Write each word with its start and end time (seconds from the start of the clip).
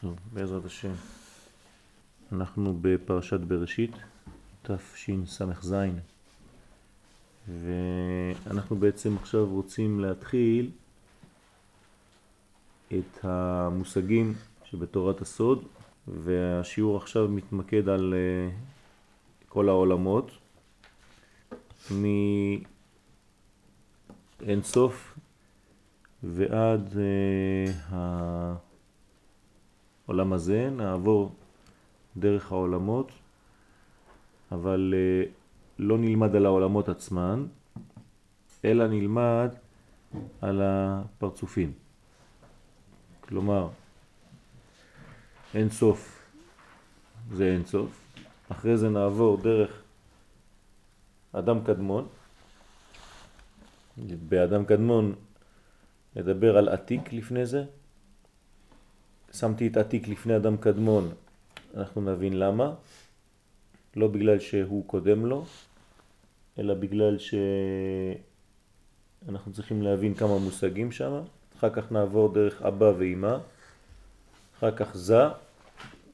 טוב, 0.00 0.16
בעזרת 0.32 0.64
השם. 0.64 0.92
אנחנו 2.32 2.78
בפרשת 2.80 3.40
בראשית, 3.40 3.90
תשס"ז, 4.62 5.74
ואנחנו 7.48 8.76
בעצם 8.76 9.16
עכשיו 9.16 9.46
רוצים 9.46 10.00
להתחיל 10.00 10.70
את 12.88 13.24
המושגים 13.24 14.34
שבתורת 14.64 15.20
הסוד, 15.20 15.64
והשיעור 16.08 16.96
עכשיו 16.96 17.28
מתמקד 17.28 17.88
על 17.88 18.14
אה, 18.14 18.50
כל 19.48 19.68
העולמות, 19.68 20.30
מאין 21.90 22.62
סוף 24.62 25.18
ועד 26.22 26.92
uh, 27.90 27.94
העולם 30.10 30.32
הזה, 30.32 30.70
נעבור 30.70 31.34
דרך 32.16 32.52
העולמות, 32.52 33.12
אבל 34.52 34.94
uh, 34.94 35.28
לא 35.78 35.98
נלמד 35.98 36.36
על 36.36 36.46
העולמות 36.46 36.88
עצמן, 36.88 37.46
אלא 38.64 38.86
נלמד 38.86 39.50
על 40.40 40.60
הפרצופים. 40.64 41.72
כלומר, 43.20 43.68
אין 45.54 45.70
סוף 45.70 46.22
זה 47.32 47.44
אין 47.52 47.64
סוף, 47.64 47.90
אחרי 48.48 48.76
זה 48.76 48.88
נעבור 48.88 49.36
דרך 49.36 49.82
אדם 51.32 51.64
קדמון, 51.64 52.08
באדם 54.28 54.64
קדמון 54.64 55.14
נדבר 56.16 56.58
על 56.58 56.68
עתיק 56.68 57.12
לפני 57.12 57.46
זה. 57.46 57.64
שמתי 59.32 59.66
את 59.66 59.76
עתיק 59.76 60.08
לפני 60.08 60.36
אדם 60.36 60.56
קדמון, 60.56 61.12
אנחנו 61.74 62.00
נבין 62.00 62.38
למה. 62.38 62.74
לא 63.96 64.08
בגלל 64.08 64.38
שהוא 64.38 64.84
קודם 64.86 65.26
לו, 65.26 65.44
אלא 66.58 66.74
בגלל 66.74 67.16
שאנחנו 69.26 69.52
צריכים 69.52 69.82
להבין 69.82 70.14
כמה 70.14 70.38
מושגים 70.38 70.92
שם. 70.92 71.20
אחר 71.58 71.70
כך 71.70 71.92
נעבור 71.92 72.32
דרך 72.32 72.62
אבא 72.62 72.92
ואימא, 72.98 73.36
אחר 74.58 74.76
כך 74.76 74.96
זה, 74.96 75.22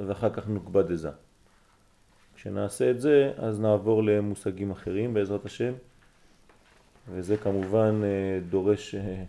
ואחר 0.01 0.31
כך 0.31 0.49
נוקבה 0.49 0.83
דזה. 0.83 1.11
כשנעשה 2.37 2.91
את 2.91 3.01
זה, 3.01 3.33
אז 3.37 3.61
נעבור 3.61 4.03
למושגים 4.03 4.71
אחרים 4.71 5.15
בעזרת 5.15 5.47
השם, 5.47 5.73
וזה 7.11 7.37
כמובן 7.37 8.01
אה, 8.05 8.41
דורש 8.51 8.95
אה, 8.95 9.25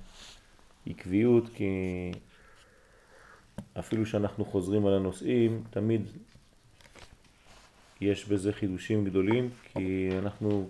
עקביות, 0.87 1.43
כי 1.55 1.71
אפילו 3.79 4.05
שאנחנו 4.05 4.45
חוזרים 4.45 4.85
על 4.85 4.93
הנושאים, 4.93 5.63
תמיד 5.69 6.01
יש 8.01 8.25
בזה 8.25 8.53
חידושים 8.53 9.05
גדולים, 9.05 9.49
כי 9.63 10.09
אנחנו 10.17 10.67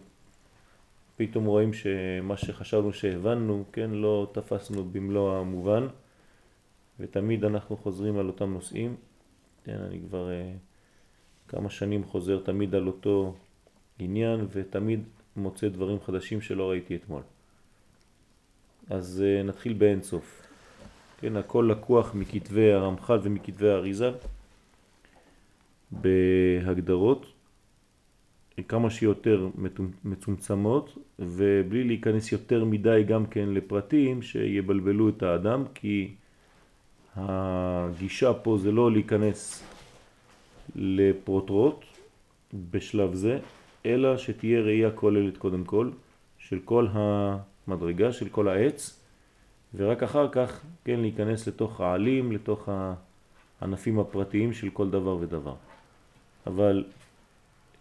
פתאום 1.17 1.45
רואים 1.45 1.73
שמה 1.73 2.37
שחשבנו 2.37 2.93
שהבנו, 2.93 3.63
כן, 3.71 3.89
לא 3.91 4.31
תפסנו 4.33 4.83
במלוא 4.83 5.37
המובן, 5.37 5.87
ותמיד 6.99 7.45
אנחנו 7.45 7.77
חוזרים 7.77 8.17
על 8.17 8.27
אותם 8.27 8.53
נושאים. 8.53 8.95
כן, 9.63 9.77
אני 9.77 9.99
כבר 10.07 10.27
uh, 10.27 11.51
כמה 11.51 11.69
שנים 11.69 12.03
חוזר 12.03 12.39
תמיד 12.39 12.75
על 12.75 12.87
אותו 12.87 13.35
עניין, 13.99 14.47
ותמיד 14.51 15.03
מוצא 15.35 15.67
דברים 15.69 16.01
חדשים 16.01 16.41
שלא 16.41 16.69
ראיתי 16.69 16.95
אתמול. 16.95 17.21
אז 18.89 19.23
uh, 19.23 19.47
נתחיל 19.47 19.73
באין 19.73 20.01
סוף. 20.01 20.46
כן, 21.17 21.35
הכל 21.35 21.69
לקוח 21.71 22.15
מכתבי 22.15 22.73
הרמח"ל 22.73 23.19
ומכתבי 23.23 23.69
האריזה 23.69 24.11
בהגדרות 25.91 27.25
כמה 28.67 28.89
שיותר 28.89 29.49
מצומצמות 30.05 30.97
ובלי 31.19 31.83
להיכנס 31.83 32.31
יותר 32.31 32.65
מדי 32.65 33.03
גם 33.07 33.25
כן 33.25 33.49
לפרטים 33.49 34.21
שיבלבלו 34.21 35.09
את 35.09 35.23
האדם 35.23 35.63
כי 35.73 36.11
הגישה 37.15 38.33
פה 38.33 38.57
זה 38.57 38.71
לא 38.71 38.91
להיכנס 38.91 39.63
לפרוטרוט 40.75 41.85
בשלב 42.71 43.13
זה 43.13 43.39
אלא 43.85 44.17
שתהיה 44.17 44.61
ראייה 44.61 44.91
כוללת 44.91 45.37
קודם 45.37 45.63
כל 45.63 45.89
של 46.37 46.59
כל 46.65 46.87
המדרגה, 46.91 48.11
של 48.13 48.29
כל 48.29 48.47
העץ 48.47 48.96
ורק 49.75 50.03
אחר 50.03 50.27
כך 50.31 50.61
כן 50.85 50.99
להיכנס 50.99 51.47
לתוך 51.47 51.81
העלים, 51.81 52.31
לתוך 52.31 52.69
הענפים 53.61 53.99
הפרטיים 53.99 54.53
של 54.53 54.69
כל 54.69 54.89
דבר 54.89 55.17
ודבר. 55.19 55.55
אבל 56.47 56.83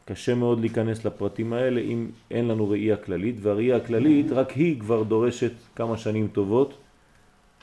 קשה 0.04 0.34
מאוד 0.34 0.60
להיכנס 0.60 1.04
לפרטים 1.04 1.52
האלה 1.52 1.80
אם 1.80 2.06
אין 2.30 2.48
לנו 2.48 2.70
ראייה 2.70 2.96
כללית, 2.96 3.36
והראייה 3.42 3.76
הכללית 3.76 4.32
רק 4.32 4.50
היא 4.50 4.80
כבר 4.80 5.02
דורשת 5.02 5.52
כמה 5.76 5.96
שנים 5.96 6.28
טובות 6.32 6.78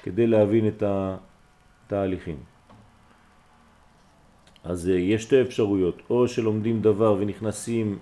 כדי 0.04 0.28
להבין 0.28 0.68
את 0.68 0.84
התהליכים. 0.86 2.38
אז 4.64 4.90
אה, 4.90 4.96
יש 4.96 5.24
שתי 5.24 5.42
אפשרויות, 5.42 6.02
או 6.10 6.28
שלומדים 6.28 6.82
דבר 6.82 7.16
ונכנסים 7.20 7.98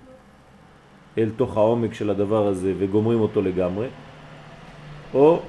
אל 1.18 1.30
תוך 1.38 1.58
העומק 1.58 1.94
של 1.94 2.10
הדבר 2.10 2.48
הזה 2.48 2.74
וגומרים 2.78 3.20
אותו 3.20 3.42
לגמרי, 3.42 3.88
או 5.14 5.42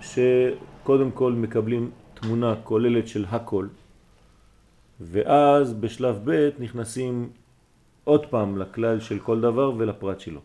שקודם 0.00 1.10
כל 1.10 1.32
מקבלים 1.32 1.90
תמונה 2.14 2.54
כוללת 2.64 3.08
של 3.08 3.24
הכל, 3.28 3.66
ואז 5.00 5.72
בשלב 5.72 6.20
ב' 6.24 6.48
נכנסים 6.58 7.28
עוד 8.04 8.26
פעם 8.26 8.58
לכלל 8.58 9.00
של 9.00 9.18
כל 9.18 9.40
דבר 9.40 9.72
ולפרט 9.76 10.20
שלו. 10.20 10.40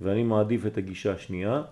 ואני 0.00 0.22
מעדיף 0.22 0.66
את 0.66 0.78
הגישה 0.78 1.12
השנייה, 1.12 1.62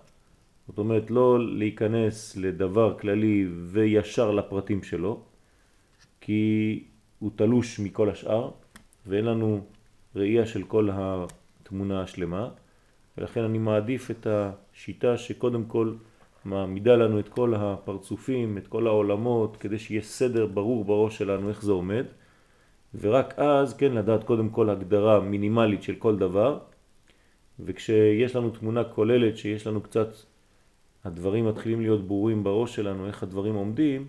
זאת 0.68 0.78
אומרת 0.78 1.10
לא 1.10 1.56
להיכנס 1.56 2.36
לדבר 2.36 2.98
כללי 2.98 3.46
וישר 3.66 4.30
לפרטים 4.30 4.82
שלו, 4.82 5.20
כי 6.20 6.84
הוא 7.18 7.30
תלוש 7.36 7.80
מכל 7.80 8.10
השאר, 8.10 8.50
ואין 9.06 9.24
לנו 9.24 9.60
ראייה 10.16 10.46
של 10.46 10.62
כל 10.62 10.88
התמונה 10.92 12.02
השלמה, 12.02 12.48
ולכן 13.18 13.40
אני 13.40 13.58
מעדיף 13.58 14.10
את 14.10 14.26
השיטה 14.30 15.18
שקודם 15.18 15.64
כל 15.64 15.94
מעמידה 16.46 16.96
לנו 16.96 17.20
את 17.20 17.28
כל 17.28 17.54
הפרצופים, 17.54 18.58
את 18.58 18.66
כל 18.66 18.86
העולמות, 18.86 19.56
כדי 19.56 19.78
שיהיה 19.78 20.02
סדר 20.02 20.46
ברור 20.46 20.84
בראש 20.84 21.18
שלנו 21.18 21.48
איך 21.48 21.62
זה 21.62 21.72
עומד, 21.72 22.04
ורק 23.00 23.38
אז, 23.38 23.76
כן, 23.76 23.92
לדעת 23.92 24.24
קודם 24.24 24.48
כל 24.48 24.70
הגדרה 24.70 25.20
מינימלית 25.20 25.82
של 25.82 25.94
כל 25.94 26.16
דבר, 26.16 26.58
וכשיש 27.60 28.36
לנו 28.36 28.50
תמונה 28.50 28.84
כוללת 28.84 29.36
שיש 29.36 29.66
לנו 29.66 29.80
קצת, 29.80 30.08
הדברים 31.04 31.48
מתחילים 31.48 31.80
להיות 31.80 32.06
ברורים 32.06 32.44
בראש 32.44 32.74
שלנו, 32.74 33.06
איך 33.06 33.22
הדברים 33.22 33.54
עומדים, 33.54 34.08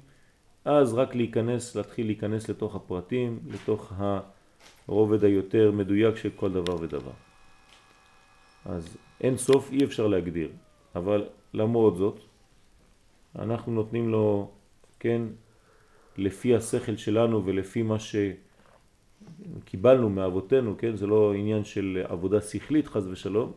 אז 0.65 0.93
רק 0.93 1.15
להיכנס, 1.15 1.75
להתחיל 1.75 2.05
להיכנס 2.05 2.49
לתוך 2.49 2.75
הפרטים, 2.75 3.39
לתוך 3.47 3.93
הרובד 4.87 5.23
היותר 5.23 5.71
מדויק 5.71 6.15
של 6.15 6.29
כל 6.35 6.51
דבר 6.51 6.75
ודבר. 6.81 7.17
אז 8.65 8.97
אין 9.21 9.37
סוף 9.37 9.71
אי 9.71 9.83
אפשר 9.83 10.07
להגדיר, 10.07 10.49
אבל 10.95 11.25
למרות 11.53 11.97
זאת, 11.97 12.26
אנחנו 13.37 13.71
נותנים 13.71 14.09
לו, 14.09 14.51
כן, 14.99 15.21
לפי 16.17 16.55
השכל 16.55 16.95
שלנו 16.95 17.45
ולפי 17.45 17.81
מה 17.81 17.97
שקיבלנו 19.63 20.09
מאבותינו, 20.09 20.75
כן, 20.77 20.95
זה 20.95 21.07
לא 21.07 21.33
עניין 21.33 21.63
של 21.63 22.03
עבודה 22.07 22.41
שכלית 22.41 22.87
חז 22.87 23.07
ושלום, 23.07 23.51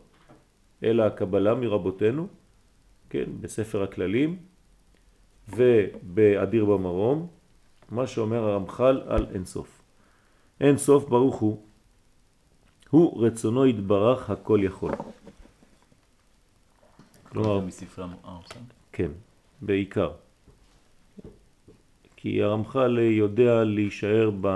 אלא 0.83 1.03
הקבלה 1.03 1.55
מרבותינו, 1.55 2.27
כן, 3.09 3.25
בספר 3.41 3.83
הכללים 3.83 4.37
ובאדיר 5.49 6.65
במרום, 6.65 7.27
מה 7.89 8.07
שאומר 8.07 8.43
הרמח"ל 8.43 9.01
על 9.07 9.25
אין 9.33 9.45
סוף. 9.45 9.81
אין 10.59 10.77
סוף 10.77 11.05
ברוך 11.09 11.35
הוא, 11.35 11.61
הוא 12.89 13.25
רצונו 13.25 13.67
יתברך 13.67 14.29
הכל 14.29 14.59
יכול. 14.63 14.91
כלומר, 17.29 17.59
מספרי 17.59 18.05
המארסן? 18.05 18.59
כן, 18.91 19.11
בעיקר. 19.61 20.11
כי 22.15 22.43
הרמח"ל 22.43 22.99
יודע 22.99 23.63
להישאר 23.63 24.31
ב... 24.41 24.47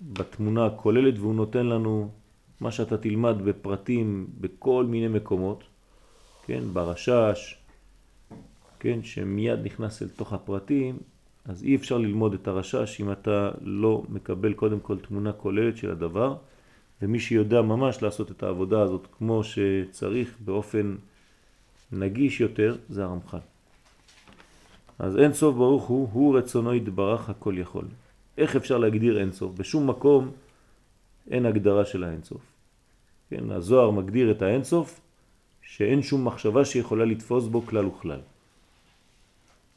בתמונה 0.00 0.66
הכוללת 0.66 1.18
והוא 1.18 1.34
נותן 1.34 1.66
לנו 1.66 2.10
מה 2.60 2.70
שאתה 2.70 2.98
תלמד 2.98 3.42
בפרטים 3.44 4.26
בכל 4.40 4.84
מיני 4.88 5.08
מקומות, 5.08 5.64
כן, 6.46 6.62
ברשש, 6.72 7.58
כן, 8.80 9.02
שמיד 9.02 9.64
נכנס 9.64 10.02
אל 10.02 10.08
תוך 10.08 10.32
הפרטים, 10.32 10.98
אז 11.44 11.64
אי 11.64 11.76
אפשר 11.76 11.98
ללמוד 11.98 12.34
את 12.34 12.48
הרשש 12.48 13.00
אם 13.00 13.12
אתה 13.12 13.50
לא 13.60 14.02
מקבל 14.08 14.52
קודם 14.52 14.80
כל 14.80 14.98
תמונה 14.98 15.32
כוללת 15.32 15.76
של 15.76 15.90
הדבר, 15.90 16.36
ומי 17.02 17.20
שיודע 17.20 17.62
ממש 17.62 18.02
לעשות 18.02 18.30
את 18.30 18.42
העבודה 18.42 18.82
הזאת 18.82 19.06
כמו 19.18 19.42
שצריך 19.44 20.36
באופן 20.44 20.96
נגיש 21.92 22.40
יותר, 22.40 22.76
זה 22.88 23.04
הרמח"ל. 23.04 23.38
אז 24.98 25.18
אין 25.18 25.32
סוף 25.32 25.54
ברוך 25.56 25.84
הוא, 25.84 26.08
הוא 26.12 26.38
רצונו 26.38 26.74
יתברך 26.74 27.30
הכל 27.30 27.54
יכול. 27.58 27.84
איך 28.38 28.56
אפשר 28.56 28.78
להגדיר 28.78 29.20
אין 29.20 29.32
סוף? 29.32 29.52
בשום 29.52 29.90
מקום 29.90 30.30
אין 31.30 31.46
הגדרה 31.46 31.84
של 31.84 32.04
האין 32.04 32.22
סוף. 32.22 32.40
כן, 33.30 33.50
הזוהר 33.50 33.90
מגדיר 33.90 34.30
את 34.30 34.42
האין 34.42 34.64
סוף 34.64 35.00
שאין 35.62 36.02
שום 36.02 36.24
מחשבה 36.24 36.64
שיכולה 36.64 37.04
לתפוס 37.04 37.46
בו 37.46 37.62
כלל 37.62 37.86
וכלל. 37.86 38.20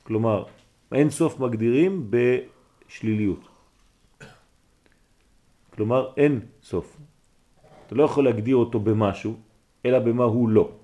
כלומר, 0.04 0.44
אין 0.92 1.10
סוף 1.10 1.40
מגדירים 1.40 2.12
בשליליות. 2.12 3.48
כלומר, 5.70 6.12
אין 6.18 6.40
סוף. 6.64 6.98
אתה 7.88 7.96
לא 7.96 8.04
יכול 8.04 8.26
להגדיר 8.26 8.56
אותו 8.56 8.80
במשהו, 8.80 9.38
אלא 9.86 10.00
במה 10.00 10.24
הוא 10.24 10.50
לא. 10.50 10.79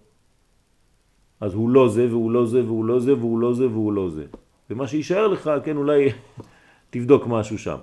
אז 1.45 1.53
הוא 1.53 1.69
לא 1.69 1.89
זה 1.89 2.09
והוא 2.09 2.31
לא 2.31 2.45
זה 2.45 2.65
והוא 2.65 2.85
לא 2.85 2.99
זה 2.99 3.13
והוא 3.13 3.39
לא 3.39 3.53
זה 3.53 3.67
והוא 3.67 3.93
לא 3.93 4.09
זה. 4.09 4.25
ומה 4.69 4.87
שישאר 4.87 5.27
לך, 5.27 5.51
כן, 5.63 5.77
אולי 5.77 6.09
תבדוק 6.93 7.27
משהו 7.27 7.57
שם. 7.57 7.77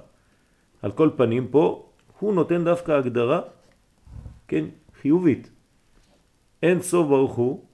על 0.82 0.92
כל 0.92 1.10
פנים 1.16 1.48
פה, 1.48 1.86
הוא 2.18 2.34
נותן 2.34 2.64
דווקא 2.64 2.92
הגדרה, 2.92 3.40
כן, 4.48 4.64
חיובית. 5.00 5.50
אין 6.62 6.82
סוף 6.82 7.06
ברוך 7.06 7.34
הוא, 7.34 7.64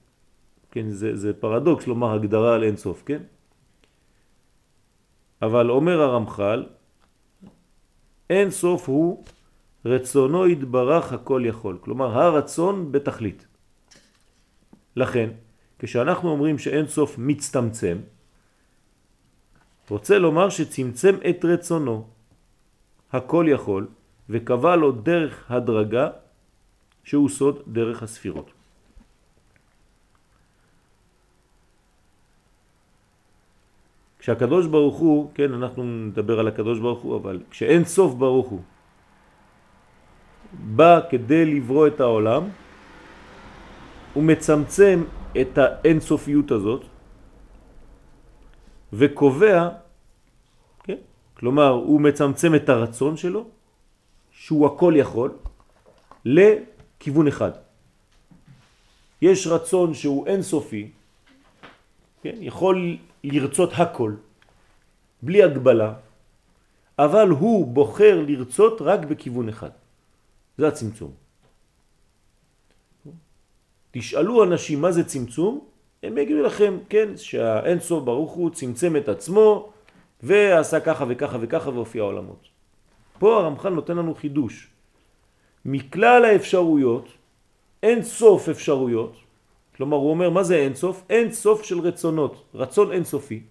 כן, 0.71 0.89
זה, 0.89 1.15
זה 1.15 1.33
פרדוקס 1.33 1.87
לומר 1.87 2.13
הגדרה 2.13 2.55
על 2.55 2.63
אין 2.63 2.77
סוף, 2.77 3.03
כן? 3.05 3.21
אבל 5.41 5.69
אומר 5.69 6.01
הרמח"ל, 6.01 6.65
אין 8.29 8.49
סוף 8.51 8.89
הוא 8.89 9.23
רצונו 9.85 10.47
יתברך 10.47 11.13
הכל 11.13 11.41
יכול. 11.45 11.77
כלומר, 11.81 12.21
הרצון 12.21 12.91
בתכלית. 12.91 13.47
לכן, 14.95 15.48
כשאנחנו 15.79 16.29
אומרים 16.29 16.57
שאין 16.57 16.87
סוף 16.87 17.15
מצטמצם, 17.17 17.97
רוצה 19.89 20.19
לומר 20.19 20.49
שצמצם 20.49 21.15
את 21.29 21.45
רצונו, 21.45 22.07
הכל 23.11 23.45
יכול, 23.49 23.87
וקבע 24.29 24.75
לו 24.75 24.91
דרך 24.91 25.51
הדרגה 25.51 26.09
שהוא 27.03 27.29
סוד 27.29 27.63
דרך 27.67 28.03
הספירות. 28.03 28.51
כשהקדוש 34.19 34.67
ברוך 34.67 34.97
הוא, 34.97 35.31
כן, 35.33 35.53
אנחנו 35.53 35.83
נדבר 35.83 36.39
על 36.39 36.47
הקדוש 36.47 36.79
ברוך 36.79 37.01
הוא, 37.01 37.17
אבל 37.17 37.41
כשאין 37.49 37.85
סוף 37.85 38.13
ברוך 38.13 38.47
הוא 38.47 38.61
בא 40.53 40.99
כדי 41.09 41.45
לברוא 41.45 41.87
את 41.87 41.99
העולם, 41.99 42.43
הוא 44.13 44.23
מצמצם 44.23 45.03
את 45.41 45.57
האינסופיות 45.57 46.51
הזאת 46.51 46.85
וקובע, 48.93 49.69
כן? 50.83 50.97
כלומר 51.33 51.69
הוא 51.69 52.01
מצמצם 52.01 52.55
את 52.55 52.69
הרצון 52.69 53.17
שלו, 53.17 53.45
שהוא 54.31 54.67
הכל 54.67 54.93
יכול, 54.97 55.31
לכיוון 56.25 57.27
אחד. 57.27 57.51
יש 59.21 59.47
רצון 59.47 59.93
שהוא 59.93 60.27
אינסופי, 60.27 60.91
כן? 62.21 62.35
יכול 62.39 62.97
לרצות 63.23 63.69
הכל, 63.77 64.13
בלי 65.21 65.43
הגבלה, 65.43 65.93
אבל 66.99 67.29
הוא 67.29 67.67
בוחר 67.67 68.23
לרצות 68.27 68.81
רק 68.81 68.99
בכיוון 68.99 69.49
אחד. 69.49 69.69
זה 70.57 70.67
הצמצום. 70.67 71.28
תשאלו 73.99 74.43
אנשים 74.43 74.81
מה 74.81 74.91
זה 74.91 75.03
צמצום, 75.03 75.59
הם 76.03 76.17
יגידו 76.17 76.41
לכם, 76.41 76.77
כן, 76.89 77.17
שהאין 77.17 77.79
סוף 77.79 78.03
ברוך 78.03 78.31
הוא 78.31 78.49
צמצם 78.49 78.95
את 78.95 79.09
עצמו 79.09 79.71
ועשה 80.23 80.79
ככה 80.79 81.05
וככה 81.07 81.37
וככה 81.41 81.69
והופיע 81.69 82.03
עולמות. 82.03 82.47
פה 83.19 83.37
הרמח"ל 83.37 83.69
נותן 83.69 83.97
לנו 83.97 84.15
חידוש. 84.15 84.67
מכלל 85.65 86.25
האפשרויות, 86.25 87.07
אין 87.83 88.03
סוף 88.03 88.49
אפשרויות, 88.49 89.15
כלומר 89.75 89.97
הוא 89.97 90.09
אומר 90.09 90.29
מה 90.29 90.43
זה 90.43 90.55
אין 90.55 90.75
סוף? 90.75 91.03
אין 91.09 91.31
סוף 91.31 91.63
של 91.63 91.79
רצונות, 91.79 92.43
רצון 92.53 92.91
אין 92.91 93.03
סופי. 93.03 93.43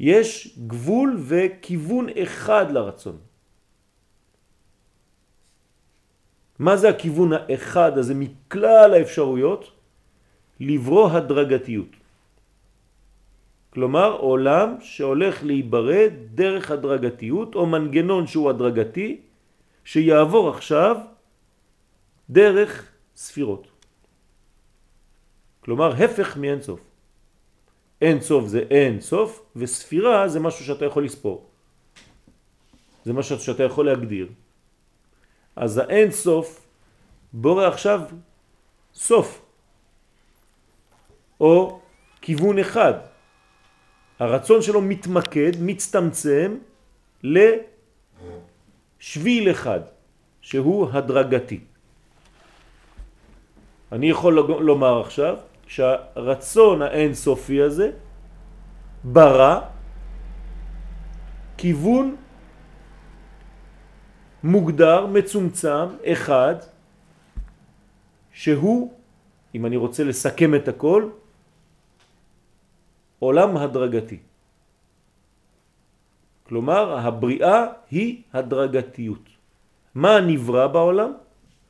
יש 0.00 0.58
גבול 0.66 1.16
וכיוון 1.20 2.06
אחד 2.22 2.70
לרצון. 2.70 3.27
מה 6.58 6.76
זה 6.76 6.88
הכיוון 6.88 7.32
האחד 7.32 7.98
הזה 7.98 8.14
מכלל 8.14 8.94
האפשרויות? 8.94 9.70
לברוא 10.60 11.10
הדרגתיות. 11.10 11.92
כלומר 13.70 14.12
עולם 14.12 14.74
שהולך 14.80 15.44
להיברד 15.44 16.12
דרך 16.34 16.70
הדרגתיות 16.70 17.54
או 17.54 17.66
מנגנון 17.66 18.26
שהוא 18.26 18.50
הדרגתי 18.50 19.20
שיעבור 19.84 20.48
עכשיו 20.48 20.96
דרך 22.30 22.72
ספירות. 23.16 23.66
כלומר 25.60 25.92
הפך 25.92 26.36
מאין 26.36 26.62
סוף. 26.62 26.80
אין 28.00 28.20
סוף 28.20 28.46
זה 28.46 28.60
אין 28.70 29.00
סוף 29.00 29.30
וספירה 29.56 30.28
זה 30.28 30.40
משהו 30.40 30.64
שאתה 30.64 30.84
יכול 30.84 31.04
לספור. 31.04 31.46
זה 33.04 33.12
משהו 33.12 33.38
שאתה 33.38 33.62
יכול 33.62 33.86
להגדיר. 33.86 34.28
אז 35.58 35.78
האין 35.78 36.10
סוף 36.10 36.66
בורא 37.32 37.66
עכשיו 37.66 38.00
סוף 38.94 39.42
או 41.40 41.80
כיוון 42.20 42.58
אחד. 42.58 42.94
הרצון 44.18 44.62
שלו 44.62 44.80
מתמקד, 44.80 45.52
מצטמצם 45.60 46.56
לשביל 49.02 49.50
אחד 49.50 49.80
שהוא 50.40 50.88
הדרגתי. 50.92 51.60
אני 53.92 54.10
יכול 54.10 54.34
לומר 54.38 55.00
עכשיו 55.00 55.36
שהרצון 55.66 56.82
האינסופי 56.82 57.62
הזה 57.62 57.90
ברא 59.04 59.60
כיוון 61.56 62.16
מוגדר, 64.42 65.06
מצומצם, 65.06 65.86
אחד, 66.04 66.54
שהוא, 68.32 68.92
אם 69.54 69.66
אני 69.66 69.76
רוצה 69.76 70.04
לסכם 70.04 70.54
את 70.54 70.68
הכל, 70.68 71.10
עולם 73.18 73.56
הדרגתי. 73.56 74.18
כלומר, 76.42 76.98
הבריאה 76.98 77.66
היא 77.90 78.22
הדרגתיות. 78.32 79.28
מה 79.94 80.20
נברא 80.20 80.66
בעולם? 80.66 81.12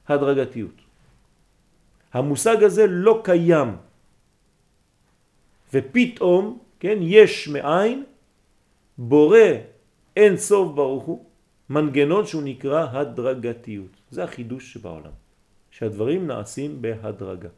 הדרגתיות. 0.09 0.77
המושג 2.13 2.63
הזה 2.63 2.87
לא 2.87 3.21
קיים. 3.25 3.77
ופתאום, 5.75 6.59
כן, 6.81 6.99
יש 7.01 7.49
מאין, 7.49 8.05
בורא 8.99 9.49
אין 10.17 10.37
סוף 10.37 10.75
ברוך 10.75 11.05
הוא, 11.05 11.25
מנגנון 11.71 12.27
שהוא 12.27 12.43
נקרא 12.43 12.87
הדרגתיות. 12.93 13.93
זה 14.11 14.25
החידוש 14.25 14.73
שבעולם, 14.73 15.13
שהדברים 15.71 16.27
נעשים 16.27 16.83
בהדרגה. 16.83 17.49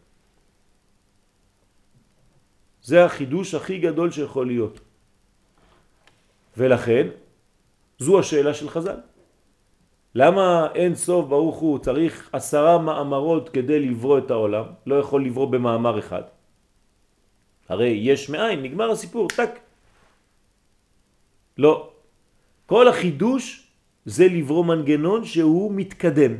זה 2.82 3.04
החידוש 3.04 3.54
הכי 3.54 3.78
גדול 3.78 4.10
שיכול 4.10 4.46
להיות. 4.46 4.80
ולכן, 6.56 7.06
זו 7.98 8.18
השאלה 8.20 8.54
של 8.54 8.68
חז"ל. 8.68 9.00
למה 10.14 10.68
אין 10.74 10.94
סוף 10.94 11.28
ברוך 11.28 11.56
הוא 11.56 11.78
צריך 11.78 12.30
עשרה 12.32 12.78
מאמרות 12.78 13.48
כדי 13.48 13.78
לברוא 13.80 14.18
את 14.18 14.30
העולם? 14.30 14.66
לא 14.86 14.94
יכול 14.94 15.24
לברוא 15.24 15.46
במאמר 15.46 15.98
אחד. 15.98 16.22
הרי 17.68 17.88
יש 18.02 18.30
מאין, 18.30 18.62
נגמר 18.62 18.90
הסיפור, 18.90 19.28
טק. 19.28 19.50
לא. 21.58 21.90
כל 22.66 22.88
החידוש 22.88 23.69
זה 24.04 24.24
לברוא 24.28 24.64
מנגנון 24.64 25.24
שהוא 25.24 25.72
מתקדם. 25.74 26.32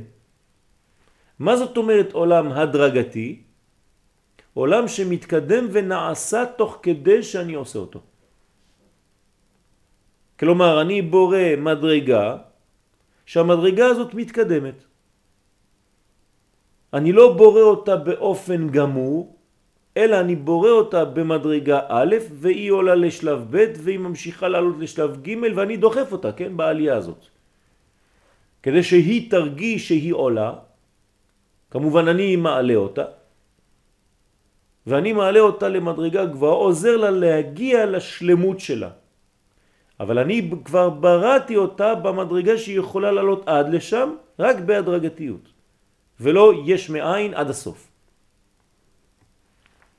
מה 1.39 1.57
זאת 1.57 1.77
אומרת 1.77 2.13
עולם 2.13 2.53
הדרגתי? 2.53 3.43
עולם 4.55 4.89
שמתקדם 4.89 5.67
ונעשה 5.73 6.45
תוך 6.57 6.79
כדי 6.83 7.23
שאני 7.23 7.55
עושה 7.55 7.79
אותו. 7.79 8.01
כלומר, 10.41 10.81
אני 10.81 11.03
בורא 11.03 11.57
מדרגה, 11.59 12.37
שהמדרגה 13.27 13.87
הזאת 13.87 14.15
מתקדמת. 14.15 14.85
אני 16.93 17.13
לא 17.13 17.37
בורא 17.37 17.61
אותה 17.61 17.97
באופן 17.97 18.69
גמור, 18.69 19.37
אלא 19.97 20.21
אני 20.21 20.37
בורא 20.37 20.71
אותה 20.71 21.05
במדרגה 21.05 21.81
א' 21.89 22.15
והיא 22.33 22.71
עולה 22.71 22.95
לשלב 22.95 23.47
ב' 23.51 23.65
והיא 23.79 23.99
ממשיכה 23.99 24.49
לעלות 24.49 24.77
לשלב 24.79 25.23
ג' 25.23 25.57
ואני 25.57 25.77
דוחף 25.77 26.13
אותה, 26.13 26.33
כן, 26.33 26.57
בעלייה 26.57 26.97
הזאת. 26.97 27.40
כדי 28.63 28.83
שהיא 28.83 29.31
תרגיש 29.31 29.89
שהיא 29.89 30.15
עולה, 30.15 30.53
כמובן 31.71 32.09
אני 32.09 32.37
מעלה 32.37 32.75
אותה, 32.75 33.05
ואני 34.87 35.13
מעלה 35.13 35.41
אותה 35.41 35.69
למדרגה 35.69 36.25
גבוהה, 36.25 36.55
עוזר 36.55 36.97
לה 36.97 37.11
להגיע 37.11 37.87
לשלמות 37.87 38.61
שלה. 38.61 38.91
אבל 40.01 40.19
אני 40.19 40.51
כבר 40.65 40.91
בראתי 40.91 41.57
אותה 41.57 41.95
במדרגה 41.95 42.59
שהיא 42.59 42.79
יכולה 42.79 43.13
לעלות 43.13 43.49
עד 43.49 43.67
לשם, 43.69 44.09
רק 44.39 44.57
בהדרגתיות, 44.57 45.45
ולא 46.21 46.53
יש 46.67 46.91
מאין 46.91 47.35
עד 47.35 47.51
הסוף. 47.51 47.89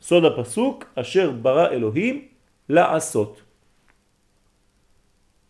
סוד 0.02 0.26
הפסוק, 0.26 0.86
אשר 0.96 1.32
ברא 1.32 1.68
אלוהים 1.70 2.28
לעשות. 2.70 3.42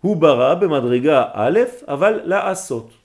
הוא 0.01 0.17
ברא 0.17 0.53
במדרגה 0.55 1.19
א', 1.33 1.59
אבל 1.87 2.19
לעשות. 2.23 3.00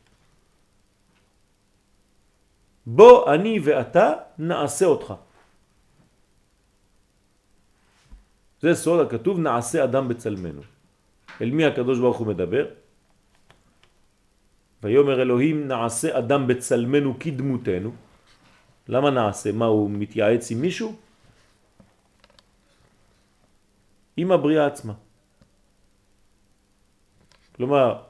בוא 2.87 3.35
אני 3.35 3.59
ואתה 3.65 4.13
נעשה 4.39 4.87
אותך. 4.87 5.15
זה 8.61 8.75
סוד 8.75 9.07
הכתוב 9.07 9.39
נעשה 9.39 9.85
אדם 9.85 10.09
בצלמנו. 10.09 10.63
אל 11.41 11.51
מי 11.51 11.65
הקדוש 11.65 11.99
ברוך 11.99 12.17
הוא 12.17 12.27
מדבר? 12.27 12.67
ויאמר 14.83 15.23
אלוהים 15.23 15.69
נעשה 15.69 16.19
אדם 16.19 16.47
בצלמנו 16.47 17.19
כדמותנו. 17.21 17.91
למה 18.89 19.11
נעשה? 19.11 19.53
מה 19.53 19.67
הוא 19.67 19.91
מתייעץ 19.91 20.51
עם 20.51 20.61
מישהו? 20.61 20.97
עם 24.17 24.33
הבריאה 24.33 24.67
עצמה. 24.67 24.95
כלומר, 27.57 28.03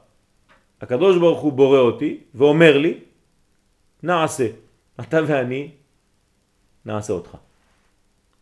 הקדוש 0.81 1.17
ברוך 1.17 1.41
הוא 1.41 1.53
בורא 1.53 1.79
אותי 1.79 2.19
ואומר 2.35 2.77
לי, 2.77 2.93
נעשה. 4.03 4.66
אתה 4.99 5.19
ואני 5.27 5.71
נעשה 6.85 7.13
אותך. 7.13 7.31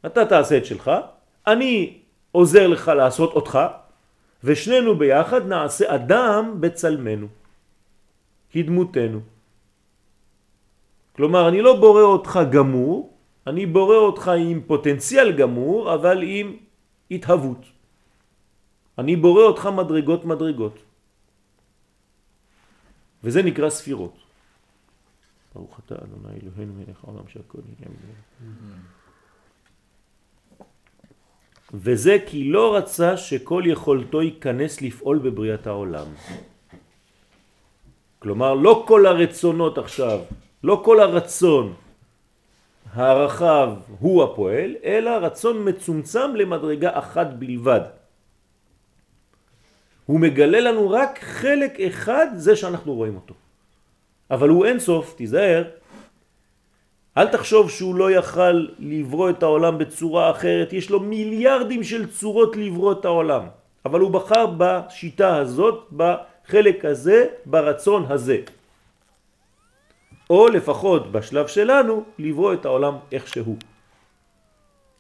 אתה 0.05 0.25
תעשה 0.25 0.57
את 0.57 0.65
שלך, 0.65 0.91
אני 1.47 1.99
עוזר 2.31 2.67
לך 2.67 2.87
לעשות 2.87 3.31
אותך, 3.33 3.59
ושנינו 4.43 4.95
ביחד 4.95 5.47
נעשה 5.47 5.95
אדם 5.95 6.57
בצלמנו, 6.59 7.27
כדמותנו. 8.51 9.19
כלומר, 11.15 11.49
אני 11.49 11.61
לא 11.61 11.79
בורא 11.79 12.01
אותך 12.01 12.39
גמור, 12.51 13.13
אני 13.47 13.65
בורא 13.65 13.95
אותך 13.95 14.27
עם 14.27 14.61
פוטנציאל 14.67 15.31
גמור, 15.31 15.93
אבל 15.93 16.23
עם 16.23 16.57
התהוות. 17.11 17.63
אני 18.97 19.15
בורא 19.15 19.43
אותך 19.43 19.65
מדרגות 19.65 20.25
מדרגות. 20.25 20.77
וזה 23.23 23.43
נקרא 23.43 23.69
ספירות. 23.69 24.24
ברוך 25.55 25.79
אתה 25.85 25.95
אדוני 25.95 26.39
אלוהינו 26.43 26.73
מלך 26.73 27.03
העולם 27.03 27.27
שהכל 27.27 27.57
נהיה 27.65 27.95
וזה 31.73 32.17
כי 32.25 32.43
לא 32.43 32.75
רצה 32.75 33.17
שכל 33.17 33.63
יכולתו 33.65 34.21
ייכנס 34.21 34.81
לפעול 34.81 35.17
בבריאת 35.17 35.67
העולם. 35.67 36.07
כלומר, 38.19 38.53
לא 38.53 38.83
כל 38.87 39.05
הרצונות 39.05 39.77
עכשיו, 39.77 40.19
לא 40.63 40.81
כל 40.85 40.99
הרצון 40.99 41.73
הרחב 42.93 43.73
הוא 43.99 44.23
הפועל, 44.23 44.75
אלא 44.83 45.09
רצון 45.09 45.69
מצומצם 45.69 46.35
למדרגה 46.35 46.99
אחת 46.99 47.27
בלבד. 47.39 47.81
הוא 50.05 50.19
מגלה 50.19 50.59
לנו 50.59 50.89
רק 50.89 51.19
חלק 51.21 51.79
אחד, 51.79 52.27
זה 52.35 52.55
שאנחנו 52.55 52.93
רואים 52.93 53.15
אותו. 53.15 53.33
אבל 54.31 54.49
הוא 54.49 54.65
אין 54.65 54.79
סוף, 54.79 55.13
תיזהר. 55.17 55.63
אל 57.17 57.27
תחשוב 57.27 57.69
שהוא 57.69 57.95
לא 57.95 58.11
יכל 58.11 58.67
לברוא 58.79 59.29
את 59.29 59.43
העולם 59.43 59.77
בצורה 59.77 60.31
אחרת, 60.31 60.73
יש 60.73 60.89
לו 60.89 60.99
מיליארדים 60.99 61.83
של 61.83 62.11
צורות 62.11 62.55
לברוא 62.55 62.91
את 62.91 63.05
העולם. 63.05 63.47
אבל 63.85 63.99
הוא 63.99 64.11
בחר 64.11 64.45
בשיטה 64.57 65.37
הזאת, 65.37 65.87
בחלק 65.95 66.85
הזה, 66.85 67.27
ברצון 67.45 68.05
הזה. 68.09 68.37
או 70.29 70.47
לפחות 70.47 71.11
בשלב 71.11 71.47
שלנו, 71.47 72.03
לברוא 72.19 72.53
את 72.53 72.65
העולם 72.65 72.93
איך 73.11 73.27
שהוא. 73.27 73.57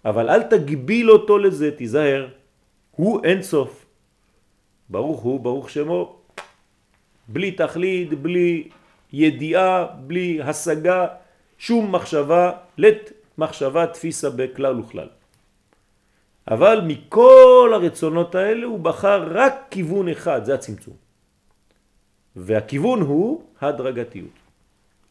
אבל 0.05 0.29
אל 0.29 0.43
תגביל 0.43 1.11
אותו 1.11 1.37
לזה, 1.37 1.71
תיזהר. 1.71 2.27
הוא 2.91 3.23
אין 3.23 3.41
סוף. 3.41 3.85
ברוך 4.89 5.21
הוא, 5.21 5.39
ברוך 5.39 5.69
שמו, 5.69 6.15
בלי 7.27 7.51
תכלית, 7.51 8.13
בלי 8.13 8.69
ידיעה, 9.15 9.85
בלי 10.07 10.41
השגה, 10.41 11.07
שום 11.57 11.95
מחשבה, 11.95 12.51
לת 12.77 13.11
מחשבה 13.37 13.87
תפיסה 13.87 14.29
בכלל 14.29 14.79
וכלל. 14.79 15.09
אבל 16.51 16.81
מכל 16.87 17.71
הרצונות 17.73 18.35
האלה 18.35 18.65
הוא 18.65 18.79
בחר 18.79 19.27
רק 19.31 19.55
כיוון 19.71 20.09
אחד, 20.09 20.45
זה 20.45 20.53
הצמצום. 20.53 20.95
והכיוון 22.35 23.01
הוא 23.01 23.43
הדרגתיות. 23.61 24.35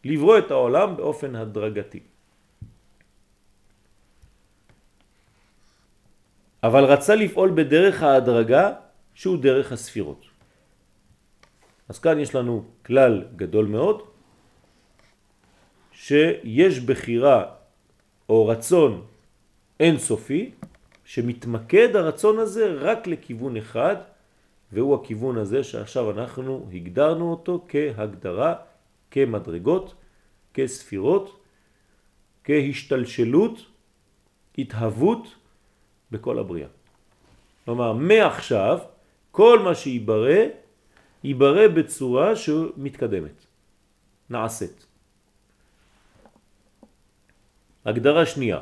לברוא 0.04 0.38
את 0.38 0.50
העולם 0.50 0.96
באופן 0.96 1.36
הדרגתי. 1.36 2.00
אבל 6.62 6.84
רצה 6.84 7.14
לפעול 7.14 7.50
בדרך 7.54 8.02
ההדרגה 8.02 8.72
שהוא 9.14 9.38
דרך 9.40 9.72
הספירות. 9.72 10.33
אז 11.88 11.98
כאן 11.98 12.18
יש 12.18 12.34
לנו 12.34 12.64
כלל 12.86 13.24
גדול 13.36 13.66
מאוד, 13.66 14.02
שיש 15.92 16.80
בחירה 16.80 17.44
או 18.28 18.46
רצון 18.46 19.06
אינסופי, 19.80 20.50
שמתמקד 21.04 21.96
הרצון 21.96 22.38
הזה 22.38 22.74
רק 22.74 23.06
לכיוון 23.06 23.56
אחד, 23.56 23.96
והוא 24.72 24.94
הכיוון 24.94 25.38
הזה 25.38 25.64
שעכשיו 25.64 26.10
אנחנו 26.10 26.68
הגדרנו 26.72 27.30
אותו 27.30 27.64
כהגדרה, 27.68 28.54
כמדרגות, 29.10 29.94
כספירות, 30.54 31.40
כהשתלשלות, 32.44 33.58
התהוות 34.58 35.34
בכל 36.10 36.38
הבריאה. 36.38 36.68
כלומר, 37.64 37.92
מעכשיו 37.92 38.78
כל 39.30 39.58
מה 39.58 39.74
שיברא 39.74 40.63
ייברא 41.24 41.68
בצורה 41.68 42.36
שמתקדמת, 42.36 43.46
נעשית. 44.30 44.86
הגדרה 47.84 48.26
שנייה, 48.26 48.60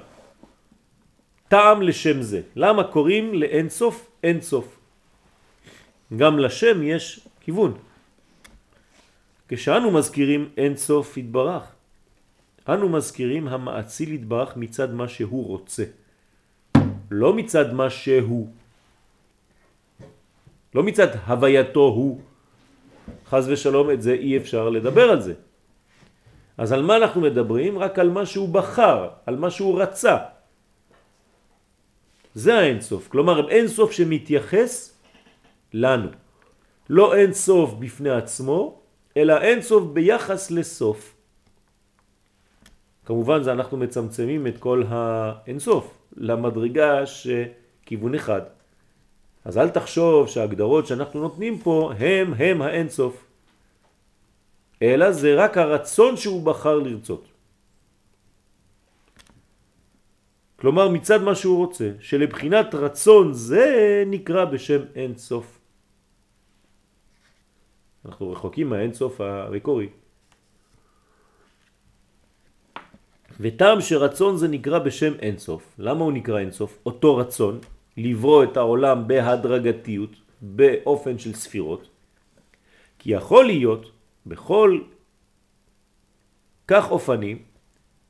טעם 1.49 1.83
לשם 1.83 2.23
זה. 2.23 2.40
למה 2.57 2.85
קוראים 2.85 3.35
לאין 3.35 3.69
סוף 3.69 4.11
אין 4.23 4.40
סוף? 4.40 4.78
גם 6.16 6.38
לשם 6.38 6.83
יש 6.83 7.28
כיוון. 7.40 7.78
כשאנו 9.49 9.90
מזכירים 9.90 10.49
אין 10.57 10.76
סוף 10.76 11.19
התברך, 11.19 11.64
אנו 12.69 12.88
מזכירים 12.88 13.49
המעציל 13.49 14.11
התברך 14.12 14.57
מצד 14.57 14.95
מה 14.95 15.09
שהוא 15.09 15.47
רוצה, 15.47 15.85
לא 17.11 17.35
מצד 17.35 17.73
מה 17.73 17.90
שהוא, 17.90 18.49
לא 20.75 20.83
מצד 20.83 21.09
הווייתו 21.26 21.81
הוא, 21.81 22.21
חז 23.27 23.49
ושלום 23.49 23.91
את 23.91 24.03
זה 24.03 24.13
אי 24.13 24.37
אפשר 24.37 24.69
לדבר 24.69 25.11
על 25.11 25.21
זה. 25.21 25.35
אז 26.59 26.73
על 26.73 26.83
מה 26.83 26.97
אנחנו 26.97 27.21
מדברים? 27.21 27.79
רק 27.79 27.99
על 27.99 28.11
מה 28.11 28.27
שהוא 28.27 28.49
בחר, 28.49 29.09
על 29.27 29.37
מה 29.37 29.51
שהוא 29.51 29.83
רצה. 29.83 30.17
זה 32.35 32.59
האינסוף, 32.59 33.09
כלומר 33.09 33.49
אינסוף 33.49 33.93
שמתייחס 33.93 34.99
לנו. 35.73 36.09
לא 36.91 37.15
אינסוף 37.15 37.75
בפני 37.79 38.11
עצמו, 38.11 38.81
אלא 39.17 39.41
אינסוף 39.41 39.85
ביחס 39.93 40.51
לסוף. 40.51 41.15
כמובן 43.07 43.43
זה 43.43 43.53
אנחנו 43.53 43.77
מצמצמים 43.77 44.47
את 44.47 44.59
כל 44.59 44.83
האינסוף 44.89 45.99
למדרגה 46.17 47.07
שכיוון 47.07 48.15
אחד. 48.15 48.43
אז 49.45 49.59
אל 49.59 49.69
תחשוב 49.69 50.29
שההגדרות 50.29 50.87
שאנחנו 50.87 51.21
נותנים 51.21 51.59
פה 51.59 51.93
הם 51.99 52.35
הם 52.35 52.63
האינסוף, 52.63 53.25
אלא 54.83 55.13
זה 55.13 55.35
רק 55.35 55.59
הרצון 55.59 56.17
שהוא 56.17 56.43
בחר 56.43 56.79
לרצות. 56.79 57.29
כלומר 60.57 60.89
מצד 60.89 61.23
מה 61.23 61.35
שהוא 61.35 61.57
רוצה, 61.59 61.91
שלבחינת 62.01 62.75
רצון 62.75 63.33
זה 63.33 63.67
נקרא 64.07 64.45
בשם 64.45 64.81
אינסוף. 64.95 65.59
אנחנו 68.05 68.31
רחוקים 68.31 68.71
מהאינסוף 68.71 69.21
המקורי. 69.21 69.89
וטעם 73.41 73.81
שרצון 73.81 74.37
זה 74.37 74.49
נקרא 74.49 74.79
בשם 74.79 75.13
אינסוף. 75.19 75.75
למה 75.79 76.05
הוא 76.05 76.13
נקרא 76.13 76.39
אינסוף? 76.39 76.79
אותו 76.87 77.17
רצון 77.17 77.61
לברוא 77.97 78.45
את 78.45 78.57
העולם 78.57 79.09
בהדרגתיות, 79.09 80.11
באופן 80.41 81.19
של 81.19 81.35
ספירות. 81.35 81.89
כי 82.99 83.13
יכול 83.13 83.47
להיות 83.47 83.91
בכל 84.27 84.81
כך 86.67 86.91
אופנים, 86.91 87.43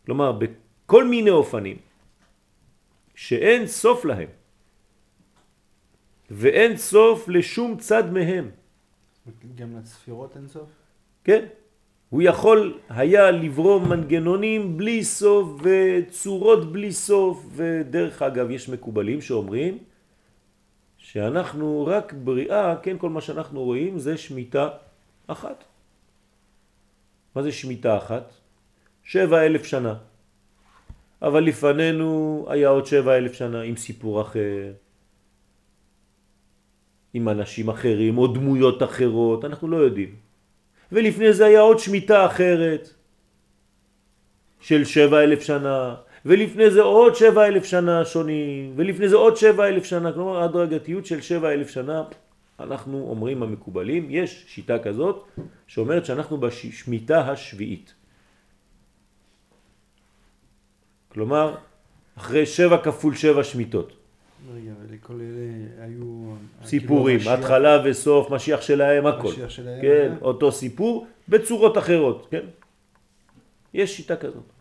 כלומר 0.07 0.33
בכל 0.33 1.05
מיני 1.05 1.31
אופנים, 1.31 1.77
שאין 3.15 3.67
סוף 3.67 4.05
להם, 4.05 4.29
ואין 6.31 6.77
סוף 6.77 7.29
לשום 7.29 7.77
צד 7.79 8.12
מהם. 8.12 8.51
גם 9.55 9.77
לצפירות 9.77 10.37
אין 10.37 10.49
סוף? 10.49 10.69
כן. 11.25 11.47
הוא 12.12 12.23
יכול 12.23 12.78
היה 12.88 13.31
לברוא 13.31 13.81
מנגנונים 13.81 14.76
בלי 14.76 15.04
סוף 15.04 15.61
וצורות 15.64 16.73
בלי 16.73 16.92
סוף, 16.92 17.47
ודרך 17.57 18.23
אגב 18.23 18.50
יש 18.50 18.69
מקובלים 18.69 19.21
שאומרים 19.21 19.78
שאנחנו 20.97 21.87
רק 21.87 22.12
בריאה, 22.12 22.76
כן, 22.83 22.99
כל 22.99 23.09
מה 23.09 23.21
שאנחנו 23.21 23.64
רואים 23.64 23.99
זה 23.99 24.16
שמיטה 24.16 24.69
אחת. 25.26 25.64
מה 27.37 27.42
זה 27.42 27.52
שמיטה 27.52 27.97
אחת? 27.97 28.33
שבע 29.04 29.47
אלף 29.47 29.64
שנה. 29.64 29.95
אבל 31.23 31.40
לפנינו 31.45 32.45
היה 32.49 32.69
עוד 32.69 32.87
שבע 32.87 33.16
אלף 33.16 33.33
שנה 33.33 33.62
עם 33.62 33.76
סיפור 33.76 34.21
אחר, 34.21 34.73
עם 37.14 37.28
אנשים 37.28 37.69
אחרים 37.69 38.19
או 38.19 38.26
דמויות 38.26 38.83
אחרות, 38.83 39.45
אנחנו 39.45 39.69
לא 39.69 39.76
יודעים. 39.76 40.32
ולפני 40.93 41.33
זה 41.33 41.47
היה 41.47 41.61
עוד 41.61 41.79
שמיטה 41.79 42.27
אחרת 42.27 42.91
של 44.61 44.85
שבע 44.85 45.23
אלף 45.23 45.43
שנה, 45.43 45.95
ולפני 46.27 46.71
זה 46.71 46.83
עוד 46.83 47.15
שבע 47.15 47.47
אלף 47.47 47.65
שנה 47.65 48.05
שונים, 48.05 48.73
ולפני 48.77 49.09
זה 49.09 49.17
עוד 49.17 49.37
שבע 49.37 49.69
אלף 49.69 49.85
שנה, 49.85 50.13
כלומר 50.13 50.43
הדרגתיות 50.43 51.07
של 51.07 51.21
שבע 51.21 51.53
אלף 51.53 51.71
שנה, 51.71 52.05
אנחנו 52.61 53.07
אומרים 53.11 53.43
המקובלים, 53.43 54.07
יש 54.11 54.45
שיטה 54.49 54.79
כזאת 54.79 55.25
שאומרת 55.67 56.07
שאנחנו 56.07 56.39
בשמיטה 56.39 57.21
השביעית. 57.21 57.95
כלומר, 61.09 61.55
אחרי 62.19 62.47
שבע 62.47 62.79
כפול 62.79 63.15
שבע 63.15 63.45
שמיטות. 63.45 64.01
רגע, 64.54 64.73
ולכל 64.80 65.14
אלה 65.14 65.85
היו... 65.85 66.35
סיפורים, 66.64 67.18
כאילו 67.18 67.35
התחלה 67.35 67.82
וסוף, 67.85 68.30
משיח 68.30 68.61
שלהם, 68.61 69.06
הכל. 69.06 69.28
משיח 69.28 69.50
שלהם, 69.50 69.82
כן, 69.82 70.12
אה? 70.12 70.18
אותו 70.23 70.52
סיפור 70.52 71.06
בצורות 71.28 71.78
אחרות, 71.78 72.28
כן? 72.30 72.47
יש 73.75 73.97
שיטה 73.97 74.16
כזאת. 74.16 74.52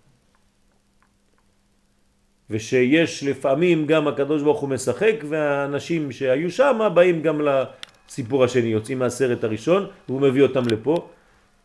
ושיש 2.50 3.24
לפעמים 3.24 3.86
גם 3.88 4.08
הקדוש 4.08 4.42
ברוך 4.42 4.60
הוא 4.60 4.70
משחק 4.70 5.16
והאנשים 5.30 6.12
שהיו 6.12 6.52
שם 6.52 6.90
באים 6.94 7.22
גם 7.22 7.42
לסיפור 7.42 8.44
השני, 8.44 8.68
יוצאים 8.68 9.00
מהסרט 9.00 9.44
הראשון 9.44 9.88
והוא 10.08 10.22
מביא 10.22 10.44
אותם 10.44 10.64
לפה, 10.72 11.10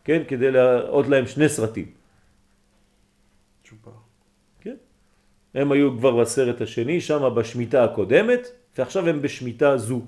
כן? 0.03 0.23
כדי 0.27 0.51
להראות 0.51 1.07
להם 1.07 1.27
שני 1.27 1.49
סרטים. 1.49 1.85
צ'ופר. 3.67 3.91
כן? 4.61 4.75
הם 5.53 5.71
היו 5.71 5.97
כבר 5.97 6.21
בסרט 6.21 6.61
השני, 6.61 7.01
שם 7.01 7.33
בשמיטה 7.35 7.83
הקודמת, 7.83 8.47
ועכשיו 8.77 9.07
הם 9.07 9.21
בשמיטה 9.21 9.77
זו. 9.77 10.01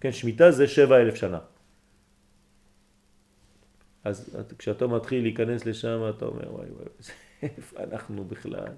כן, 0.00 0.12
שמיטה 0.12 0.50
זה 0.50 0.68
שבע 0.68 0.96
אלף 1.00 1.14
שנה. 1.14 1.38
אז 4.04 4.36
את- 4.40 4.52
כשאתה 4.58 4.86
מתחיל 4.86 5.22
להיכנס 5.22 5.66
לשם, 5.66 6.00
אתה 6.16 6.24
אומר, 6.24 6.54
וואי 6.54 6.70
וואי, 6.70 6.86
איפה 7.42 7.82
אנחנו 7.82 8.24
בכלל? 8.24 8.72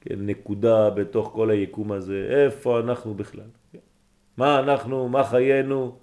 כן, 0.00 0.26
נקודה 0.26 0.90
בתוך 0.90 1.28
כל 1.34 1.50
היקום 1.50 1.92
הזה, 1.92 2.26
איפה 2.30 2.80
אנחנו 2.80 3.14
בכלל? 3.14 3.48
כן. 3.72 3.78
מה 4.36 4.58
אנחנו, 4.58 5.08
מה 5.08 5.24
חיינו, 5.24 5.98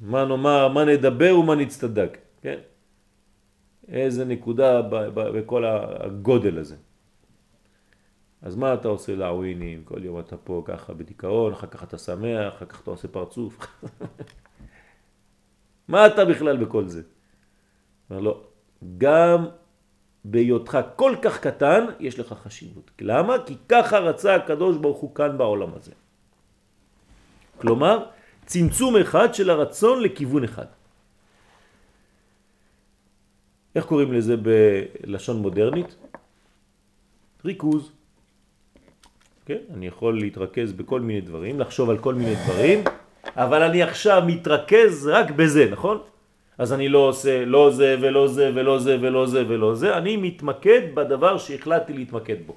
מה 0.00 0.24
נאמר, 0.24 0.68
מה 0.68 0.84
נדבר 0.84 1.38
ומה 1.38 1.54
נצטדק, 1.54 2.18
כן? 2.42 2.58
איזה 3.88 4.24
נקודה 4.24 4.82
בכל 5.14 5.64
הגודל 5.64 6.58
הזה. 6.58 6.76
אז 8.42 8.56
מה 8.56 8.74
אתה 8.74 8.88
עושה 8.88 9.14
לעווינים? 9.14 9.84
כל 9.84 10.04
יום 10.04 10.20
אתה 10.20 10.36
פה 10.36 10.62
ככה 10.64 10.94
בדיכאון, 10.94 11.52
אחר 11.52 11.66
כך 11.66 11.82
אתה 11.82 11.98
שמח, 11.98 12.54
אחר 12.54 12.66
כך 12.66 12.82
אתה 12.82 12.90
עושה 12.90 13.08
פרצוף. 13.08 13.58
מה 15.88 16.06
אתה 16.06 16.24
בכלל 16.24 16.56
בכל 16.56 16.88
זה? 16.88 17.02
אומר 18.10 18.20
לו, 18.20 18.42
גם 18.98 19.46
בהיותך 20.24 20.78
כל 20.96 21.16
כך 21.22 21.40
קטן, 21.40 21.84
יש 22.00 22.18
לך 22.18 22.32
חשיבות. 22.32 22.90
למה? 23.00 23.36
כי 23.46 23.56
ככה 23.68 23.98
רצה 23.98 24.34
הקדוש 24.34 24.76
ברוך 24.76 24.98
הוא 24.98 25.14
כאן 25.14 25.38
בעולם 25.38 25.74
הזה. 25.74 25.92
כלומר, 27.58 28.04
צמצום 28.46 28.96
אחד 28.96 29.34
של 29.34 29.50
הרצון 29.50 30.02
לכיוון 30.02 30.44
אחד. 30.44 30.66
איך 33.74 33.86
קוראים 33.86 34.12
לזה 34.12 34.36
בלשון 34.36 35.36
מודרנית? 35.36 35.96
ריכוז. 37.44 37.95
כן, 39.46 39.58
אני 39.74 39.86
יכול 39.86 40.18
להתרכז 40.18 40.72
בכל 40.72 41.00
מיני 41.00 41.20
דברים, 41.20 41.60
לחשוב 41.60 41.90
על 41.90 41.98
כל 41.98 42.14
מיני 42.14 42.34
דברים, 42.34 42.84
אבל 43.36 43.62
אני 43.62 43.82
עכשיו 43.82 44.22
מתרכז 44.26 45.06
רק 45.12 45.30
בזה, 45.30 45.68
נכון? 45.70 45.98
אז 46.58 46.72
אני 46.72 46.88
לא 46.88 46.98
עושה 46.98 47.44
לא 47.44 47.70
זה 47.70 47.96
ולא 48.00 48.28
זה 48.28 48.50
ולא 48.54 48.78
זה 48.78 48.96
ולא 49.00 49.26
זה 49.26 49.44
ולא 49.48 49.74
זה, 49.74 49.96
אני 49.98 50.16
מתמקד 50.16 50.80
בדבר 50.94 51.38
שהחלטתי 51.38 51.92
להתמקד 51.92 52.36
בו. 52.46 52.54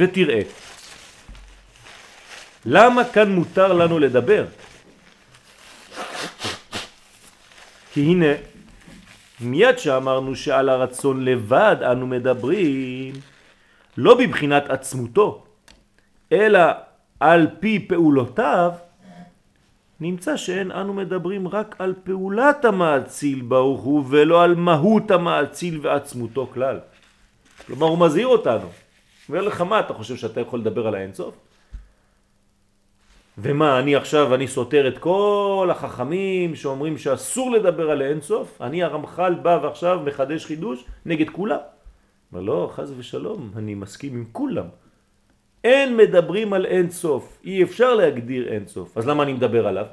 ותראה, 0.00 0.40
למה 2.64 3.04
כאן 3.04 3.32
מותר 3.32 3.72
לנו 3.72 3.98
לדבר? 3.98 4.44
כי 7.92 8.00
הנה, 8.00 8.32
מיד 9.40 9.78
שאמרנו 9.78 10.36
שעל 10.36 10.68
הרצון 10.68 11.24
לבד 11.24 11.76
אנו 11.92 12.06
מדברים, 12.06 13.14
לא 13.96 14.18
בבחינת 14.18 14.70
עצמותו, 14.70 15.44
אלא 16.32 16.60
על 17.20 17.46
פי 17.60 17.84
פעולותיו, 17.88 18.72
נמצא 20.00 20.36
שאין 20.36 20.72
אנו 20.72 20.94
מדברים 20.94 21.48
רק 21.48 21.76
על 21.78 21.94
פעולת 22.04 22.64
המאציל 22.64 23.40
ברוך 23.40 23.80
הוא 23.80 24.04
ולא 24.08 24.44
על 24.44 24.54
מהות 24.54 25.10
המאציל 25.10 25.80
ועצמותו 25.82 26.46
כלל. 26.54 26.78
כלומר 27.66 27.86
הוא 27.86 27.98
מזהיר 27.98 28.26
אותנו. 28.26 28.68
אומר 29.30 29.42
לך 29.42 29.60
מה 29.60 29.80
אתה 29.80 29.94
חושב 29.94 30.16
שאתה 30.16 30.40
יכול 30.40 30.58
לדבר 30.60 30.86
על 30.86 30.94
האינסוף? 30.94 31.34
ומה 33.38 33.78
אני 33.78 33.96
עכשיו 33.96 34.34
אני 34.34 34.48
סותר 34.48 34.88
את 34.88 34.98
כל 34.98 35.68
החכמים 35.70 36.54
שאומרים 36.54 36.98
שאסור 36.98 37.50
לדבר 37.50 37.90
על 37.90 38.02
האינסוף? 38.02 38.62
אני 38.62 38.82
הרמח"ל 38.82 39.34
בא 39.34 39.58
ועכשיו 39.62 40.00
מחדש 40.04 40.46
חידוש 40.46 40.84
נגד 41.06 41.30
כולם. 41.30 41.58
אומר 42.32 42.42
לא 42.42 42.70
חז 42.74 42.94
ושלום 42.98 43.50
אני 43.56 43.74
מסכים 43.74 44.12
עם 44.14 44.24
כולם. 44.32 44.66
אין 45.64 45.96
מדברים 45.96 46.52
על 46.52 46.66
אינסוף, 46.66 47.38
אי 47.44 47.62
אפשר 47.62 47.94
להגדיר 47.94 48.48
אינסוף, 48.48 48.98
אז 48.98 49.06
למה 49.06 49.22
אני 49.22 49.32
מדבר 49.32 49.66
עליו? 49.66 49.86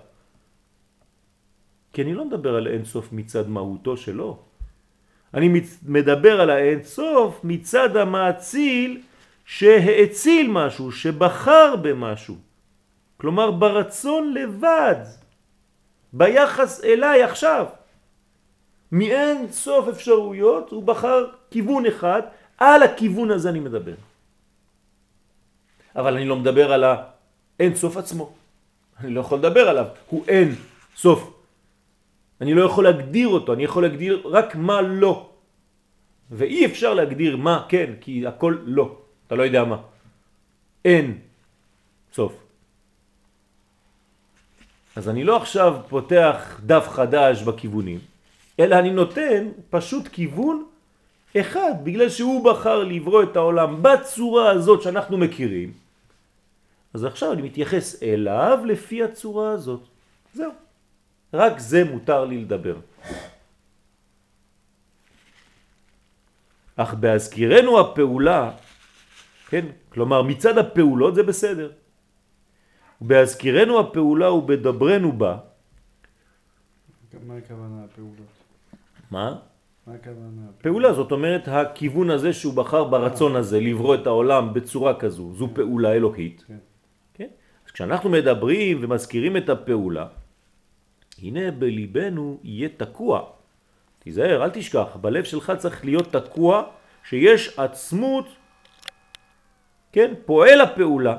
כי 1.93 2.01
אני 2.01 2.13
לא 2.13 2.25
מדבר 2.25 2.55
על 2.55 2.67
אינסוף 2.67 3.13
מצד 3.13 3.49
מהותו 3.49 3.97
שלו. 3.97 4.37
אני 5.33 5.61
מדבר 5.85 6.41
על 6.41 6.49
האינסוף 6.49 7.43
מצד 7.43 7.97
המאציל 7.97 9.01
שהאציל 9.47 10.51
משהו, 10.51 10.91
שבחר 10.91 11.75
במשהו. 11.81 12.35
כלומר 13.17 13.51
ברצון 13.51 14.33
לבד, 14.33 14.95
ביחס 16.13 16.83
אליי 16.83 17.23
עכשיו. 17.23 17.65
מאין 18.91 19.51
סוף 19.51 19.87
אפשרויות 19.87 20.71
הוא 20.71 20.83
בחר 20.83 21.25
כיוון 21.51 21.85
אחד, 21.85 22.21
על 22.57 22.83
הכיוון 22.83 23.31
הזה 23.31 23.49
אני 23.49 23.59
מדבר. 23.59 23.95
אבל 25.95 26.13
אני 26.15 26.25
לא 26.25 26.35
מדבר 26.35 26.73
על 26.73 26.83
האין 26.83 27.75
סוף 27.75 27.97
עצמו. 27.97 28.33
אני 28.99 29.13
לא 29.13 29.21
יכול 29.21 29.37
לדבר 29.39 29.69
עליו, 29.69 29.85
הוא 30.09 30.23
אין 30.27 30.55
סוף. 30.95 31.33
אני 32.41 32.53
לא 32.53 32.63
יכול 32.65 32.83
להגדיר 32.83 33.27
אותו, 33.27 33.53
אני 33.53 33.63
יכול 33.63 33.83
להגדיר 33.83 34.21
רק 34.25 34.55
מה 34.55 34.81
לא. 34.81 35.29
ואי 36.31 36.65
אפשר 36.65 36.93
להגדיר 36.93 37.37
מה 37.37 37.65
כן, 37.69 37.93
כי 38.01 38.27
הכל 38.27 38.57
לא. 38.65 39.06
אתה 39.27 39.35
לא 39.35 39.43
יודע 39.43 39.63
מה. 39.63 39.77
אין 40.85 41.17
סוף. 42.13 42.33
אז 44.95 45.09
אני 45.09 45.23
לא 45.23 45.37
עכשיו 45.37 45.75
פותח 45.89 46.59
דף 46.65 46.87
חדש 46.89 47.41
בכיוונים, 47.41 47.99
אלא 48.59 48.79
אני 48.79 48.89
נותן 48.89 49.47
פשוט 49.69 50.07
כיוון 50.07 50.65
אחד, 51.37 51.71
בגלל 51.83 52.09
שהוא 52.09 52.45
בחר 52.45 52.83
לברוא 52.83 53.23
את 53.23 53.35
העולם 53.35 53.83
בצורה 53.83 54.51
הזאת 54.51 54.81
שאנחנו 54.81 55.17
מכירים. 55.17 55.73
אז 56.93 57.03
עכשיו 57.03 57.33
אני 57.33 57.41
מתייחס 57.41 58.03
אליו 58.03 58.59
לפי 58.65 59.03
הצורה 59.03 59.51
הזאת. 59.51 59.81
זהו. 60.33 60.51
רק 61.33 61.59
זה 61.59 61.83
מותר 61.83 62.25
לי 62.25 62.37
לדבר. 62.37 62.75
אך 66.75 66.93
בהזכירנו 66.93 67.79
הפעולה, 67.79 68.51
כן, 69.47 69.65
כלומר 69.89 70.21
מצד 70.21 70.57
הפעולות 70.57 71.15
זה 71.15 71.23
בסדר. 71.23 71.71
בהזכירנו 73.01 73.79
הפעולה 73.79 74.31
ובדברנו 74.31 75.11
בה. 75.11 75.37
מה 77.27 77.37
הכוונה 77.37 77.83
הפעולות? 77.85 78.31
מה? 79.11 79.35
מה 79.87 79.93
הכוונה? 79.93 80.41
פעולה 80.61 80.93
זאת 80.93 81.11
אומרת 81.11 81.47
הכיוון 81.47 82.09
הזה 82.09 82.33
שהוא 82.33 82.53
בחר 82.53 82.83
ברצון 82.83 83.35
הזה 83.35 83.59
לברוא 83.59 83.95
את 83.95 84.07
העולם 84.07 84.53
בצורה 84.53 84.99
כזו, 84.99 85.33
זו 85.33 85.49
פעולה 85.53 85.93
אלוקית. 85.93 86.43
כן. 86.47 86.57
כן? 87.13 87.27
אז 87.65 87.71
כשאנחנו 87.71 88.09
מדברים 88.09 88.79
ומזכירים 88.81 89.37
את 89.37 89.49
הפעולה, 89.49 90.07
הנה 91.21 91.51
בליבנו 91.51 92.39
יהיה 92.43 92.69
תקוע. 92.77 93.21
תיזהר, 93.99 94.43
אל 94.43 94.49
תשכח, 94.49 94.97
בלב 95.01 95.23
שלך 95.23 95.51
צריך 95.57 95.85
להיות 95.85 96.15
תקוע 96.15 96.63
שיש 97.03 97.59
עצמות, 97.59 98.25
כן, 99.91 100.13
פועל 100.25 100.61
הפעולה. 100.61 101.17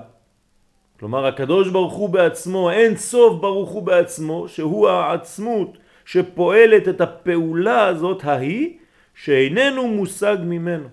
כלומר 0.99 1.27
הקדוש 1.27 1.69
ברוך 1.69 1.95
הוא 1.95 2.09
בעצמו, 2.09 2.71
אין 2.71 2.97
סוף 2.97 3.41
ברוך 3.41 3.71
הוא 3.71 3.83
בעצמו, 3.83 4.49
שהוא 4.49 4.89
העצמות 4.89 5.79
שפועלת 6.05 6.89
את 6.89 7.01
הפעולה 7.01 7.87
הזאת 7.87 8.25
ההיא, 8.25 8.79
שאיננו 9.15 9.89
מושג 9.89 10.37
ממנו. 10.45 10.89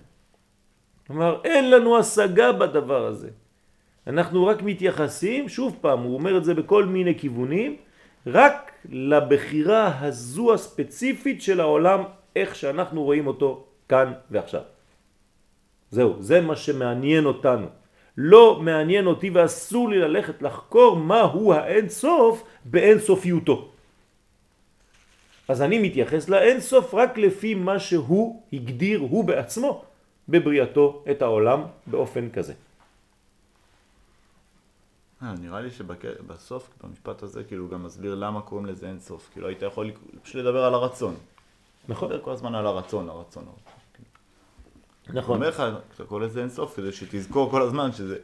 כלומר, 1.06 1.40
אין 1.44 1.70
לנו 1.70 1.98
השגה 1.98 2.52
בדבר 2.52 3.06
הזה. 3.06 3.28
אנחנו 4.06 4.46
רק 4.46 4.62
מתייחסים, 4.62 5.48
שוב 5.48 5.76
פעם, 5.80 6.02
הוא 6.02 6.14
אומר 6.14 6.36
את 6.36 6.44
זה 6.44 6.54
בכל 6.54 6.84
מיני 6.84 7.18
כיוונים, 7.18 7.76
רק 8.26 8.72
לבחירה 8.88 9.98
הזו 10.00 10.54
הספציפית 10.54 11.42
של 11.42 11.60
העולם, 11.60 12.02
איך 12.36 12.54
שאנחנו 12.54 13.02
רואים 13.02 13.26
אותו 13.26 13.64
כאן 13.88 14.12
ועכשיו. 14.30 14.75
זהו, 15.90 16.16
זה 16.20 16.40
מה 16.40 16.56
שמעניין 16.56 17.24
אותנו. 17.24 17.66
לא 18.16 18.60
מעניין 18.60 19.06
אותי 19.06 19.30
ואסור 19.30 19.88
לי 19.88 19.98
ללכת 19.98 20.42
לחקור 20.42 20.96
מהו 20.96 21.52
האין 21.52 21.88
סוף 21.88 22.42
באין 22.64 22.98
סופיותו. 22.98 23.68
אז 25.48 25.62
אני 25.62 25.78
מתייחס 25.78 26.28
לאין 26.28 26.60
סוף 26.60 26.94
רק 26.94 27.18
לפי 27.18 27.54
מה 27.54 27.78
שהוא 27.78 28.42
הגדיר 28.52 29.00
הוא 29.00 29.24
בעצמו 29.24 29.84
בבריאתו 30.28 31.04
את 31.10 31.22
העולם 31.22 31.60
באופן 31.86 32.30
כזה. 32.30 32.54
אה, 35.22 35.34
נראה 35.40 35.60
לי 35.60 35.70
שבסוף, 35.70 36.68
במשפט 36.82 37.22
הזה, 37.22 37.44
כאילו 37.44 37.62
הוא 37.64 37.70
גם 37.70 37.84
מסביר 37.84 38.14
למה 38.14 38.40
קוראים 38.40 38.66
לזה 38.66 38.88
אין 38.88 39.00
סוף. 39.00 39.28
כאילו 39.32 39.48
היית 39.48 39.62
יכול 39.62 39.90
פשוט 40.22 40.36
לדבר 40.36 40.64
על 40.64 40.74
הרצון. 40.74 41.14
נכון. 41.88 42.08
לדבר 42.08 42.24
כל 42.24 42.30
הזמן 42.30 42.54
על 42.54 42.66
הרצון, 42.66 43.08
הרצון. 43.08 43.44
נכון. 45.08 45.20
הוא 45.26 45.34
אומר 45.34 45.48
לך, 45.48 45.62
כשאתה 45.90 46.04
קורא 46.04 46.20
לזה 46.24 46.40
אין 46.40 46.48
סוף, 46.48 46.76
כדי 46.76 46.92
שתזכור 46.92 47.50
כל 47.50 47.62
הזמן 47.62 47.92
שזה 47.92 48.18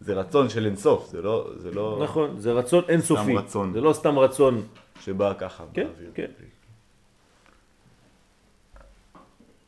זה 0.00 0.14
רצון 0.14 0.48
של 0.48 0.66
אין 0.66 0.76
סוף, 0.76 1.08
זה 1.08 1.22
לא... 1.22 1.50
זה 1.56 1.70
לא 1.70 2.00
נכון, 2.02 2.38
זה 2.40 2.52
רצון 2.52 2.84
אינסופי. 2.88 3.36
רצון. 3.36 3.72
זה 3.72 3.80
לא 3.80 3.92
סתם 3.92 4.18
רצון. 4.18 4.62
שבא 5.00 5.34
ככה 5.38 5.64
כן, 5.74 5.86
באוויר. 5.86 6.10
כן. 6.14 6.30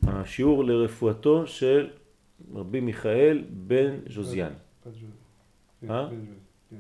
השיעור 0.07 0.65
לרפואתו 0.65 1.47
של 1.47 1.91
רבי 2.55 2.81
מיכאל 2.81 3.45
בן 3.51 3.97
ז'וזיאן. 4.09 4.53
אה? 5.91 6.09
כן. 6.71 6.77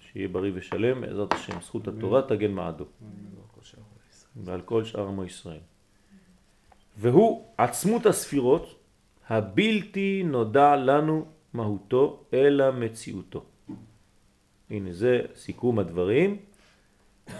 שיהיה 0.00 0.28
בריא 0.28 0.52
ושלם, 0.54 1.00
בעזרת 1.00 1.32
השם, 1.32 1.60
זכות 1.60 1.88
התורה 1.88 2.22
תגן 2.22 2.50
מעדו. 2.50 2.84
אמן. 3.02 3.32
ועל 4.36 4.60
כל 4.60 4.84
שאר 4.84 5.08
עמו 5.08 5.24
ישראל. 5.24 5.60
והוא 6.96 7.46
עצמות 7.58 8.06
הספירות 8.06 8.78
הבלתי 9.28 10.22
נודע 10.26 10.76
לנו 10.76 11.26
מהותו 11.52 12.24
אלא 12.32 12.70
מציאותו. 12.70 13.44
הנה 14.70 14.92
זה 14.92 15.20
סיכום 15.34 15.78
הדברים. 15.78 16.36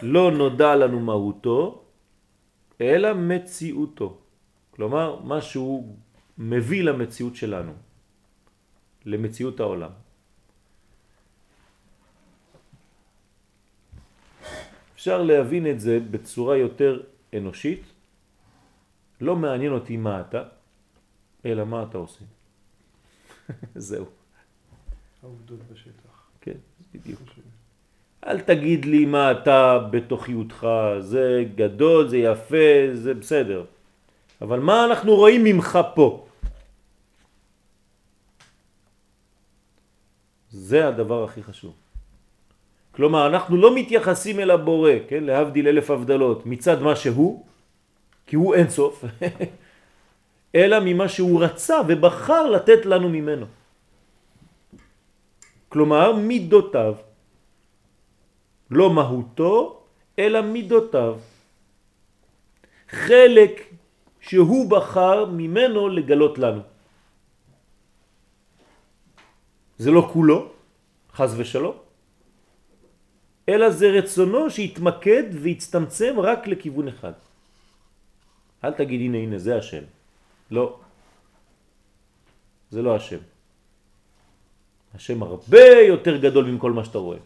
לא 0.02 0.32
נודע 0.32 0.76
לנו 0.76 1.00
מהותו 1.00 1.84
אלא 2.80 3.14
מציאותו. 3.14 4.18
כלומר, 4.70 5.20
מה 5.20 5.40
שהוא 5.40 5.96
מביא 6.38 6.82
למציאות 6.82 7.36
שלנו, 7.36 7.72
למציאות 9.04 9.60
העולם. 9.60 9.90
אפשר 14.94 15.22
להבין 15.22 15.66
את 15.66 15.80
זה 15.80 16.00
בצורה 16.10 16.56
יותר 16.56 17.02
אנושית. 17.34 17.91
לא 19.22 19.36
מעניין 19.36 19.72
אותי 19.72 19.96
מה 19.96 20.20
אתה, 20.20 20.42
אלא 21.46 21.64
מה 21.64 21.82
אתה 21.82 21.98
עושה. 21.98 22.24
זהו, 23.74 24.06
העובדות 25.22 25.58
בשטח. 25.72 26.30
כן, 26.40 26.58
בדיוק. 26.94 27.20
אל 28.26 28.40
תגיד 28.40 28.84
לי 28.84 29.06
מה 29.06 29.30
אתה 29.30 29.78
בתוכיותך, 29.90 30.66
זה 30.98 31.44
גדול, 31.54 32.08
זה 32.08 32.18
יפה, 32.18 32.66
זה 32.94 33.14
בסדר. 33.14 33.64
אבל 34.42 34.60
מה 34.60 34.84
אנחנו 34.84 35.14
רואים 35.14 35.44
ממך 35.44 35.78
פה? 35.94 36.26
זה 40.50 40.88
הדבר 40.88 41.24
הכי 41.24 41.42
חשוב. 41.42 41.74
כלומר, 42.92 43.26
אנחנו 43.26 43.56
לא 43.56 43.74
מתייחסים 43.74 44.40
אל 44.40 44.50
הבורא, 44.50 44.92
כן? 45.08 45.24
להבדיל 45.24 45.68
אלף 45.68 45.90
הבדלות, 45.90 46.46
מצד 46.46 46.82
מה 46.82 46.96
שהוא, 46.96 47.46
כי 48.26 48.36
הוא 48.36 48.54
אין 48.54 48.70
סוף, 48.70 49.04
אלא 50.54 50.76
ממה 50.84 51.08
שהוא 51.08 51.44
רצה 51.44 51.80
ובחר 51.88 52.50
לתת 52.50 52.86
לנו 52.86 53.08
ממנו. 53.08 53.46
כלומר, 55.68 56.12
מידותיו. 56.12 56.94
לא 58.70 58.90
מהותו, 58.90 59.82
אלא 60.18 60.40
מידותיו. 60.40 61.18
חלק 62.88 63.52
שהוא 64.20 64.70
בחר 64.70 65.24
ממנו 65.24 65.88
לגלות 65.88 66.38
לנו. 66.38 66.60
זה 69.78 69.90
לא 69.90 70.08
כולו, 70.12 70.52
חז 71.12 71.34
ושלום, 71.40 71.76
אלא 73.48 73.70
זה 73.70 73.86
רצונו 73.90 74.50
שהתמקד 74.50 75.22
והצטמצם 75.32 76.14
רק 76.20 76.46
לכיוון 76.46 76.88
אחד. 76.88 77.12
אל 78.64 78.72
תגיד 78.72 79.00
הנה 79.00 79.18
הנה 79.18 79.38
זה 79.38 79.56
השם. 79.56 79.84
לא. 80.50 80.78
זה 82.70 82.82
לא 82.82 82.96
השם. 82.96 83.18
השם 84.94 85.22
הרבה 85.22 85.64
יותר 85.88 86.16
גדול 86.16 86.44
מכל 86.50 86.72
מה 86.72 86.84
שאתה 86.84 86.98
רואה. 86.98 87.18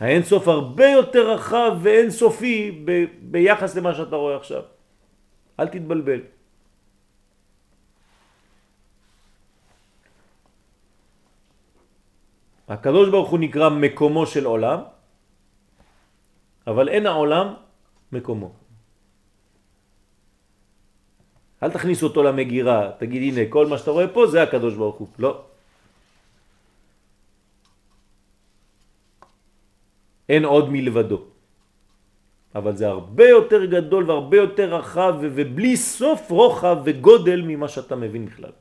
האין 0.00 0.22
סוף 0.22 0.48
הרבה 0.48 0.86
יותר 0.86 1.30
רחב 1.30 1.72
ואין 1.82 2.10
סופי 2.10 2.82
ב- 2.84 3.04
ביחס 3.30 3.76
למה 3.76 3.94
שאתה 3.94 4.16
רואה 4.16 4.36
עכשיו. 4.36 4.62
אל 5.60 5.68
תתבלבל. 5.68 6.20
הקדוש 12.68 13.08
ברוך 13.08 13.30
הוא 13.30 13.38
נקרא 13.38 13.68
מקומו 13.68 14.26
של 14.26 14.44
עולם, 14.44 14.80
אבל 16.66 16.88
אין 16.88 17.06
העולם 17.06 17.54
מקומו. 18.12 18.63
אל 21.64 21.70
תכניס 21.70 22.02
אותו 22.02 22.22
למגירה, 22.22 23.00
תגיד 23.00 23.22
הנה 23.32 23.48
כל 23.48 23.66
מה 23.66 23.78
שאתה 23.78 23.90
רואה 23.90 24.08
פה 24.08 24.26
זה 24.26 24.42
הקדוש 24.42 24.74
ברוך 24.74 24.96
הוא. 24.96 25.08
לא. 25.18 25.32
אין 30.28 30.44
עוד 30.44 30.68
מלבדו. 30.68 31.20
אבל 32.54 32.76
זה 32.76 32.88
הרבה 32.88 33.28
יותר 33.28 33.64
גדול 33.64 34.02
והרבה 34.10 34.36
יותר 34.36 34.74
רחב 34.74 35.14
ובלי 35.20 35.76
סוף 35.76 36.30
רוחב 36.30 36.76
וגודל 36.84 37.40
ממה 37.42 37.68
שאתה 37.68 37.96
מבין 37.96 38.26
בכלל. 38.26 38.52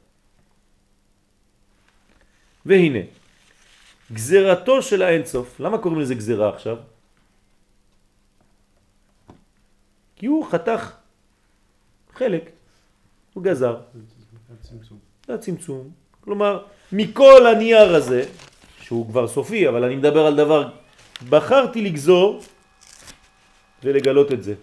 והנה, 2.66 3.04
גזרתו 4.12 4.82
של 4.82 5.02
האינסוף, 5.02 5.60
למה 5.60 5.78
קוראים 5.78 6.00
לזה 6.00 6.16
גזרה 6.16 6.50
עכשיו? 6.50 6.78
כי 10.16 10.26
הוא 10.26 10.46
חתך 10.48 10.82
חלק, 12.14 12.63
הוא 13.34 13.44
גזר, 13.44 13.82
זה 15.28 15.34
הצמצום. 15.34 15.92
כלומר, 16.22 16.66
מכל 16.92 17.48
הנייר 17.48 17.96
הזה, 17.96 18.26
שהוא 18.82 19.08
כבר 19.08 19.28
סופי, 19.28 19.70
אבל 19.70 19.84
אני 19.84 19.96
מדבר 19.96 20.26
על 20.26 20.36
דבר, 20.36 20.70
בחרתי 21.30 21.82
לגזור 21.82 22.42
ולגלות 23.84 24.32
את 24.32 24.44
זה. 24.44 24.56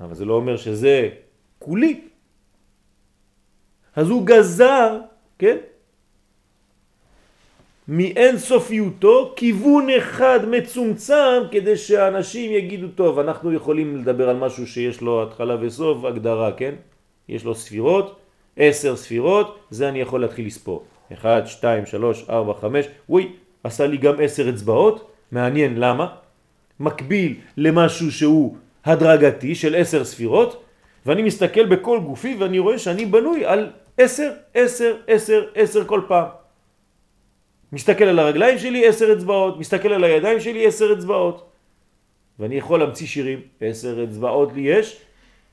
אבל 0.00 0.14
זה 0.14 0.24
לא 0.24 0.34
אומר 0.34 0.56
שזה 0.56 1.08
כולי. 1.58 2.08
אז 3.96 4.08
הוא 4.08 4.26
גזר, 4.26 5.00
כן? 5.38 5.56
מאין 7.88 8.38
סופיותו 8.38 9.32
כיוון 9.36 9.88
אחד 9.98 10.40
מצומצם 10.48 11.42
כדי 11.50 11.76
שאנשים 11.76 12.50
יגידו 12.50 12.88
טוב 12.88 13.18
אנחנו 13.18 13.52
יכולים 13.52 13.96
לדבר 13.96 14.28
על 14.28 14.36
משהו 14.36 14.66
שיש 14.66 15.00
לו 15.00 15.22
התחלה 15.22 15.56
וסוף 15.60 16.04
הגדרה 16.04 16.52
כן? 16.52 16.74
יש 17.28 17.44
לו 17.44 17.54
ספירות 17.54 18.20
עשר 18.56 18.96
ספירות 18.96 19.58
זה 19.70 19.88
אני 19.88 20.00
יכול 20.00 20.20
להתחיל 20.20 20.46
לספור. 20.46 20.84
1, 21.12 21.46
2, 21.46 21.86
3, 21.86 22.24
4, 22.30 22.54
5 22.60 22.86
וואי 23.08 23.28
עשה 23.64 23.86
לי 23.86 23.96
גם 23.96 24.14
עשר 24.22 24.48
אצבעות 24.48 25.10
מעניין 25.32 25.76
למה? 25.76 26.06
מקביל 26.80 27.34
למשהו 27.56 28.12
שהוא 28.12 28.56
הדרגתי 28.84 29.54
של 29.54 29.74
עשר 29.74 30.04
ספירות 30.04 30.62
ואני 31.06 31.22
מסתכל 31.22 31.66
בכל 31.66 32.00
גופי 32.00 32.36
ואני 32.40 32.58
רואה 32.58 32.78
שאני 32.78 33.04
בנוי 33.06 33.44
על 33.44 33.70
עשר, 33.98 34.30
עשר, 34.54 34.96
עשר, 35.06 35.44
עשר 35.54 35.84
כל 35.84 36.00
פעם 36.08 36.43
מסתכל 37.72 38.04
על 38.04 38.18
הרגליים 38.18 38.58
שלי 38.58 38.86
עשר 38.86 39.12
אצבעות, 39.12 39.58
מסתכל 39.58 39.92
על 39.92 40.04
הידיים 40.04 40.40
שלי 40.40 40.66
עשר 40.66 40.92
אצבעות. 40.98 41.50
ואני 42.38 42.54
יכול 42.54 42.80
להמציא 42.80 43.06
שירים, 43.06 43.40
עשר 43.60 44.04
אצבעות 44.04 44.52
לי 44.52 44.60
יש, 44.60 45.00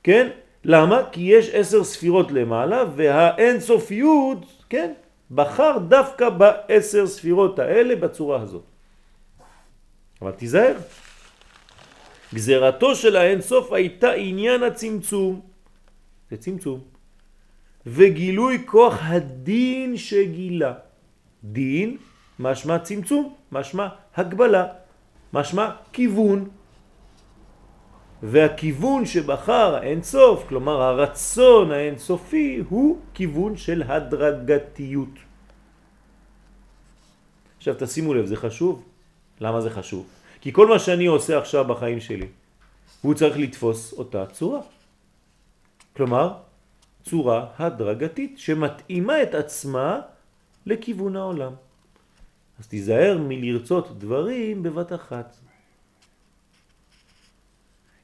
כן? 0.04 0.30
למה? 0.66 1.02
כי 1.12 1.22
יש 1.22 1.50
עשר 1.54 1.84
ספירות 1.84 2.32
למעלה 2.32 2.84
והאין 2.96 3.60
סופיות, 3.60 4.46
כן? 4.70 4.94
בחר 5.32 5.78
דווקא 5.88 6.30
בעשר 6.30 7.08
ספירות 7.08 7.60
האלה 7.60 7.96
בצורה 7.96 8.42
הזאת. 8.42 8.64
אבל 10.22 10.32
תיזהר. 10.32 10.76
גזרתו 12.34 12.96
של 12.96 13.16
האין 13.16 13.42
סוף 13.42 13.74
הייתה 13.74 14.12
עניין 14.12 14.64
הצמצום. 14.64 15.42
זה 16.32 16.38
צמצום. 16.38 16.80
וגילוי 17.86 18.64
כוח 18.66 18.98
הדין 19.02 19.98
שגילה. 19.98 20.74
דין 21.44 21.98
משמע 22.40 22.80
צמצום, 22.80 23.36
משמע 23.52 23.88
הגבלה, 24.16 24.68
משמע 25.34 25.70
כיוון. 25.94 26.50
והכיוון 28.24 29.06
שבחר 29.06 29.76
האינסוף, 29.76 30.48
כלומר 30.48 30.82
הרצון 30.82 31.72
האינסופי, 31.72 32.64
הוא 32.70 33.00
כיוון 33.14 33.58
של 33.58 33.84
הדרגתיות. 33.84 35.16
עכשיו 37.58 37.76
תשימו 37.80 38.14
לב, 38.14 38.26
זה 38.26 38.36
חשוב. 38.36 38.84
למה 39.42 39.62
זה 39.62 39.70
חשוב? 39.70 40.06
כי 40.42 40.54
כל 40.54 40.68
מה 40.68 40.80
שאני 40.80 41.06
עושה 41.06 41.38
עכשיו 41.38 41.66
בחיים 41.66 42.00
שלי, 42.00 42.28
הוא 43.02 43.14
צריך 43.14 43.38
לתפוס 43.38 43.94
אותה 43.94 44.26
צורה. 44.26 44.62
כלומר, 45.96 46.34
צורה 47.04 47.46
הדרגתית 47.60 48.40
שמתאימה 48.40 49.24
את 49.24 49.36
עצמה 49.36 50.02
לכיוון 50.66 51.16
העולם. 51.16 51.54
אז 52.60 52.68
תיזהר 52.68 53.18
מלרצות 53.22 54.00
דברים 54.00 54.64
בבת 54.64 54.94
אחת. 54.94 55.36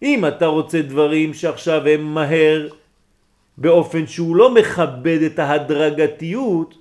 אם 0.02 0.26
אתה 0.26 0.46
רוצה 0.46 0.82
דברים 0.82 1.34
שעכשיו 1.34 1.88
הם 1.88 2.13
מהר 2.13 2.70
באופן 3.58 4.08
שהוא 4.08 4.36
לא 4.36 4.54
מכבד 4.54 5.20
את 5.22 5.39
ההדרגתיות, 5.39 6.78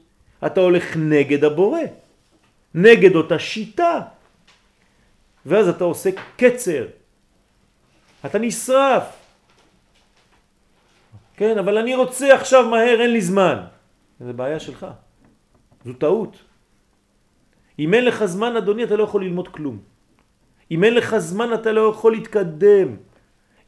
אתה 0.46 0.60
הולך 0.60 0.96
נגד 0.96 1.44
הבורא, 1.44 1.80
נגד 2.74 3.14
אותה 3.14 3.38
שיטה. 3.38 4.00
ואז 5.46 5.68
אתה 5.68 5.84
עושה 5.84 6.10
קצר, 6.36 6.86
אתה 8.26 8.38
נשרף. 8.38 9.04
כן, 11.36 11.58
אבל 11.58 11.78
אני 11.78 11.94
רוצה 11.94 12.34
עכשיו 12.34 12.68
מהר, 12.68 13.00
אין 13.00 13.12
לי 13.12 13.20
זמן. 13.20 13.58
זה 14.20 14.32
בעיה 14.32 14.60
שלך, 14.60 14.86
זו 15.86 15.92
טעות. 15.92 16.36
אם 17.78 17.94
אין 17.94 18.04
לך 18.04 18.24
זמן, 18.24 18.56
אדוני, 18.56 18.84
אתה 18.84 18.96
לא 18.96 19.04
יכול 19.06 19.24
ללמוד 19.24 19.48
כלום. 19.48 19.78
אם 20.70 20.84
אין 20.84 20.94
לך 20.94 21.18
זמן, 21.18 21.54
אתה 21.54 21.72
לא 21.72 21.90
יכול 21.94 22.12
להתקדם. 22.12 22.96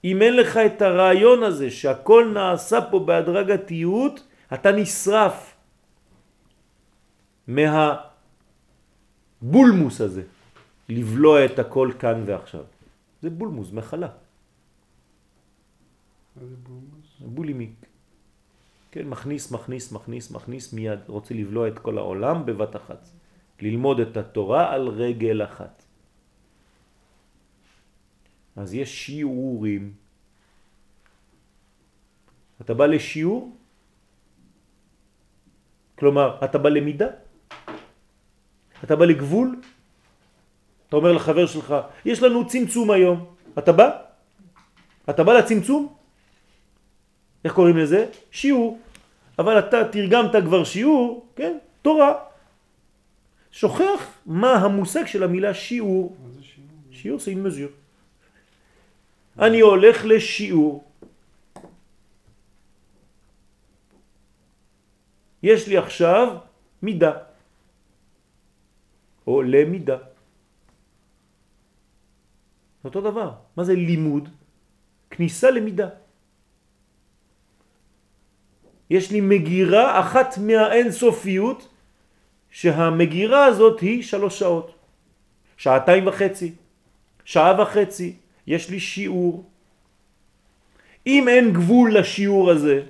אם 0.05 0.23
אין 0.23 0.37
לך 0.37 0.57
את 0.57 0.83
הרעיון 0.83 1.43
הזה 1.43 1.71
שהכל 1.71 2.31
נעשה 2.35 2.79
פה 2.91 2.99
בהדרגתיות, 2.99 4.27
אתה 4.55 4.73
נשרף 4.73 5.55
מהבולמוס 7.47 10.01
הזה, 10.01 10.23
לבלוע 10.89 11.45
את 11.45 11.59
הכל 11.59 11.91
כאן 11.99 12.23
ועכשיו. 12.27 12.65
זה 13.23 13.31
בולמוס, 13.31 13.73
מחלה. 13.73 14.09
זה 16.37 16.57
בולמוס? 16.63 17.07
בולימיק. 17.21 17.88
כן, 18.91 19.09
מכניס, 19.09 19.53
מכניס, 19.53 19.93
מכניס, 19.93 20.31
מכניס 20.31 20.73
מיד, 20.73 21.01
רוצה 21.07 21.35
לבלוע 21.35 21.69
את 21.69 21.79
כל 21.79 21.99
העולם 21.99 22.47
בבת 22.47 22.77
אחת. 22.77 23.09
ללמוד 23.61 24.01
את 24.01 24.17
התורה 24.17 24.73
על 24.75 24.89
רגל 24.89 25.45
אחת. 25.45 25.83
אז 28.57 28.75
יש 28.75 29.07
שיעורים. 29.07 29.93
אתה 32.61 32.75
בא 32.75 32.87
לשיעור, 32.87 33.57
כלומר, 35.99 36.39
אתה 36.45 36.59
בא 36.59 36.69
למידה, 36.69 37.09
אתה 38.85 38.97
בא 38.97 39.05
לגבול, 39.05 39.61
אתה 40.89 40.97
אומר 40.97 41.13
לחבר 41.13 41.47
שלך, 41.47 41.75
יש 42.05 42.23
לנו 42.23 42.47
צמצום 42.47 42.91
היום, 42.91 43.35
אתה 43.59 43.73
בא? 43.73 43.89
אתה 45.11 45.25
בא 45.25 45.33
לצמצום? 45.33 45.98
איך 47.49 47.57
קוראים 47.57 47.77
לזה? 47.77 48.13
שיעור. 48.31 48.79
אבל 49.39 49.59
אתה 49.59 49.89
תרגמת 49.89 50.33
כבר 50.45 50.65
שיעור, 50.65 51.27
כן? 51.37 51.59
תורה. 51.83 52.13
שוכח 53.51 54.01
מה 54.27 54.53
המושג 54.53 55.07
של 55.07 55.25
המילה 55.25 55.55
שיעור. 55.55 56.17
מה 56.21 56.29
זה 56.31 56.43
שיעור? 56.45 56.69
שיעור 56.93 57.19
זה 57.21 57.31
une 57.33 57.41
mesure. 57.41 57.73
אני 59.41 59.61
הולך 59.61 59.97
לשיעור. 60.05 60.85
יש 65.43 65.69
לי 65.69 65.77
עכשיו 65.77 66.37
מידה, 66.83 67.13
או 69.27 69.43
למידה. 69.43 69.99
אותו 72.85 73.01
דבר. 73.01 73.33
מה 73.57 73.65
זה 73.65 73.75
לימוד? 73.75 74.29
כניסה 75.11 75.51
למידה. 75.51 75.89
יש 78.91 79.11
לי 79.11 79.21
מגירה 79.21 80.01
אחת 80.01 80.39
מהאינסופיות 80.39 81.69
שהמגירה 82.51 83.45
הזאת 83.45 83.81
היא 83.81 84.03
שלוש 84.03 84.39
שעות, 84.39 84.75
שעתיים 85.57 86.07
וחצי, 86.07 86.55
שעה 87.25 87.63
וחצי, 87.63 88.17
יש 88.47 88.71
לי 88.71 88.81
שיעור. 88.81 89.45
אם 91.07 91.29
אין 91.29 91.53
גבול 91.53 91.99
לשיעור 91.99 92.51
הזה, 92.51 92.83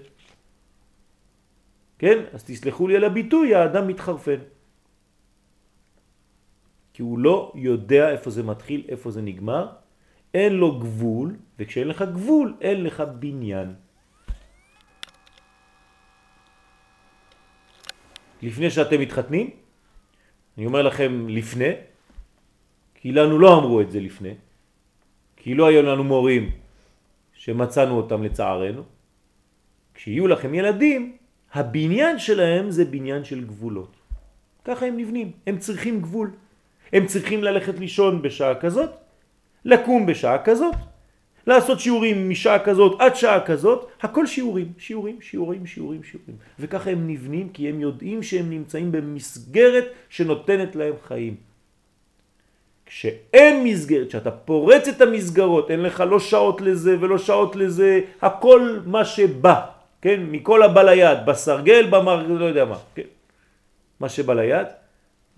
כן, 1.98 2.18
אז 2.32 2.44
תסלחו 2.44 2.88
לי 2.88 2.96
על 2.96 3.04
הביטוי, 3.04 3.54
האדם 3.54 3.88
מתחרפן. 3.88 4.40
כי 6.92 7.02
הוא 7.02 7.18
לא 7.18 7.52
יודע 7.54 8.10
איפה 8.10 8.30
זה 8.30 8.42
מתחיל, 8.42 8.84
איפה 8.88 9.10
זה 9.10 9.22
נגמר, 9.22 9.66
אין 10.34 10.52
לו 10.52 10.78
גבול, 10.78 11.36
וכשאין 11.58 11.88
לך 11.88 12.02
גבול, 12.02 12.56
אין 12.60 12.84
לך 12.84 13.02
בניין. 13.18 13.74
לפני 18.42 18.70
שאתם 18.70 19.00
מתחתנים, 19.00 19.50
אני 20.58 20.66
אומר 20.66 20.82
לכם 20.82 21.28
לפני, 21.28 21.72
כי 22.94 23.12
לנו 23.12 23.38
לא 23.38 23.58
אמרו 23.58 23.80
את 23.80 23.90
זה 23.90 24.00
לפני, 24.00 24.34
כי 25.36 25.54
לא 25.54 25.66
היו 25.66 25.82
לנו 25.82 26.04
מורים 26.04 26.50
שמצאנו 27.32 27.96
אותם 27.96 28.22
לצערנו. 28.22 28.82
כשיהיו 29.94 30.26
לכם 30.26 30.54
ילדים, 30.54 31.16
הבניין 31.52 32.18
שלהם 32.18 32.70
זה 32.70 32.84
בניין 32.84 33.24
של 33.24 33.44
גבולות. 33.44 33.96
ככה 34.64 34.86
הם 34.86 34.96
נבנים, 34.96 35.32
הם 35.46 35.58
צריכים 35.58 36.00
גבול. 36.00 36.30
הם 36.92 37.06
צריכים 37.06 37.44
ללכת 37.44 37.78
לישון 37.78 38.22
בשעה 38.22 38.60
כזאת, 38.60 38.90
לקום 39.64 40.06
בשעה 40.06 40.44
כזאת, 40.44 40.74
לעשות 41.48 41.80
שיעורים 41.80 42.30
משעה 42.30 42.58
כזאת 42.58 43.00
עד 43.00 43.16
שעה 43.16 43.40
כזאת, 43.46 43.88
הכל 44.02 44.26
שיעורים, 44.26 44.72
שיעורים, 44.78 45.20
שיעורים, 45.20 45.66
שיעורים, 45.66 46.02
שיעורים. 46.02 46.36
וככה 46.58 46.90
הם 46.90 47.10
נבנים 47.10 47.48
כי 47.48 47.68
הם 47.68 47.80
יודעים 47.80 48.22
שהם 48.22 48.50
נמצאים 48.50 48.92
במסגרת 48.92 49.84
שנותנת 50.08 50.76
להם 50.76 50.94
חיים. 51.08 51.34
כשאין 52.86 53.64
מסגרת, 53.64 54.08
כשאתה 54.08 54.30
פורץ 54.30 54.88
את 54.88 55.00
המסגרות, 55.00 55.70
אין 55.70 55.80
לך 55.82 56.04
לא 56.10 56.20
שעות 56.20 56.60
לזה 56.60 56.96
ולא 57.00 57.18
שעות 57.18 57.56
לזה, 57.56 58.00
הכל 58.22 58.78
מה 58.86 59.04
שבא, 59.04 59.60
כן? 60.02 60.20
מכל 60.30 60.62
הבא 60.62 60.82
ליד, 60.82 61.18
בסרגל, 61.26 61.86
במר... 61.90 62.26
לא 62.28 62.44
יודע 62.44 62.64
מה, 62.64 62.78
כן? 62.94 63.08
מה 64.00 64.08
שבא 64.08 64.34
ליד, 64.34 64.66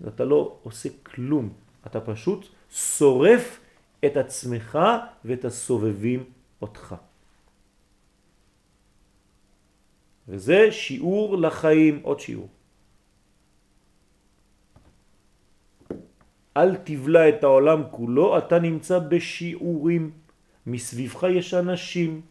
אתה 0.07 0.23
לא 0.23 0.55
עושה 0.63 0.89
כלום, 1.03 1.49
אתה 1.87 1.99
פשוט 1.99 2.47
שורף 2.71 3.59
את 4.05 4.17
עצמך 4.17 4.79
ואת 5.25 5.45
הסובבים 5.45 6.23
אותך. 6.61 6.95
וזה 10.27 10.71
שיעור 10.71 11.37
לחיים, 11.37 11.99
עוד 12.03 12.19
שיעור. 12.19 12.49
אל 16.57 16.75
תבלע 16.75 17.29
את 17.29 17.43
העולם 17.43 17.83
כולו, 17.91 18.37
אתה 18.37 18.59
נמצא 18.59 18.99
בשיעורים. 18.99 20.11
מסביבך 20.67 21.23
יש 21.23 21.53
אנשים, 21.53 22.21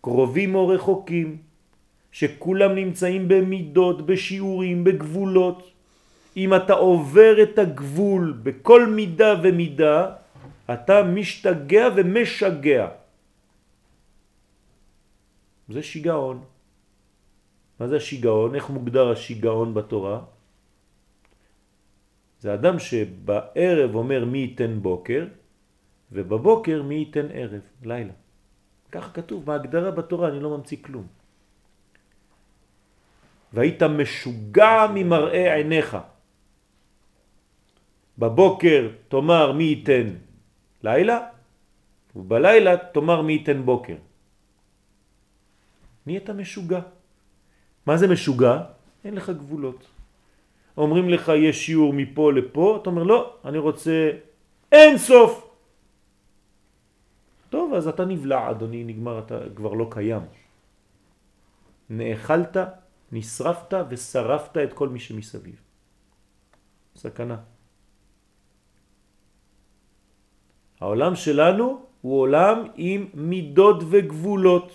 קרובים 0.00 0.54
או 0.54 0.68
רחוקים, 0.68 1.36
שכולם 2.12 2.74
נמצאים 2.74 3.28
במידות, 3.28 4.06
בשיעורים, 4.06 4.84
בגבולות. 4.84 5.70
אם 6.36 6.54
אתה 6.54 6.72
עובר 6.72 7.42
את 7.42 7.58
הגבול 7.58 8.40
בכל 8.42 8.86
מידה 8.86 9.40
ומידה, 9.42 10.21
אתה 10.72 11.02
משתגע 11.02 11.88
ומשגע. 11.96 12.88
זה 15.68 15.82
שיגעון. 15.82 16.44
מה 17.80 17.88
זה 17.88 17.96
השיגעון? 17.96 18.54
איך 18.54 18.70
מוגדר 18.70 19.10
השיגעון 19.10 19.74
בתורה? 19.74 20.20
זה 22.40 22.54
אדם 22.54 22.78
שבערב 22.78 23.94
אומר 23.94 24.24
מי 24.24 24.38
ייתן 24.38 24.78
בוקר, 24.82 25.26
ובבוקר 26.12 26.82
מי 26.82 26.94
ייתן 26.94 27.26
ערב, 27.32 27.60
לילה. 27.82 28.12
ככה 28.92 29.10
כתוב, 29.10 29.46
בהגדרה 29.46 29.90
בתורה, 29.90 30.28
אני 30.28 30.40
לא 30.40 30.56
ממציא 30.56 30.76
כלום. 30.82 31.06
והיית 33.52 33.82
משוגע 33.82 34.86
ממראה 34.94 35.54
עיניך. 35.54 35.96
בבוקר 38.18 38.88
תאמר 39.08 39.52
מי 39.52 39.64
ייתן 39.64 40.06
לילה, 40.82 41.18
ובלילה 42.16 42.76
תאמר 42.76 43.22
מי 43.22 43.32
ייתן 43.32 43.62
בוקר. 43.64 43.96
אתה 46.16 46.32
משוגע. 46.32 46.80
מה 47.86 47.96
זה 47.96 48.08
משוגע? 48.08 48.62
אין 49.04 49.14
לך 49.14 49.30
גבולות. 49.30 49.86
אומרים 50.76 51.08
לך 51.08 51.32
יש 51.36 51.66
שיעור 51.66 51.92
מפה 51.92 52.32
לפה, 52.32 52.78
אתה 52.82 52.90
אומר 52.90 53.02
לא, 53.02 53.36
אני 53.44 53.58
רוצה 53.58 54.10
אין 54.72 54.98
סוף. 54.98 55.50
טוב, 57.50 57.74
אז 57.74 57.88
אתה 57.88 58.04
נבלע 58.04 58.50
אדוני, 58.50 58.84
נגמר, 58.84 59.18
אתה 59.18 59.38
כבר 59.54 59.72
לא 59.72 59.86
קיים. 59.90 60.22
נאכלת, 61.90 62.56
נשרפת 63.12 63.74
ושרפת 63.88 64.56
את 64.56 64.72
כל 64.72 64.88
מי 64.88 65.00
שמסביב. 65.00 65.60
סכנה. 66.96 67.51
העולם 70.82 71.16
שלנו 71.16 71.82
הוא 72.00 72.20
עולם 72.20 72.66
עם 72.76 73.06
מידות 73.14 73.76
וגבולות. 73.90 74.72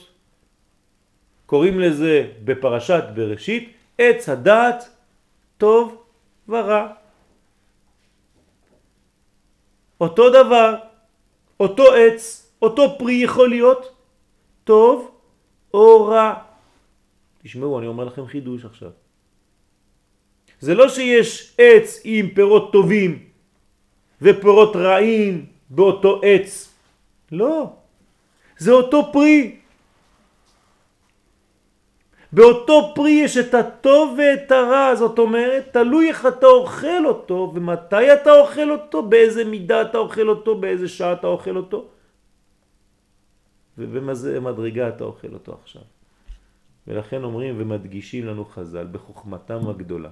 קוראים 1.46 1.80
לזה 1.80 2.32
בפרשת 2.44 3.04
בראשית 3.16 3.74
עץ 3.98 4.30
הדעת 4.30 4.90
טוב 5.58 6.04
ורע. 6.48 6.88
אותו 10.02 10.30
דבר, 10.30 10.76
אותו 11.60 11.84
עץ, 11.94 12.52
אותו 12.62 12.96
פרי 13.00 13.14
יכול 13.14 13.50
להיות 13.50 13.96
טוב 14.64 15.12
או 15.74 16.06
רע. 16.06 16.34
תשמעו, 17.44 17.80
אני 17.80 17.88
אומר 17.88 18.04
לכם 18.04 18.28
חידוש 18.28 18.66
עכשיו. 18.66 18.92
זה 20.60 20.76
לא 20.76 20.90
שיש 20.90 21.56
עץ 21.58 22.02
עם 22.04 22.30
פירות 22.30 22.72
טובים 22.72 23.30
ופירות 24.22 24.76
רעים 24.76 25.57
באותו 25.70 26.22
עץ. 26.24 26.74
לא. 27.32 27.70
זה 28.58 28.72
אותו 28.72 29.10
פרי. 29.14 29.56
באותו 32.32 32.92
פרי 32.96 33.12
יש 33.12 33.38
את 33.38 33.54
הטוב 33.54 34.18
ואת 34.18 34.52
הרע, 34.52 34.96
זאת 34.96 35.20
אומרת, 35.20 35.74
תלוי 35.74 36.10
איך 36.10 36.26
אתה 36.26 36.46
אוכל 36.46 37.06
אותו 37.06 37.52
ומתי 37.56 38.14
אתה 38.14 38.32
אוכל 38.40 38.72
אותו, 38.72 39.04
באיזה 39.04 39.46
מידה 39.46 39.82
אתה 39.82 39.98
אוכל 39.98 40.30
אותו, 40.30 40.60
באיזה 40.60 40.88
שעה 40.88 41.14
אתה 41.14 41.28
אוכל 41.28 41.58
אותו 41.58 41.88
ובמזה 43.78 44.40
מדרגה 44.40 44.90
אתה 44.90 45.04
אוכל 45.04 45.34
אותו 45.34 45.58
עכשיו. 45.62 45.82
ולכן 46.88 47.24
אומרים 47.24 47.56
ומדגישים 47.58 48.26
לנו 48.26 48.46
חז"ל 48.46 48.88
בחוכמתם 48.92 49.70
הגדולה. 49.70 50.10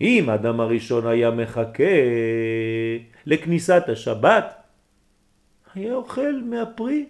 אם 0.00 0.28
האדם 0.28 0.60
הראשון 0.60 1.06
היה 1.06 1.30
מחכה 1.30 1.96
לכניסת 3.26 3.82
השבת, 3.88 4.54
היה 5.74 5.94
אוכל 5.94 6.40
מהפרי 6.44 7.06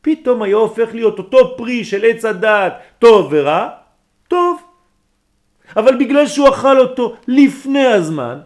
פתאום 0.00 0.42
היה 0.42 0.56
הופך 0.56 0.94
להיות 0.94 1.18
אותו 1.18 1.56
פרי 1.56 1.84
של 1.84 2.04
עץ 2.04 2.24
הדעת 2.24 2.72
טוב 2.98 3.28
ורע, 3.30 3.68
טוב. 4.28 4.62
אבל 5.76 5.98
בגלל 5.98 6.26
שהוא 6.26 6.48
אכל 6.48 6.78
אותו 6.80 7.16
לפני 7.28 7.86
הזמן, 7.86 8.40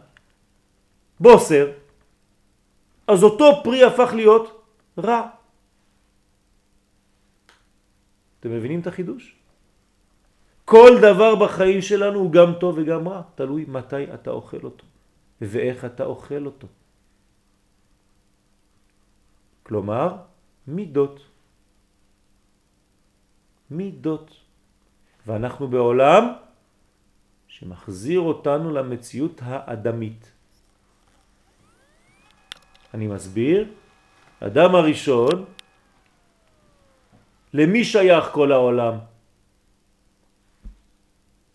בוסר, 1.21 1.71
אז 3.07 3.23
אותו 3.23 3.61
פרי 3.64 3.85
הפך 3.85 4.11
להיות 4.14 4.62
רע. 4.99 5.29
אתם 8.40 8.53
מבינים 8.53 8.81
את 8.81 8.87
החידוש? 8.87 9.38
כל 10.68 11.00
דבר 11.00 11.35
בחיים 11.35 11.81
שלנו 11.83 12.18
הוא 12.18 12.33
גם 12.33 12.61
טוב 12.61 12.78
וגם 12.78 13.09
רע, 13.09 13.22
תלוי 13.35 13.64
מתי 13.68 14.04
אתה 14.14 14.31
אוכל 14.31 14.61
אותו 14.64 14.85
ואיך 15.40 15.85
אתה 15.85 16.04
אוכל 16.04 16.46
אותו. 16.46 16.66
כלומר, 19.62 20.16
מידות. 20.66 21.20
מידות. 23.70 24.28
ואנחנו 25.26 25.68
בעולם 25.68 26.24
שמחזיר 27.48 28.20
אותנו 28.20 28.68
למציאות 28.70 29.40
האדמית. 29.44 30.33
אני 32.94 33.07
מסביר, 33.07 33.72
אדם 34.40 34.74
הראשון, 34.74 35.44
למי 37.52 37.85
שייך 37.85 38.24
כל 38.24 38.52
העולם? 38.52 39.17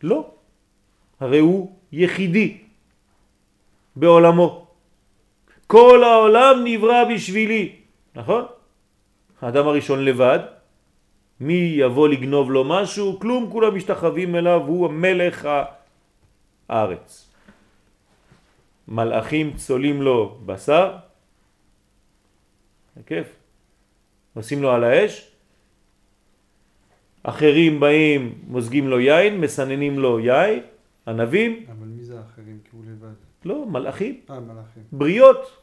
לא, 0.03 0.31
הרי 1.19 1.39
הוא 1.39 1.75
יחידי 1.91 2.57
בעולמו. 3.95 4.67
כל 5.67 6.03
העולם 6.03 6.61
נברא 6.63 7.03
בשבילי, 7.13 7.75
נכון? 8.15 8.45
האדם 9.41 9.67
הראשון 9.67 10.05
לבד, 10.05 10.39
מי 11.39 11.75
יבוא 11.77 12.07
לגנוב 12.07 12.51
לו 12.51 12.63
משהו? 12.63 13.19
כלום, 13.19 13.49
כולם 13.51 13.75
משתחווים 13.75 14.35
אליו, 14.35 14.61
הוא 14.61 14.85
המלך 14.85 15.47
הארץ. 16.69 17.29
מלאכים 18.87 19.53
צולים 19.55 20.01
לו 20.01 20.37
בשר, 20.45 20.97
כיף, 23.05 23.27
עושים 24.33 24.61
לו 24.61 24.71
על 24.71 24.83
האש, 24.83 25.32
אחרים 27.23 27.79
באים, 27.79 28.39
מוזגים 28.47 28.87
לו 28.87 28.99
יין, 28.99 29.41
מסננים 29.41 29.99
לו 29.99 30.19
יין, 30.19 30.63
ענבים. 31.07 31.65
אבל 31.69 31.87
מי 31.87 32.03
זה 32.03 32.19
האחרים? 32.19 32.59
כי 32.63 32.69
הוא 32.71 32.83
לבד. 32.85 33.13
לא, 33.45 33.65
מלאכים. 33.65 34.21
אה, 34.29 34.39
מלאכים. 34.39 34.83
בריות. 34.91 35.57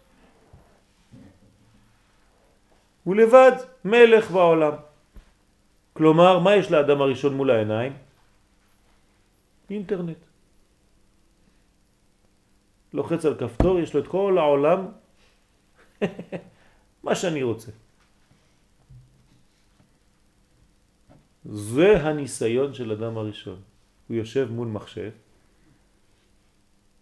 הוא 3.04 3.16
לבד, 3.16 3.52
מלך 3.84 4.30
בעולם. 4.30 4.72
כלומר, 5.92 6.38
מה 6.38 6.56
יש 6.56 6.70
לאדם 6.70 7.00
הראשון 7.00 7.34
מול 7.34 7.50
העיניים? 7.50 7.92
אינטרנט. 9.70 10.16
לוחץ 12.92 13.24
על 13.24 13.34
כפתור, 13.34 13.80
יש 13.80 13.94
לו 13.94 14.00
את 14.00 14.08
כל 14.08 14.38
העולם, 14.38 14.86
מה 17.04 17.14
שאני 17.14 17.42
רוצה. 17.42 17.70
זה 21.44 22.02
הניסיון 22.02 22.74
של 22.74 22.92
אדם 22.92 23.18
הראשון. 23.18 23.60
הוא 24.08 24.16
יושב 24.16 24.48
מול 24.50 24.68
מחשב 24.68 25.10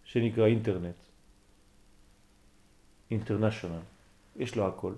שנקרא 0.04 0.46
אינטרנט, 0.46 0.94
אינטרנשיונל, 3.10 3.80
יש 4.36 4.56
לו 4.56 4.66
הכל 4.66 4.92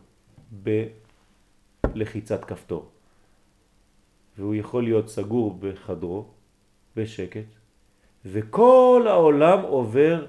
בלחיצת 1.82 2.44
כפתור. 2.44 2.88
והוא 4.38 4.54
יכול 4.54 4.82
להיות 4.82 5.08
סגור 5.08 5.58
בחדרו, 5.60 6.26
בשקט, 6.96 7.46
וכל 8.24 9.04
העולם 9.08 9.60
עובר 9.62 10.26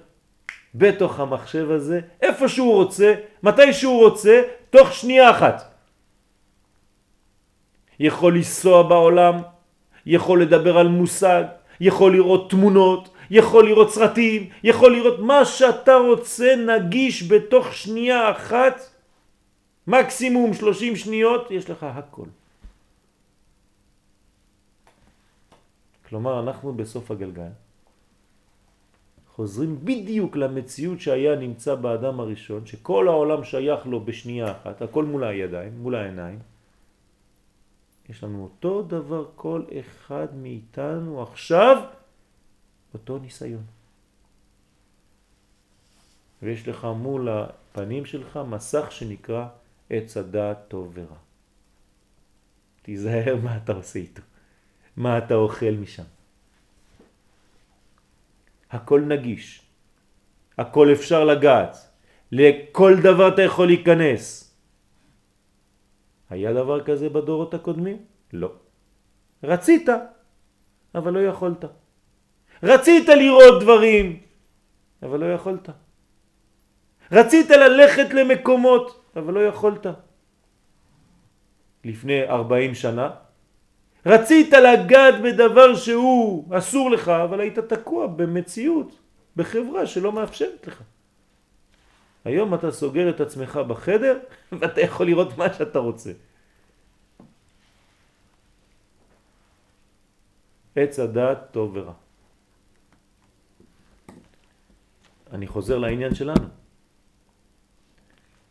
בתוך 0.76 1.20
המחשב 1.20 1.72
הזה, 1.72 2.02
איפה 2.22 2.50
שהוא 2.50 2.74
רוצה, 2.74 3.14
מתי 3.44 3.74
שהוא 3.74 4.10
רוצה, 4.10 4.42
תוך 4.70 4.94
שנייה 4.94 5.32
אחת. 5.32 5.71
יכול 8.02 8.36
לנסוע 8.36 8.84
בעולם, 8.84 9.36
יכול 10.06 10.42
לדבר 10.42 10.78
על 10.78 10.88
מושג, 10.88 11.44
יכול 11.80 12.14
לראות 12.18 12.50
תמונות, 12.50 13.10
יכול 13.30 13.66
לראות 13.70 13.90
סרטים, 13.94 14.50
יכול 14.64 14.92
לראות 14.98 15.20
מה 15.20 15.46
שאתה 15.46 15.96
רוצה 15.96 16.56
נגיש 16.56 17.32
בתוך 17.32 17.74
שנייה 17.74 18.32
אחת, 18.32 18.82
מקסימום 19.88 20.54
30 20.54 20.96
שניות, 20.96 21.52
יש 21.52 21.70
לך 21.70 21.84
הכל. 21.84 22.26
כלומר 26.10 26.40
אנחנו 26.40 26.74
בסוף 26.74 27.12
הגלגל, 27.12 27.54
חוזרים 29.36 29.86
בדיוק 29.86 30.36
למציאות 30.36 31.00
שהיה 31.00 31.36
נמצא 31.36 31.76
באדם 31.76 32.20
הראשון, 32.20 32.66
שכל 32.66 33.08
העולם 33.08 33.44
שייך 33.44 33.86
לו 33.86 34.00
בשנייה 34.06 34.52
אחת, 34.52 34.82
הכל 34.82 35.06
מול 35.06 35.24
הידיים, 35.24 35.72
מול 35.78 35.96
העיניים. 35.96 36.51
יש 38.12 38.24
לנו 38.24 38.44
אותו 38.44 38.82
דבר 38.82 39.26
כל 39.36 39.64
אחד 39.80 40.36
מאיתנו 40.36 41.24
עכשיו, 41.24 41.84
אותו 42.94 43.20
ניסיון. 43.20 43.64
ויש 46.42 46.68
לך 46.68 46.88
מול 46.96 47.30
הפנים 47.30 48.06
שלך 48.06 48.40
מסך 48.48 48.92
שנקרא 48.92 49.48
עץ 49.90 50.18
הדעת 50.18 50.58
טוב 50.68 50.92
ורע. 50.94 51.18
תיזהר 52.82 53.36
מה 53.44 53.58
אתה 53.58 53.74
עושה 53.74 54.00
איתו, 54.00 54.22
מה 54.98 55.18
אתה 55.18 55.34
אוכל 55.34 55.72
משם. 55.72 56.04
הכל 58.72 59.02
נגיש, 59.02 59.62
הכל 60.58 60.94
אפשר 60.94 61.24
לגעת, 61.24 61.78
לכל 62.32 62.94
דבר 63.04 63.34
אתה 63.34 63.42
יכול 63.42 63.68
להיכנס. 63.68 64.51
היה 66.32 66.54
דבר 66.54 66.84
כזה 66.84 67.10
בדורות 67.10 67.54
הקודמים? 67.54 67.98
לא. 68.34 68.52
רצית, 69.44 69.90
אבל 70.96 71.14
לא 71.14 71.20
יכולת. 71.20 71.66
רצית 72.64 73.10
לראות 73.10 73.62
דברים, 73.62 74.20
אבל 75.04 75.20
לא 75.20 75.34
יכולת. 75.34 75.70
רצית 77.12 77.50
ללכת 77.50 78.14
למקומות, 78.14 79.04
אבל 79.16 79.34
לא 79.34 79.40
יכולת. 79.40 79.86
לפני 81.86 82.24
40 82.24 82.76
שנה, 82.76 83.10
רצית 84.06 84.54
לגעת 84.54 85.22
בדבר 85.22 85.76
שהוא 85.76 86.56
אסור 86.58 86.92
לך, 86.92 87.10
אבל 87.10 87.40
היית 87.40 87.60
תקוע 87.60 88.08
במציאות, 88.08 89.00
בחברה 89.36 89.86
שלא 89.86 90.12
מאפשרת 90.12 90.68
לך. 90.68 90.82
היום 92.26 92.54
אתה 92.54 92.72
סוגר 92.72 93.10
את 93.10 93.22
עצמך 93.22 93.56
בחדר 93.68 94.20
ואתה 94.60 94.82
יכול 94.82 95.06
לראות 95.06 95.38
מה 95.38 95.54
שאתה 95.54 95.80
רוצה. 95.80 96.12
עץ 100.76 101.00
הדעת 101.00 101.38
טוב 101.52 101.72
ורע. 101.76 101.94
אני 105.32 105.48
חוזר 105.48 105.78
לעניין 105.78 106.16
שלנו. 106.16 106.48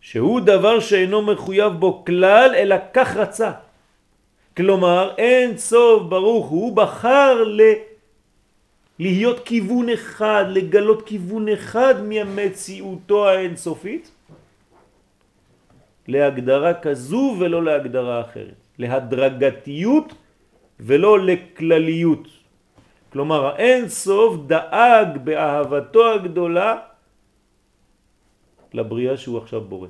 שהוא 0.00 0.40
דבר 0.40 0.80
שאינו 0.80 1.22
מחויב 1.22 1.72
בו 1.72 2.04
כלל, 2.04 2.50
אלא 2.56 2.76
כך 2.92 3.16
רצה. 3.16 3.52
כלומר, 4.56 5.14
אין 5.18 5.58
סוף 5.58 6.02
ברוך 6.02 6.46
הוא 6.46 6.76
בחר 6.76 7.44
ל... 7.44 7.60
להיות 9.00 9.40
כיוון 9.48 9.88
אחד, 9.88 10.44
לגלות 10.48 11.08
כיוון 11.08 11.48
אחד 11.48 12.04
מהמציאותו 12.04 13.28
האינסופית, 13.28 14.10
להגדרה 16.08 16.74
כזו 16.84 17.36
ולא 17.40 17.64
להגדרה 17.64 18.20
אחרת, 18.20 18.60
להדרגתיות 18.78 20.14
ולא 20.80 21.12
לכלליות. 21.20 22.28
כלומר, 23.12 23.46
האין 23.46 23.88
סוף 23.88 24.46
דאג 24.46 25.08
באהבתו 25.24 26.12
הגדולה 26.12 26.78
לבריאה 28.72 29.16
שהוא 29.16 29.38
עכשיו 29.38 29.60
בורא. 29.60 29.88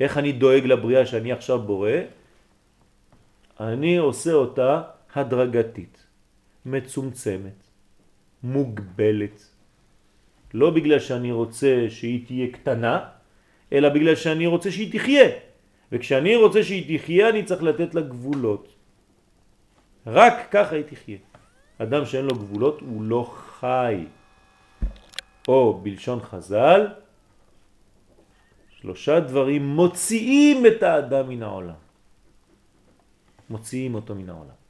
איך 0.00 0.18
אני 0.18 0.32
דואג 0.32 0.64
לבריאה 0.66 1.06
שאני 1.06 1.32
עכשיו 1.32 1.58
בורא? 1.62 2.10
אני 3.60 3.96
עושה 3.96 4.32
אותה 4.32 4.82
הדרגתית, 5.14 5.94
מצומצמת, 6.66 7.63
מוגבלת. 8.44 9.50
לא 10.54 10.70
בגלל 10.70 10.98
שאני 10.98 11.32
רוצה 11.32 11.86
שהיא 11.88 12.26
תהיה 12.26 12.46
קטנה, 12.52 12.96
אלא 13.72 13.88
בגלל 13.88 14.14
שאני 14.14 14.46
רוצה 14.46 14.70
שהיא 14.70 14.92
תחיה. 14.92 15.28
וכשאני 15.92 16.36
רוצה 16.36 16.62
שהיא 16.62 16.98
תחיה 16.98 17.28
אני 17.28 17.42
צריך 17.44 17.62
לתת 17.62 17.94
לה 17.94 18.00
גבולות. 18.00 18.68
רק 20.06 20.34
ככה 20.50 20.76
היא 20.76 20.84
תחיה. 20.84 21.18
אדם 21.78 22.06
שאין 22.06 22.24
לו 22.24 22.34
גבולות 22.34 22.80
הוא 22.80 23.02
לא 23.02 23.22
חי. 23.34 24.06
או 25.48 25.80
בלשון 25.82 26.20
חז"ל, 26.20 26.86
שלושה 28.80 29.20
דברים 29.20 29.62
מוציאים 29.66 30.66
את 30.66 30.82
האדם 30.82 31.28
מן 31.28 31.42
העולם. 31.42 31.80
מוציאים 33.50 33.94
אותו 33.94 34.14
מן 34.14 34.28
העולם. 34.30 34.63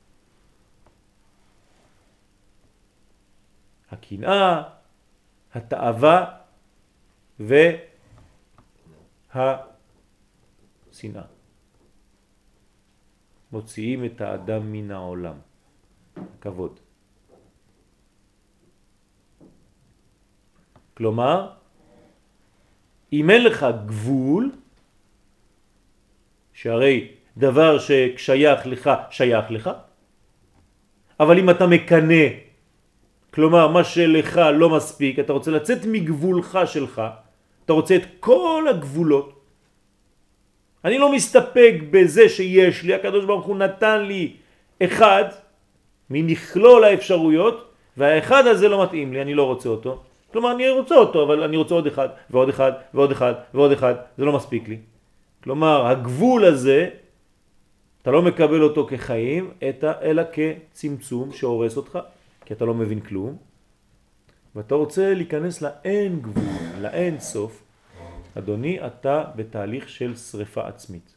הקנאה, 3.95 4.63
התאווה 5.55 6.37
והשנאה. 7.41 7.73
מוציאים 13.53 14.05
את 14.05 14.21
האדם 14.21 14.73
מן 14.73 14.91
העולם. 14.91 15.37
כבוד. 16.41 16.81
כלומר, 20.95 21.51
אם 23.13 23.31
אין 23.31 23.45
לך 23.45 23.67
גבול, 23.87 24.53
שהרי 26.53 27.15
דבר 27.37 27.79
ששייך 27.79 28.67
לך, 28.67 28.91
שייך 29.11 29.51
לך, 29.51 29.71
אבל 31.21 31.39
אם 31.39 31.51
אתה 31.51 31.67
מקנה, 31.67 32.25
כלומר 33.35 33.69
מה 33.69 33.85
שלך 33.85 34.41
לא 34.55 34.71
מספיק, 34.71 35.19
אתה 35.19 35.33
רוצה 35.33 35.51
לצאת 35.51 35.79
מגבולך 35.87 36.59
שלך, 36.67 37.03
אתה 37.65 37.73
רוצה 37.73 37.97
את 37.97 38.03
כל 38.21 38.65
הגבולות, 38.71 39.41
אני 40.85 40.99
לא 40.99 41.13
מסתפק 41.13 41.75
בזה 41.91 42.29
שיש 42.29 42.83
לי, 42.83 42.95
הקדוש 42.95 43.25
ברוך 43.25 43.47
הוא 43.47 43.57
נתן 43.57 44.03
לי 44.03 44.33
אחד 44.83 45.25
ממכלול 46.11 46.85
האפשרויות, 46.85 47.71
והאחד 47.97 48.47
הזה 48.47 48.69
לא 48.69 48.83
מתאים 48.83 49.13
לי, 49.13 49.23
אני 49.23 49.35
לא 49.35 49.47
רוצה 49.47 49.69
אותו. 49.69 50.03
כלומר, 50.33 50.53
אני 50.53 50.71
רוצה 50.71 50.95
אותו, 50.95 51.25
אבל 51.25 51.43
אני 51.43 51.57
רוצה 51.57 51.75
עוד 51.75 51.87
אחד, 51.87 52.09
ועוד 52.31 52.49
אחד, 52.49 52.73
ועוד 52.95 53.11
אחד, 53.13 53.35
ועוד 53.55 53.73
אחד, 53.73 53.95
זה 54.19 54.25
לא 54.25 54.33
מספיק 54.33 54.69
לי. 54.69 54.79
כלומר, 55.45 55.87
הגבול 55.87 56.45
הזה, 56.45 56.89
אתה 58.03 58.11
לא 58.11 58.23
מקבל 58.23 58.63
אותו 58.63 58.87
כחיים, 58.87 59.51
אלא 60.03 60.23
כצמצום 60.33 61.33
שהורס 61.33 61.77
אותך, 61.77 61.99
כי 62.45 62.55
אתה 62.55 62.65
לא 62.65 62.75
מבין 62.75 63.01
כלום, 63.01 63.37
ואתה 64.55 64.75
רוצה 64.75 65.15
להיכנס 65.15 65.63
לאין 65.63 66.21
גבול, 66.21 66.81
לאין 66.81 67.21
סוף, 67.21 67.63
אדוני, 68.39 68.87
אתה 68.87 69.25
בתהליך 69.37 69.89
של 69.89 70.17
שריפה 70.17 70.69
עצמית. 70.69 71.15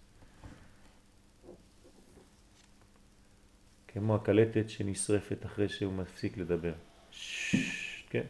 כמו 3.88 4.16
הקלטת 4.16 4.70
שנשרפת 4.70 5.46
אחרי 5.46 5.70
שהוא 5.70 5.94
מפסיק 5.94 6.38
לדבר. 6.38 6.74
ששש, 7.12 8.06
כן? 8.10 8.24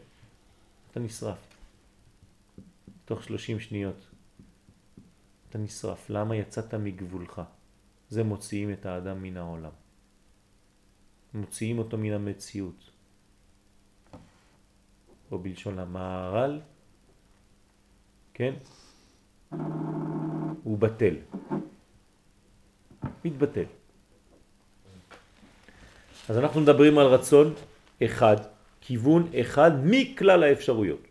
אתה 0.91 0.99
נשרף. 0.99 1.37
תוך 3.05 3.23
שלושים 3.23 3.59
שניות. 3.59 4.07
אתה 5.49 5.57
נשרף. 5.57 6.09
למה 6.09 6.35
יצאת 6.35 6.73
מגבולך? 6.73 7.41
זה 8.09 8.23
מוציאים 8.23 8.71
את 8.71 8.85
האדם 8.85 9.23
מן 9.23 9.37
העולם. 9.37 9.71
מוציאים 11.33 11.79
אותו 11.79 11.97
מן 11.97 12.11
המציאות. 12.13 12.89
או 15.31 15.39
בלשון 15.39 15.79
המערל, 15.79 16.59
כן? 18.33 18.53
הוא 20.63 20.77
בטל. 20.77 21.15
מתבטל. 23.25 23.63
אז 26.29 26.37
אנחנו 26.37 26.61
מדברים 26.61 26.97
על 26.97 27.07
רצון 27.07 27.53
אחד, 28.03 28.35
כיוון 28.81 29.29
אחד 29.41 29.71
מכלל 29.83 30.43
האפשרויות. 30.43 31.07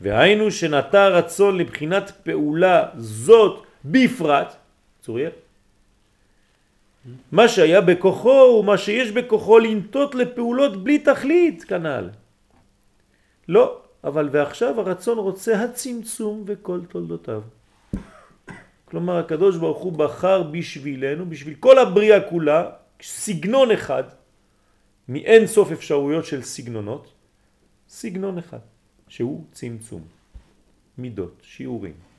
והיינו 0.00 0.50
שנטע 0.50 1.08
רצון 1.08 1.58
לבחינת 1.58 2.10
פעולה 2.24 2.88
זאת 2.98 3.66
בפרט, 3.84 4.56
צוריאל, 5.00 5.30
מה 7.32 7.48
שהיה 7.48 7.80
בכוחו 7.80 8.58
ומה 8.60 8.78
שיש 8.78 9.10
בכוחו 9.10 9.58
לנטות 9.58 10.14
לפעולות 10.14 10.84
בלי 10.84 10.98
תכלית 10.98 11.64
כנ"ל. 11.64 12.10
לא, 13.48 13.82
אבל 14.04 14.28
ועכשיו 14.32 14.80
הרצון 14.80 15.18
רוצה 15.18 15.64
הצמצום 15.64 16.44
וכל 16.46 16.80
תולדותיו. 16.88 17.42
כלומר 18.84 19.16
הקדוש 19.18 19.56
ברוך 19.56 19.78
הוא 19.78 19.92
בחר 19.92 20.42
בשבילנו, 20.42 21.30
בשביל 21.30 21.54
כל 21.54 21.78
הבריאה 21.78 22.20
כולה, 22.30 22.70
סגנון 23.02 23.70
אחד, 23.70 24.04
מאין 25.08 25.46
סוף 25.46 25.72
אפשרויות 25.72 26.24
של 26.24 26.42
סגנונות, 26.42 27.12
סגנון 27.88 28.38
אחד, 28.38 28.58
שהוא 29.08 29.44
צמצום, 29.52 30.02
מידות, 30.98 31.42
שיעורים. 31.42 32.11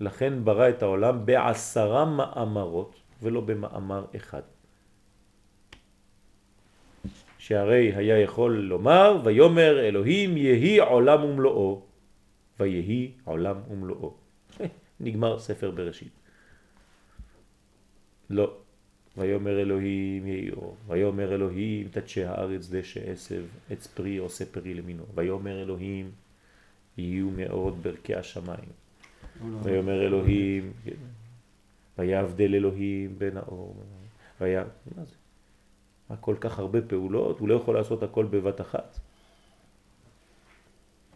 לכן 0.00 0.44
ברא 0.44 0.68
את 0.68 0.82
העולם 0.82 1.26
בעשרה 1.26 2.04
מאמרות 2.04 2.94
ולא 3.22 3.40
במאמר 3.40 4.04
אחד. 4.16 4.42
שהרי 7.38 7.94
היה 7.94 8.18
יכול 8.18 8.58
לומר, 8.58 9.20
ויאמר 9.24 9.80
אלוהים 9.80 10.36
יהי 10.36 10.78
עולם 10.78 11.24
ומלואו, 11.24 11.82
ויהי 12.60 13.12
עולם 13.24 13.56
ומלואו. 13.70 14.14
נגמר 15.00 15.38
ספר 15.38 15.70
בראשית. 15.70 16.12
לא. 18.30 18.56
ויאמר 19.16 19.60
אלוהים 19.60 20.26
יהי 20.26 20.50
ויאמר 20.86 21.34
אלוהים 21.34 21.88
תדשא 21.88 22.28
הארץ 22.28 22.68
דשא 22.70 23.10
עשב, 23.10 23.44
עץ 23.70 23.86
פרי 23.86 24.16
עושה 24.16 24.44
פרי 24.46 24.74
למינו, 24.74 25.04
ויאמר 25.14 25.62
אלוהים 25.62 26.10
יהיו 26.98 27.30
מאורות 27.30 27.76
ברכי 27.76 28.14
השמיים, 28.14 28.68
ויאמר 29.62 30.06
אלוהים, 30.06 30.72
ויבדל 31.98 32.54
אלוהים 32.54 33.18
בין 33.18 33.36
האור, 33.36 33.76
ויה... 34.40 34.64
מה 34.96 35.04
זה? 35.04 35.14
כל 36.20 36.36
כך 36.40 36.58
הרבה 36.58 36.82
פעולות? 36.82 37.38
הוא 37.38 37.48
לא 37.48 37.54
יכול 37.54 37.74
לעשות 37.74 38.02
הכל 38.02 38.24
בבת 38.24 38.60
אחת. 38.60 38.98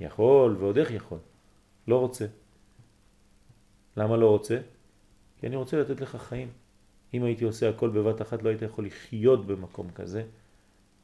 יכול, 0.00 0.56
ועוד 0.58 0.78
איך 0.78 0.90
יכול. 0.90 1.18
לא 1.88 2.00
רוצה. 2.00 2.26
למה 3.96 4.16
לא 4.16 4.28
רוצה? 4.28 4.58
כי 5.40 5.46
אני 5.46 5.56
רוצה 5.56 5.80
לתת 5.80 6.00
לך 6.00 6.16
חיים. 6.16 6.48
אם 7.14 7.24
הייתי 7.24 7.44
עושה 7.44 7.68
הכל 7.68 7.90
בבת 7.90 8.22
אחת 8.22 8.42
לא 8.42 8.48
היית 8.48 8.62
יכול 8.62 8.86
לחיות 8.86 9.46
במקום 9.46 9.90
כזה, 9.90 10.24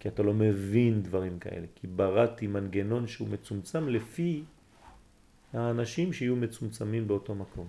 כי 0.00 0.08
אתה 0.08 0.22
לא 0.22 0.34
מבין 0.34 1.02
דברים 1.02 1.38
כאלה. 1.38 1.66
כי 1.74 1.86
בראתי 1.86 2.46
מנגנון 2.46 3.06
שהוא 3.06 3.28
מצומצם 3.28 3.88
לפי 3.88 4.42
האנשים 5.52 6.12
שיהיו 6.12 6.36
מצומצמים 6.36 7.08
באותו 7.08 7.34
מקום. 7.34 7.66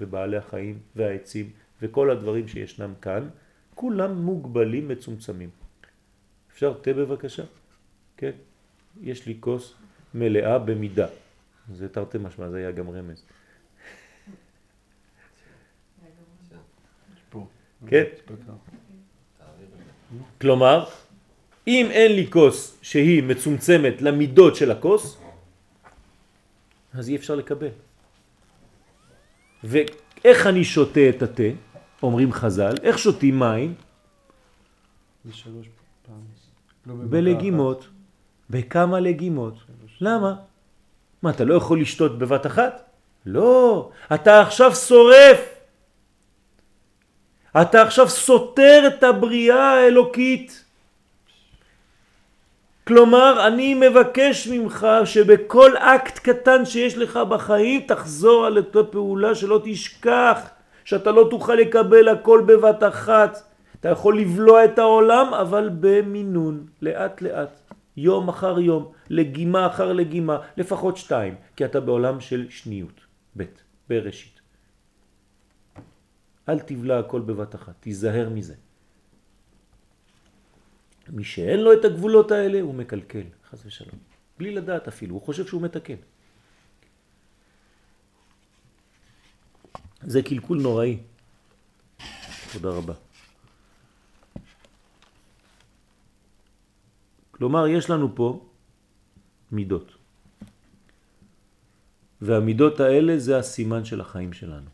ובעלי 0.00 0.36
החיים 0.36 0.78
והעצים 0.96 1.50
וכל 1.82 2.10
הדברים 2.10 2.48
שישנם 2.48 2.92
כאן, 3.00 3.28
כולם 3.74 4.22
מוגבלים 4.22 4.88
מצומצמים. 4.88 5.50
אפשר 6.52 6.72
תה 6.82 6.92
בבקשה? 6.92 7.42
כן? 8.16 8.30
יש 9.00 9.26
לי 9.26 9.36
כוס 9.40 9.74
מלאה 10.14 10.58
במידה. 10.58 11.06
זה 11.72 11.88
תרתי 11.88 12.18
משמע, 12.18 12.48
זה 12.48 12.56
היה 12.56 12.70
גם 12.70 12.90
רמז. 12.90 13.24
כן? 17.86 18.04
כלומר, 20.40 20.84
אם 21.66 21.86
אין 21.90 22.12
לי 22.12 22.30
כוס 22.30 22.78
שהיא 22.82 23.22
מצומצמת 23.22 24.02
למידות 24.02 24.56
של 24.56 24.70
הכוס, 24.70 25.21
אז 26.94 27.08
אי 27.08 27.16
אפשר 27.16 27.34
לקבל. 27.34 27.68
ואיך 29.64 30.46
אני 30.46 30.64
שותה 30.64 31.08
את 31.08 31.22
התה? 31.22 31.50
אומרים 32.02 32.32
חז"ל, 32.32 32.74
איך 32.82 32.98
שותים 32.98 33.38
מים? 33.38 33.74
לא 36.86 36.94
בלגימות. 37.08 37.88
בכמה 38.50 39.00
לגימות. 39.00 39.54
למה? 40.00 40.34
מה, 41.22 41.30
אתה 41.30 41.44
לא 41.44 41.54
יכול 41.54 41.80
לשתות 41.80 42.18
בבת 42.18 42.46
אחת? 42.46 42.90
לא, 43.26 43.90
אתה 44.14 44.40
עכשיו 44.40 44.74
שורף. 44.74 45.54
אתה 47.60 47.82
עכשיו 47.82 48.08
סותר 48.08 48.82
את 48.86 49.02
הבריאה 49.02 49.70
האלוקית. 49.70 50.64
כלומר, 52.84 53.46
אני 53.46 53.74
מבקש 53.74 54.48
ממך 54.48 54.86
שבכל 55.04 55.76
אקט 55.76 56.18
קטן 56.18 56.64
שיש 56.64 56.98
לך 56.98 57.18
בחיים 57.28 57.80
תחזור 57.86 58.46
על 58.46 58.56
אותה 58.56 58.84
פעולה 58.84 59.34
שלא 59.34 59.60
תשכח, 59.64 60.38
שאתה 60.84 61.10
לא 61.10 61.26
תוכל 61.30 61.54
לקבל 61.54 62.08
הכל 62.08 62.42
בבת 62.46 62.82
אחת. 62.82 63.42
אתה 63.80 63.88
יכול 63.88 64.18
לבלוע 64.18 64.64
את 64.64 64.78
העולם, 64.78 65.34
אבל 65.34 65.70
במינון, 65.80 66.66
לאט 66.82 67.22
לאט, 67.22 67.60
יום 67.96 68.28
אחר 68.28 68.60
יום, 68.60 68.92
לגימה 69.10 69.66
אחר 69.66 69.92
לגימה, 69.92 70.38
לפחות 70.56 70.96
שתיים, 70.96 71.34
כי 71.56 71.64
אתה 71.64 71.80
בעולם 71.80 72.20
של 72.20 72.46
שניות, 72.50 73.00
ב', 73.36 73.42
בראשית. 73.88 74.40
אל 76.48 76.58
תבלע 76.58 76.98
הכל 76.98 77.20
בבת 77.20 77.54
אחת, 77.54 77.74
תיזהר 77.80 78.28
מזה. 78.28 78.54
מי 81.08 81.24
שאין 81.24 81.60
לו 81.60 81.72
את 81.72 81.84
הגבולות 81.84 82.30
האלה 82.30 82.60
הוא 82.60 82.74
מקלקל, 82.74 83.26
חס 83.50 83.66
ושלום. 83.66 83.98
בלי 84.38 84.54
לדעת 84.54 84.88
אפילו, 84.88 85.14
הוא 85.14 85.22
חושב 85.22 85.46
שהוא 85.46 85.62
מתקן. 85.62 85.96
זה 90.02 90.22
קלקול 90.22 90.60
נוראי. 90.60 90.98
תודה 92.52 92.68
רבה. 92.68 92.94
כלומר, 97.30 97.66
יש 97.66 97.90
לנו 97.90 98.14
פה 98.14 98.46
מידות. 99.52 99.92
והמידות 102.20 102.80
האלה 102.80 103.18
זה 103.18 103.38
הסימן 103.38 103.84
של 103.84 104.00
החיים 104.00 104.32
שלנו. 104.32 104.70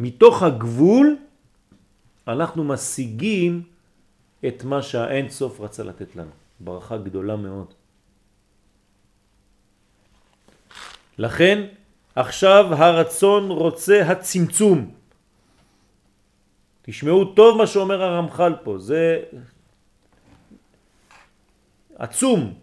מתוך 0.00 0.42
הגבול 0.42 1.16
אנחנו 2.28 2.64
משיגים 2.64 3.62
את 4.48 4.64
מה 4.64 4.82
שהאין 4.82 5.28
סוף 5.28 5.60
רצה 5.60 5.82
לתת 5.82 6.16
לנו. 6.16 6.30
ברכה 6.60 6.96
גדולה 6.96 7.36
מאוד. 7.36 7.74
לכן 11.18 11.66
עכשיו 12.16 12.66
הרצון 12.74 13.50
רוצה 13.50 14.02
הצמצום. 14.06 14.94
תשמעו 16.82 17.24
טוב 17.24 17.58
מה 17.58 17.66
שאומר 17.66 18.02
הרמח"ל 18.02 18.54
פה, 18.64 18.78
זה 18.78 19.22
עצום. 21.94 22.54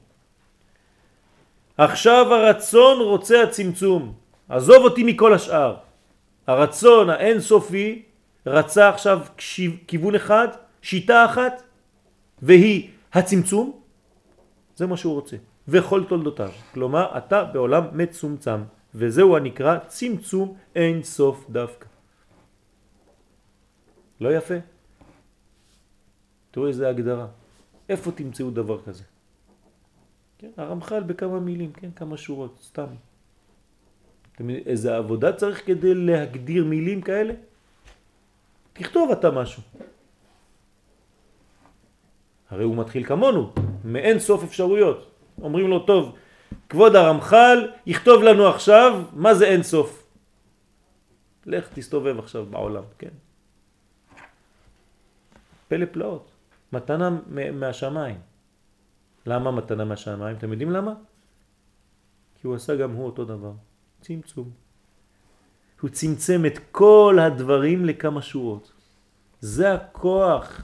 עכשיו 1.78 2.34
הרצון 2.34 3.02
רוצה 3.02 3.44
הצמצום. 3.44 4.14
עזוב 4.50 4.84
אותי 4.84 5.04
מכל 5.04 5.34
השאר. 5.34 5.76
הרצון 6.48 7.10
האינסופי 7.10 8.04
רצה 8.46 8.90
עכשיו 8.90 9.20
כיוון 9.88 10.16
אחד, 10.16 10.48
שיטה 10.82 11.26
אחת, 11.26 11.64
והיא 12.42 12.90
הצמצום, 13.14 13.80
זה 14.76 14.88
מה 14.88 14.98
שהוא 14.98 15.14
רוצה, 15.14 15.38
וכל 15.68 16.04
תולדותיו. 16.10 16.52
כלומר, 16.74 17.18
אתה 17.18 17.44
בעולם 17.44 17.84
מצומצם, 17.94 18.60
וזהו 18.96 19.38
הנקרא 19.38 19.78
צמצום 19.88 20.58
אין 20.76 21.04
סוף 21.04 21.50
דווקא. 21.50 21.88
לא 24.22 24.38
יפה? 24.38 24.56
תראו 26.52 26.68
איזה 26.68 26.90
הגדרה. 26.90 27.28
איפה 27.90 28.12
תמצאו 28.12 28.52
דבר 28.52 28.82
כזה? 28.82 29.04
כן, 30.38 30.50
הרמח"ל 30.58 31.04
בכמה 31.04 31.40
מילים, 31.40 31.72
כן, 31.72 31.92
כמה 31.92 32.18
שורות, 32.18 32.60
סתם. 32.64 32.88
אתם 34.36 34.50
איזה 34.50 34.98
עבודה 34.98 35.34
צריך 35.34 35.66
כדי 35.66 35.96
להגדיר 35.96 36.66
מילים 36.66 37.02
כאלה? 37.02 37.34
תכתוב 38.74 39.12
אתה 39.12 39.32
משהו. 39.32 39.64
הרי 42.50 42.64
הוא 42.64 42.76
מתחיל 42.76 43.04
כמונו, 43.04 43.54
מאין 43.84 44.20
סוף 44.20 44.44
אפשרויות. 44.44 45.12
אומרים 45.42 45.68
לו, 45.68 45.80
טוב, 45.80 46.16
כבוד 46.70 46.96
הרמח"ל, 46.96 47.72
יכתוב 47.86 48.24
לנו 48.24 48.48
עכשיו 48.48 49.04
מה 49.14 49.34
זה 49.34 49.46
אין 49.46 49.64
סוף. 49.64 50.04
לך 51.46 51.68
תסתובב 51.74 52.20
עכשיו 52.20 52.46
בעולם, 52.46 52.84
כן. 52.98 53.16
פלא 55.68 55.86
פלאות, 55.92 56.32
מתנה 56.74 57.10
מהשמיים. 57.54 58.18
למה 59.26 59.52
מתנה 59.52 59.86
מהשמיים? 59.86 60.38
אתם 60.38 60.52
יודעים 60.52 60.72
למה? 60.72 60.94
כי 62.36 62.48
הוא 62.48 62.56
עשה 62.56 62.76
גם 62.76 62.92
הוא 62.92 63.06
אותו 63.06 63.26
דבר. 63.26 63.52
צמצום. 64.02 64.50
הוא 65.82 65.90
צמצם 65.90 66.46
את 66.46 66.60
כל 66.72 67.18
הדברים 67.22 67.86
לכמה 67.86 68.22
שורות. 68.22 68.72
זה 69.40 69.74
הכוח 69.74 70.62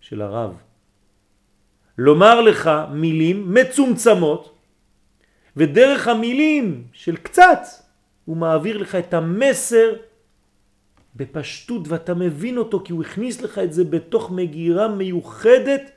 של 0.00 0.22
הרב. 0.22 0.56
לומר 1.98 2.40
לך 2.40 2.70
מילים 2.90 3.54
מצומצמות, 3.54 4.54
ודרך 5.56 6.08
המילים 6.08 6.86
של 6.92 7.16
קצת 7.16 7.60
הוא 8.24 8.36
מעביר 8.36 8.78
לך 8.78 8.94
את 8.94 9.14
המסר 9.14 9.94
בפשטות 11.16 11.88
ואתה 11.88 12.14
מבין 12.14 12.58
אותו 12.58 12.80
כי 12.84 12.92
הוא 12.92 13.02
הכניס 13.02 13.40
לך 13.40 13.58
את 13.58 13.72
זה 13.72 13.84
בתוך 13.84 14.30
מגירה 14.30 14.88
מיוחדת 14.88 15.90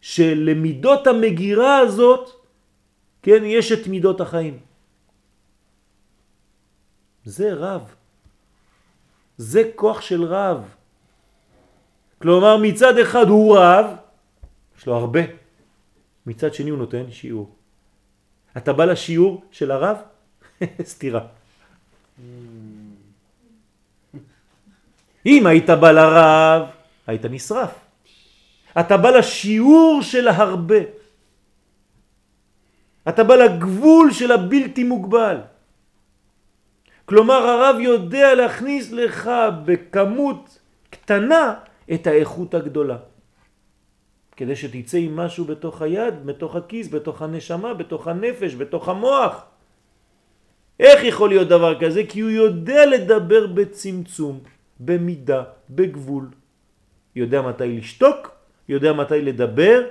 שלמידות 0.00 1.06
המגירה 1.06 1.78
הזאת, 1.78 2.30
כן, 3.22 3.42
יש 3.44 3.72
את 3.72 3.86
מידות 3.86 4.20
החיים. 4.20 4.58
זה 7.24 7.54
רב. 7.54 7.94
זה 9.36 9.70
כוח 9.74 10.00
של 10.00 10.24
רב. 10.24 10.74
כלומר 12.22 12.56
מצד 12.56 12.98
אחד 12.98 13.28
הוא 13.28 13.58
רב, 13.58 13.86
יש 14.78 14.86
לו 14.86 14.94
הרבה, 14.94 15.20
מצד 16.26 16.54
שני 16.54 16.70
הוא 16.70 16.78
נותן 16.78 17.10
שיעור. 17.10 17.54
אתה 18.56 18.72
בא 18.72 18.84
לשיעור 18.84 19.42
של 19.50 19.70
הרב? 19.70 19.96
סתירה. 20.92 21.26
אם 25.26 25.46
היית 25.46 25.70
בא 25.70 25.90
לרב, 25.90 26.62
היית 27.06 27.24
נשרף. 27.24 27.74
אתה 28.80 28.96
בא 28.96 29.10
לשיעור 29.10 30.02
של 30.02 30.28
ההרבה. 30.28 30.82
אתה 33.08 33.24
בא 33.24 33.34
לגבול 33.34 34.12
של 34.12 34.32
הבלתי 34.32 34.84
מוגבל. 34.84 35.36
כלומר 37.04 37.34
הרב 37.34 37.80
יודע 37.80 38.34
להכניס 38.34 38.92
לך 38.92 39.30
בכמות 39.64 40.58
קטנה 40.90 41.54
את 41.94 42.06
האיכות 42.06 42.54
הגדולה. 42.54 42.98
כדי 44.38 44.56
שתצא 44.56 44.98
עם 44.98 45.16
משהו 45.16 45.44
בתוך 45.44 45.82
היד, 45.82 46.26
בתוך 46.26 46.56
הכיס, 46.56 46.88
בתוך 46.88 47.22
הנשמה, 47.22 47.74
בתוך 47.74 48.08
הנפש, 48.08 48.54
בתוך 48.54 48.88
המוח. 48.88 49.44
איך 50.80 51.04
יכול 51.04 51.28
להיות 51.28 51.48
דבר 51.48 51.80
כזה? 51.80 52.02
כי 52.08 52.20
הוא 52.20 52.30
יודע 52.30 52.86
לדבר 52.86 53.46
בצמצום, 53.46 54.40
במידה, 54.80 55.44
בגבול. 55.70 56.30
יודע 57.16 57.42
מתי 57.42 57.76
לשתוק, 57.82 58.30
יודע 58.68 58.92
מתי 58.92 59.20
לדבר, 59.22 59.90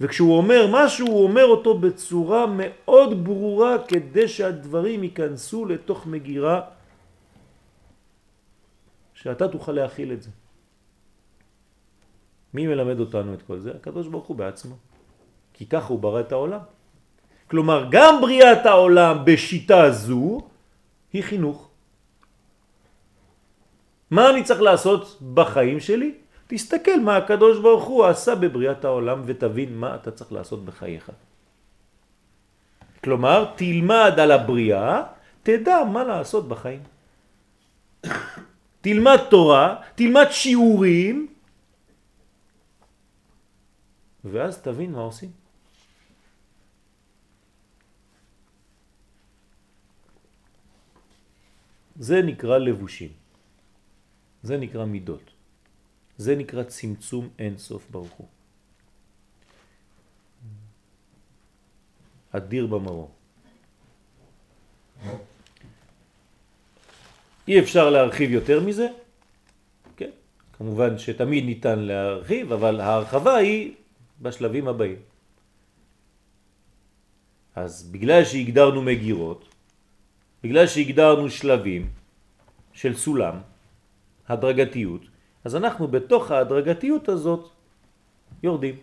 וכשהוא 0.00 0.36
אומר 0.36 0.68
משהו 0.70 1.06
הוא 1.06 1.24
אומר 1.24 1.44
אותו 1.44 1.78
בצורה 1.78 2.44
מאוד 2.52 3.24
ברורה 3.24 3.76
כדי 3.88 4.28
שהדברים 4.28 5.04
ייכנסו 5.04 5.64
לתוך 5.64 6.06
מגירה 6.06 6.60
שאתה 9.14 9.48
תוכל 9.48 9.72
להכיל 9.72 10.12
את 10.12 10.22
זה. 10.22 10.30
מי 12.54 12.66
מלמד 12.66 13.00
אותנו 13.00 13.34
את 13.34 13.42
כל 13.42 13.58
זה? 13.58 13.70
הקדוש 13.70 14.06
ברוך 14.06 14.26
הוא 14.26 14.36
בעצמו. 14.36 14.74
כי 15.54 15.66
ככה 15.66 15.88
הוא 15.88 15.98
ברא 15.98 16.20
את 16.20 16.32
העולם. 16.32 16.60
כלומר, 17.50 17.88
גם 17.90 18.20
בריאת 18.20 18.66
העולם 18.66 19.24
בשיטה 19.24 19.90
זו 19.90 20.40
היא 21.12 21.22
חינוך. 21.22 21.68
מה 24.10 24.30
אני 24.30 24.44
צריך 24.44 24.60
לעשות 24.60 25.20
בחיים 25.34 25.80
שלי? 25.80 26.14
תסתכל 26.46 27.00
מה 27.00 27.16
הקדוש 27.16 27.58
ברוך 27.58 27.84
הוא 27.84 28.04
עשה 28.04 28.34
בבריאת 28.34 28.84
העולם 28.84 29.22
ותבין 29.26 29.76
מה 29.76 29.94
אתה 29.94 30.10
צריך 30.10 30.32
לעשות 30.32 30.64
בחייך. 30.64 31.10
כלומר, 33.04 33.52
תלמד 33.56 34.14
על 34.20 34.30
הבריאה, 34.30 35.02
תדע 35.42 35.84
מה 35.84 36.04
לעשות 36.04 36.48
בחיים. 36.48 36.80
תלמד 38.80 39.18
תורה, 39.30 39.76
תלמד 39.94 40.26
שיעורים, 40.30 41.26
ואז 44.24 44.62
תבין 44.62 44.92
מה 44.92 45.00
עושים. 45.00 45.30
זה 51.98 52.22
נקרא 52.22 52.58
לבושים. 52.58 53.12
זה 54.42 54.56
נקרא 54.56 54.84
מידות. 54.84 55.30
זה 56.16 56.36
נקרא 56.36 56.62
צמצום 56.62 57.28
אין 57.38 57.58
סוף 57.58 57.90
ברוך 57.90 58.12
הוא. 58.12 58.28
אדיר 62.32 62.66
במרום. 62.66 63.10
אי 67.48 67.60
אפשר 67.60 67.90
להרחיב 67.90 68.30
יותר 68.30 68.60
מזה, 68.60 68.88
כן, 69.96 70.10
כמובן 70.52 70.98
שתמיד 70.98 71.44
ניתן 71.44 71.78
להרחיב, 71.78 72.52
אבל 72.52 72.80
ההרחבה 72.80 73.34
היא 73.36 73.74
בשלבים 74.22 74.68
הבאים. 74.68 75.00
אז 77.56 77.90
בגלל 77.90 78.24
שהגדרנו 78.24 78.82
מגירות, 78.82 79.40
בגלל 80.42 80.66
שהגדרנו 80.66 81.30
שלבים 81.30 81.90
של 82.72 82.94
סולם, 82.94 83.34
הדרגתיות, 84.28 85.02
אז 85.44 85.56
אנחנו 85.56 85.88
בתוך 85.88 86.30
ההדרגתיות 86.30 87.08
הזאת 87.08 87.50
יורדים 88.42 88.76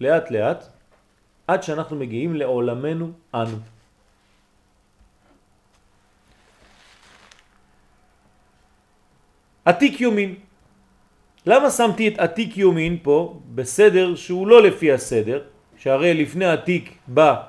לאט 0.00 0.30
לאט 0.30 0.60
עד 1.46 1.62
שאנחנו 1.62 1.96
מגיעים 1.96 2.34
לעולמנו 2.34 3.12
אנו. 3.34 3.58
עתיק 9.64 10.00
יומין. 10.00 10.51
למה 11.46 11.70
שמתי 11.70 12.08
את 12.08 12.18
עתיק 12.18 12.56
יומין 12.56 12.98
פה 13.02 13.40
בסדר 13.54 14.14
שהוא 14.14 14.46
לא 14.46 14.62
לפי 14.62 14.92
הסדר, 14.92 15.42
שהרי 15.76 16.14
לפני 16.14 16.44
עתיק 16.44 16.98
בא 17.06 17.42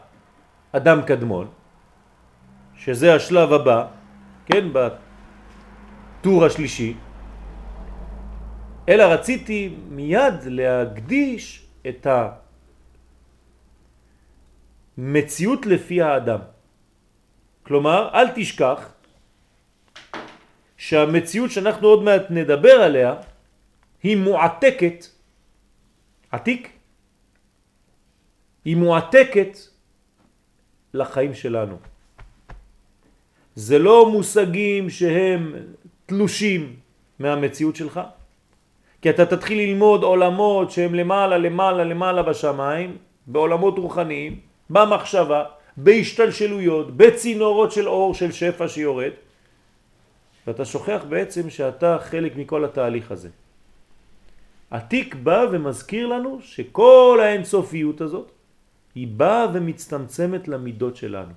אדם 0.71 1.01
קדמון, 1.01 1.47
שזה 2.77 3.15
השלב 3.15 3.53
הבא, 3.53 3.85
כן, 4.45 4.67
בטור 4.73 6.45
השלישי, 6.45 6.93
אלא 8.89 9.03
רציתי 9.03 9.75
מיד 9.89 10.33
להקדיש 10.45 11.65
את 11.87 12.07
המציאות 14.97 15.65
לפי 15.65 16.01
האדם. 16.01 16.39
כלומר, 17.63 18.09
אל 18.13 18.27
תשכח 18.35 18.93
שהמציאות 20.77 21.51
שאנחנו 21.51 21.87
עוד 21.87 22.03
מעט 22.03 22.23
נדבר 22.29 22.81
עליה 22.81 23.15
היא 24.03 24.17
מועתקת, 24.17 25.05
עתיק, 26.31 26.69
היא 28.65 28.77
מועתקת 28.77 29.57
לחיים 30.93 31.33
שלנו. 31.33 31.77
זה 33.55 33.79
לא 33.79 34.11
מושגים 34.11 34.89
שהם 34.89 35.55
תלושים 36.05 36.75
מהמציאות 37.19 37.75
שלך, 37.75 37.99
כי 39.01 39.09
אתה 39.09 39.25
תתחיל 39.25 39.57
ללמוד 39.57 40.03
עולמות 40.03 40.71
שהם 40.71 40.95
למעלה, 40.95 41.37
למעלה, 41.37 41.83
למעלה 41.83 42.23
בשמיים, 42.23 42.97
בעולמות 43.27 43.77
רוחניים, 43.77 44.39
במחשבה, 44.69 45.43
בהשתלשלויות, 45.77 46.97
בצינורות 46.97 47.71
של 47.71 47.87
אור 47.87 48.13
של 48.13 48.31
שפע 48.31 48.67
שיורד, 48.67 49.11
ואתה 50.47 50.65
שוכח 50.65 51.01
בעצם 51.09 51.49
שאתה 51.49 51.97
חלק 52.01 52.35
מכל 52.35 52.65
התהליך 52.65 53.11
הזה. 53.11 53.29
עתיק 54.73 55.15
בא 55.15 55.45
ומזכיר 55.51 56.07
לנו 56.07 56.41
שכל 56.41 57.19
האינסופיות 57.23 58.01
הזאת 58.01 58.31
היא 58.95 59.07
באה 59.07 59.45
ומצטמצמת 59.53 60.47
למידות 60.47 60.95
שלנו. 60.95 61.33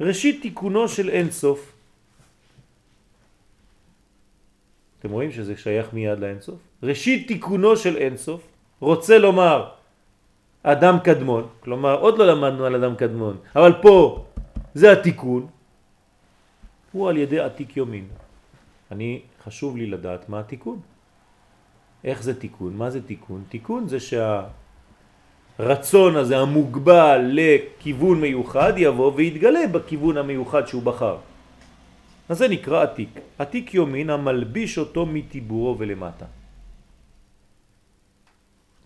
ראשית 0.00 0.42
תיקונו 0.42 0.88
של 0.88 1.10
אינסוף 1.10 1.58
אתם 4.98 5.10
רואים 5.10 5.32
שזה 5.32 5.56
שייך 5.56 5.92
מיד 5.92 6.18
לאינסוף? 6.18 6.58
ראשית 6.82 7.28
תיקונו 7.28 7.76
של 7.76 7.96
אינסוף 7.96 8.40
רוצה 8.80 9.18
לומר 9.18 9.70
אדם 10.62 10.96
קדמון, 11.04 11.48
כלומר 11.60 11.94
עוד 11.98 12.18
לא 12.18 12.26
למדנו 12.26 12.62
על 12.64 12.74
אדם 12.74 12.94
קדמון, 12.96 13.36
אבל 13.56 13.72
פה 13.82 14.24
זה 14.74 14.92
התיקון, 14.92 15.46
הוא 16.92 17.08
על 17.08 17.16
ידי 17.16 17.40
עתיק 17.40 17.76
יומין. 17.76 18.06
אני, 18.90 19.20
חשוב 19.44 19.76
לי 19.76 19.86
לדעת 19.86 20.28
מה 20.28 20.40
התיקון. 20.40 20.93
איך 22.04 22.22
זה 22.22 22.40
תיקון? 22.40 22.76
מה 22.76 22.90
זה 22.90 23.02
תיקון? 23.02 23.44
תיקון 23.48 23.88
זה 23.88 23.98
שהרצון 25.58 26.16
הזה 26.16 26.38
המוגבל 26.38 27.20
לכיוון 27.32 28.20
מיוחד 28.20 28.72
יבוא 28.76 29.12
ויתגלה 29.16 29.66
בכיוון 29.72 30.16
המיוחד 30.16 30.66
שהוא 30.66 30.82
בחר. 30.82 31.16
אז 32.28 32.38
זה 32.38 32.48
נקרא 32.48 32.82
עתיק. 32.82 33.08
עתיק 33.38 33.74
יומין 33.74 34.10
המלביש 34.10 34.78
אותו 34.78 35.06
מטיבורו 35.06 35.78
ולמטה. 35.78 36.26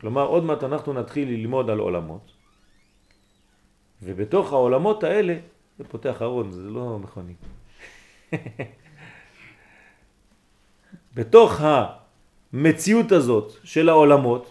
כלומר, 0.00 0.26
עוד 0.26 0.44
מעט 0.44 0.64
אנחנו 0.64 0.92
נתחיל 0.92 1.28
ללמוד 1.28 1.70
על 1.70 1.78
עולמות, 1.78 2.30
ובתוך 4.02 4.52
העולמות 4.52 5.04
האלה, 5.04 5.36
זה 5.78 5.84
פותח 5.84 6.22
ארון, 6.22 6.50
זה 6.50 6.62
לא 6.62 6.98
מכונית. 6.98 7.42
בתוך 11.16 11.60
המציאות 12.53 13.12
הזאת 13.12 13.53
של 13.64 13.88
העולמות, 13.88 14.51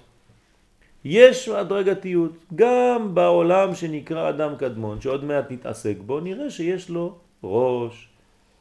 יש 1.06 1.50
הדרגתיות. 1.50 2.32
גם 2.56 3.16
בעולם 3.16 3.76
שנקרא 3.76 4.30
אדם 4.30 4.56
קדמון, 4.56 5.02
שעוד 5.02 5.24
מעט 5.24 5.52
נתעסק 5.52 5.96
בו, 6.06 6.20
נראה 6.20 6.50
שיש 6.50 6.90
לו 6.90 7.16
ראש, 7.44 8.08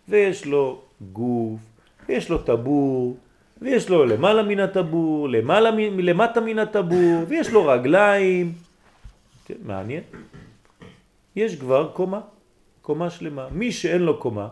ויש 0.08 0.46
לו 0.46 0.80
גוף, 1.12 1.60
ויש 2.08 2.30
לו 2.30 2.38
טבור, 2.38 3.16
ויש 3.62 3.88
לו 3.88 4.04
למעלה 4.04 4.42
מן 4.42 4.60
הטבור, 4.60 5.28
למעלה, 5.28 5.70
למטה 5.98 6.40
מן 6.40 6.58
הטבור, 6.58 7.24
ויש 7.28 7.50
לו 7.50 7.66
רגליים. 7.66 8.52
כן, 9.44 9.54
מעניין. 9.64 10.02
יש 11.36 11.56
כבר 11.56 11.90
קומה, 11.92 12.20
קומה 12.82 13.10
שלמה. 13.10 13.46
מי 13.50 13.72
שאין 13.72 14.02
לו 14.02 14.18
קומה, 14.18 14.48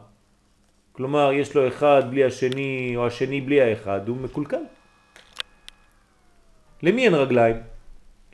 כלומר 0.92 1.32
יש 1.32 1.54
לו 1.54 1.68
אחד 1.68 2.02
בלי 2.10 2.24
השני 2.24 2.92
או 2.96 3.06
השני 3.06 3.40
בלי 3.40 3.60
האחד, 3.60 4.08
הוא 4.08 4.16
מקולקל. 4.16 4.62
למי 6.84 7.04
אין 7.04 7.14
רגליים? 7.14 7.56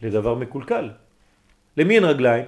לדבר 0.03 0.35
מקולקל. 0.35 0.91
למי 1.77 1.95
אין 1.95 2.05
רגליים? 2.05 2.45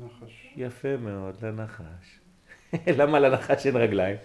נחש. 0.00 0.46
יפה 0.56 0.96
מאוד, 0.96 1.34
לנחש. 1.42 2.18
למה 2.98 3.18
לנחש 3.18 3.66
אין 3.66 3.76
רגליים? 3.76 4.16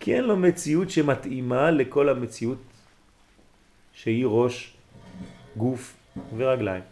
כי 0.00 0.14
אין 0.14 0.24
לו 0.24 0.36
מציאות 0.36 0.90
שמתאימה 0.90 1.70
לכל 1.70 2.08
המציאות 2.08 2.62
שהיא 3.92 4.26
ראש, 4.26 4.76
גוף 5.56 5.96
ורגליים. 6.36 6.82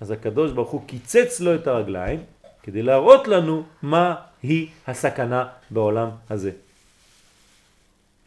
אז 0.00 0.10
הקדוש 0.10 0.52
ברוך 0.52 0.70
הוא 0.70 0.86
קיצץ 0.86 1.40
לו 1.40 1.54
את 1.54 1.66
הרגליים 1.66 2.20
כדי 2.62 2.82
להראות 2.82 3.28
לנו 3.28 3.62
מה 3.82 4.14
היא 4.42 4.68
הסכנה 4.86 5.48
בעולם 5.70 6.08
הזה. 6.30 6.67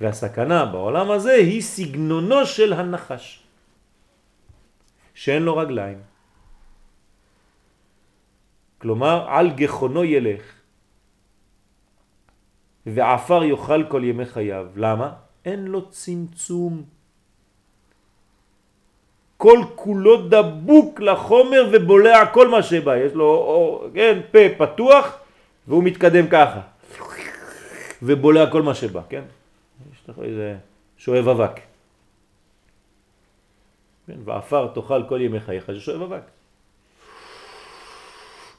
והסכנה 0.02 0.66
בעולם 0.66 1.12
הזה 1.12 1.32
היא 1.32 1.62
סגנונו 1.62 2.45
של 2.45 2.74
הנחש, 2.74 3.43
שאין 5.14 5.43
לו 5.43 5.58
רגליים. 5.58 5.97
כלומר, 8.78 9.26
על 9.30 9.49
גחונו 9.49 10.04
ילך, 10.04 10.41
ועפר 12.86 13.43
יאכל 13.43 13.84
כל 13.89 14.02
ימי 14.04 14.26
חייו. 14.26 14.66
למה? 14.76 15.14
אין 15.45 15.66
לו 15.66 15.89
צמצום. 15.89 16.84
כל 19.38 19.60
כולו 19.76 20.30
דבוק 20.30 20.99
לחומר 20.99 21.70
ובולע 21.72 22.26
כל 22.34 22.47
מה 22.47 22.64
שבא. 22.64 22.97
יש 22.97 23.14
לו, 23.14 23.26
או, 23.26 23.86
כן, 23.93 24.20
פה 24.32 24.39
פתוח 24.58 25.18
והוא 25.68 25.84
מתקדם 25.84 26.28
ככה. 26.28 26.62
ובולע 28.02 28.52
כל 28.52 28.62
מה 28.62 28.74
שבא, 28.74 29.02
כן? 29.10 29.24
לך 30.12 30.20
איזה 30.20 30.57
שואב 30.97 31.28
אבק. 31.28 31.59
כן, 34.07 34.18
ועפר 34.26 34.68
תאכל 34.68 35.03
כל 35.09 35.22
ימי 35.22 35.39
חייך, 35.39 35.72
זה 35.72 35.80
שואב 35.80 36.01
אבק. 36.01 36.24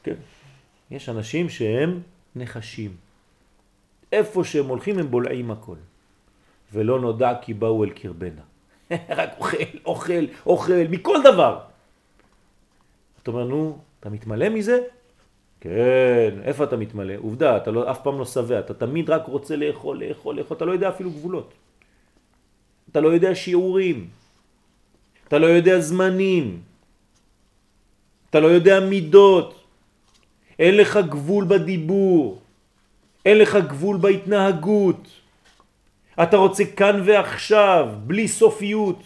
כן. 0.02 0.14
יש 0.90 1.08
אנשים 1.08 1.48
שהם 1.48 2.00
נחשים. 2.36 2.96
איפה 4.12 4.44
שהם 4.44 4.66
הולכים 4.66 4.98
הם 4.98 5.10
בולעים 5.10 5.50
הכל. 5.50 5.76
ולא 6.72 7.00
נודע 7.00 7.32
כי 7.42 7.54
באו 7.54 7.84
אל 7.84 7.90
קרבנה. 7.90 8.42
רק 9.18 9.30
אוכל, 9.38 9.56
אוכל, 9.84 10.24
אוכל, 10.46 10.86
מכל 10.90 11.18
דבר. 11.24 11.60
אתה 13.22 13.30
אומר, 13.30 13.44
נו, 13.44 13.78
אתה 14.00 14.10
מתמלא 14.10 14.48
מזה? 14.48 14.78
כן, 15.62 16.42
איפה 16.42 16.64
אתה 16.64 16.76
מתמלא? 16.76 17.14
עובדה, 17.22 17.56
אתה 17.56 17.70
לא, 17.70 17.90
אף 17.90 18.02
פעם 18.02 18.18
לא 18.18 18.24
שבע, 18.24 18.58
אתה 18.58 18.74
תמיד 18.74 19.10
רק 19.10 19.26
רוצה 19.26 19.56
לאכול, 19.56 20.04
לאכול, 20.04 20.36
לאכול, 20.36 20.56
אתה 20.56 20.64
לא 20.64 20.72
יודע 20.72 20.88
אפילו 20.88 21.10
גבולות. 21.10 21.54
אתה 22.90 23.00
לא 23.00 23.08
יודע 23.08 23.34
שיעורים. 23.34 24.08
אתה 25.28 25.38
לא 25.38 25.46
יודע 25.46 25.80
זמנים. 25.80 26.60
אתה 28.30 28.40
לא 28.40 28.46
יודע 28.46 28.80
מידות. 28.80 29.64
אין 30.58 30.76
לך 30.76 30.98
גבול 31.08 31.44
בדיבור. 31.44 32.42
אין 33.24 33.38
לך 33.38 33.56
גבול 33.70 33.96
בהתנהגות. 33.96 35.08
אתה 36.22 36.36
רוצה 36.36 36.64
כאן 36.76 37.02
ועכשיו, 37.06 37.88
בלי 38.02 38.28
סופיות. 38.28 38.98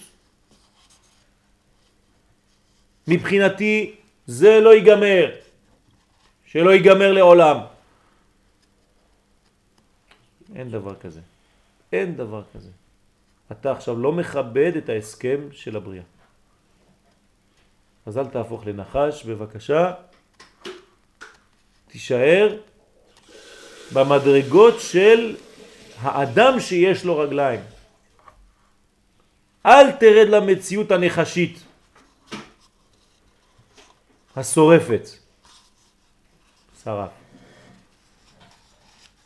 מבחינתי 3.09 3.94
זה 4.26 4.61
לא 4.61 4.74
ייגמר, 4.74 5.45
שלא 6.57 6.70
ייגמר 6.70 7.12
לעולם. 7.12 7.59
אין 10.54 10.70
דבר 10.70 10.94
כזה. 10.94 11.20
אין 11.92 12.16
דבר 12.16 12.42
כזה. 12.54 12.70
אתה 13.52 13.72
עכשיו 13.72 13.98
לא 13.98 14.12
מכבד 14.12 14.72
את 14.76 14.88
ההסכם 14.88 15.52
של 15.52 15.76
הבריאה. 15.76 16.02
אז 18.07 18.18
אל 18.18 18.26
תהפוך 18.26 18.66
לנחש, 18.66 19.24
בבקשה. 19.24 19.94
תישאר 21.88 22.57
במדרגות 23.92 24.80
של 24.80 25.36
האדם 26.00 26.61
שיש 26.61 27.04
לו 27.04 27.18
רגליים. 27.18 27.61
אל 29.66 29.92
תרד 29.92 30.28
למציאות 30.28 30.90
הנחשית, 30.90 31.59
השורפת. 34.36 35.26
שרף. 36.87 37.11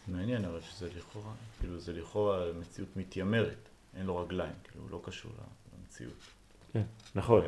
מעניין 0.08 0.44
אבל 0.44 0.60
שזה 0.60 0.88
לכאורה, 0.96 1.32
כאילו 1.60 1.78
זה 1.78 1.92
לכאורה 1.92 2.44
מציאות 2.60 2.96
מתיימרת, 2.96 3.68
אין 3.96 4.06
לו 4.06 4.16
רגליים, 4.16 4.52
כאילו 4.64 4.82
הוא 4.82 4.90
לא 4.90 5.00
קשור 5.04 5.32
למציאות. 5.78 6.14
כן, 6.72 6.82
נכון. 7.14 7.42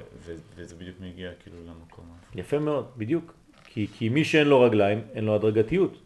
וזה 0.56 0.76
בדיוק 0.76 0.96
מגיע 1.00 1.30
כאילו 1.42 1.56
למקום 1.66 2.04
הזה. 2.04 2.40
יפה 2.40 2.58
מאוד, 2.58 2.90
בדיוק. 2.96 3.34
כי, 3.64 3.86
כי 3.86 4.08
מי 4.08 4.24
שאין 4.24 4.46
לו 4.46 4.60
רגליים, 4.60 5.04
אין 5.14 5.24
לו 5.24 5.34
הדרגתיות. 5.34 5.98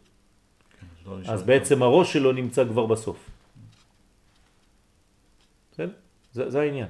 לא 1.07 1.19
אז 1.29 1.43
בעצם 1.43 1.83
הראש 1.83 2.13
שלו 2.13 2.33
נמצא 2.33 2.65
כבר 2.65 2.87
בסוף. 2.87 3.31
בסדר? 5.73 5.93
זה, 6.33 6.51
זה 6.51 6.61
העניין. 6.61 6.89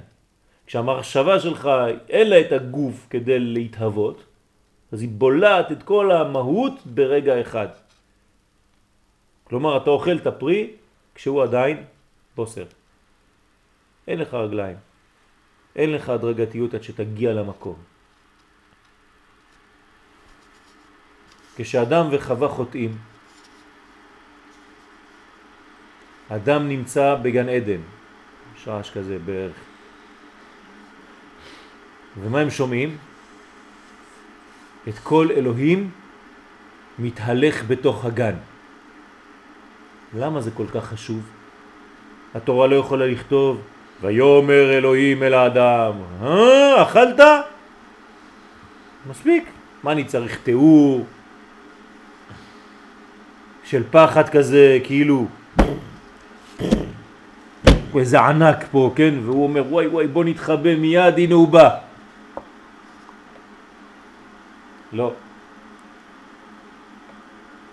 כשהמחשבה 0.65 1.39
שלך 1.39 1.69
אין 2.09 2.29
לה 2.29 2.41
את 2.41 2.51
הגוף 2.51 3.07
כדי 3.09 3.39
להתהוות, 3.39 4.26
אז 4.91 5.01
היא 5.01 5.09
בולעת 5.09 5.71
את 5.71 5.83
כל 5.83 6.11
המהות 6.11 6.85
ברגע 6.85 7.41
אחד. 7.41 7.67
כלומר, 9.43 9.77
אתה 9.77 9.89
אוכל 9.89 10.17
את 10.17 10.27
הפרי 10.27 10.71
כשהוא 11.15 11.43
עדיין 11.43 11.83
בוסר. 12.35 12.65
אין 14.07 14.19
לך 14.19 14.33
רגליים. 14.33 14.77
אין 15.75 15.91
לך 15.91 16.09
הדרגתיות 16.09 16.73
עד 16.73 16.83
שתגיע 16.83 17.33
למקום. 17.33 17.75
כשאדם 21.55 22.07
וחווה 22.11 22.47
חוטאים, 22.47 22.97
אדם 26.29 26.67
נמצא 26.67 27.15
בגן 27.15 27.49
עדן, 27.49 27.81
יש 28.55 28.67
רעש 28.67 28.91
כזה 28.91 29.19
בערך. 29.19 29.55
ומה 32.17 32.39
הם 32.39 32.49
שומעים? 32.49 32.97
את 34.87 34.99
כל 35.03 35.27
אלוהים 35.35 35.89
מתהלך 36.99 37.63
בתוך 37.67 38.05
הגן. 38.05 38.35
למה 40.13 40.41
זה 40.41 40.51
כל 40.51 40.65
כך 40.73 40.85
חשוב? 40.85 41.21
התורה 42.35 42.67
לא 42.67 42.75
יכולה 42.75 43.07
לכתוב 43.07 43.61
ויומר 44.01 44.71
אלוהים 44.77 45.23
אל 45.23 45.33
האדם, 45.33 45.93
אה, 46.23 46.83
אכלת? 46.83 47.19
מספיק. 49.09 49.49
מה 49.83 49.91
אני 49.91 50.03
צריך 50.03 50.39
תיאור 50.43 51.05
של 53.63 53.83
פחד 53.91 54.29
כזה, 54.29 54.79
כאילו 54.83 55.25
איזה 57.95 58.19
ענק 58.19 58.65
פה, 58.71 58.91
כן? 58.95 59.13
והוא 59.23 59.43
אומר 59.43 59.63
וואי 59.69 59.87
וואי 59.87 60.07
בוא 60.07 60.23
נתחבא 60.23 60.75
מיד, 60.75 61.17
הנה 61.17 61.35
הוא 61.35 61.47
בא. 61.47 61.86
לא. 64.93 65.13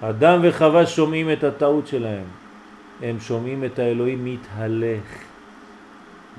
אדם 0.00 0.40
וחווה 0.42 0.86
שומעים 0.86 1.32
את 1.32 1.44
הטעות 1.44 1.86
שלהם. 1.86 2.24
הם 3.02 3.20
שומעים 3.20 3.64
את 3.64 3.78
האלוהים 3.78 4.24
מתהלך. 4.24 5.24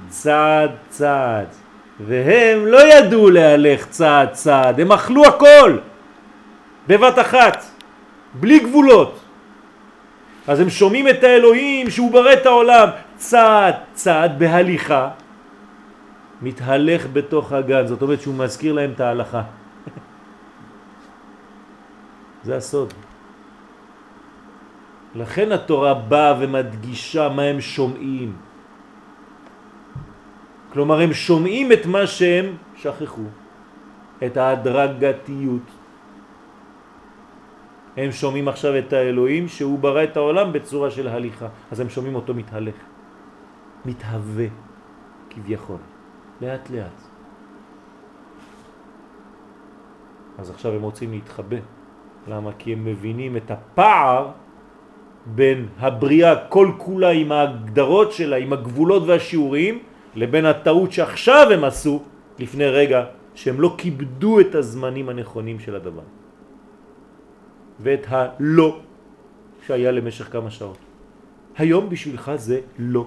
צעד 0.10 0.72
צעד. 0.90 1.48
והם 2.00 2.66
לא 2.66 2.94
ידעו 2.94 3.30
להלך 3.30 3.88
צעד 3.88 4.32
צעד, 4.32 4.80
הם 4.80 4.92
אכלו 4.92 5.26
הכל 5.26 5.78
בבת 6.88 7.20
אחת, 7.20 7.66
בלי 8.34 8.60
גבולות. 8.60 9.20
אז 10.48 10.60
הם 10.60 10.70
שומעים 10.70 11.08
את 11.08 11.24
האלוהים 11.24 11.90
שהוא 11.90 12.12
ברא 12.12 12.34
את 12.34 12.46
העולם 12.46 12.90
צעד 13.16 13.76
צעד 13.94 14.40
בהליכה, 14.40 15.10
מתהלך 16.42 17.08
בתוך 17.14 17.52
הגן, 17.52 17.88
זאת 17.88 18.02
אומרת 18.02 18.22
שהוא 18.22 18.36
מזכיר 18.36 18.74
להם 18.74 18.92
את 18.96 19.00
ההלכה. 19.00 19.42
זה 22.46 22.58
הסוד. 22.58 22.94
לכן 25.16 25.52
התורה 25.52 25.94
באה 25.94 26.34
ומדגישה 26.40 27.30
מה 27.30 27.42
הם 27.42 27.62
שומעים. 27.62 28.36
כלומר 30.74 31.02
הם 31.02 31.14
שומעים 31.14 31.72
את 31.72 31.84
מה 31.86 32.08
שהם 32.08 32.46
שכחו, 32.76 33.28
את 34.26 34.38
ההדרגתיות. 34.38 35.68
הם 37.98 38.12
שומעים 38.12 38.48
עכשיו 38.48 38.78
את 38.78 38.94
האלוהים 38.94 39.48
שהוא 39.48 39.80
ברא 39.80 40.04
את 40.04 40.18
העולם 40.18 40.54
בצורה 40.54 40.92
של 40.92 41.08
הליכה, 41.08 41.48
אז 41.72 41.80
הם 41.80 41.90
שומעים 41.90 42.16
אותו 42.16 42.34
מתהלך, 42.34 42.76
מתהווה 43.86 44.48
כביכול, 45.30 45.82
לאט 46.42 46.70
לאט. 46.70 47.00
אז 50.38 50.50
עכשיו 50.50 50.72
הם 50.72 50.82
רוצים 50.82 51.12
להתחבא. 51.12 51.75
למה? 52.28 52.52
כי 52.60 52.74
הם 52.74 52.86
מבינים 52.86 53.38
את 53.38 53.52
הפער 53.52 54.32
בין 55.26 55.68
הבריאה 55.80 56.36
כל 56.50 56.72
כולה 56.78 57.10
עם 57.10 57.32
ההגדרות 57.32 58.12
שלה, 58.12 58.38
עם 58.38 58.54
הגבולות 58.54 59.04
והשיעורים, 59.08 59.80
לבין 60.16 60.46
הטעות 60.46 60.92
שעכשיו 60.92 61.48
הם 61.52 61.64
עשו 61.64 62.04
לפני 62.40 62.66
רגע, 62.66 63.06
שהם 63.36 63.62
לא 63.62 63.76
כיבדו 63.78 64.40
את 64.40 64.56
הזמנים 64.56 65.10
הנכונים 65.10 65.60
של 65.60 65.76
הדבר. 65.76 66.08
ואת 67.80 68.06
הלא 68.10 68.80
שהיה 69.68 69.92
למשך 69.92 70.32
כמה 70.32 70.52
שעות. 70.52 70.78
היום 71.58 71.90
בשבילך 71.90 72.32
זה 72.36 72.60
לא. 72.80 73.06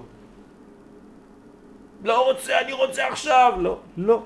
לא 2.03 2.31
רוצה, 2.31 2.61
אני 2.61 2.73
רוצה 2.73 3.07
עכשיו. 3.07 3.53
לא, 3.59 3.77
לא. 3.97 4.23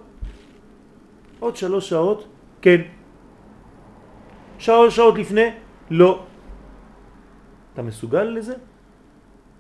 עוד 1.40 1.56
שלוש 1.56 1.90
שעות, 1.90 2.28
כן. 2.62 2.82
שלוש 4.60 4.96
שעות 4.96 5.16
לפני, 5.18 5.50
לא. 5.90 6.26
אתה 7.74 7.82
מסוגל 7.82 8.24
לזה? 8.24 8.56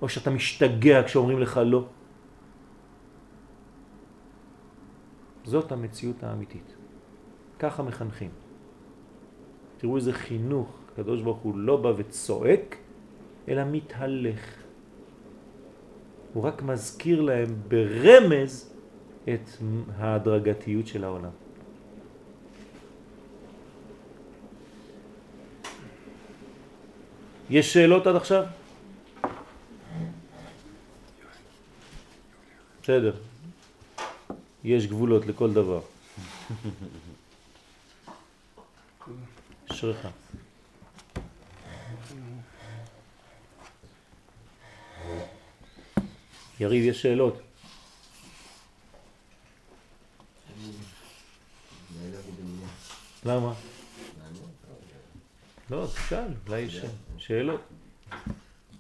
או 0.01 0.09
שאתה 0.09 0.29
משתגע 0.29 1.03
כשאומרים 1.03 1.39
לך 1.39 1.61
לא? 1.65 1.85
זאת 5.43 5.71
המציאות 5.71 6.23
האמיתית. 6.23 6.75
ככה 7.59 7.83
מחנכים. 7.83 8.29
תראו 9.77 9.95
איזה 9.95 10.13
חינוך, 10.13 10.69
הקדוש 10.93 11.21
ברוך 11.21 11.37
הוא 11.37 11.57
לא 11.57 11.77
בא 11.77 11.91
וצועק, 11.97 12.77
אלא 13.47 13.63
מתהלך. 13.71 14.63
הוא 16.33 16.43
רק 16.43 16.61
מזכיר 16.61 17.21
להם 17.21 17.55
ברמז 17.67 18.73
את 19.23 19.49
ההדרגתיות 19.97 20.87
של 20.87 21.03
העולם. 21.03 21.42
יש 27.53 27.73
שאלות 27.73 28.07
עד 28.07 28.15
עכשיו? 28.15 28.45
בסדר. 32.83 33.15
יש 34.63 34.87
גבולות 34.87 35.25
לכל 35.25 35.53
דבר. 35.53 35.81
אשריך. 39.71 40.07
יריב, 46.59 46.85
יש 46.85 47.01
שאלות? 47.01 47.41
למה? 53.25 53.53
לא, 55.69 55.87
תשאל, 55.87 56.33
אולי 56.47 56.59
יש 56.59 56.73
שאלות. 56.73 57.12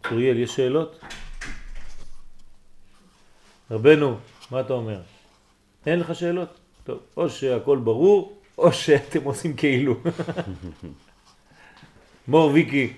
צוריאל, 0.09 0.39
יש 0.39 0.55
שאלות? 0.55 0.99
רבנו, 3.71 4.17
מה 4.51 4.61
אתה 4.61 4.73
אומר? 4.73 5.01
אין 5.85 5.99
לך 5.99 6.15
שאלות? 6.15 6.49
טוב, 6.83 6.99
או 7.17 7.29
שהכל 7.29 7.77
ברור, 7.77 8.41
או 8.57 8.73
שאתם 8.73 9.23
עושים 9.23 9.55
כאילו. 9.55 9.95
מור 12.27 12.51
ויקי. 12.51 12.93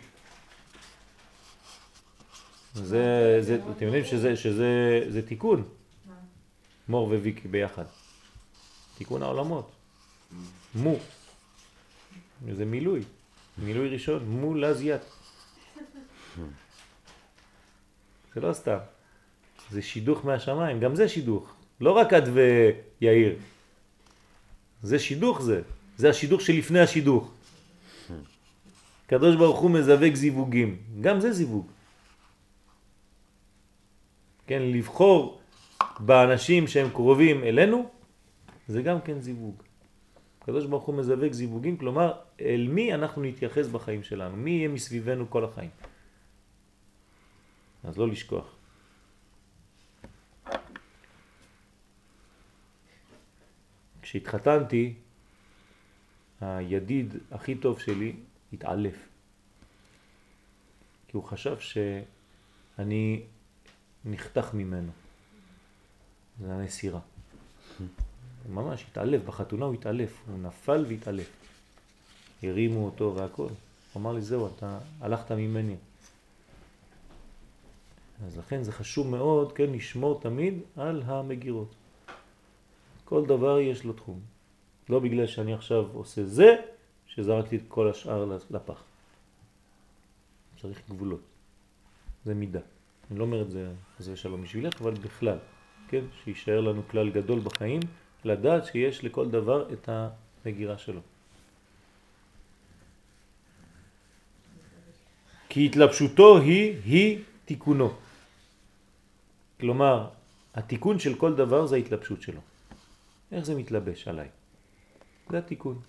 זה, 2.73 3.37
זה, 3.41 3.59
אתם 3.71 3.85
יודעים 3.85 4.05
שזה, 4.05 4.37
שזה 4.37 5.01
זה 5.09 5.27
תיקון. 5.27 5.63
מור 6.87 7.07
וויקי 7.07 7.47
ביחד. 7.47 7.85
תיקון 8.97 9.23
העולמות. 9.23 9.71
מו. 10.75 10.95
זה 12.51 12.65
מילוי. 12.65 13.01
מילוי 13.57 13.89
ראשון. 13.89 14.25
מו 14.25 14.55
לזיית. 14.55 15.14
זה 18.35 18.41
לא 18.41 18.53
סתם. 18.53 18.77
זה 19.71 19.81
שידוך 19.81 20.25
מהשמיים. 20.25 20.79
גם 20.79 20.95
זה 20.95 21.09
שידוך. 21.09 21.55
לא 21.81 21.91
רק 21.91 22.13
את 22.13 22.23
ויאיר. 22.33 23.35
זה 24.83 24.99
שידוך 24.99 25.41
זה. 25.41 25.61
זה 25.97 26.09
השידוך 26.09 26.41
שלפני 26.41 26.79
השידוך. 26.79 27.31
קדוש 29.07 29.35
ברוך 29.35 29.59
הוא 29.59 29.71
מזווג 29.71 30.13
זיווגים. 30.13 30.77
גם 31.01 31.19
זה 31.19 31.31
זיווג. 31.31 31.67
כן, 34.47 34.61
לבחור 34.61 35.39
באנשים 35.99 36.67
שהם 36.67 36.89
קרובים 36.89 37.43
אלינו, 37.43 37.89
זה 38.67 38.81
גם 38.81 39.01
כן 39.01 39.19
זיווג. 39.19 39.55
הקדוש 40.41 40.65
ברוך 40.65 40.83
הוא 40.83 40.95
מזווג 40.95 41.31
זיווגים, 41.31 41.77
כלומר, 41.77 42.13
אל 42.41 42.67
מי 42.69 42.93
אנחנו 42.93 43.23
נתייחס 43.23 43.67
בחיים 43.67 44.03
שלנו, 44.03 44.37
מי 44.37 44.51
יהיה 44.51 44.67
מסביבנו 44.67 45.29
כל 45.29 45.43
החיים. 45.45 45.69
אז 47.87 47.97
לא 47.97 48.07
לשכוח. 48.07 48.55
כשהתחתנתי, 54.01 54.93
הידיד 56.41 57.13
הכי 57.31 57.55
טוב 57.55 57.79
שלי 57.79 58.15
התעלף. 58.53 58.95
כי 61.07 61.17
הוא 61.17 61.23
חשב 61.23 61.59
שאני 61.59 63.23
נחתך 64.05 64.53
ממנו. 64.53 64.91
זה 66.39 66.53
הנסירה. 66.53 66.99
ממש 68.49 68.85
התעלף, 68.91 69.21
בחתונה 69.21 69.65
הוא 69.65 69.73
התעלף, 69.73 70.23
הוא 70.27 70.39
נפל 70.39 70.85
והתעלף. 70.87 71.29
הרימו 72.43 72.85
אותו 72.85 73.15
והכל. 73.15 73.47
הוא 73.93 74.01
אמר 74.01 74.13
לי, 74.13 74.21
זהו, 74.21 74.47
אתה 74.47 74.79
הלכת 75.01 75.31
ממני. 75.31 75.75
אז 78.23 78.37
לכן 78.37 78.63
זה 78.63 78.71
חשוב 78.71 79.07
מאוד, 79.07 79.51
כן, 79.51 79.69
לשמור 79.69 80.21
תמיד 80.21 80.53
על 80.77 81.03
המגירות. 81.05 81.75
כל 83.05 83.25
דבר 83.25 83.59
יש 83.59 83.83
לו 83.83 83.93
תחום. 83.93 84.19
לא 84.89 84.99
בגלל 84.99 85.27
שאני 85.27 85.53
עכשיו 85.53 85.85
עושה 85.93 86.23
זה, 86.23 86.55
שזרקתי 87.07 87.55
את 87.55 87.61
כל 87.67 87.89
השאר 87.89 88.37
לפח. 88.51 88.83
צריך 90.61 90.81
גבולות. 90.89 91.21
זה 92.25 92.33
מידה. 92.33 92.59
אני 93.11 93.19
לא 93.19 93.23
אומר 93.23 93.41
את 93.41 93.51
זה, 93.51 93.71
זה 93.99 94.15
שלום 94.15 94.43
בשבילך, 94.43 94.81
אבל 94.81 94.93
בכלל, 94.93 95.37
כן? 95.87 96.03
שישאר 96.23 96.61
לנו 96.61 96.81
כלל 96.87 97.09
גדול 97.09 97.39
בחיים, 97.39 97.79
לדעת 98.25 98.65
שיש 98.65 99.03
לכל 99.03 99.29
דבר 99.29 99.73
את 99.73 99.89
המגירה 99.89 100.77
שלו. 100.77 101.01
כי 105.49 105.65
התלבשותו 105.65 106.37
היא, 106.37 106.81
היא 106.85 107.19
תיקונו. 107.45 108.04
כלומר, 109.65 110.07
התיקון 110.53 110.99
של 110.99 111.15
כל 111.15 111.35
דבר 111.35 111.65
זה 111.65 111.75
ההתלבשות 111.75 112.21
שלו. 112.21 112.41
איך 113.31 113.45
זה 113.45 113.55
מתלבש 113.55 114.07
עליי? 114.07 114.29
זה 115.29 115.37
התיקון. 115.37 115.79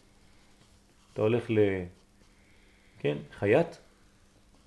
אתה 1.13 1.23
הולך 1.23 1.51
ל... 1.51 1.59
כן, 2.99 3.17
חייט, 3.39 3.67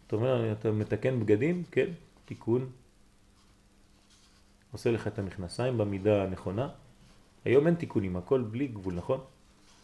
אתה 0.08 0.16
אומר, 0.16 0.52
אתה 0.52 0.72
מתקן 0.72 1.20
בגדים, 1.20 1.64
כן, 1.72 1.90
תיקון, 2.26 2.70
עושה 4.72 4.92
לך 4.92 5.08
את 5.08 5.20
המכנסיים 5.20 5.78
במידה 5.78 6.24
הנכונה. 6.24 6.70
היום 7.46 7.68
אין 7.68 7.76
תיקונים, 7.76 8.18
הכל 8.18 8.42
בלי 8.42 8.68
גבול, 8.68 8.94
נכון? 8.94 9.20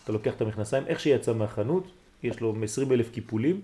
אתה 0.03 0.11
לוקח 0.11 0.33
את 0.33 0.41
המכנסיים, 0.41 0.87
איך 0.87 0.99
שיצא 0.99 1.33
מהחנות, 1.33 1.91
יש 2.23 2.39
לו 2.39 2.55
20 2.63 2.91
אלף 2.91 3.11
קיפולים, 3.11 3.61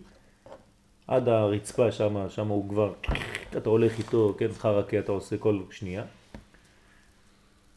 עד 1.07 1.27
הרצפה 1.29 1.91
שם, 1.91 2.29
שם 2.29 2.47
הוא 2.47 2.69
כבר, 2.69 2.93
אתה 3.57 3.69
הולך 3.69 3.97
איתו, 3.97 4.35
כן, 4.37 4.47
חרקה 4.53 4.99
אתה 4.99 5.11
עושה 5.11 5.37
כל 5.37 5.59
שנייה. 5.71 6.03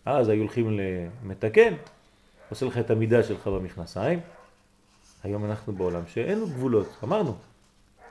אז 0.05 0.29
היו 0.29 0.41
הולכים 0.41 0.79
למתקן, 0.79 1.75
עושה 2.51 2.67
לך 2.67 2.79
את 2.79 2.91
המידה 2.91 3.23
שלך 3.23 3.47
במכנסיים. 3.47 4.21
היום 5.23 5.45
אנחנו 5.45 5.73
בעולם 5.73 6.03
שאין 6.07 6.39
לו 6.39 6.47
גבולות, 6.47 6.89
אמרנו. 7.05 7.37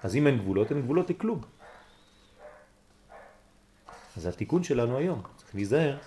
אז 0.03 0.15
אם 0.15 0.27
אין 0.27 0.37
גבולות, 0.37 0.71
אין 0.71 0.81
גבולות 0.81 1.09
לכלום. 1.09 1.41
אז 4.17 4.25
התיקון 4.25 4.63
שלנו 4.63 4.97
היום, 4.97 5.21
צריך 5.37 5.55
להיזהר. 5.55 5.97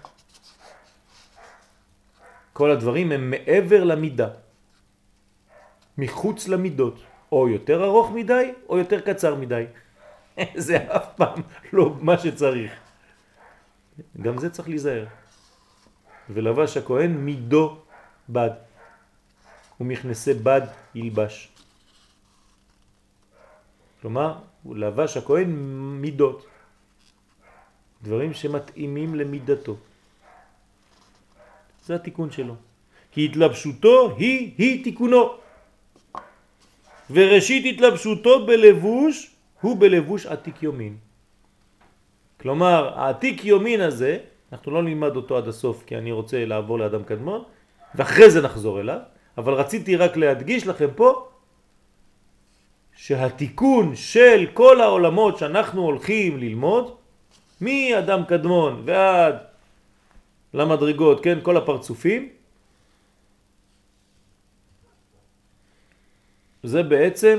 כל 2.52 2.70
הדברים 2.70 3.12
הם 3.12 3.30
מעבר 3.30 3.84
למידה, 3.84 4.28
מחוץ 5.98 6.48
למידות, 6.48 7.00
או 7.32 7.48
יותר 7.48 7.84
ארוך 7.84 8.10
מדי 8.10 8.52
או 8.68 8.78
יותר 8.78 9.00
קצר 9.00 9.34
מדי. 9.34 9.64
זה 10.66 10.76
אף 10.96 11.06
פעם 11.16 11.42
לא 11.72 11.94
מה 12.00 12.18
שצריך. 12.18 12.72
גם 14.22 14.38
זה 14.38 14.50
צריך 14.50 14.68
להיזהר. 14.68 15.06
ולבש 16.30 16.76
הכהן 16.76 17.12
מידו 17.12 17.78
בד, 18.28 18.50
ומכנסי 19.80 20.34
בד 20.34 20.62
ילבש. 20.94 21.48
כלומר, 24.00 24.34
הוא 24.62 24.76
לבש 24.76 25.16
הכהן 25.16 25.50
מידות. 26.00 26.46
דברים 28.02 28.34
שמתאימים 28.34 29.14
למידתו. 29.14 29.76
זה 31.84 31.94
התיקון 31.94 32.30
שלו. 32.30 32.54
כי 33.12 33.24
התלבשותו 33.24 34.16
היא, 34.16 34.54
היא 34.58 34.84
תיקונו. 34.84 35.34
וראשית 37.10 37.74
התלבשותו 37.74 38.46
בלבוש 38.46 39.35
הוא 39.60 39.76
בלבוש 39.80 40.26
עתיק 40.26 40.62
יומין. 40.62 40.96
כלומר, 42.40 42.98
העתיק 42.98 43.44
יומין 43.44 43.80
הזה, 43.80 44.18
אנחנו 44.52 44.72
לא 44.72 44.82
נלמד 44.82 45.16
אותו 45.16 45.36
עד 45.36 45.48
הסוף 45.48 45.84
כי 45.86 45.96
אני 45.96 46.12
רוצה 46.12 46.44
לעבור 46.44 46.78
לאדם 46.78 47.04
קדמון, 47.04 47.42
ואחרי 47.94 48.30
זה 48.30 48.42
נחזור 48.42 48.80
אליו, 48.80 48.98
אבל 49.38 49.52
רציתי 49.52 49.96
רק 49.96 50.16
להדגיש 50.16 50.66
לכם 50.66 50.88
פה 50.96 51.28
שהתיקון 52.96 53.96
של 53.96 54.46
כל 54.54 54.80
העולמות 54.80 55.38
שאנחנו 55.38 55.82
הולכים 55.82 56.38
ללמוד, 56.38 56.94
מאדם 57.60 58.24
קדמון 58.24 58.82
ועד 58.84 59.36
למדרגות, 60.54 61.24
כן, 61.24 61.38
כל 61.42 61.56
הפרצופים, 61.56 62.28
זה 66.62 66.82
בעצם 66.82 67.38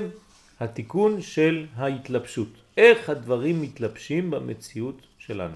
התיקון 0.60 1.22
של 1.22 1.66
ההתלבשות. 1.76 2.50
איך 2.78 3.10
הדברים 3.10 3.62
מתלבשים 3.62 4.32
במציאות 4.32 5.08
שלנו. 5.18 5.56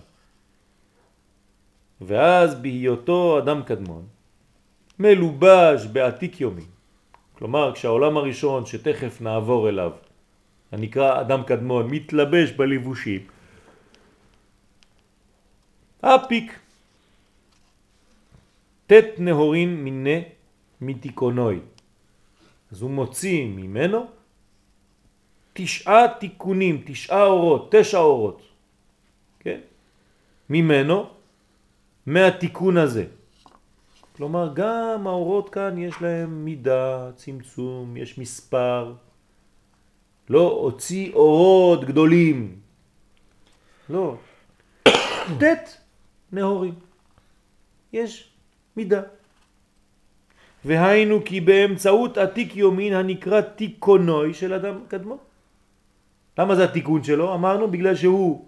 ואז 2.02 2.56
בהיותו 2.56 3.40
אדם 3.40 3.64
קדמון, 3.64 4.06
מלובש 5.00 5.86
בעתיק 5.86 6.42
יומי, 6.42 6.66
כלומר 7.38 7.74
כשהעולם 7.76 8.18
הראשון 8.18 8.66
שתכף 8.66 9.22
נעבור 9.22 9.70
אליו, 9.70 9.92
הנקרא 10.72 11.22
אדם 11.22 11.44
קדמון, 11.44 11.88
מתלבש 11.92 12.52
בלבושים, 12.52 13.22
אפיק 16.02 16.60
תת 18.88 19.06
נהורין 19.18 19.84
מיני 19.84 20.22
מתיקונוי. 20.82 21.60
אז 22.72 22.82
הוא 22.82 22.92
מוציא 22.92 23.46
ממנו 23.46 24.21
תשעה 25.54 26.08
תיקונים, 26.20 26.84
תשעה 26.86 27.24
אורות, 27.24 27.72
תשע 27.72 27.98
אורות, 27.98 28.42
כן? 29.40 29.60
ממנו, 30.50 31.10
מהתיקון 32.06 32.78
הזה. 32.78 33.06
כלומר, 34.16 34.52
גם 34.54 35.08
האורות 35.08 35.50
כאן 35.50 35.78
יש 35.78 36.02
להם 36.02 36.46
מידה, 36.46 37.10
צמצום, 37.16 37.98
יש 37.98 38.18
מספר. 38.18 38.94
לא 40.30 40.52
הוציא 40.62 41.14
אורות 41.14 41.86
גדולים. 41.86 42.60
לא. 43.90 44.16
ט' 45.42 45.78
נהורים. 46.32 46.74
יש 47.94 48.30
מידה. 48.78 49.02
והיינו 50.66 51.26
כי 51.26 51.42
באמצעות 51.42 52.18
עתיק 52.18 52.56
יומין 52.56 52.94
הנקרא 52.94 53.42
תיקונוי 53.42 54.34
של 54.34 54.54
אדם 54.54 54.80
קדמו. 54.88 55.18
למה 56.42 56.56
זה 56.56 56.64
התיקון 56.64 57.04
שלו? 57.04 57.34
אמרנו 57.34 57.68
בגלל 57.68 57.96
שהוא 57.96 58.46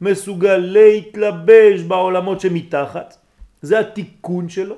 מסוגל 0.00 0.56
להתלבש 0.56 1.80
בעולמות 1.80 2.40
שמתחת. 2.40 3.16
זה 3.62 3.78
התיקון 3.78 4.48
שלו. 4.48 4.76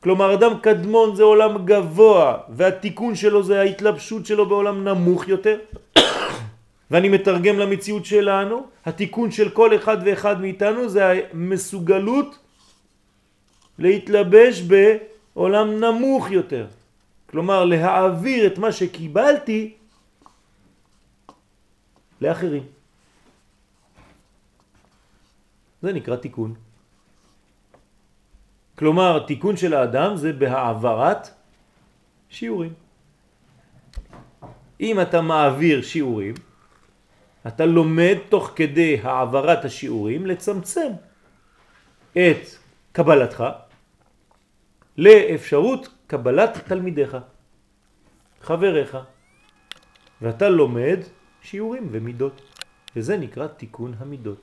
כלומר 0.00 0.34
אדם 0.34 0.52
קדמון 0.62 1.16
זה 1.16 1.22
עולם 1.22 1.66
גבוה 1.66 2.38
והתיקון 2.48 3.14
שלו 3.14 3.42
זה 3.42 3.60
ההתלבשות 3.60 4.26
שלו 4.26 4.48
בעולם 4.48 4.84
נמוך 4.88 5.28
יותר 5.28 5.58
ואני 6.90 7.08
מתרגם 7.08 7.58
למציאות 7.58 8.04
שלנו 8.04 8.66
התיקון 8.86 9.30
של 9.30 9.50
כל 9.50 9.74
אחד 9.76 9.96
ואחד 10.04 10.40
מאיתנו 10.40 10.88
זה 10.88 11.12
המסוגלות 11.32 12.38
להתלבש 13.78 14.62
בעולם 14.62 15.84
נמוך 15.84 16.30
יותר 16.30 16.66
כלומר 17.30 17.64
להעביר 17.64 18.46
את 18.46 18.58
מה 18.58 18.72
שקיבלתי 18.72 19.79
לאחרים. 22.20 22.66
זה 25.82 25.92
נקרא 25.92 26.16
תיקון. 26.16 26.54
כלומר, 28.78 29.26
תיקון 29.26 29.56
של 29.56 29.74
האדם 29.74 30.16
זה 30.16 30.32
בהעברת 30.32 31.28
שיעורים. 32.28 32.72
אם 34.80 35.00
אתה 35.00 35.20
מעביר 35.20 35.82
שיעורים, 35.82 36.34
אתה 37.46 37.66
לומד 37.66 38.16
תוך 38.28 38.52
כדי 38.56 39.00
העברת 39.02 39.64
השיעורים 39.64 40.26
לצמצם 40.26 40.92
את 42.12 42.42
קבלתך 42.92 43.44
לאפשרות 44.98 45.88
קבלת 46.06 46.58
תלמידיך, 46.68 47.16
חבריך, 48.40 48.96
ואתה 50.22 50.48
לומד 50.48 50.98
שיעורים 51.42 51.88
ומידות, 51.90 52.40
וזה 52.96 53.16
נקרא 53.16 53.46
תיקון 53.46 53.94
המידות. 53.98 54.40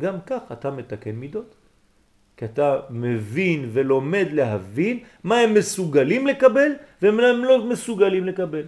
גם 0.00 0.14
כך 0.26 0.40
אתה 0.52 0.70
מתקן 0.70 1.10
מידות. 1.10 1.54
כי 2.36 2.44
אתה 2.44 2.80
מבין 2.90 3.70
ולומד 3.72 4.26
להבין 4.32 4.98
מה 5.24 5.38
הם 5.38 5.54
מסוגלים 5.54 6.26
לקבל 6.26 6.72
ומה 7.02 7.22
הם 7.22 7.44
לא 7.44 7.64
מסוגלים 7.64 8.24
לקבל. 8.26 8.66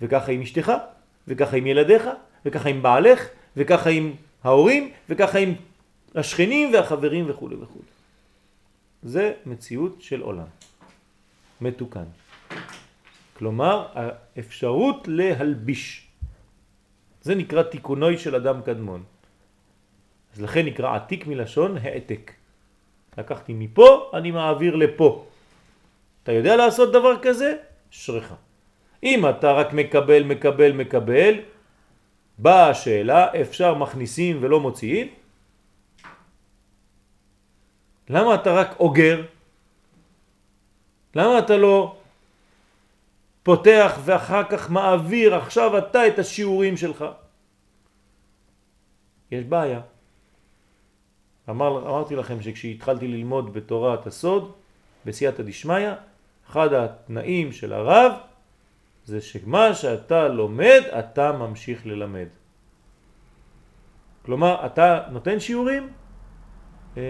וככה 0.00 0.32
עם 0.32 0.42
אשתך, 0.42 0.72
וככה 1.28 1.56
עם 1.56 1.66
ילדיך, 1.66 2.04
וככה 2.44 2.68
עם 2.68 2.82
בעלך, 2.82 3.28
וככה 3.56 3.90
עם 3.90 4.12
ההורים, 4.44 4.90
וככה 5.08 5.38
עם 5.38 5.54
השכנים 6.14 6.74
והחברים 6.74 7.30
וכו' 7.30 7.50
וכו'. 7.60 7.80
זה 9.02 9.32
מציאות 9.46 10.02
של 10.02 10.20
עולם 10.20 10.46
מתוקן. 11.60 12.04
כלומר, 13.32 13.86
האפשרות 13.94 15.08
להלביש. 15.08 16.05
זה 17.26 17.34
נקרא 17.34 17.62
תיקונוי 17.62 18.18
של 18.18 18.34
אדם 18.38 18.62
קדמון. 18.62 19.02
אז 20.34 20.42
לכן 20.42 20.62
נקרא 20.66 20.94
עתיק 20.96 21.26
מלשון 21.26 21.76
העתק. 21.82 22.32
לקחתי 23.18 23.52
מפה, 23.52 24.10
אני 24.14 24.30
מעביר 24.30 24.76
לפה. 24.76 25.26
אתה 26.22 26.32
יודע 26.32 26.56
לעשות 26.56 26.92
דבר 26.92 27.18
כזה? 27.22 27.56
שריך. 27.90 28.34
אם 29.02 29.28
אתה 29.28 29.52
רק 29.52 29.72
מקבל, 29.72 30.22
מקבל, 30.22 30.72
מקבל, 30.72 31.34
באה 32.38 32.70
השאלה, 32.70 33.34
אפשר 33.40 33.74
מכניסים 33.74 34.38
ולא 34.40 34.60
מוציאים? 34.60 35.06
למה 38.08 38.34
אתה 38.34 38.50
רק 38.54 38.70
אוגר? 38.78 39.26
למה 41.18 41.38
אתה 41.38 41.56
לא 41.56 41.96
פותח 43.46 43.98
ואחר 44.04 44.42
כך 44.50 44.70
מעביר 44.70 45.34
עכשיו 45.34 45.78
אתה 45.78 46.06
את 46.06 46.18
השיעורים 46.18 46.76
שלך? 46.76 47.04
יש 49.30 49.44
בעיה. 49.44 49.80
אמר, 51.50 51.88
אמרתי 51.88 52.16
לכם 52.16 52.42
שכשהתחלתי 52.42 53.08
ללמוד 53.08 53.52
בתורת 53.52 54.06
הסוד, 54.06 54.52
בסייעתא 55.04 55.42
דשמיא, 55.42 55.90
אחד 56.50 56.72
התנאים 56.72 57.52
של 57.52 57.72
הרב 57.72 58.12
זה 59.04 59.20
שמה 59.20 59.74
שאתה 59.74 60.28
לומד, 60.28 60.82
אתה 60.98 61.32
ממשיך 61.32 61.86
ללמד. 61.86 62.28
כלומר, 64.24 64.66
אתה 64.66 65.02
נותן 65.10 65.40
שיעורים? 65.40 65.92
אה, 66.96 67.02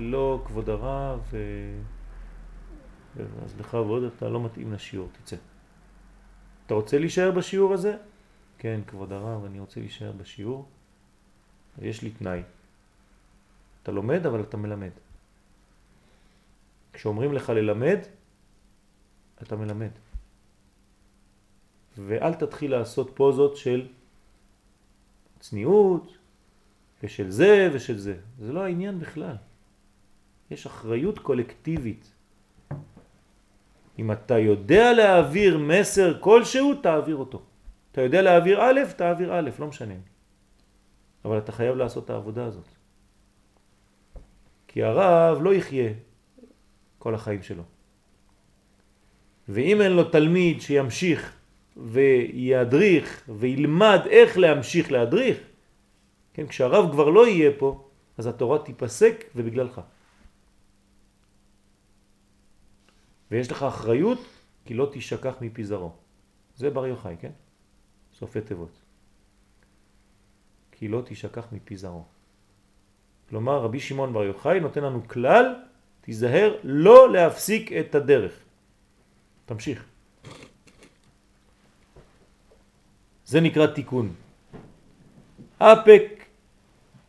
לא, 0.00 0.40
כבוד 0.44 0.70
הרב, 0.70 1.20
אה, 1.34 1.38
אז 3.44 3.54
ועוד 3.72 4.02
אתה 4.02 4.28
לא 4.28 4.44
מתאים 4.44 4.72
לשיעור, 4.72 5.08
תצא. 5.12 5.36
אתה 6.66 6.74
רוצה 6.74 6.98
להישאר 6.98 7.30
בשיעור 7.30 7.74
הזה? 7.74 7.96
כן, 8.58 8.80
כבוד 8.86 9.12
הרב, 9.12 9.44
אני 9.44 9.60
רוצה 9.60 9.80
להישאר 9.80 10.12
בשיעור. 10.12 10.68
יש 11.82 12.02
לי 12.02 12.10
תנאי. 12.10 12.42
אתה 13.82 13.92
לומד 13.92 14.26
אבל 14.26 14.40
אתה 14.40 14.56
מלמד. 14.56 14.90
כשאומרים 16.92 17.32
לך 17.32 17.50
ללמד, 17.50 17.98
אתה 19.42 19.56
מלמד. 19.56 19.90
ואל 21.98 22.34
תתחיל 22.34 22.70
לעשות 22.70 23.10
פוזות 23.14 23.56
של 23.56 23.88
צניעות 25.40 26.16
ושל 27.02 27.30
זה 27.30 27.70
ושל 27.72 27.98
זה. 27.98 28.16
זה 28.38 28.52
לא 28.52 28.64
העניין 28.64 28.98
בכלל. 28.98 29.36
יש 30.50 30.66
אחריות 30.66 31.18
קולקטיבית. 31.18 32.15
אם 33.98 34.12
אתה 34.12 34.38
יודע 34.38 34.92
להעביר 34.92 35.58
מסר 35.58 36.20
כלשהו, 36.20 36.74
תעביר 36.74 37.16
אותו. 37.16 37.42
אתה 37.92 38.00
יודע 38.02 38.22
להעביר 38.22 38.62
א', 38.62 38.80
תעביר 38.96 39.38
א', 39.38 39.50
לא 39.58 39.66
משנה. 39.66 39.94
אבל 41.24 41.38
אתה 41.38 41.52
חייב 41.52 41.76
לעשות 41.76 42.04
את 42.04 42.10
העבודה 42.10 42.44
הזאת. 42.44 42.68
כי 44.68 44.82
הרב 44.82 45.42
לא 45.42 45.54
יחיה 45.54 45.90
כל 46.98 47.14
החיים 47.14 47.42
שלו. 47.42 47.62
ואם 49.48 49.80
אין 49.80 49.92
לו 49.92 50.04
תלמיד 50.04 50.60
שימשיך 50.60 51.32
וידריך 51.76 53.22
וילמד 53.28 54.00
איך 54.10 54.38
להמשיך 54.38 54.92
להדריך, 54.92 55.38
כן, 56.34 56.46
כשהרב 56.46 56.92
כבר 56.92 57.08
לא 57.08 57.28
יהיה 57.28 57.50
פה, 57.58 57.88
אז 58.18 58.26
התורה 58.26 58.58
תיפסק 58.58 59.24
ובגללך. 59.36 59.80
ויש 63.30 63.50
לך 63.50 63.62
אחריות 63.62 64.20
כי 64.64 64.74
לא 64.74 64.88
תשכח 64.92 65.34
מפי 65.40 65.64
זרעו. 65.64 65.92
זה 66.56 66.70
בר 66.70 66.86
יוחאי, 66.86 67.16
כן? 67.20 67.30
סופי 68.18 68.40
תיבות. 68.40 68.82
כי 70.72 70.88
לא 70.88 71.02
תשכח 71.04 71.46
מפי 71.52 71.76
זרעו. 71.76 72.04
כלומר 73.28 73.58
רבי 73.58 73.80
שמעון 73.80 74.12
בר 74.12 74.24
יוחאי 74.24 74.60
נותן 74.60 74.84
לנו 74.84 75.08
כלל, 75.08 75.54
תיזהר 76.00 76.56
לא 76.64 77.12
להפסיק 77.12 77.72
את 77.72 77.94
הדרך. 77.94 78.32
תמשיך. 79.46 79.84
זה 83.26 83.40
נקרא 83.40 83.66
תיקון. 83.66 84.14
אפק, 85.58 86.24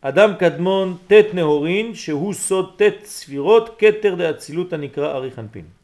אדם 0.01 0.29
קדמון, 0.39 0.97
תת 1.07 1.25
נהורין, 1.33 1.95
שהוא 1.95 2.33
סוד 2.33 2.75
תת 2.77 3.05
ספירות, 3.05 3.75
כתר 3.79 4.15
דאצילות 4.15 4.73
הנקרא 4.73 5.13
ארי 5.13 5.31
חנפין. 5.31 5.76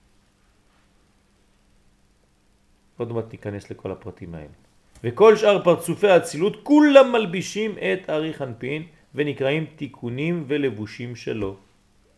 עוד 3.04 3.12
מעט 3.12 3.32
ניכנס 3.32 3.72
לכל 3.72 3.92
הפרטים 3.92 4.36
האלה. 4.36 4.56
וכל 5.04 5.36
שאר 5.36 5.64
פרצופי 5.64 6.08
האצילות 6.08 6.64
כולם 6.64 7.12
מלבישים 7.12 7.76
את 7.78 8.10
ארי 8.10 8.34
חנפין 8.34 8.84
ונקראים 9.16 9.66
תיקונים 9.76 10.44
ולבושים 10.48 11.16
שלו. 11.16 11.56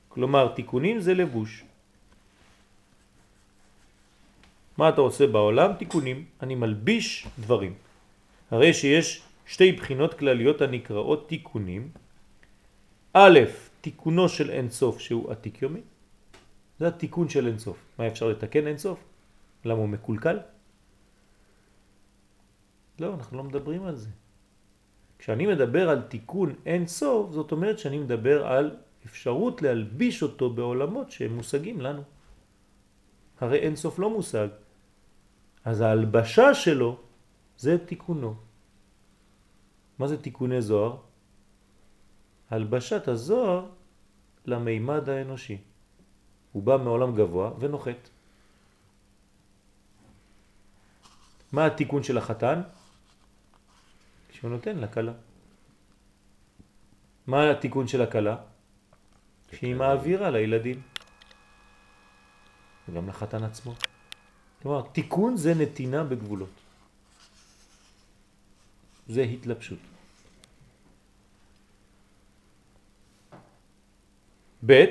כלומר, 0.09 0.53
תיקונים 0.55 0.99
זה 0.99 1.13
לבוש. 1.13 1.63
מה 4.77 4.89
אתה 4.89 5.01
עושה 5.01 5.27
בעולם? 5.27 5.73
תיקונים. 5.73 6.25
אני 6.41 6.55
מלביש 6.55 7.27
דברים. 7.39 7.73
הרי 8.51 8.73
שיש 8.73 9.21
שתי 9.45 9.71
בחינות 9.71 10.13
כלליות 10.13 10.61
הנקראות 10.61 11.29
תיקונים. 11.29 11.89
א', 13.13 13.39
תיקונו 13.81 14.29
של 14.29 14.49
אינסוף 14.49 14.99
שהוא 14.99 15.31
עתיק 15.31 15.61
יומי. 15.61 15.81
זה 16.79 16.87
התיקון 16.87 17.29
של 17.29 17.47
אינסוף. 17.47 17.77
מה 17.97 18.07
אפשר 18.07 18.27
לתקן 18.29 18.67
אינסוף? 18.67 18.99
למה 19.65 19.79
הוא 19.79 19.89
מקולקל? 19.89 20.37
לא, 22.99 23.13
אנחנו 23.13 23.37
לא 23.37 23.43
מדברים 23.43 23.83
על 23.83 23.95
זה. 23.95 24.09
כשאני 25.19 25.45
מדבר 25.47 25.89
על 25.89 26.01
תיקון 26.01 26.55
אין 26.65 26.87
סוף, 26.87 27.31
זאת 27.31 27.51
אומרת 27.51 27.79
שאני 27.79 27.97
מדבר 27.97 28.47
על 28.47 28.77
אפשרות 29.05 29.61
להלביש 29.61 30.23
אותו 30.23 30.49
בעולמות 30.49 31.11
שהם 31.11 31.35
מושגים 31.35 31.81
לנו. 31.81 32.01
הרי 33.39 33.57
אין 33.57 33.75
סוף 33.75 33.99
לא 33.99 34.09
מושג. 34.09 34.47
אז 35.65 35.81
ההלבשה 35.81 36.53
שלו 36.53 36.97
זה 37.57 37.77
תיקונו. 37.85 38.35
מה 39.99 40.07
זה 40.07 40.21
תיקוני 40.21 40.61
זוהר? 40.61 40.97
הלבשת 42.49 43.07
הזוהר 43.07 43.65
למימד 44.45 45.09
האנושי. 45.09 45.57
הוא 46.51 46.63
בא 46.63 46.77
מעולם 46.77 47.15
גבוה 47.15 47.51
ונוחת. 47.59 48.09
מה 51.51 51.65
התיקון 51.65 52.03
של 52.03 52.17
החתן? 52.17 52.61
שהוא 54.35 54.51
נותן 54.51 54.77
לקלה. 54.77 55.13
מה 57.27 57.51
התיקון 57.51 57.87
של 57.87 58.01
הקלה? 58.01 58.35
שהיא 59.51 59.75
מעבירה 59.75 60.29
לילדים. 60.29 60.81
וגם 62.89 63.09
לחתן 63.09 63.43
עצמו. 63.43 63.73
כלומר, 64.61 64.81
תיקון 64.91 65.37
זה 65.37 65.53
נתינה 65.53 66.03
בגבולות. 66.03 66.55
זה 69.07 69.21
התלבשות. 69.21 69.79
ב' 74.65 74.83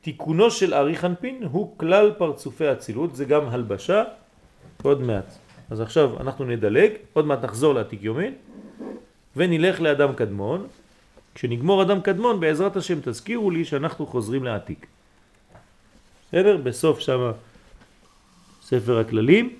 תיקונו 0.00 0.50
של 0.50 0.74
ארי 0.74 0.96
חנפין 0.96 1.42
הוא 1.42 1.78
כלל 1.78 2.14
פרצופי 2.18 2.66
הצילות, 2.66 3.16
זה 3.16 3.24
גם 3.24 3.48
הלבשה, 3.48 4.04
עוד 4.82 5.00
מעט. 5.00 5.34
אז 5.70 5.80
עכשיו 5.80 6.20
אנחנו 6.20 6.44
נדלג, 6.44 6.90
עוד 7.12 7.26
מעט 7.26 7.44
נחזור 7.44 7.74
לעתיק 7.74 8.02
יומין, 8.02 8.34
ונלך 9.38 9.80
לאדם 9.80 10.12
קדמון. 10.12 10.66
כשנגמור 11.34 11.82
אדם 11.82 12.00
קדמון, 12.00 12.40
בעזרת 12.40 12.76
השם 12.76 12.98
תזכירו 13.00 13.50
לי 13.50 13.64
שאנחנו 13.64 14.06
חוזרים 14.06 14.44
לעתיק. 14.44 14.86
בסדר? 16.28 16.56
בסוף 16.56 17.00
שם 17.00 17.30
ספר 18.62 18.98
הכללים, 18.98 19.56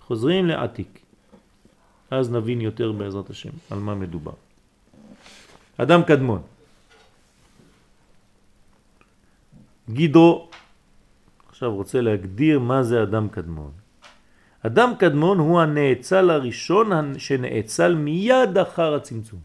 חוזרים 0.00 0.46
לעתיק. 0.46 0.98
אז 2.10 2.30
נבין 2.32 2.60
יותר 2.60 2.92
בעזרת 2.92 3.30
השם 3.30 3.50
על 3.70 3.78
מה 3.78 3.94
מדובר. 3.94 4.32
אדם 5.76 6.02
קדמון. 6.02 6.42
גידו, 9.90 10.48
עכשיו 11.48 11.74
רוצה 11.74 12.00
להגדיר 12.00 12.58
מה 12.58 12.82
זה 12.82 13.02
אדם 13.02 13.28
קדמון. 13.28 13.85
אדם 14.66 14.92
קדמון 14.98 15.38
הוא 15.38 15.60
הנאצל 15.60 16.30
הראשון 16.30 17.18
שנאצל 17.18 17.94
מיד 17.94 18.58
אחר 18.58 18.94
הצמצום. 18.94 19.40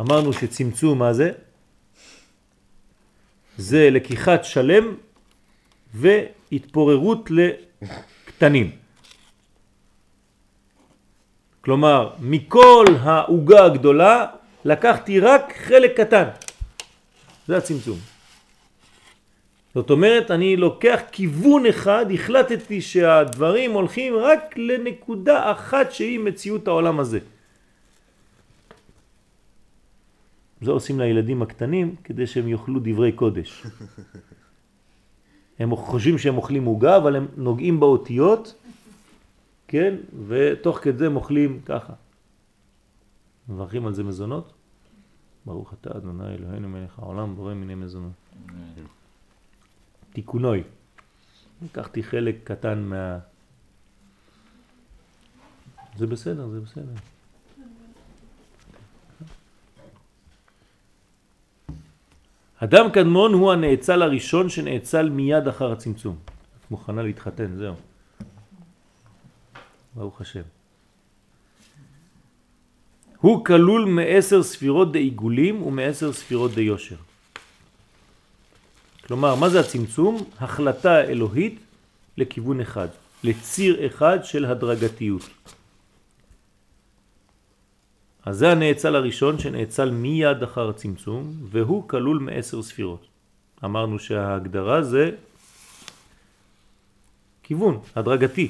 אמרנו 0.00 0.32
שצמצום 0.32 0.98
מה 0.98 1.12
זה? 1.12 1.32
זה 3.56 3.90
לקיחת 3.90 4.44
שלם 4.44 4.94
והתפוררות 5.94 7.30
לקטנים. 7.30 8.70
כלומר, 11.60 12.10
מכל 12.20 12.84
העוגה 13.00 13.64
הגדולה 13.64 14.26
לקחתי 14.64 15.20
רק 15.20 15.52
חלק 15.56 16.00
קטן. 16.00 16.28
זה 17.46 17.56
הצמצום. 17.56 18.13
זאת 19.74 19.90
אומרת, 19.90 20.30
אני 20.30 20.56
לוקח 20.56 21.00
כיוון 21.12 21.66
אחד, 21.66 22.06
החלטתי 22.14 22.80
שהדברים 22.80 23.72
הולכים 23.72 24.14
רק 24.16 24.58
לנקודה 24.58 25.52
אחת 25.52 25.92
שהיא 25.92 26.20
מציאות 26.20 26.68
העולם 26.68 27.00
הזה. 27.00 27.18
זה 30.60 30.70
עושים 30.70 31.00
לילדים 31.00 31.42
הקטנים 31.42 31.94
כדי 32.04 32.26
שהם 32.26 32.48
יאכלו 32.48 32.80
דברי 32.80 33.12
קודש. 33.12 33.66
הם 35.58 35.76
חושבים 35.76 36.18
שהם 36.18 36.36
אוכלים 36.36 36.64
עוגה, 36.64 36.96
אבל 36.96 37.16
הם 37.16 37.26
נוגעים 37.36 37.80
באותיות, 37.80 38.54
כן? 39.68 39.94
ותוך 40.26 40.78
כדי 40.78 41.06
הם 41.06 41.16
אוכלים 41.16 41.60
ככה. 41.66 41.92
מברכים 43.48 43.86
על 43.86 43.94
זה 43.94 44.02
מזונות? 44.02 44.52
ברוך 45.46 45.74
אתה 45.80 45.90
אדוני 45.96 46.34
אלוהינו 46.34 46.68
מלך 46.68 46.98
העולם 46.98 47.36
בורא 47.36 47.54
מיני 47.54 47.74
מזונות. 47.74 48.12
תיקונוי. 50.14 50.62
לקחתי 51.62 52.02
חלק 52.02 52.36
קטן 52.44 52.78
מה... 52.78 53.18
זה 55.96 56.06
בסדר, 56.06 56.48
זה 56.48 56.60
בסדר. 56.60 56.92
אדם 62.56 62.90
קדמון 62.92 63.32
הוא 63.32 63.52
הנאצל 63.52 64.02
הראשון 64.02 64.48
שנאצל 64.48 65.08
מיד 65.08 65.48
אחר 65.48 65.72
הצמצום. 65.72 66.16
את 66.60 66.70
מוכנה 66.70 67.02
להתחתן, 67.02 67.56
זהו. 67.56 67.74
ברוך 69.94 70.20
השם. 70.20 70.42
הוא 73.18 73.44
כלול 73.44 73.84
מעשר 73.84 74.42
ספירות 74.42 74.92
דעיגולים 74.92 75.62
ומעשר 75.62 76.12
ספירות 76.12 76.54
דיושר. 76.54 76.96
כלומר, 79.06 79.34
מה 79.34 79.48
זה 79.48 79.60
הצמצום? 79.60 80.24
החלטה 80.38 81.04
אלוהית 81.04 81.58
לכיוון 82.16 82.60
אחד, 82.60 82.88
לציר 83.24 83.86
אחד 83.86 84.18
של 84.24 84.44
הדרגתיות. 84.44 85.28
אז 88.24 88.36
זה 88.36 88.52
הנאצל 88.52 88.96
הראשון 88.96 89.38
שנאצל 89.38 89.90
מיד 89.90 90.42
אחר 90.42 90.68
הצמצום, 90.68 91.34
והוא 91.50 91.88
כלול 91.88 92.18
מעשר 92.18 92.62
ספירות. 92.62 93.06
אמרנו 93.64 93.98
שההגדרה 93.98 94.82
זה 94.82 95.10
כיוון, 97.42 97.80
הדרגתי. 97.96 98.48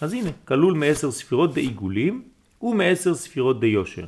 אז 0.00 0.12
הנה, 0.12 0.30
כלול 0.44 0.74
מעשר 0.74 1.10
ספירות 1.10 1.54
בעיגולים 1.54 2.22
ומעשר 2.62 3.14
ספירות 3.14 3.60
ביושר. 3.60 4.06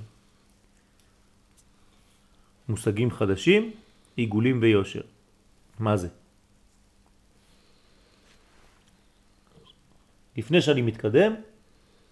מושגים 2.69 3.11
חדשים, 3.11 3.71
עיגולים 4.17 4.59
ויושר. 4.63 5.01
מה 5.81 5.97
זה? 5.97 6.09
לפני 10.37 10.63
שאני 10.63 10.83
מתקדם, 10.83 11.35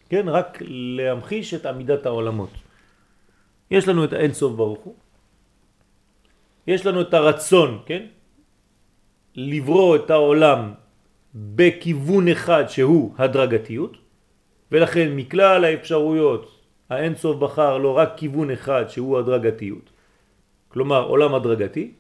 כן, 0.09 0.29
רק 0.29 0.59
להמחיש 0.67 1.55
את 1.55 1.67
עמידת 1.67 2.07
העולמות. 2.07 2.51
יש 3.71 3.89
לנו 3.89 4.05
את 4.05 4.13
האין 4.13 4.33
סוף 4.33 4.53
ברוך 4.53 4.81
הוא, 4.81 4.95
יש 6.67 6.87
לנו 6.87 7.01
את 7.01 7.15
הרצון, 7.15 7.83
כן, 7.87 8.07
לברוא 9.35 9.97
את 9.97 10.11
העולם 10.11 10.75
בכיוון 11.35 12.29
אחד 12.29 12.65
שהוא 12.69 13.15
הדרגתיות, 13.19 13.97
ולכן 14.73 15.13
מכלל 15.17 15.65
האפשרויות 15.65 16.63
האין 16.91 17.15
סוף 17.17 17.37
בחר 17.39 17.79
לא 17.79 17.97
רק 17.97 18.13
כיוון 18.17 18.51
אחד 18.51 18.85
שהוא 18.89 19.19
הדרגתיות, 19.19 19.91
כלומר 20.69 21.03
עולם 21.05 21.35
הדרגתי, 21.35 21.93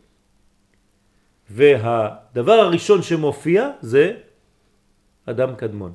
והדבר 1.50 2.52
הראשון 2.52 3.02
שמופיע 3.02 3.70
זה 3.80 4.16
אדם 5.26 5.56
קדמון. 5.56 5.92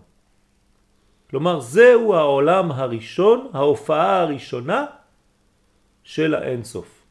כלומר 1.30 1.60
זהו 1.60 2.16
העולם 2.16 2.72
הראשון, 2.72 3.50
ההופעה 3.54 4.20
הראשונה 4.20 4.86
של 6.04 6.36
האין 6.36 6.64
סוף. 6.64 7.04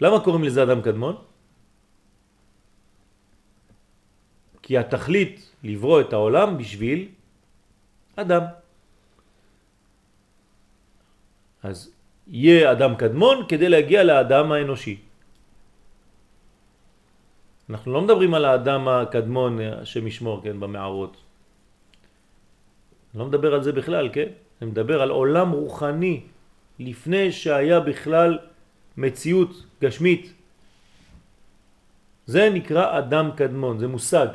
למה 0.00 0.20
קוראים 0.24 0.44
לזה 0.44 0.62
אדם 0.62 0.82
קדמון? 0.82 1.16
כי 4.62 4.78
התכלית 4.78 5.54
לברוא 5.64 6.00
את 6.00 6.12
העולם 6.12 6.58
בשביל 6.58 7.08
אדם. 8.16 8.42
אז 11.62 11.90
יהיה 12.26 12.72
אדם 12.72 12.96
קדמון 12.96 13.36
כדי 13.48 13.68
להגיע 13.68 14.04
לאדם 14.04 14.52
האנושי. 14.52 15.07
אנחנו 17.70 17.92
לא 17.92 18.00
מדברים 18.00 18.34
על 18.34 18.44
האדם 18.44 18.88
הקדמון, 18.88 19.60
השם 19.60 20.06
ישמור, 20.06 20.42
כן, 20.42 20.60
במערות. 20.60 21.16
לא 23.14 23.26
מדבר 23.26 23.54
על 23.54 23.62
זה 23.62 23.72
בכלל, 23.72 24.08
כן? 24.12 24.28
אני 24.62 24.70
מדבר 24.70 25.02
על 25.02 25.10
עולם 25.10 25.50
רוחני, 25.50 26.26
לפני 26.78 27.32
שהיה 27.32 27.80
בכלל 27.80 28.38
מציאות 28.96 29.52
גשמית. 29.82 30.32
זה 32.26 32.50
נקרא 32.54 32.98
אדם 32.98 33.30
קדמון, 33.36 33.78
זה 33.78 33.88
מושג. 33.88 34.28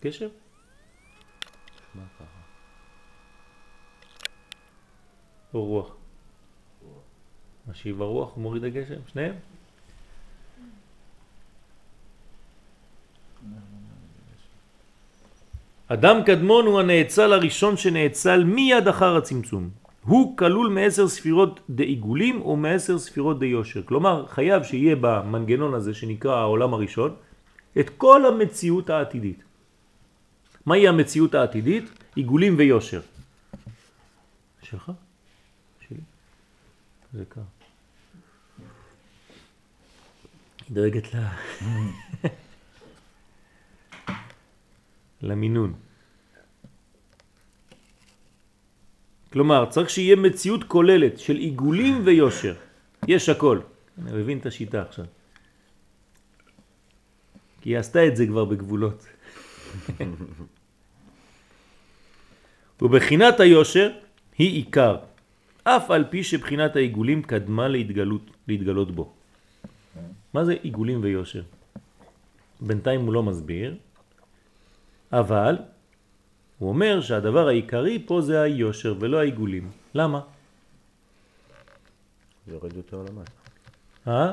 קשר? 0.00 0.28
או 5.54 5.64
רוח? 5.64 6.01
משיב 7.70 8.02
הרוח 8.02 8.36
ומוריד 8.36 8.64
הגשם, 8.64 9.00
שניהם? 9.12 9.34
אדם 15.88 16.22
קדמון 16.26 16.66
הוא 16.66 16.80
הנאצל 16.80 17.32
הראשון 17.32 17.76
שנאצל 17.76 18.44
מיד 18.44 18.88
אחר 18.88 19.16
הצמצום. 19.16 19.70
הוא 20.04 20.36
כלול 20.36 20.68
מעשר 20.68 21.08
ספירות 21.08 21.60
דעיגולים 21.70 22.42
או 22.42 22.56
מעשר 22.56 22.98
ספירות 22.98 23.38
דיושר. 23.38 23.82
כלומר, 23.82 24.26
חייב 24.26 24.62
שיהיה 24.62 24.96
במנגנון 25.00 25.74
הזה 25.74 25.94
שנקרא 25.94 26.36
העולם 26.36 26.74
הראשון 26.74 27.14
את 27.80 27.90
כל 27.90 28.26
המציאות 28.26 28.90
העתידית. 28.90 29.42
מהי 30.66 30.88
המציאות 30.88 31.34
העתידית? 31.34 31.84
עיגולים 32.14 32.54
ויושר. 32.58 33.00
שלך? 34.62 34.92
שלי? 35.88 36.00
זה 37.12 37.24
קר. 37.28 37.40
היא 40.58 40.66
דואגת 40.70 41.14
לה... 41.14 41.36
למינון. 45.22 45.74
כלומר, 49.32 49.70
צריך 49.70 49.90
שיהיה 49.90 50.16
מציאות 50.16 50.64
כוללת 50.64 51.18
של 51.18 51.36
עיגולים 51.36 52.02
ויושר. 52.04 52.54
יש 53.08 53.28
הכל. 53.28 53.60
אני 53.98 54.12
מבין 54.12 54.38
את 54.38 54.46
השיטה 54.46 54.82
עכשיו. 54.82 55.04
כי 57.60 57.70
היא 57.70 57.78
עשתה 57.78 58.06
את 58.06 58.16
זה 58.16 58.26
כבר 58.26 58.44
בגבולות. 58.44 59.06
ובחינת 62.82 63.40
היושר 63.40 63.90
היא 64.38 64.56
עיקר, 64.56 64.96
אף 65.64 65.90
על 65.90 66.04
פי 66.10 66.24
שבחינת 66.24 66.76
העיגולים 66.76 67.22
קדמה 67.22 67.68
להתגלות, 67.68 68.22
להתגלות 68.48 68.90
בו. 68.90 69.12
מה 70.34 70.44
זה 70.44 70.52
עיגולים 70.52 71.02
ויושר? 71.02 71.42
בינתיים 72.60 73.00
הוא 73.00 73.12
לא 73.12 73.22
מסביר, 73.22 73.76
אבל 75.12 75.56
הוא 76.58 76.68
אומר 76.68 77.00
שהדבר 77.00 77.48
העיקרי 77.48 78.02
פה 78.06 78.20
זה 78.20 78.40
היושר 78.40 78.94
ולא 79.00 79.18
העיגולים. 79.18 79.70
למה? 79.94 80.20
זה 82.46 82.52
יורד 82.52 82.76
יותר 82.76 83.02
למטה. 83.02 83.30
אה? 84.06 84.32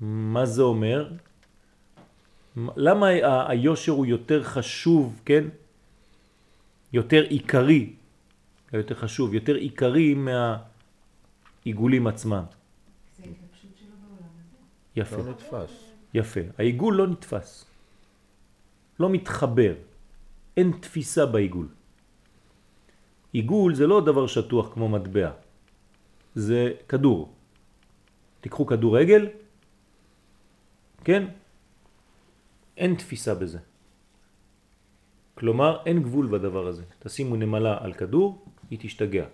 מה 0.00 0.46
זה 0.46 0.62
אומר? 0.62 1.12
למה 2.76 3.06
היושר 3.48 3.92
הוא 3.92 4.06
יותר 4.06 4.42
חשוב, 4.44 5.20
כן? 5.24 5.44
יותר 6.92 7.22
עיקרי, 7.22 7.94
לא 8.72 8.78
יותר 8.78 8.94
חשוב, 8.94 9.34
יותר 9.34 9.54
עיקרי 9.54 10.14
מהעיגולים 10.14 12.06
עצמם. 12.06 12.44
זה 13.16 13.22
ההתלבשות 13.22 13.70
שלו 13.78 13.96
בעולם 14.02 14.30
הזה. 14.38 14.56
יפה, 14.96 15.16
לא 15.16 15.30
נתפס. 15.30 15.92
יפה. 16.14 16.40
העיגול 16.58 16.94
לא 16.94 17.06
נתפס, 17.06 17.64
לא 19.00 19.10
מתחבר, 19.10 19.74
אין 20.56 20.72
תפיסה 20.80 21.26
בעיגול. 21.26 21.68
עיגול 23.32 23.74
זה 23.74 23.86
לא 23.86 24.00
דבר 24.00 24.26
שטוח 24.26 24.74
כמו 24.74 24.88
מטבע, 24.88 25.30
זה 26.34 26.72
כדור. 26.88 27.32
תיקחו 28.40 28.66
כדורגל, 28.66 29.28
כן? 31.04 31.28
אין 32.76 32.94
תפיסה 32.94 33.34
בזה. 33.34 33.58
כלומר, 35.36 35.82
אין 35.86 36.02
גבול 36.02 36.26
בדבר 36.26 36.66
הזה. 36.66 36.84
תשימו 36.98 37.36
נמלה 37.36 37.78
על 37.80 37.92
כדור, 37.92 38.44
היא 38.70 38.78
תשתגע. 38.82 39.26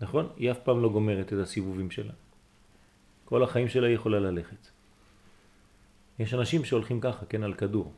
נכון? 0.00 0.28
היא 0.36 0.50
אף 0.50 0.58
פעם 0.58 0.82
לא 0.82 0.88
גומרת 0.88 1.32
את 1.32 1.38
הסיבובים 1.38 1.90
שלה. 1.90 2.12
כל 3.24 3.42
החיים 3.42 3.68
שלה 3.68 3.86
היא 3.86 3.94
יכולה 3.94 4.20
ללכת. 4.20 4.68
יש 6.18 6.34
אנשים 6.34 6.64
שהולכים 6.64 7.00
ככה, 7.00 7.26
כן, 7.26 7.42
על 7.42 7.54
כדור. 7.54 7.92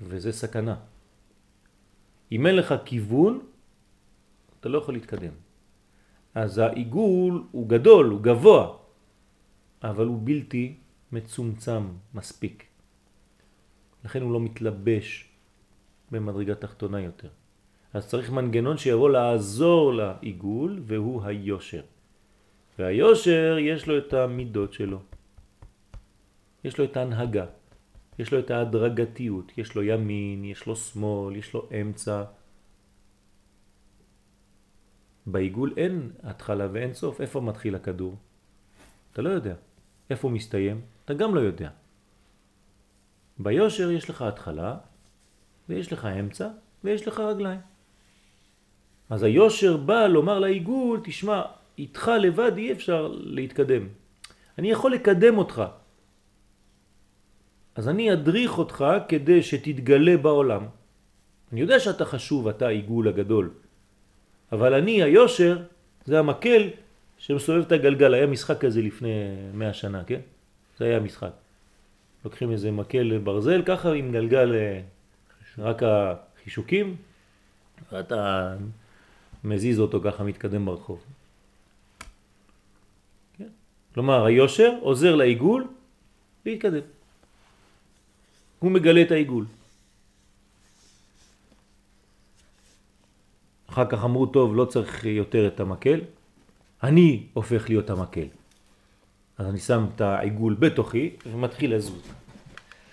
וזה 0.00 0.32
סכנה. 0.32 0.76
אם 2.32 2.46
אין 2.46 2.56
לך 2.56 2.74
כיוון, 2.84 3.40
אתה 4.60 4.68
לא 4.68 4.78
יכול 4.78 4.94
להתקדם. 4.94 5.32
אז 6.34 6.58
העיגול 6.58 7.44
הוא 7.50 7.68
גדול, 7.68 8.06
הוא 8.06 8.20
גבוה, 8.20 8.76
אבל 9.82 10.06
הוא 10.06 10.20
בלתי 10.24 10.76
מצומצם 11.12 11.82
מספיק. 12.14 12.64
לכן 14.04 14.22
הוא 14.22 14.32
לא 14.32 14.40
מתלבש 14.40 15.28
במדרגה 16.10 16.54
תחתונה 16.54 17.00
יותר. 17.00 17.28
אז 17.94 18.08
צריך 18.08 18.30
מנגנון 18.30 18.78
שיבוא 18.78 19.10
לעזור 19.10 19.94
לעיגול, 19.94 20.80
והוא 20.86 21.24
היושר. 21.24 21.82
והיושר 22.78 23.56
יש 23.60 23.88
לו 23.88 23.98
את 23.98 24.12
המידות 24.12 24.72
שלו. 24.72 25.00
יש 26.64 26.78
לו 26.78 26.84
את 26.84 26.96
ההנהגה, 26.96 27.46
יש 28.18 28.32
לו 28.32 28.38
את 28.38 28.50
ההדרגתיות, 28.50 29.58
יש 29.58 29.74
לו 29.74 29.82
ימין, 29.82 30.44
יש 30.44 30.66
לו 30.66 30.76
שמאל, 30.76 31.36
יש 31.36 31.54
לו 31.54 31.68
אמצע. 31.80 32.24
בעיגול 35.26 35.74
אין 35.76 36.10
התחלה 36.22 36.68
ואין 36.72 36.94
סוף. 36.94 37.20
איפה 37.20 37.40
מתחיל 37.40 37.74
הכדור? 37.74 38.16
אתה 39.12 39.22
לא 39.22 39.30
יודע. 39.30 39.54
איפה 40.10 40.28
הוא 40.28 40.34
מסתיים? 40.34 40.80
אתה 41.10 41.18
גם 41.18 41.34
לא 41.34 41.40
יודע. 41.40 41.70
ביושר 43.38 43.90
יש 43.90 44.10
לך 44.10 44.22
התחלה, 44.22 44.74
ויש 45.68 45.92
לך 45.92 46.04
אמצע, 46.06 46.48
ויש 46.84 47.08
לך 47.08 47.20
רגליים. 47.20 47.60
אז 49.10 49.22
היושר 49.22 49.76
בא 49.76 50.06
לומר 50.06 50.38
לעיגול, 50.38 51.00
תשמע, 51.04 51.42
איתך 51.78 52.10
לבד 52.20 52.56
אי 52.56 52.72
אפשר 52.72 53.10
להתקדם. 53.10 53.88
אני 54.58 54.70
יכול 54.70 54.92
לקדם 54.92 55.38
אותך. 55.38 55.62
אז 57.74 57.88
אני 57.88 58.12
אדריך 58.12 58.58
אותך 58.58 58.84
כדי 59.08 59.42
שתתגלה 59.42 60.16
בעולם. 60.16 60.62
אני 61.52 61.60
יודע 61.60 61.80
שאתה 61.80 62.04
חשוב, 62.04 62.48
אתה 62.48 62.66
העיגול 62.66 63.08
הגדול. 63.08 63.50
אבל 64.52 64.74
אני, 64.74 65.02
היושר, 65.02 65.58
זה 66.04 66.18
המקל 66.18 66.70
שמסובב 67.18 67.62
את 67.66 67.72
הגלגל. 67.72 68.14
היה 68.14 68.26
משחק 68.26 68.58
כזה 68.60 68.82
לפני 68.82 69.10
מאה 69.54 69.72
שנה, 69.72 70.04
כן? 70.04 70.20
זה 70.80 70.86
היה 70.86 71.00
משחק. 71.00 71.32
לוקחים 72.24 72.52
איזה 72.52 72.70
מקל 72.70 73.18
ברזל 73.18 73.62
ככה 73.62 73.92
עם 73.92 74.12
גלגל 74.12 74.54
אה, 74.54 74.80
רק 75.58 75.82
החישוקים, 75.82 76.96
ואתה 77.92 78.54
מזיז 79.44 79.80
אותו 79.80 80.00
ככה 80.04 80.24
מתקדם 80.24 80.64
ברחוב. 80.64 81.04
כן? 83.38 83.48
כלומר, 83.94 84.24
היושר 84.24 84.72
עוזר 84.80 85.16
לעיגול 85.16 85.68
להתקדם. 86.46 86.86
הוא 88.58 88.70
מגלה 88.70 89.02
את 89.02 89.10
העיגול. 89.10 89.46
אחר 93.70 93.86
כך 93.86 94.04
אמרו, 94.04 94.26
טוב, 94.26 94.56
לא 94.56 94.64
צריך 94.64 95.04
יותר 95.04 95.46
את 95.46 95.60
המקל, 95.60 96.00
אני 96.82 97.26
הופך 97.32 97.68
להיות 97.68 97.90
המקל. 97.90 98.39
אז 99.40 99.46
אני 99.46 99.58
שם 99.58 99.86
את 99.94 100.00
העיגול 100.00 100.54
בתוכי 100.54 101.10
ומתחיל 101.26 101.74
לזוז. 101.74 102.02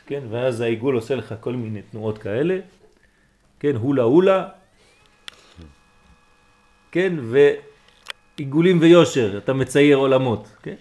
כן, 0.05 0.23
ואז 0.29 0.61
העיגול 0.61 0.95
עושה 0.95 1.15
לך 1.15 1.35
כל 1.39 1.53
מיני 1.53 1.81
תנועות 1.81 2.17
כאלה, 2.17 2.59
כן, 3.59 3.75
הולה 3.75 4.03
הולה, 4.03 4.49
כן, 6.91 7.13
ועיגולים 8.37 8.81
ויושר, 8.81 9.37
אתה 9.37 9.53
מצייר 9.53 9.97
עולמות, 9.97 10.47
כן? 10.63 10.75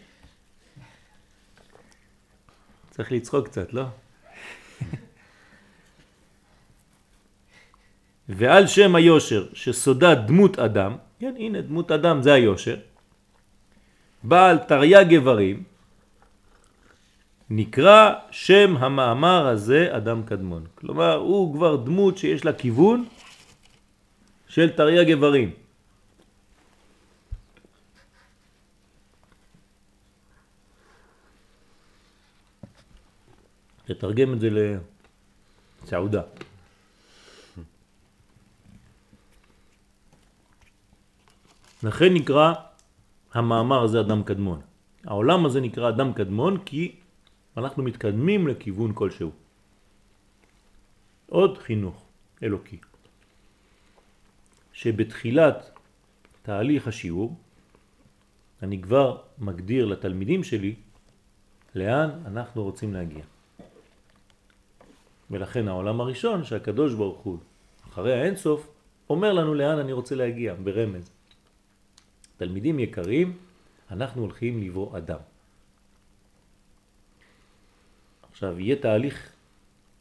צריך 2.90 3.12
לצחוק 3.12 3.48
קצת, 3.48 3.72
לא? 3.72 3.84
ועל 8.28 8.66
שם 8.66 8.94
היושר 8.94 9.46
שסודה 9.52 10.14
דמות 10.14 10.58
אדם, 10.58 10.96
כן, 11.18 11.34
הנה 11.38 11.60
דמות 11.60 11.90
אדם 11.90 12.22
זה 12.22 12.32
היושר, 12.32 12.76
בעל 14.22 14.58
תרי"ג 14.58 15.10
איברים, 15.10 15.62
נקרא 17.50 18.14
שם 18.30 18.76
המאמר 18.76 19.46
הזה 19.46 19.96
אדם 19.96 20.22
קדמון. 20.22 20.66
כלומר, 20.74 21.14
הוא 21.14 21.54
כבר 21.54 21.76
דמות 21.76 22.18
שיש 22.18 22.44
לה 22.44 22.52
כיוון 22.52 23.08
של 24.48 24.70
תרי"ג 24.70 25.08
איברים. 25.08 25.50
תתרגם 33.84 34.32
את 34.32 34.40
זה 34.40 34.48
לסעודה. 35.84 36.22
לכן 41.82 42.14
נקרא 42.14 42.52
המאמר 43.36 43.82
הזה 43.82 44.00
אדם 44.00 44.22
קדמון. 44.22 44.60
העולם 45.04 45.46
הזה 45.46 45.60
נקרא 45.60 45.88
אדם 45.88 46.12
קדמון 46.12 46.58
כי 46.64 46.96
אנחנו 47.56 47.82
מתקדמים 47.82 48.48
לכיוון 48.48 48.92
כלשהו. 48.94 49.30
עוד 51.26 51.58
חינוך 51.58 52.04
אלוקי, 52.42 52.78
שבתחילת 54.72 55.70
תהליך 56.42 56.88
השיעור 56.88 57.36
אני 58.62 58.82
כבר 58.82 59.22
מגדיר 59.38 59.84
לתלמידים 59.84 60.44
שלי 60.44 60.74
לאן 61.74 62.10
אנחנו 62.26 62.64
רוצים 62.64 62.94
להגיע. 62.94 63.24
ולכן 65.30 65.68
העולם 65.68 66.00
הראשון 66.00 66.44
שהקדוש 66.44 66.94
ברוך 66.94 67.18
הוא 67.18 67.38
אחרי 67.88 68.20
האינסוף 68.20 68.68
אומר 69.10 69.32
לנו 69.32 69.54
לאן 69.54 69.78
אני 69.78 69.92
רוצה 69.92 70.14
להגיע 70.14 70.54
ברמז. 70.64 71.15
תלמידים 72.36 72.78
יקרים, 72.78 73.36
אנחנו 73.90 74.22
הולכים 74.22 74.62
לברוא 74.62 74.98
אדם. 74.98 75.18
עכשיו, 78.30 78.60
יהיה 78.60 78.76
תהליך 78.76 79.32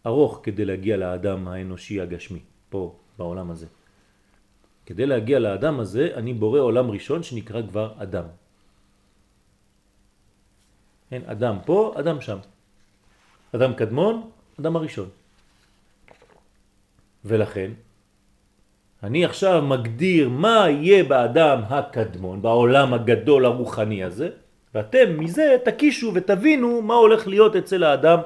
ארוך 0.06 0.40
כדי 0.44 0.66
להגיע 0.66 0.98
לאדם 0.98 1.48
האנושי 1.48 2.02
הגשמי, 2.02 2.40
פה, 2.70 2.96
בעולם 3.18 3.52
הזה. 3.52 3.68
כדי 4.86 5.06
להגיע 5.06 5.40
לאדם 5.40 5.80
הזה, 5.80 6.12
אני 6.16 6.34
בורא 6.34 6.60
עולם 6.60 6.92
ראשון 6.92 7.24
שנקרא 7.24 7.62
כבר 7.68 7.94
אדם. 7.98 8.28
אין 11.12 11.24
אדם 11.26 11.56
פה, 11.66 11.96
אדם 12.00 12.22
שם. 12.22 12.38
אדם 13.56 13.74
קדמון, 13.74 14.30
אדם 14.60 14.76
הראשון. 14.76 15.10
ולכן, 17.26 17.72
אני 19.04 19.26
עכשיו 19.26 19.62
מגדיר 19.62 20.30
מה 20.30 20.66
יהיה 20.70 21.04
באדם 21.04 21.62
הקדמון, 21.70 22.42
בעולם 22.42 22.94
הגדול 22.94 23.46
הרוחני 23.46 24.04
הזה, 24.04 24.30
ואתם 24.76 25.20
מזה 25.20 25.58
תקישו 25.66 26.12
ותבינו 26.16 26.82
מה 26.82 26.94
הולך 26.94 27.28
להיות 27.28 27.56
אצל 27.56 27.84
האדם 27.84 28.20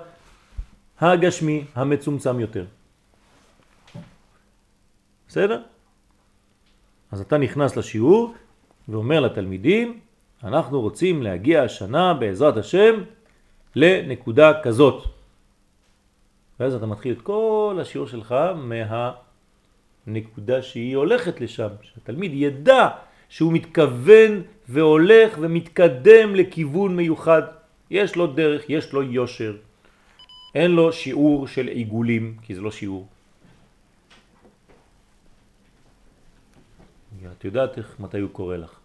הגשמי 1.00 1.66
המצומצם 1.76 2.40
יותר. 2.40 2.66
בסדר? 5.28 5.62
אז 7.12 7.22
אתה 7.22 7.38
נכנס 7.38 7.78
לשיעור 7.78 8.34
ואומר 8.90 9.20
לתלמידים, 9.20 10.00
אנחנו 10.44 10.82
רוצים 10.82 11.24
להגיע 11.24 11.64
השנה 11.64 12.14
בעזרת 12.14 12.58
השם 12.58 13.04
לנקודה 13.76 14.62
כזאת. 14.64 15.04
ואז 16.60 16.74
אתה 16.74 16.86
מתחיל 16.86 17.14
את 17.14 17.22
כל 17.22 17.78
השיעור 17.82 18.08
שלך 18.08 18.36
מהנקודה 20.10 20.62
שהיא 20.62 20.96
הולכת 20.96 21.42
לשם, 21.42 21.70
שהתלמיד 21.82 22.32
ידע 22.34 22.88
שהוא 23.30 23.54
מתכוון 23.54 24.42
והולך 24.70 25.38
ומתקדם 25.40 26.36
לכיוון 26.36 26.96
מיוחד. 26.96 27.42
יש 27.90 28.16
לו 28.16 28.28
דרך, 28.28 28.70
יש 28.70 28.94
לו 28.94 29.04
יושר. 29.04 29.58
אין 30.56 30.72
לו 30.72 30.94
שיעור 30.94 31.48
של 31.48 31.68
עיגולים, 31.68 32.38
כי 32.42 32.56
זה 32.56 32.62
לא 32.62 32.72
שיעור. 32.72 33.08
את 37.38 37.46
יודעת 37.46 37.78
איך, 37.78 37.96
מתי 38.00 38.20
הוא 38.20 38.30
קורא 38.30 38.58
לך. 38.58 38.80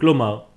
כלומר, 0.00 0.47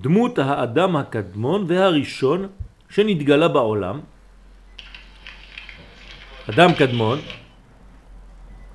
דמות 0.00 0.38
האדם 0.38 0.96
הקדמון 0.96 1.64
והראשון 1.66 2.48
שנתגלה 2.90 3.48
בעולם, 3.48 4.00
אדם 6.50 6.70
קדמון, 6.78 7.18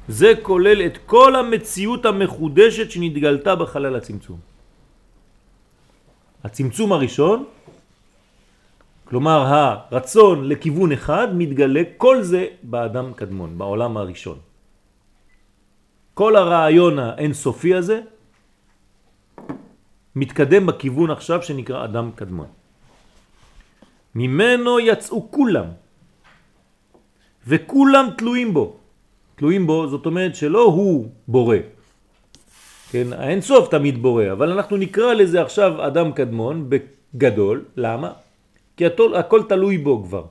זה 0.08 0.34
כולל 0.42 0.86
את 0.86 0.98
כל 1.06 1.36
המציאות 1.36 2.06
המחודשת 2.06 2.92
שנתגלתה 2.92 3.56
בחלל 3.56 3.96
הצמצום. 3.96 4.40
הצמצום 6.44 6.94
הראשון, 6.94 7.46
כלומר 9.06 9.40
הרצון 9.46 10.50
לכיוון 10.50 10.92
אחד, 10.92 11.28
מתגלה 11.38 11.82
כל 11.98 12.22
זה 12.22 12.48
באדם 12.64 13.14
קדמון, 13.14 13.58
בעולם 13.58 13.98
הראשון. 13.98 14.38
כל 16.14 16.36
הרעיון 16.36 17.00
האינסופי 17.00 17.76
הזה 17.76 18.02
מתקדם 20.20 20.66
בכיוון 20.66 21.12
עכשיו 21.12 21.40
שנקרא 21.42 21.86
אדם 21.86 22.12
קדמון. 22.16 22.48
ממנו 24.16 24.80
יצאו 24.80 25.32
כולם, 25.32 25.66
וכולם 27.48 28.06
תלויים 28.18 28.54
בו. 28.54 28.66
תלויים 29.36 29.68
בו, 29.68 29.88
זאת 29.88 30.06
אומרת 30.06 30.36
שלא 30.36 30.64
הוא 30.64 31.08
בורא. 31.28 31.58
כן, 32.92 33.14
האינסוף 33.14 33.70
תמיד 33.72 34.02
בורא, 34.02 34.32
אבל 34.32 34.52
אנחנו 34.52 34.78
נקרא 34.78 35.14
לזה 35.14 35.42
עכשיו 35.42 35.88
אדם 35.88 36.12
קדמון 36.12 36.68
בגדול, 36.70 37.66
למה? 37.78 38.12
כי 38.78 38.86
הכל, 38.86 39.16
הכל 39.16 39.42
תלוי 39.48 39.78
בו 39.78 40.04
כבר. 40.04 40.26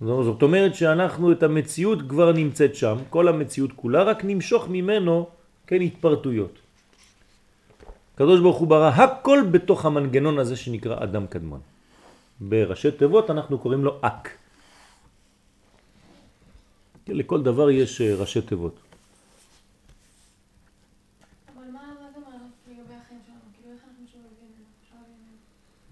זאת 0.00 0.42
אומרת 0.42 0.74
שאנחנו 0.74 1.32
את 1.32 1.42
המציאות 1.42 1.98
כבר 2.08 2.32
נמצאת 2.32 2.74
שם, 2.74 2.96
כל 3.10 3.28
המציאות 3.28 3.72
כולה, 3.76 4.02
רק 4.02 4.24
נמשוך 4.24 4.68
ממנו, 4.70 5.26
כן, 5.66 5.80
התפרטויות. 5.80 6.61
הקדוש 8.22 8.40
ברוך 8.40 8.56
הוא 8.56 8.68
ברא 8.68 8.88
הכל 8.88 9.38
בתוך 9.50 9.84
המנגנון 9.84 10.38
הזה 10.38 10.56
שנקרא 10.56 11.04
אדם 11.04 11.26
קדמון. 11.26 11.60
בראשי 12.40 12.90
תיבות 12.90 13.30
אנחנו 13.30 13.58
קוראים 13.58 13.84
לו 13.84 13.98
אק. 14.00 14.28
כן, 17.04 17.16
לכל 17.16 17.42
דבר 17.42 17.70
יש 17.70 18.00
אה, 18.00 18.14
ראשי 18.14 18.42
תיבות. 18.42 18.78
כאילו? 22.64 22.82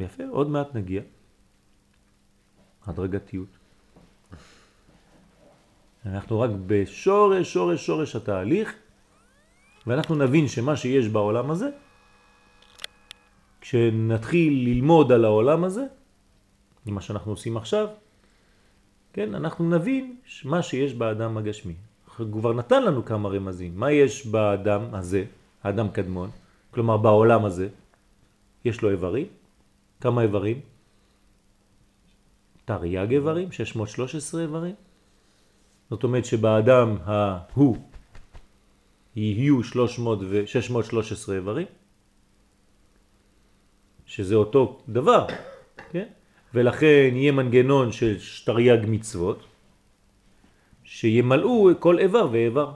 יפה, 0.00 0.22
עוד 0.30 0.48
מעט 0.50 0.74
נגיע. 0.74 1.02
הדרגתיות. 2.86 3.50
אנחנו 6.06 6.40
רק 6.40 6.50
בשורש, 6.66 7.52
שורש, 7.52 7.86
שורש 7.86 8.16
התהליך, 8.16 8.74
ואנחנו 9.86 10.14
נבין 10.14 10.48
שמה 10.48 10.76
שיש 10.76 11.08
בעולם 11.08 11.50
הזה, 11.50 11.89
כשנתחיל 13.60 14.52
ללמוד 14.68 15.12
על 15.12 15.24
העולם 15.24 15.64
הזה, 15.64 15.84
עם 16.86 16.94
מה 16.94 17.00
שאנחנו 17.00 17.32
עושים 17.32 17.56
עכשיו, 17.56 17.88
כן, 19.12 19.34
אנחנו 19.34 19.70
נבין 19.70 20.16
מה 20.44 20.62
שיש 20.62 20.94
באדם 20.94 21.36
הגשמי. 21.36 21.74
כבר 22.32 22.52
נתן 22.52 22.82
לנו 22.82 23.04
כמה 23.04 23.28
רמזים. 23.28 23.72
מה 23.76 23.92
יש 23.92 24.26
באדם 24.26 24.94
הזה, 24.94 25.24
האדם 25.62 25.88
קדמון, 25.88 26.30
כלומר 26.70 26.96
בעולם 26.96 27.44
הזה, 27.44 27.68
יש 28.64 28.82
לו 28.82 28.90
איברים. 28.90 29.26
כמה 30.00 30.22
איברים? 30.22 30.60
תרי"ג 32.64 33.12
איברים, 33.12 33.52
613 33.52 34.42
איברים. 34.42 34.74
זאת 35.90 36.04
אומרת 36.04 36.24
שבאדם 36.24 36.96
ההוא 37.04 37.76
יהיו 39.16 39.62
300 39.64 40.18
ו 40.22 40.46
613 40.46 41.36
איברים, 41.36 41.66
שזה 44.10 44.34
אותו 44.34 44.82
דבר, 44.88 45.26
כן? 45.90 46.06
ולכן 46.54 47.10
יהיה 47.14 47.32
מנגנון 47.32 47.92
של 47.92 48.18
תרי"ג 48.44 48.82
מצוות, 48.90 49.38
שימלאו 50.84 51.70
כל 51.78 51.98
איבר 51.98 52.28
ואיבר. 52.32 52.72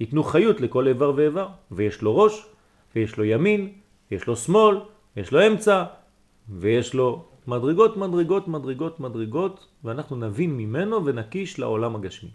ייתנו 0.00 0.24
חיות 0.24 0.60
לכל 0.60 0.88
איבר 0.88 1.12
ואיבר, 1.16 1.48
ויש 1.72 2.02
לו 2.02 2.16
ראש, 2.16 2.46
ויש 2.94 3.16
לו 3.16 3.24
ימין, 3.24 3.72
יש 4.10 4.26
לו 4.26 4.36
שמאל, 4.36 4.76
יש 5.16 5.32
לו 5.32 5.46
אמצע, 5.46 5.84
ויש 6.48 6.94
לו 6.94 7.24
מדרגות, 7.46 7.96
מדרגות, 7.96 8.48
מדרגות, 8.48 9.00
מדרגות, 9.00 9.56
ואנחנו 9.84 10.16
נבין 10.16 10.56
ממנו 10.56 11.04
ונקיש 11.04 11.58
לעולם 11.58 11.96
הגשמי. 11.96 12.30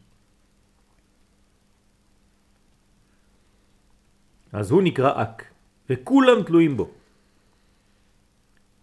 אז 4.54 4.72
הוא 4.72 4.82
נקרא 4.82 5.22
אק, 5.22 5.46
וכולם 5.90 6.44
תלויים 6.44 6.78
בו. 6.78 7.05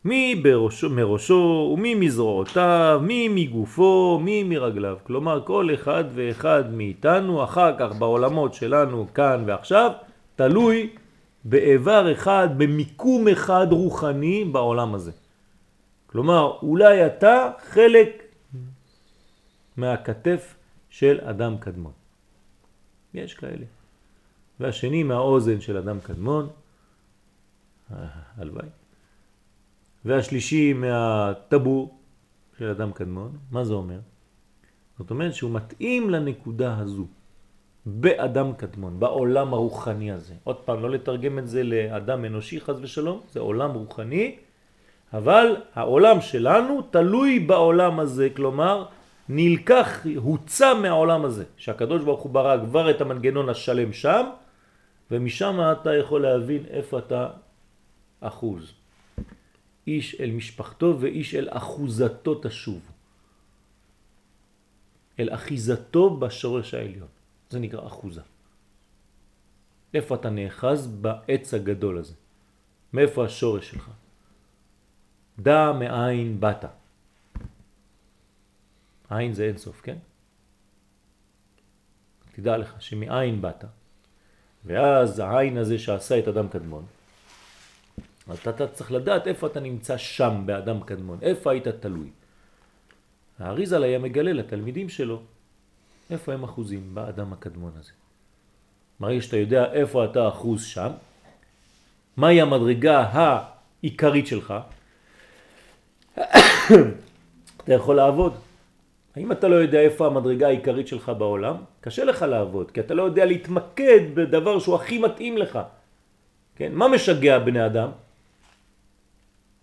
מי 0.05 0.35
בראשו, 0.35 0.91
מראשו 0.91 1.71
ומי 1.75 1.95
מזרועותיו, 1.95 3.01
מי 3.03 3.29
מגופו, 3.29 4.21
מי 4.23 4.43
מרגליו. 4.43 4.99
כלומר, 5.03 5.43
כל 5.47 5.69
אחד 5.75 6.05
ואחד 6.15 6.75
מאיתנו, 6.75 7.45
אחר 7.45 7.79
כך 7.79 7.97
בעולמות 7.97 8.55
שלנו, 8.55 9.07
כאן 9.15 9.45
ועכשיו, 9.47 9.91
תלוי 10.37 10.91
באיבר 11.45 12.13
אחד, 12.13 12.49
במיקום 12.57 13.29
אחד 13.29 13.67
רוחני 13.71 14.45
בעולם 14.45 14.95
הזה. 14.95 15.13
כלומר, 16.07 16.59
אולי 16.63 17.07
אתה 17.07 17.51
חלק 17.65 18.23
מהכתף 19.77 20.55
של 20.91 21.21
אדם 21.23 21.59
קדמון. 21.59 21.93
יש 23.15 23.35
כאלה. 23.35 23.65
והשני 24.61 25.03
מהאוזן 25.03 25.61
של 25.61 25.77
אדם 25.77 26.01
קדמון, 26.01 26.49
הלוואי. 28.37 28.82
והשלישי 30.05 30.73
מהטבור 30.73 31.99
של 32.59 32.69
אדם 32.69 32.93
קדמון. 32.93 33.39
מה 33.51 33.65
זה 33.65 33.75
אומר? 33.75 33.99
זאת 34.99 35.11
אומרת 35.11 35.35
שהוא 35.35 35.51
מתאים 35.51 36.11
לנקודה 36.11 36.79
הזו. 36.79 37.07
באדם 37.87 38.53
קדמון, 38.53 39.01
בעולם 39.01 39.55
הרוחני 39.55 40.13
הזה. 40.13 40.35
עוד 40.45 40.57
פעם, 40.57 40.83
לא 40.83 40.91
לתרגם 40.91 41.39
את 41.39 41.49
זה 41.49 41.63
לאדם 41.63 42.25
אנושי 42.25 42.61
חז 42.61 42.77
ושלום, 42.81 43.21
זה 43.31 43.41
עולם 43.41 43.71
רוחני, 43.71 44.37
אבל 45.13 45.57
העולם 45.75 46.21
שלנו 46.21 46.83
תלוי 46.83 47.39
בעולם 47.41 48.01
הזה, 48.01 48.29
כלומר 48.37 48.85
נלקח, 49.29 50.07
הוצא 50.17 50.75
מהעולם 50.81 51.25
הזה, 51.25 51.45
שהקדוש 51.57 52.03
ברוך 52.03 52.21
הוא 52.21 52.33
ברא 52.33 52.57
כבר 52.67 52.91
את 52.91 53.01
המנגנון 53.01 53.49
השלם 53.49 53.93
שם, 53.93 54.27
ומשם 55.11 55.61
אתה 55.73 55.95
יכול 55.95 56.23
להבין 56.23 56.65
איפה 56.71 56.99
אתה 56.99 57.29
אחוז. 58.21 58.73
איש 59.87 60.21
אל 60.21 60.31
משפחתו 60.31 60.97
ואיש 61.01 61.35
אל 61.35 61.49
אחוזתו 61.51 62.41
תשוב. 62.43 62.91
אל 65.19 65.35
אחיזתו 65.35 66.17
בשורש 66.17 66.75
העליון. 66.75 67.09
זה 67.51 67.59
נקרא 67.59 67.87
אחוזה. 67.87 68.21
איפה 69.95 70.15
אתה 70.15 70.31
נאחז 70.31 70.87
בעץ 70.87 71.55
הגדול 71.55 71.99
הזה? 71.99 72.15
מאיפה 72.93 73.25
השורש 73.25 73.71
שלך? 73.71 73.91
דע 75.39 75.73
מאין 75.73 76.41
באת. 76.41 76.65
עין 79.11 79.33
זה 79.33 79.45
אינסוף, 79.45 79.81
כן? 79.81 79.97
תדע 82.33 82.57
לך 82.57 82.83
שמאין 82.83 83.43
באת. 83.43 83.65
ואז 84.65 85.19
העין 85.19 85.57
הזה 85.57 85.79
שעשה 85.79 86.19
את 86.19 86.29
אדם 86.29 86.49
קדמון, 86.49 86.87
אתה, 88.35 88.51
אתה 88.51 88.67
צריך 88.67 88.93
לדעת 88.93 89.27
איפה 89.27 89.47
אתה 89.47 89.61
נמצא 89.61 89.97
שם 89.97 90.43
באדם 90.47 90.81
קדמון, 90.81 91.19
איפה 91.23 91.51
היית 91.51 91.69
תלוי. 91.69 92.11
האריזל 93.39 93.83
היה 93.83 93.99
מגלה 93.99 94.33
לתלמידים 94.33 94.89
שלו 94.89 95.23
איפה 96.11 96.33
הם 96.33 96.43
אחוזים 96.43 96.95
באדם 96.95 97.33
הקדמון 97.33 97.73
הזה. 97.79 97.93
מראה 99.01 99.21
שאתה 99.21 99.37
יודע 99.37 99.73
איפה 99.73 100.05
אתה 100.05 100.29
אחוז 100.29 100.65
שם, 100.65 100.91
מהי 102.17 102.41
המדרגה 102.41 103.01
העיקרית 103.03 104.27
שלך, 104.27 104.55
אתה 107.57 107.73
יכול 107.75 107.97
לעבוד. 107.97 108.35
האם 109.17 109.33
אתה 109.33 109.49
לא 109.49 109.55
יודע 109.55 109.81
איפה 109.81 110.07
המדרגה 110.07 110.47
העיקרית 110.47 110.89
שלך 110.89 111.13
בעולם? 111.19 111.57
קשה 111.81 112.05
לך 112.05 112.23
לעבוד, 112.23 112.71
כי 112.71 112.81
אתה 112.81 112.95
לא 112.95 113.03
יודע 113.03 113.25
להתמקד 113.25 114.01
בדבר 114.15 114.59
שהוא 114.59 114.75
הכי 114.75 114.99
מתאים 114.99 115.39
לך. 115.39 115.59
כן? 116.57 116.73
מה 116.73 116.89
משגע 116.89 117.39
בני 117.39 117.67
אדם? 117.67 117.91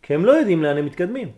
כי 0.10 0.14
הם 0.14 0.26
לא 0.26 0.31
יודעים 0.31 0.64
לאן 0.64 0.77
הם 0.77 0.86
מתקדמים. 0.86 1.31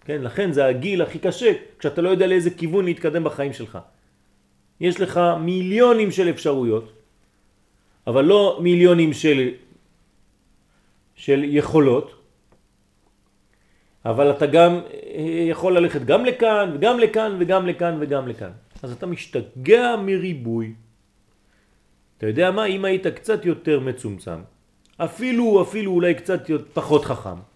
כן? 0.00 0.22
לכן 0.22 0.52
זה 0.52 0.66
הגיל 0.66 1.02
הכי 1.02 1.18
קשה, 1.18 1.52
כשאתה 1.78 2.02
לא 2.02 2.08
יודע 2.08 2.26
לאיזה 2.26 2.50
כיוון 2.50 2.84
להתקדם 2.84 3.24
בחיים 3.24 3.52
שלך. 3.52 3.78
יש 4.80 5.00
לך 5.00 5.20
מיליונים 5.40 6.10
של 6.10 6.30
אפשרויות, 6.30 6.92
אבל 8.06 8.24
לא 8.24 8.58
מיליונים 8.62 9.12
של, 9.12 9.48
של 11.14 11.40
יכולות, 11.44 12.22
אבל 14.04 14.30
אתה 14.30 14.46
גם 14.46 14.72
אה, 14.74 15.46
יכול 15.54 15.78
ללכת 15.78 16.02
גם 16.02 16.24
לכאן 16.24 16.70
וגם 16.74 16.98
לכאן 16.98 17.36
וגם 17.38 17.66
לכאן 17.66 17.96
וגם 18.00 18.28
לכאן. 18.28 18.50
אז 18.82 18.92
אתה 18.92 19.06
משתגע 19.06 19.96
מריבוי. 19.96 20.74
אתה 22.18 22.26
יודע 22.26 22.50
מה? 22.50 22.64
אם 22.64 22.84
היית 22.84 23.06
קצת 23.06 23.44
יותר 23.44 23.80
מצומצם, 23.80 24.40
אפילו, 24.96 25.62
אפילו 25.62 25.92
אולי 25.92 26.14
קצת 26.14 26.50
פחות 26.72 27.04
חכם, 27.04 27.53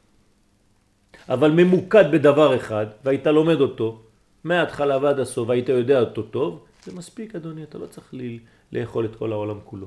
אבל 1.28 1.50
ממוקד 1.50 2.04
בדבר 2.12 2.56
אחד, 2.56 2.86
והיית 3.04 3.26
לומד 3.26 3.60
אותו, 3.60 4.00
מההתחלה 4.44 4.98
ועד 5.02 5.18
הסוף, 5.20 5.48
והיית 5.48 5.68
יודע 5.68 6.00
אותו 6.00 6.22
טוב, 6.22 6.64
זה 6.84 6.96
מספיק 6.96 7.34
אדוני, 7.34 7.62
אתה 7.62 7.78
לא 7.78 7.86
צריך 7.86 8.14
לי 8.14 8.38
לאכול 8.72 9.04
את 9.04 9.16
כל 9.16 9.32
העולם 9.32 9.58
כולו. 9.64 9.86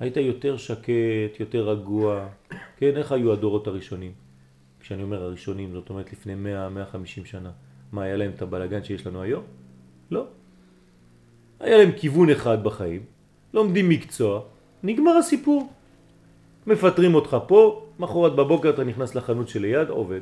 היית 0.00 0.16
יותר 0.16 0.56
שקט, 0.56 1.40
יותר 1.40 1.68
רגוע, 1.70 2.28
כן, 2.76 2.96
איך 2.96 3.12
היו 3.12 3.32
הדורות 3.32 3.66
הראשונים? 3.66 4.12
כשאני 4.80 5.02
אומר 5.02 5.22
הראשונים, 5.22 5.72
זאת 5.72 5.90
אומרת 5.90 6.12
לפני 6.12 6.34
100-150 7.22 7.24
שנה. 7.24 7.50
מה, 7.92 8.02
היה 8.02 8.16
להם 8.16 8.30
את 8.34 8.42
הבלגן 8.42 8.84
שיש 8.84 9.06
לנו 9.06 9.22
היום? 9.22 9.44
לא. 10.10 10.26
היה 11.60 11.78
להם 11.78 11.92
כיוון 11.96 12.30
אחד 12.30 12.64
בחיים, 12.64 13.02
לומדים 13.54 13.88
מקצוע, 13.88 14.40
נגמר 14.82 15.16
הסיפור. 15.16 15.72
מפטרים 16.66 17.14
אותך 17.14 17.36
פה, 17.46 17.86
מחרת 18.02 18.34
בבוקר 18.34 18.70
אתה 18.70 18.84
נכנס 18.84 19.14
לחנות 19.14 19.48
שליד, 19.48 19.88
עובד. 19.88 20.20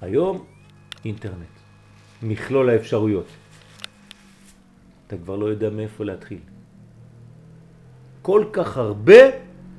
היום 0.00 0.44
אינטרנט, 1.04 1.54
מכלול 2.22 2.70
האפשרויות. 2.70 3.26
אתה 5.06 5.16
כבר 5.16 5.36
לא 5.36 5.46
יודע 5.46 5.70
מאיפה 5.70 6.04
להתחיל. 6.04 6.38
כל 8.22 8.44
כך 8.52 8.76
הרבה 8.76 9.22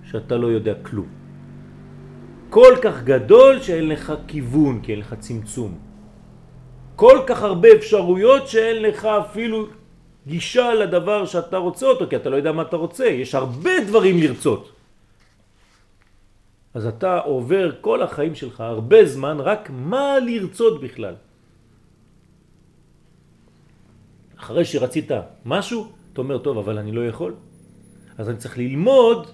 שאתה 0.04 0.38
לא 0.38 0.48
יודע 0.48 0.74
כלום. 0.82 1.08
כל 2.50 2.74
כך 2.82 3.04
גדול 3.04 3.62
שאין 3.62 3.88
לך 3.90 4.14
כיוון, 4.28 4.82
כי 4.82 4.92
אין 4.92 5.00
לך 5.00 5.14
צמצום. 5.20 5.78
כל 6.96 7.18
כך 7.28 7.44
הרבה 7.44 7.68
אפשרויות 7.78 8.48
שאין 8.48 8.84
לך 8.84 9.06
אפילו 9.06 9.68
גישה 10.28 10.74
לדבר 10.74 11.26
שאתה 11.26 11.58
רוצה 11.58 11.86
אותו, 11.86 12.10
כי 12.10 12.16
אתה 12.16 12.30
לא 12.30 12.36
יודע 12.36 12.52
מה 12.52 12.62
אתה 12.62 12.76
רוצה. 12.76 13.06
יש 13.06 13.36
הרבה 13.36 13.86
דברים 13.88 14.18
לרצות. 14.18 14.79
אז 16.74 16.86
אתה 16.86 17.20
עובר 17.20 17.72
כל 17.82 18.02
החיים 18.02 18.36
שלך 18.36 18.62
הרבה 18.62 19.06
זמן 19.06 19.38
רק 19.40 19.70
מה 19.74 20.20
לרצות 20.20 20.82
בכלל. 20.82 21.16
אחרי 24.38 24.66
שרצית 24.66 25.12
משהו, 25.46 25.92
אתה 26.14 26.22
אומר, 26.22 26.38
טוב, 26.38 26.58
אבל 26.58 26.78
אני 26.78 26.92
לא 26.92 27.08
יכול. 27.08 27.36
אז 28.18 28.30
אני 28.30 28.38
צריך 28.38 28.58
ללמוד, 28.58 29.28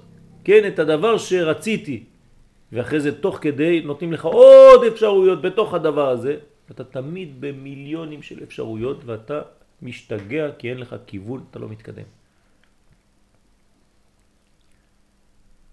כן, 0.43 0.67
את 0.67 0.79
הדבר 0.79 1.17
שרציתי. 1.17 2.03
ואחרי 2.71 2.99
זה 2.99 3.21
תוך 3.21 3.37
כדי 3.41 3.81
נותנים 3.85 4.13
לך 4.13 4.25
עוד 4.25 4.83
אפשרויות 4.83 5.41
בתוך 5.41 5.73
הדבר 5.73 6.09
הזה. 6.09 6.37
אתה 6.71 6.83
תמיד 6.83 7.41
במיליונים 7.41 8.21
של 8.21 8.43
אפשרויות 8.43 9.05
ואתה 9.05 9.41
משתגע 9.81 10.51
כי 10.57 10.69
אין 10.69 10.77
לך 10.77 10.95
כיוון, 11.05 11.43
אתה 11.51 11.59
לא 11.59 11.69
מתקדם. 11.69 12.09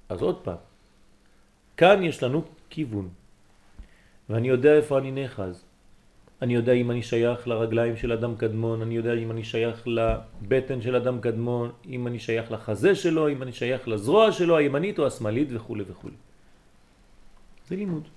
אז 0.08 0.22
עוד 0.22 0.38
פעם, 0.44 0.60
כאן 1.76 2.02
יש 2.02 2.22
לנו 2.22 2.42
כיוון, 2.70 3.08
ואני 4.30 4.48
יודע 4.48 4.76
איפה 4.76 4.98
אני 4.98 5.10
נאחז. 5.10 5.64
אני 6.42 6.54
יודע 6.54 6.72
אם 6.72 6.90
אני 6.90 7.02
שייך 7.02 7.48
לרגליים 7.48 7.96
של 7.96 8.12
אדם 8.12 8.36
קדמון, 8.36 8.82
אני 8.82 8.94
יודע 8.94 9.14
אם 9.14 9.30
אני 9.30 9.44
שייך 9.44 9.86
לבטן 9.86 10.82
של 10.82 10.96
אדם 10.96 11.20
קדמון, 11.20 11.70
אם 11.86 12.06
אני 12.06 12.18
שייך 12.18 12.52
לחזה 12.52 12.94
שלו, 12.94 13.28
אם 13.28 13.42
אני 13.42 13.52
שייך 13.52 13.88
לזרוע 13.88 14.32
שלו, 14.32 14.56
הימנית 14.56 14.98
או 14.98 15.06
השמאלית 15.06 15.48
וכו' 15.52 15.76
וכו'. 15.86 16.08
זה 17.68 17.76
לימוד. 17.76 18.08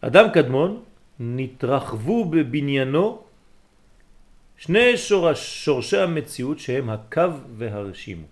אדם 0.00 0.26
קדמון 0.34 0.82
נתרחבו 1.20 2.24
בבניינו 2.24 3.22
שני 4.58 4.96
שורש, 4.96 5.64
שורשי 5.64 5.98
המציאות 5.98 6.58
שהם 6.58 6.90
הקו 6.90 7.32
והרשימו. 7.56 8.26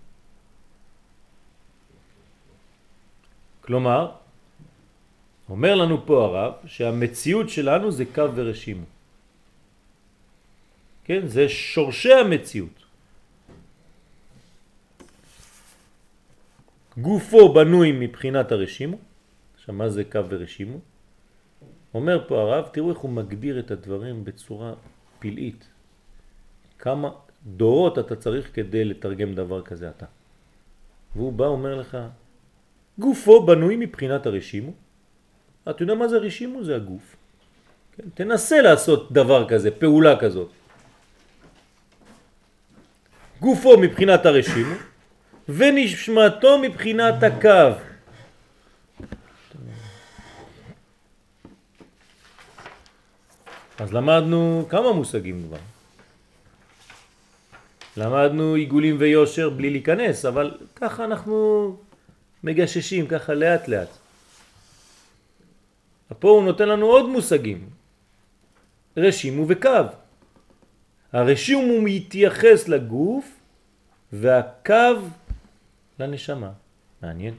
כלומר, 3.67 4.11
אומר 5.49 5.75
לנו 5.75 6.05
פה 6.05 6.25
הרב 6.25 6.53
שהמציאות 6.65 7.49
שלנו 7.49 7.91
זה 7.91 8.05
קו 8.05 8.25
ורשימו. 8.35 8.85
כן? 11.03 11.27
זה 11.27 11.49
שורשי 11.49 12.13
המציאות. 12.13 12.83
גופו 16.97 17.53
בנוי 17.53 17.91
מבחינת 17.91 18.51
הרשימו. 18.51 18.97
עכשיו 19.55 19.75
מה 19.75 19.89
זה 19.89 20.03
קו 20.03 20.29
ורשימו? 20.29 20.77
אומר 21.93 22.27
פה 22.27 22.41
הרב, 22.41 22.65
תראו 22.71 22.89
איך 22.89 22.97
הוא 22.97 23.11
מגדיר 23.11 23.59
את 23.59 23.71
הדברים 23.71 24.23
בצורה 24.23 24.73
פלאית. 25.19 25.67
כמה 26.79 27.09
דורות 27.45 27.99
אתה 27.99 28.15
צריך 28.15 28.55
כדי 28.55 28.85
לתרגם 28.85 29.35
דבר 29.35 29.61
כזה 29.61 29.89
אתה. 29.89 30.05
והוא 31.15 31.33
בא 31.33 31.45
אומר 31.45 31.75
לך, 31.75 31.97
גופו 32.99 33.45
בנוי 33.45 33.75
מבחינת 33.75 34.25
הרשימו. 34.25 34.71
אתה 35.69 35.83
יודע 35.83 35.95
מה 35.95 36.07
זה 36.07 36.17
רשימו? 36.17 36.63
זה 36.63 36.75
הגוף. 36.75 37.15
כן? 37.97 38.03
תנסה 38.13 38.61
לעשות 38.61 39.11
דבר 39.11 39.49
כזה, 39.49 39.71
פעולה 39.71 40.19
כזאת. 40.19 40.49
גופו 43.39 43.77
מבחינת 43.77 44.25
הרשימו 44.25 44.75
ונשמתו 45.49 46.59
מבחינת 46.61 47.23
הקו. 47.23 47.77
אז 53.79 53.93
למדנו 53.93 54.65
כמה 54.69 54.91
מושגים 54.93 55.43
כבר. 55.47 55.57
למדנו 57.97 58.53
עיגולים 58.53 58.95
ויושר 58.99 59.49
בלי 59.49 59.69
להיכנס, 59.69 60.25
אבל 60.25 60.57
ככה 60.75 61.05
אנחנו 61.05 61.77
מגששים, 62.47 63.07
ככה 63.07 63.33
לאט 63.33 63.67
לאט. 63.67 63.89
פה 66.19 66.29
הוא 66.29 66.43
נותן 66.43 66.69
לנו 66.69 66.85
עוד 66.85 67.09
מושגים, 67.09 67.69
רשימו 68.97 69.45
וקו. 69.47 69.69
הרשימו 71.13 71.81
מתייחס 71.81 72.67
לגוף 72.67 73.39
והקו 74.13 74.99
לנשמה. 75.99 76.51
מעניין. 77.01 77.33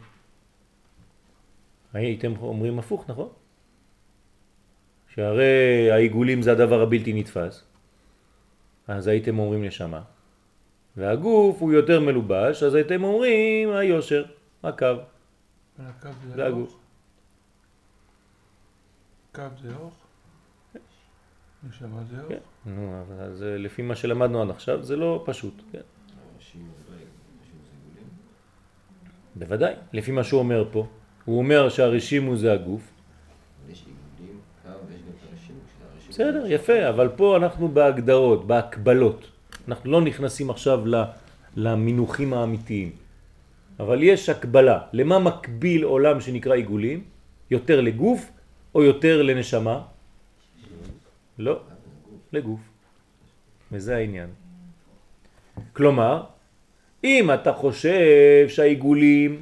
הייתם 1.92 2.32
אומרים 2.40 2.78
הפוך, 2.78 3.04
נכון? 3.08 3.28
שהרי 5.14 5.90
העיגולים 5.90 6.42
זה 6.42 6.52
הדבר 6.52 6.80
הבלתי 6.82 7.12
נתפס, 7.12 7.64
אז 8.88 9.06
הייתם 9.06 9.38
אומרים 9.38 9.64
נשמה. 9.64 10.02
והגוף 10.96 11.56
הוא 11.60 11.72
יותר 11.72 12.00
מלובש, 12.00 12.62
אז 12.62 12.74
הייתם 12.74 13.04
אומרים 13.04 13.72
היושר, 13.72 14.24
הקו, 14.62 14.86
הקו 15.78 16.08
זה 16.28 16.34
זה 16.34 16.46
הגוף. 16.46 16.76
קו 19.34 19.42
זה 19.62 19.76
אוך. 19.76 19.94
נשמה 21.68 22.02
זה 22.10 22.20
אוך. 22.22 22.28
כן, 22.28 22.38
נו, 22.66 23.02
אבל 23.06 23.24
אז 23.24 23.42
אה, 23.42 23.56
לפי 23.58 23.82
מה 23.82 23.94
שלמדנו 23.96 24.42
עד 24.42 24.50
עכשיו 24.50 24.82
זה 24.82 24.96
לא 24.96 25.22
פשוט, 25.26 25.62
כן. 25.72 25.80
בוודאי, 29.36 29.74
לפי 29.92 30.10
מה 30.12 30.24
שהוא 30.24 30.38
אומר 30.38 30.64
פה. 30.72 30.86
הוא 31.24 31.38
אומר 31.38 31.68
שהרשימו 31.68 32.36
זה 32.36 32.52
הגוף. 32.52 32.82
בסדר, 36.08 36.46
יפה, 36.46 36.88
אבל 36.88 37.08
פה 37.16 37.36
אנחנו 37.36 37.68
בהגדרות, 37.68 38.46
בהקבלות. 38.46 39.30
אנחנו 39.68 39.90
לא 39.90 40.00
נכנסים 40.00 40.50
עכשיו 40.50 40.86
ל- 40.86 41.04
למינוחים 41.56 42.34
האמיתיים. 42.34 42.92
אבל 43.78 44.02
יש 44.02 44.28
הקבלה. 44.28 44.78
למה 44.92 45.18
מקביל 45.18 45.84
עולם 45.84 46.20
שנקרא 46.20 46.54
עיגולים? 46.54 47.04
יותר 47.50 47.80
לגוף 47.80 48.30
או 48.74 48.82
יותר 48.82 49.22
לנשמה? 49.22 49.82
לא, 51.38 51.60
לגוף. 52.32 52.60
וזה 53.72 53.96
העניין. 53.96 54.30
כלומר, 55.72 56.24
אם 57.04 57.30
אתה 57.34 57.52
חושב 57.52 58.46
שהעיגולים, 58.48 59.40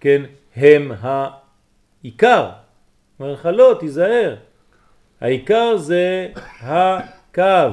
כן, 0.00 0.22
הם 0.56 0.92
העיקר, 1.00 2.50
אומר 3.20 3.32
לך 3.32 3.48
לא, 3.52 3.76
תיזהר, 3.80 4.36
העיקר 5.20 5.76
זה 5.76 6.28
הקו. 6.60 7.68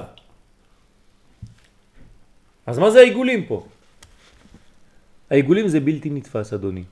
אז 2.65 2.79
מה 2.79 2.91
זה 2.91 2.99
העיגולים 2.99 3.45
פה? 3.45 3.67
העיגולים 5.35 5.67
זה 5.67 5.79
בלתי 5.79 6.09
נתפס, 6.09 6.53
אדוני. 6.53 6.83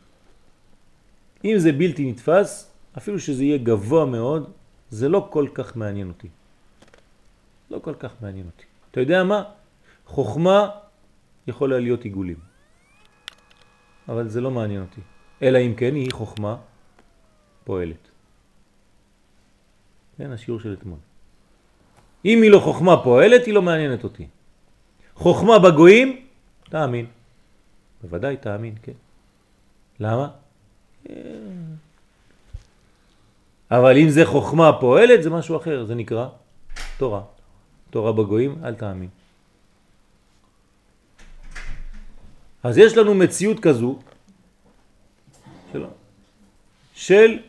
אם 1.45 1.56
זה 1.57 1.72
בלתי 1.72 2.11
נתפס, 2.11 2.72
אפילו 2.98 3.20
שזה 3.20 3.44
יהיה 3.44 3.57
גבוה 3.57 4.06
מאוד, 4.06 4.52
זה 4.90 5.10
לא 5.10 5.28
כל 5.32 5.48
כך 5.53 5.76
מעניין 5.76 6.07
אותי. 6.07 6.28
לא 7.72 7.80
כל 7.80 7.95
כך 7.95 8.11
מעניין 8.22 8.45
אותי. 8.45 8.65
אתה 8.91 8.99
יודע 8.99 9.24
מה? 9.24 9.44
חוכמה 10.06 10.70
יכולה 11.48 11.80
להיות 11.80 12.03
עיגולים. 12.03 12.40
אבל 14.10 14.28
זה 14.28 14.41
לא 14.41 14.52
מעניין 14.52 14.82
אותי. 14.82 15.02
אלא 15.41 15.57
אם 15.57 15.74
כן 15.76 15.95
היא 15.95 16.11
חוכמה 16.11 16.56
פועלת. 17.64 18.03
כן, 20.18 20.32
השיעור 20.32 20.60
של 20.60 20.74
אתמול. 20.74 20.99
אם 22.26 22.41
היא 22.41 22.52
לא 22.52 22.60
חוכמה 22.60 23.03
פועלת, 23.03 23.45
היא 23.45 23.53
לא 23.53 23.61
מעניינת 23.61 24.03
אותי. 24.03 24.28
חוכמה 25.15 25.60
בגויים, 25.60 26.28
תאמין. 26.70 27.22
בוודאי 28.03 28.38
תאמין, 28.38 28.75
כן. 28.84 28.91
למה? 29.99 30.27
אבל 33.71 33.97
אם 33.97 34.09
זה 34.09 34.25
חוכמה 34.25 34.80
פועלת, 34.80 35.23
זה 35.23 35.30
משהו 35.30 35.57
אחר, 35.57 35.85
זה 35.85 35.95
נקרא 35.95 36.27
תורה. 36.97 37.21
תורה 37.89 38.11
בגויים, 38.11 38.65
אל 38.65 38.75
תאמין. 38.75 39.09
אז 42.63 42.77
יש 42.77 42.97
לנו 42.97 43.13
מציאות 43.13 43.59
כזו 43.59 43.99
של, 45.71 45.85
של 46.93 47.39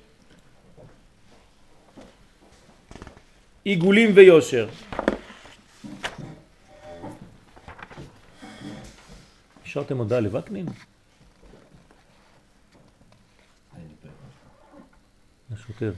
עיגולים 3.64 4.10
ויושר. 4.14 4.68
השארתם 9.74 9.98
הודעה 9.98 10.20
לווקנין? 10.20 10.66
לשוטר. 15.52 15.92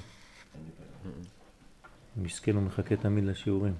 מסכן 2.16 2.54
הוא 2.54 2.62
מחכה 2.62 2.96
תמיד 2.96 3.24
לשיעורים. 3.24 3.74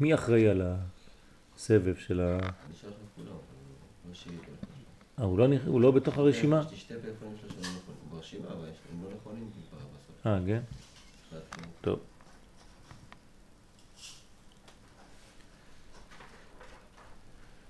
מי 0.00 0.14
אחראי 0.14 0.48
על 0.48 0.62
הסבב 1.56 1.96
של 1.96 2.20
ה... 2.20 2.38
אה, 5.18 5.24
הוא 5.24 5.38
לא, 5.38 5.46
נכ- 5.48 5.66
הוא 5.68 5.80
לא 5.80 5.90
בתוך 5.90 6.18
הרשימה? 6.18 6.62
יש 6.66 6.72
לי 6.72 6.76
שתי 6.78 6.94
טלפונים 7.02 7.36
שלו 7.40 7.50
שלא 7.50 7.60
נכונים. 7.60 7.80
הוא 8.10 8.16
ברשימה, 8.18 8.48
אבל 8.48 8.68
יש- 8.68 8.76
הם 8.92 9.04
לא 9.04 9.08
נכונים 9.16 9.50
ב- 9.50 9.74
בסוף. 9.74 10.26
אה, 10.26 10.38
כן? 10.46 10.60
החלטתי. 11.28 11.60
טוב. 11.80 11.98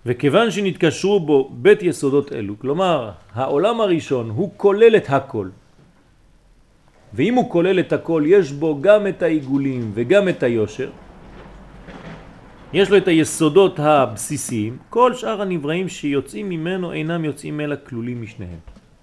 וכיוון 0.07 0.51
שנתקשרו 0.51 1.21
בו 1.21 1.51
בית 1.53 1.83
יסודות 1.83 2.33
אלו, 2.33 2.59
כלומר 2.59 3.11
העולם 3.35 3.81
הראשון 3.81 4.31
הוא 4.31 4.51
כולל 4.57 4.97
את 4.97 5.07
הכל, 5.09 5.49
ואם 7.15 7.35
הוא 7.35 7.51
כולל 7.51 7.81
את 7.81 7.93
הכל 7.93 8.23
יש 8.27 8.53
בו 8.53 8.79
גם 8.81 9.07
את 9.07 9.23
העיגולים 9.23 9.91
וגם 9.95 10.29
את 10.29 10.43
היושר, 10.43 10.91
יש 12.73 12.91
לו 12.91 12.97
את 12.97 13.09
היסודות 13.09 13.79
הבסיסיים, 13.79 14.77
כל 14.91 15.15
שאר 15.15 15.43
הנבראים 15.43 15.89
שיוצאים 15.89 16.49
ממנו 16.49 16.93
אינם 16.93 17.25
יוצאים 17.25 17.61
אלא 17.61 17.77
כלולים 17.89 18.23
משניהם. 18.23 18.59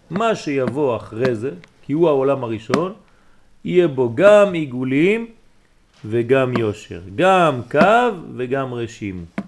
מה 0.09 0.35
שיבוא 0.35 0.95
אחרי 0.95 1.35
זה, 1.35 1.51
כי 1.85 1.93
הוא 1.93 2.07
העולם 2.07 2.43
הראשון, 2.43 2.93
יהיה 3.65 3.87
בו 3.87 4.15
גם 4.15 4.53
עיגולים 4.53 5.27
וגם 6.05 6.57
יושר, 6.57 7.01
גם 7.15 7.61
קו 7.71 8.11
וגם 8.35 8.73
רשימו. 8.73 9.38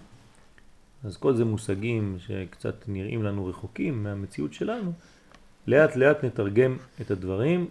אז 1.03 1.17
כל 1.17 1.35
זה 1.35 1.45
מושגים 1.45 2.17
שקצת 2.19 2.75
נראים 2.87 3.23
לנו 3.23 3.45
רחוקים 3.45 4.03
מהמציאות 4.03 4.53
שלנו. 4.53 4.91
לאט 5.67 5.95
לאט 5.95 6.23
נתרגם 6.23 6.77
את 7.01 7.11
הדברים 7.11 7.67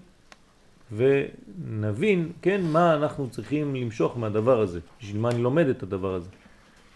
ונבין, 0.93 2.33
כן, 2.43 2.61
מה 2.63 2.95
אנחנו 2.95 3.31
צריכים 3.31 3.75
למשוך 3.75 4.19
מהדבר 4.19 4.61
הזה, 4.61 4.81
בשביל 5.01 5.21
מה 5.21 5.31
אני 5.31 5.43
לומד 5.43 5.67
את 5.67 5.83
הדבר 5.83 6.15
הזה. 6.15 6.29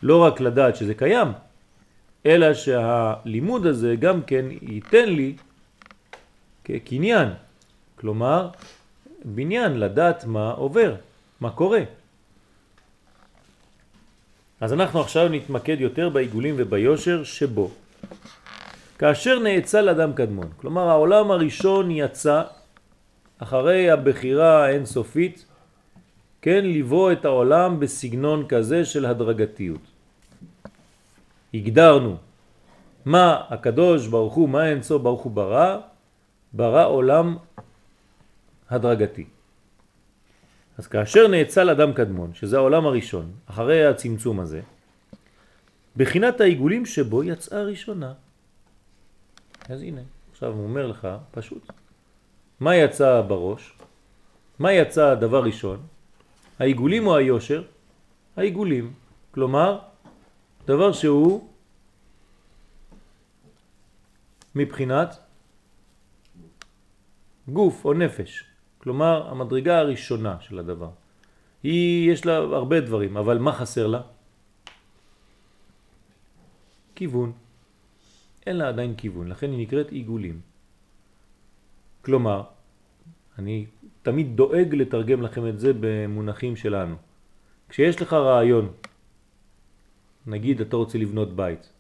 לא 0.03 0.23
רק 0.23 0.41
לדעת 0.41 0.77
שזה 0.77 0.95
קיים, 0.95 1.29
אלא 2.27 2.55
שהלימוד 2.55 3.67
הזה 3.67 3.97
גם 3.97 4.23
כן 4.23 4.45
ייתן 4.63 5.09
לי 5.09 5.37
כקניין, 6.65 7.29
כלומר 7.97 8.51
בניין 9.25 9.81
לדעת 9.81 10.25
מה 10.25 10.51
עובר, 10.51 10.95
מה 11.41 11.51
קורה. 11.51 11.81
אז 14.65 14.73
אנחנו 14.73 15.01
עכשיו 15.01 15.29
נתמקד 15.29 15.81
יותר 15.81 16.09
בעיגולים 16.09 16.55
וביושר 16.59 17.25
שבו. 17.25 17.71
כאשר 18.99 19.39
נאצל 19.39 19.89
אדם 19.89 20.13
קדמון, 20.13 20.49
כלומר 20.57 20.89
העולם 20.89 21.31
הראשון 21.31 21.91
יצא 21.91 22.43
אחרי 23.39 23.91
הבחירה 23.91 24.65
האינסופית, 24.65 25.47
כן, 26.43 26.65
לבוא 26.65 27.13
את 27.13 27.25
העולם 27.25 27.81
בסגנון 27.81 28.49
כזה 28.49 28.85
של 28.85 29.07
הדרגתיות. 29.07 29.85
הגדרנו 31.55 32.17
מה 33.05 33.45
הקדוש 33.49 34.07
ברוך 34.07 34.35
הוא, 34.35 34.49
מה 34.49 34.69
אינסוף 34.69 35.03
ברוך 35.03 35.23
הוא 35.23 35.33
ברא, 35.33 35.79
ברא 36.53 36.87
עולם 36.87 37.37
הדרגתי. 38.71 39.34
אז 40.79 40.87
כאשר 40.87 41.29
נאצל 41.29 41.71
אדם 41.71 41.93
קדמון, 41.93 42.35
שזה 42.35 42.57
העולם 42.57 42.87
הראשון, 42.87 43.33
אחרי 43.47 43.87
הצמצום 43.87 44.41
הזה, 44.41 44.61
בחינת 45.97 46.41
העיגולים 46.41 46.87
שבו 46.87 47.25
יצאה 47.25 47.63
ראשונה. 47.63 48.13
אז 49.69 49.83
הנה, 49.83 50.01
עכשיו 50.33 50.53
הוא 50.53 50.65
אומר 50.65 50.87
לך, 50.87 51.09
פשוט. 51.31 51.73
מה 52.61 52.77
יצא 52.77 53.23
בראש? 53.29 53.73
מה 54.59 54.73
יצא 54.73 55.11
הדבר 55.11 55.45
ראשון? 55.45 55.87
העיגולים 56.59 57.07
או 57.07 57.17
היושר? 57.17 57.63
העיגולים. 58.37 58.93
כלומר, 59.31 59.79
דבר 60.67 60.93
שהוא 60.93 61.49
מבחינת 64.55 65.19
גוף 67.49 67.85
או 67.85 67.95
נפש. 67.95 68.45
כלומר, 68.85 69.29
המדרגה 69.31 69.79
הראשונה 69.79 70.37
של 70.41 70.59
הדבר. 70.59 70.91
היא, 71.63 72.13
יש 72.13 72.27
לה 72.27 72.37
הרבה 72.37 72.81
דברים, 72.81 73.17
אבל 73.17 73.39
מה 73.39 73.53
חסר 73.53 73.87
לה? 73.87 74.01
כיוון. 76.95 77.33
אין 78.47 78.57
לה 78.57 78.69
עדיין 78.69 78.95
כיוון, 78.97 79.29
לכן 79.29 79.51
היא 79.51 79.59
נקראת 79.59 79.91
עיגולים. 79.91 80.41
כלומר, 82.05 82.43
אני 83.39 83.67
תמיד 84.03 84.37
דואג 84.37 84.75
לתרגם 84.75 85.23
לכם 85.23 85.49
את 85.49 85.59
זה 85.61 85.73
במונחים 85.81 86.57
שלנו. 86.57 86.97
כשיש 87.69 88.03
לך 88.03 88.13
רעיון, 88.13 88.73
נגיד 90.27 90.61
אתה 90.61 90.77
רוצה 90.77 90.99
לבנות 90.99 91.37
בית, 91.37 91.73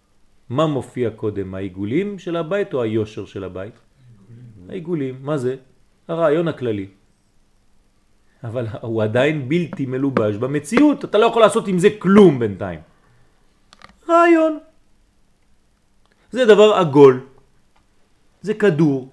מה 0.49 0.67
מופיע 0.67 1.11
קודם, 1.11 1.55
העיגולים 1.55 2.19
של 2.19 2.37
הבית 2.37 2.75
או 2.75 2.83
היושר 2.83 3.25
של 3.25 3.45
הבית? 3.45 3.75
העיגולים, 4.69 5.19
מה 5.21 5.37
זה? 5.37 5.57
הרעיון 6.09 6.49
הכללי. 6.49 6.87
אבל 8.45 8.67
הוא 8.81 9.03
עדיין 9.03 9.49
בלתי 9.49 9.87
מלובש 9.87 10.37
במציאות, 10.37 11.05
אתה 11.05 11.19
לא 11.19 11.27
יכול 11.27 11.43
לעשות 11.43 11.69
עם 11.69 11.79
זה 11.79 11.89
כלום 11.99 12.39
בינתיים. 12.39 12.81
רעיון. 14.09 14.59
זה 16.31 16.45
דבר 16.45 16.75
עגול, 16.75 17.21
זה 18.43 18.55
כדור. 18.55 19.09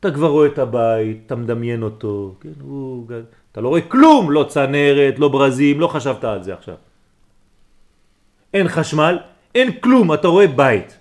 אתה 0.00 0.10
כבר 0.10 0.28
רואה 0.28 0.46
את 0.46 0.58
הבית, 0.58 1.22
אתה 1.26 1.36
מדמיין 1.36 1.82
אותו, 1.82 2.34
כן, 2.40 2.56
הוא, 2.60 3.06
אתה 3.52 3.60
לא 3.60 3.68
רואה 3.68 3.80
כלום, 3.80 4.30
לא 4.30 4.44
צנרת, 4.48 5.18
לא 5.18 5.28
ברזים, 5.28 5.80
לא 5.80 5.86
חשבת 5.86 6.24
על 6.24 6.42
זה 6.42 6.54
עכשיו. 6.54 6.74
אין 8.54 8.68
חשמל, 8.68 9.18
אין 9.54 9.80
כלום, 9.80 10.14
אתה 10.14 10.28
רואה 10.28 10.46
בית. 10.46 10.98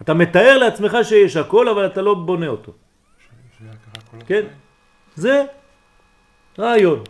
אתה 0.00 0.14
מתאר 0.14 0.58
לעצמך 0.58 0.96
שיש 1.02 1.36
הכל, 1.36 1.68
אבל 1.68 1.86
אתה 1.86 2.02
לא 2.02 2.14
בונה 2.14 2.46
אותו. 2.46 2.72
כן. 4.26 4.42
זה 5.16 5.44
רעיון. 6.58 7.04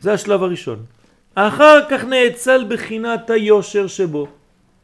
זה 0.00 0.12
השלב 0.12 0.42
הראשון. 0.42 0.84
אחר 1.34 1.88
כך 1.90 2.04
נאצל 2.04 2.64
בחינת 2.68 3.30
היושר 3.30 3.86
שבו. 3.86 4.28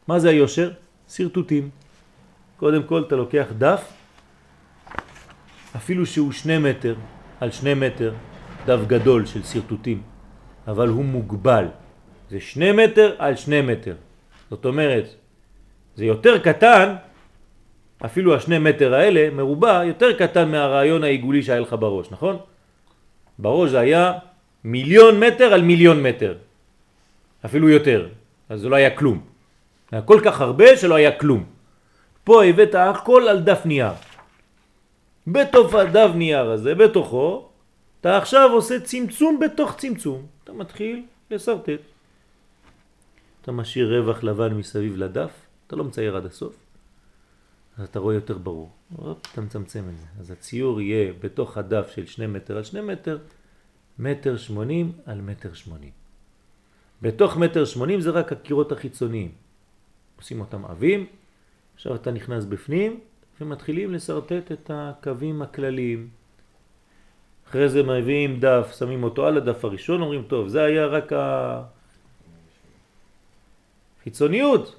מה 0.07 0.19
זה 0.19 0.29
היושר? 0.29 0.71
סרטוטים. 1.07 1.69
קודם 2.57 2.83
כל 2.83 3.03
אתה 3.07 3.15
לוקח 3.15 3.45
דף, 3.57 3.83
אפילו 5.75 6.05
שהוא 6.05 6.31
שני 6.31 6.57
מטר 6.57 6.95
על 7.39 7.51
שני 7.51 7.73
מטר, 7.73 8.13
דף 8.65 8.79
גדול 8.87 9.25
של 9.25 9.43
סרטוטים, 9.43 10.01
אבל 10.67 10.87
הוא 10.87 11.05
מוגבל. 11.05 11.65
זה 12.29 12.39
שני 12.39 12.71
מטר 12.71 13.15
על 13.17 13.35
שני 13.35 13.61
מטר. 13.61 13.95
זאת 14.49 14.65
אומרת, 14.65 15.05
זה 15.95 16.05
יותר 16.05 16.37
קטן, 16.39 16.95
אפילו 18.05 18.35
השני 18.35 18.59
מטר 18.59 18.93
האלה, 18.93 19.29
מרובע, 19.29 19.83
יותר 19.85 20.13
קטן 20.13 20.51
מהרעיון 20.51 21.03
העיגולי 21.03 21.43
שהיה 21.43 21.59
לך 21.59 21.75
בראש, 21.79 22.11
נכון? 22.11 22.37
בראש 23.39 23.69
זה 23.69 23.79
היה 23.79 24.13
מיליון 24.63 25.19
מטר 25.19 25.53
על 25.53 25.61
מיליון 25.61 26.03
מטר, 26.03 26.35
אפילו 27.45 27.69
יותר, 27.69 28.07
אז 28.49 28.61
זה 28.61 28.69
לא 28.69 28.75
היה 28.75 28.89
כלום. 28.89 29.21
היה 29.91 30.01
כל 30.01 30.19
כך 30.23 30.41
הרבה 30.41 30.77
שלא 30.77 30.95
היה 30.95 31.11
כלום. 31.11 31.43
פה 32.23 32.43
הבאת 32.43 32.75
הכל 32.75 33.27
על 33.27 33.39
דף 33.39 33.61
נייר. 33.65 33.93
בתוך 35.27 35.73
הדף 35.73 36.09
נייר 36.15 36.51
הזה, 36.51 36.75
בתוכו, 36.75 37.49
אתה 38.01 38.17
עכשיו 38.17 38.49
עושה 38.53 38.79
צמצום 38.79 39.39
בתוך 39.39 39.75
צמצום. 39.77 40.25
אתה 40.43 40.53
מתחיל 40.53 41.03
לסרטט. 41.31 41.94
אתה 43.45 43.51
משאיר 43.51 43.99
רווח 43.99 44.23
לבן 44.23 44.53
מסביב 44.53 44.97
לדף, 44.97 45.31
אתה 45.67 45.75
לא 45.75 45.83
מצייר 45.83 46.17
עד 46.17 46.25
הסוף, 46.25 46.55
אז 47.77 47.87
אתה 47.87 47.99
רואה 47.99 48.15
יותר 48.15 48.37
ברור. 48.37 48.71
הופ, 48.95 49.17
אתה 49.31 49.41
מצמצם 49.41 49.83
את 49.89 49.97
זה. 49.97 50.05
אז 50.19 50.31
הציור 50.31 50.81
יהיה 50.81 51.13
בתוך 51.19 51.57
הדף 51.57 51.91
של 51.95 52.05
שני 52.05 52.27
מטר 52.27 52.57
על 52.57 52.63
שני 52.63 52.81
מטר, 52.81 53.17
מטר 53.99 54.37
שמונים 54.37 54.91
על 55.05 55.21
מטר 55.21 55.53
שמונים. 55.53 55.89
בתוך 57.01 57.37
מטר 57.37 57.65
שמונים 57.65 58.01
זה 58.01 58.09
רק 58.09 58.31
הקירות 58.31 58.71
החיצוניים. 58.71 59.31
עושים 60.17 60.39
אותם 60.39 60.65
עבים, 60.65 61.05
עכשיו 61.75 61.95
אתה 61.95 62.11
נכנס 62.11 62.45
בפנים 62.45 62.99
ומתחילים 63.41 63.93
לסרטט 63.93 64.51
את 64.51 64.71
הקווים 64.73 65.41
הכלליים. 65.41 66.09
אחרי 67.49 67.69
זה 67.69 67.83
מביאים 67.83 68.39
דף, 68.39 68.75
שמים 68.79 69.03
אותו 69.03 69.27
על 69.27 69.37
הדף 69.37 69.65
הראשון, 69.65 70.01
אומרים 70.01 70.23
טוב, 70.27 70.47
זה 70.47 70.63
היה 70.63 70.85
רק 70.85 71.11
החיצוניות. 74.05 74.75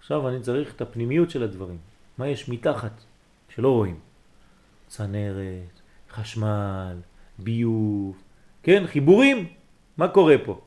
עכשיו 0.00 0.28
אני 0.28 0.40
צריך 0.40 0.74
את 0.74 0.80
הפנימיות 0.80 1.30
של 1.30 1.42
הדברים. 1.42 1.78
מה 2.18 2.28
יש 2.28 2.48
מתחת 2.48 2.92
שלא 3.54 3.68
רואים? 3.68 3.98
צנרת, 4.88 5.74
חשמל, 6.10 6.96
ביוב, 7.38 8.22
כן, 8.62 8.86
חיבורים. 8.86 9.48
מה 9.96 10.08
קורה 10.08 10.36
פה? 10.44 10.60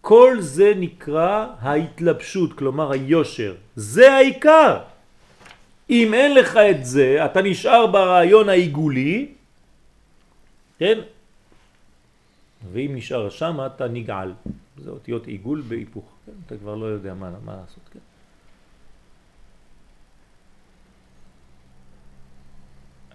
כל 0.00 0.36
זה 0.40 0.72
נקרא 0.76 1.46
ההתלבשות, 1.60 2.52
כלומר 2.52 2.92
היושר. 2.92 3.54
זה 3.76 4.12
העיקר. 4.12 4.78
אם 5.90 6.14
אין 6.14 6.34
לך 6.34 6.56
את 6.56 6.84
זה, 6.84 7.24
אתה 7.24 7.42
נשאר 7.42 7.86
ברעיון 7.86 8.48
העיגולי, 8.48 9.28
כן? 10.78 10.98
ואם 12.72 12.90
נשאר 12.94 13.30
שם, 13.30 13.58
אתה 13.66 13.88
נגעל. 13.88 14.32
זה 14.84 14.90
אותיות 14.90 15.26
עיגול 15.26 15.62
בהיפוך. 15.68 16.04
כן? 16.26 16.32
אתה 16.46 16.56
כבר 16.56 16.74
לא 16.74 16.86
יודע 16.86 17.14
מה, 17.14 17.30
מה 17.44 17.56
לעשות. 17.56 17.88
כן? 17.92 17.98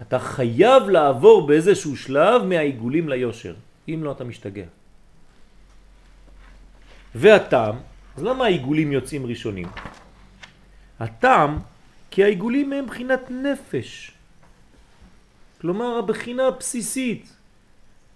אתה 0.02 0.18
חייב 0.18 0.82
לעבור 0.88 1.46
באיזשהו 1.46 1.96
שלב 1.96 2.42
מהעיגולים 2.42 3.08
ליושר. 3.08 3.54
אם 3.88 4.00
לא, 4.04 4.12
אתה 4.12 4.24
משתגע. 4.24 4.64
והטעם, 7.14 7.76
אז 8.16 8.22
למה 8.22 8.44
העיגולים 8.44 8.92
יוצאים 8.92 9.26
ראשונים? 9.26 9.68
הטעם, 11.00 11.58
כי 12.10 12.24
העיגולים 12.24 12.72
הם 12.72 12.86
בחינת 12.86 13.30
נפש. 13.30 14.12
כלומר, 15.60 15.98
הבחינה 15.98 16.46
הבסיסית, 16.46 17.32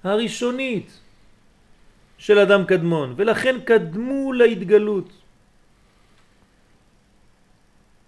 הראשונית 0.04 1.00
של 2.18 2.38
אדם 2.38 2.64
קדמון, 2.64 3.14
ולכן 3.16 3.56
קדמו 3.64 4.32
להתגלות. 4.32 5.08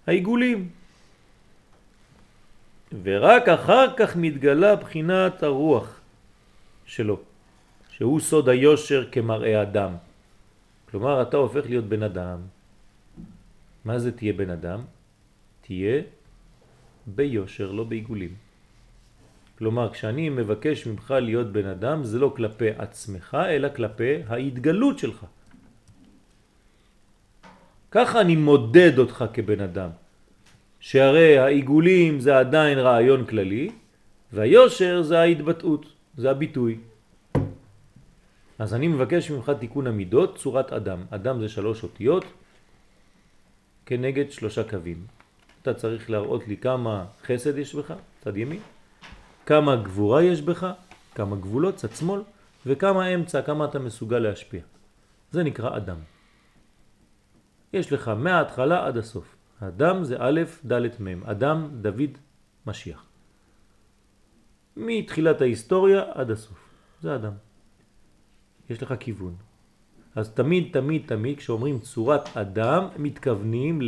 העיגולים. 0.07 0.69
ורק 3.03 3.49
אחר 3.49 3.95
כך 3.97 4.15
מתגלה 4.15 4.75
בחינת 4.75 5.43
הרוח 5.43 5.99
שלו, 6.85 7.19
שהוא 7.89 8.19
סוד 8.19 8.49
היושר 8.49 9.07
כמראה 9.11 9.61
אדם. 9.61 9.91
כלומר, 10.91 11.21
אתה 11.21 11.37
הופך 11.37 11.65
להיות 11.65 11.85
בן 11.85 12.03
אדם. 12.03 12.39
מה 13.85 13.99
זה 13.99 14.11
תהיה 14.11 14.33
בן 14.33 14.49
אדם? 14.49 14.81
תהיה 15.61 16.01
ביושר, 17.07 17.71
לא 17.71 17.83
בעיגולים. 17.83 18.35
כלומר, 19.61 19.93
כשאני 19.93 20.29
מבקש 20.29 20.89
ממך 20.89 21.13
להיות 21.21 21.53
בן 21.53 21.65
אדם, 21.65 22.03
זה 22.03 22.17
לא 22.19 22.33
כלפי 22.35 22.69
עצמך, 22.81 23.37
אלא 23.49 23.69
כלפי 23.69 24.25
ההתגלות 24.27 24.99
שלך. 24.99 25.25
ככה 27.91 28.21
אני 28.21 28.35
מודד 28.35 28.97
אותך 28.97 29.25
כבן 29.33 29.61
אדם. 29.61 29.89
שהרי 30.79 31.37
העיגולים 31.37 32.19
זה 32.19 32.41
עדיין 32.41 32.77
רעיון 32.79 33.21
כללי, 33.29 33.69
והיושר 34.33 35.01
זה 35.05 35.19
ההתבטאות, 35.19 35.85
זה 36.17 36.31
הביטוי. 36.31 36.77
אז 38.59 38.73
אני 38.73 38.87
מבקש 38.87 39.31
ממך 39.31 39.51
תיקון 39.59 39.87
המידות, 39.87 40.41
צורת 40.41 40.73
אדם. 40.73 41.05
אדם 41.13 41.39
זה 41.39 41.49
שלוש 41.49 41.83
אותיות 41.83 42.25
כנגד 43.85 44.31
שלושה 44.31 44.63
קווים. 44.65 45.05
אתה 45.61 45.73
צריך 45.73 46.09
להראות 46.09 46.47
לי 46.47 46.57
כמה 46.57 47.05
חסד 47.29 47.57
יש 47.57 47.75
בך, 47.75 47.93
צד 48.25 48.37
ימין, 48.37 48.80
כמה 49.45 49.75
גבורה 49.75 50.23
יש 50.23 50.41
בך, 50.41 50.67
כמה 51.15 51.35
גבולות, 51.35 51.75
צד 51.75 51.91
שמאל, 51.91 52.21
וכמה 52.65 53.07
אמצע, 53.07 53.41
כמה 53.41 53.65
אתה 53.65 53.79
מסוגל 53.79 54.19
להשפיע. 54.19 54.61
זה 55.31 55.43
נקרא 55.43 55.77
אדם. 55.77 55.97
יש 57.73 57.93
לך 57.93 58.07
מההתחלה 58.07 58.87
עד 58.87 58.97
הסוף. 58.97 59.35
אדם 59.59 60.03
זה 60.03 60.15
א', 60.19 60.41
ד', 60.65 61.01
מ', 61.01 61.23
אדם, 61.23 61.69
דוד, 61.81 62.17
משיח. 62.67 63.05
מתחילת 64.77 65.41
ההיסטוריה 65.41 66.03
עד 66.13 66.31
הסוף. 66.31 66.69
זה 67.01 67.15
אדם. 67.15 67.33
יש 68.69 68.83
לך 68.83 68.93
כיוון. 68.99 69.35
אז 70.15 70.29
תמיד, 70.29 70.73
תמיד, 70.73 71.03
תמיד, 71.05 71.37
כשאומרים 71.37 71.79
צורת 71.79 72.37
אדם, 72.37 72.87
מתכוונים 72.97 73.79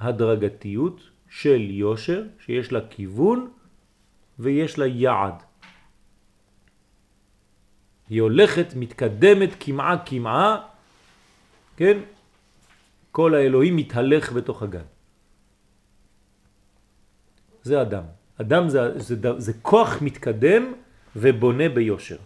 להדרגתיות 0.00 1.10
של 1.34 1.70
יושר, 1.70 2.22
שיש 2.44 2.72
לה 2.72 2.80
כיוון 2.90 3.50
ויש 4.38 4.78
לה 4.78 4.86
יעד. 4.86 5.42
היא 8.08 8.22
הולכת, 8.22 8.66
מתקדמת 8.76 9.50
כמעה 9.60 9.96
כמעה, 10.06 10.62
כן? 11.76 11.98
כל 13.10 13.34
האלוהים 13.34 13.76
מתהלך 13.76 14.32
בתוך 14.32 14.62
הגן. 14.62 14.86
זה 17.62 17.82
אדם. 17.82 18.04
אדם 18.40 18.68
זה, 18.68 18.98
זה, 18.98 19.16
זה, 19.16 19.40
זה 19.40 19.52
כוח 19.62 20.02
מתקדם 20.02 20.72
ובונה 21.16 21.68
ביושר. 21.68 22.18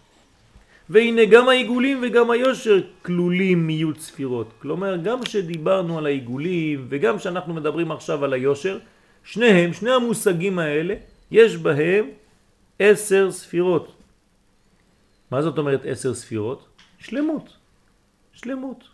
והנה 0.91 1.25
גם 1.25 1.49
העיגולים 1.49 2.01
וגם 2.03 2.31
היושר 2.31 2.81
כלולים 3.03 3.67
מיעוט 3.67 3.99
ספירות. 3.99 4.53
כלומר, 4.59 4.97
גם 4.97 5.25
שדיברנו 5.25 5.99
על 5.99 6.07
העיגולים 6.07 6.87
וגם 6.89 7.19
שאנחנו 7.19 7.55
מדברים 7.55 7.93
עכשיו 7.93 8.25
על 8.25 8.33
היושר, 8.33 8.79
שניהם, 9.29 9.73
שני 9.73 9.91
המושגים 9.91 10.59
האלה, 10.59 10.95
יש 11.31 11.57
בהם 11.57 12.05
עשר 12.79 13.31
ספירות. 13.31 13.93
מה 15.31 15.43
זאת 15.43 15.59
אומרת 15.59 15.81
עשר 15.85 16.15
ספירות? 16.15 16.69
שלמות. 16.99 17.57
שלמות. 18.33 18.85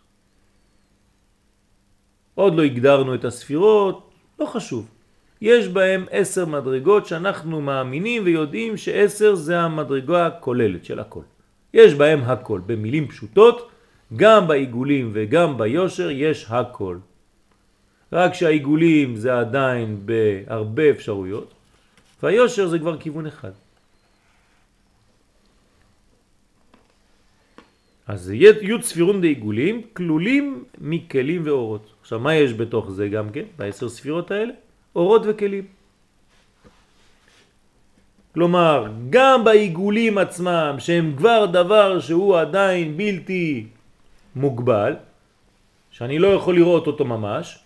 עוד 2.35 2.55
לא 2.55 2.63
הגדרנו 2.63 3.15
את 3.15 3.25
הספירות, 3.25 4.11
לא 4.39 4.45
חשוב. 4.45 4.89
יש 5.41 5.67
בהם 5.67 6.05
עשר 6.11 6.45
מדרגות 6.45 7.05
שאנחנו 7.05 7.61
מאמינים 7.61 8.23
ויודעים 8.25 8.77
שעשר 8.77 9.35
זה 9.35 9.59
המדרגה 9.59 10.27
הכוללת 10.27 10.85
של 10.85 10.99
הכל. 10.99 11.23
יש 11.73 11.93
בהם 11.93 12.21
הכל. 12.23 12.61
במילים 12.65 13.07
פשוטות, 13.07 13.69
גם 14.15 14.47
בעיגולים 14.47 15.11
וגם 15.13 15.57
ביושר 15.57 16.09
יש 16.11 16.45
הכל. 16.49 16.97
רק 18.15 18.33
שהעיגולים 18.33 19.15
זה 19.15 19.39
עדיין 19.39 19.99
בהרבה 20.05 20.89
אפשרויות, 20.89 21.53
והיושר 22.23 22.67
זה 22.67 22.79
כבר 22.79 22.97
כיוון 22.97 23.25
אחד. 23.25 23.51
אז 28.07 28.31
י' 28.31 28.81
ספירון 28.81 29.21
דעיגולים 29.21 29.81
כלולים 29.93 30.63
מכלים 30.81 31.41
ואורות. 31.45 31.93
עכשיו 32.01 32.19
מה 32.19 32.35
יש 32.35 32.53
בתוך 32.53 32.91
זה 32.91 33.07
גם 33.07 33.29
כן, 33.29 33.45
בעשר 33.57 33.89
ספירות 33.89 34.31
האלה? 34.31 34.53
אורות 34.95 35.21
וכלים. 35.25 35.65
כלומר, 38.33 38.91
גם 39.09 39.43
בעיגולים 39.43 40.17
עצמם, 40.17 40.75
שהם 40.79 41.13
כבר 41.17 41.45
דבר 41.45 41.99
שהוא 41.99 42.37
עדיין 42.39 42.97
בלתי 42.97 43.67
מוגבל, 44.35 44.93
שאני 45.91 46.19
לא 46.19 46.27
יכול 46.27 46.55
לראות 46.55 46.87
אותו 46.87 47.05
ממש, 47.05 47.64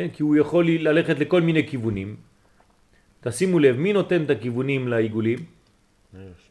כן? 0.00 0.08
כי 0.08 0.22
הוא 0.22 0.36
יכול 0.36 0.64
ללכת 0.68 1.18
לכל 1.18 1.40
מיני 1.44 1.68
כיוונים. 1.68 2.16
תשימו 3.20 3.58
לב, 3.58 3.76
מי 3.76 3.92
נותן 3.92 4.24
את 4.24 4.30
הכיוונים 4.30 4.88
לעיגולים? 4.88 5.38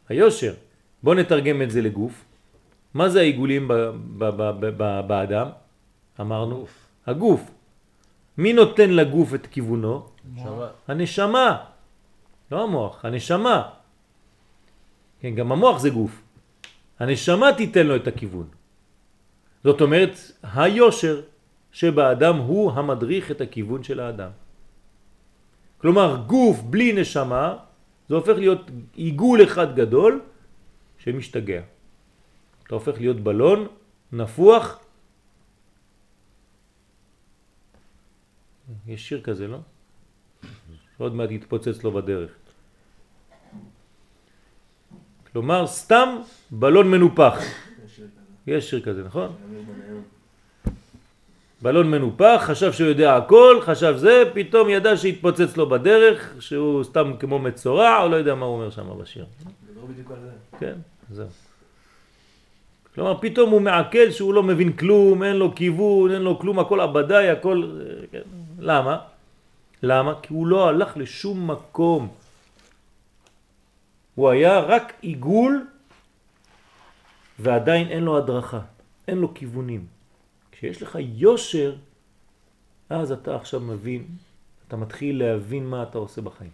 היושר. 0.09 0.53
בואו 1.03 1.15
נתרגם 1.15 1.61
את 1.61 1.71
זה 1.71 1.81
לגוף. 1.81 2.13
מה 2.93 3.09
זה 3.09 3.19
העיגולים 3.19 3.67
באדם? 5.07 5.47
אמרנו? 6.19 6.65
הגוף. 7.09 7.41
מי 8.37 8.53
נותן 8.53 8.89
לגוף 8.89 9.33
את 9.33 9.47
כיוונו? 9.47 10.07
הנשמה. 10.87 11.49
לא 12.51 12.63
המוח, 12.63 13.05
הנשמה. 13.05 13.57
כן, 15.21 15.35
גם 15.35 15.51
המוח 15.51 15.79
זה 15.79 15.89
גוף. 15.89 16.21
הנשמה 16.99 17.53
תיתן 17.57 17.87
לו 17.87 17.95
את 17.95 18.07
הכיוון. 18.07 18.47
זאת 19.63 19.81
אומרת, 19.81 20.13
היושר 20.43 21.21
שבאדם 21.71 22.35
הוא 22.37 22.71
המדריך 22.71 23.31
את 23.31 23.41
הכיוון 23.41 23.83
של 23.83 23.99
האדם. 23.99 24.31
כלומר, 25.77 26.23
גוף 26.27 26.61
בלי 26.61 26.93
נשמה, 26.93 27.57
זה 28.09 28.15
הופך 28.15 28.35
להיות 28.37 28.71
עיגול 28.93 29.43
אחד 29.43 29.75
גדול 29.75 30.21
שמשתגע. 30.97 31.61
אתה 32.63 32.75
הופך 32.75 32.95
להיות 32.97 33.19
בלון 33.19 33.67
נפוח. 34.11 34.79
יש 38.87 39.09
שיר 39.09 39.21
כזה, 39.21 39.47
לא? 39.47 39.59
עוד 40.97 41.15
מעט 41.15 41.31
יתפוצץ 41.31 41.83
לו 41.83 41.91
בדרך. 41.91 42.31
כלומר, 45.31 45.67
סתם 45.67 46.09
בלון 46.51 46.91
מנופח. 46.91 47.39
יש 48.47 48.69
שיר 48.69 48.81
כזה, 48.81 49.03
נכון? 49.03 49.35
בלון 51.61 51.91
מנופח, 51.91 52.41
חשב 52.45 52.73
שהוא 52.73 52.87
יודע 52.87 53.15
הכל, 53.15 53.59
חשב 53.61 53.93
זה, 53.97 54.23
פתאום 54.33 54.69
ידע 54.69 54.97
שהתפוצץ 54.97 55.57
לו 55.57 55.69
בדרך, 55.69 56.33
שהוא 56.39 56.83
סתם 56.83 57.13
כמו 57.19 57.39
מצורע, 57.39 58.03
או 58.03 58.09
לא 58.09 58.15
יודע 58.15 58.35
מה 58.35 58.45
הוא 58.45 58.55
אומר 58.55 58.69
שם 58.69 58.99
בשיר. 59.01 59.25
לא. 59.75 59.81
כן, 60.59 60.75
זהו. 61.09 61.27
כלומר, 62.95 63.17
פתאום 63.21 63.49
הוא 63.49 63.61
מעכל 63.61 64.11
שהוא 64.11 64.33
לא 64.33 64.43
מבין 64.43 64.71
כלום, 64.73 65.23
אין 65.23 65.35
לו 65.35 65.55
כיוון, 65.55 66.11
אין 66.11 66.21
לו 66.21 66.39
כלום, 66.39 66.59
הכל 66.59 66.79
עבדי, 66.81 67.29
הכל... 67.29 67.77
כן. 68.11 68.21
למה? 68.59 68.97
למה? 69.83 70.13
כי 70.21 70.33
הוא 70.33 70.47
לא 70.47 70.67
הלך 70.69 70.97
לשום 70.97 71.51
מקום. 71.51 72.07
הוא 74.15 74.29
היה 74.29 74.59
רק 74.59 74.93
עיגול 75.01 75.65
ועדיין 77.39 77.87
אין 77.87 78.03
לו 78.03 78.17
הדרכה, 78.17 78.59
אין 79.07 79.17
לו 79.17 79.33
כיוונים. 79.33 79.98
כשיש 80.59 80.81
לך 80.81 80.97
יושר, 81.01 81.75
אז 82.89 83.11
אתה 83.11 83.35
עכשיו 83.35 83.59
מבין, 83.59 84.07
אתה 84.67 84.77
מתחיל 84.77 85.23
להבין 85.23 85.65
מה 85.65 85.83
אתה 85.83 85.97
עושה 85.97 86.21
בחיים. 86.21 86.51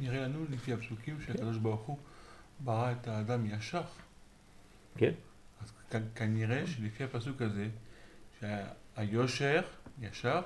נראה 0.00 0.20
לנו 0.20 0.44
לפי 0.50 0.72
הפסוקים 0.72 1.20
שהקדוש 1.20 1.56
ברוך 1.56 1.80
הוא 1.80 1.98
ברא 2.60 2.92
את 2.92 3.08
האדם 3.08 3.46
ישר. 3.46 3.82
כן? 4.96 5.12
אז 5.62 5.72
כנראה 6.14 6.66
שלפי 6.66 7.04
הפסוק 7.04 7.42
הזה, 7.42 7.68
שהיושר 8.40 9.60
ישר 10.00 10.40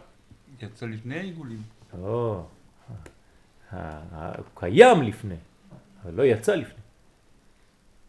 יצא 0.60 0.86
לפני 0.86 1.18
העיגולים. 1.18 1.62
או, 1.92 2.46
הוא 3.70 3.78
קיים 4.54 5.02
לפני, 5.02 5.36
אבל 6.02 6.14
לא 6.14 6.22
יצא 6.22 6.54
לפני. 6.54 6.82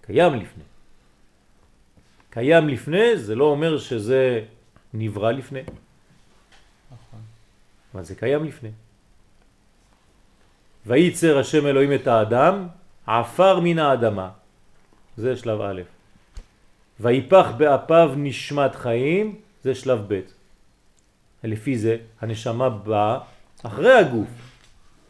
קיים 0.01 0.33
לפני. 0.33 0.63
קיים 2.33 2.67
לפני 2.67 3.17
זה 3.17 3.35
לא 3.35 3.45
אומר 3.45 3.77
שזה 3.77 4.41
נברא 4.93 5.31
לפני, 5.31 5.61
נכון. 6.91 7.19
אבל 7.93 8.03
זה 8.03 8.15
קיים 8.15 8.43
לפני. 8.43 8.69
וייצר 10.85 11.39
השם 11.39 11.67
אלוהים 11.67 11.93
את 11.93 12.07
האדם, 12.07 12.67
עפר 13.07 13.59
מן 13.59 13.79
האדמה. 13.79 14.29
זה 15.17 15.35
שלב 15.35 15.61
א'. 15.61 15.81
ויפח 16.99 17.47
באפיו 17.57 18.13
נשמת 18.17 18.75
חיים, 18.75 19.35
זה 19.63 19.75
שלב 19.75 20.05
ב'. 20.07 20.21
לפי 21.43 21.77
זה 21.77 21.97
הנשמה 22.21 22.69
באה 22.69 23.19
אחרי 23.63 23.93
הגוף. 23.93 24.29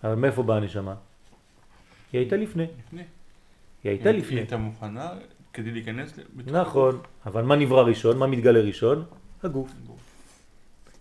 אבל 0.03 0.15
מאיפה 0.15 0.43
באה 0.43 0.57
הנשמה? 0.57 0.95
היא 2.11 2.19
הייתה 2.19 2.35
לפני. 2.35 2.67
לפני. 2.87 3.03
היא 3.83 3.89
הייתה 3.89 4.09
היא 4.09 4.19
לפני. 4.19 4.37
הייתה 4.37 4.57
מוכנה 4.57 5.11
כדי 5.53 5.71
להיכנס 5.71 6.13
נכון, 6.45 6.99
אבל 7.25 7.41
מה 7.41 7.55
נברא 7.55 7.81
ראשון? 7.81 8.17
מה 8.17 8.27
מתגלה 8.27 8.59
ראשון? 8.59 9.05
הגוף. 9.43 9.71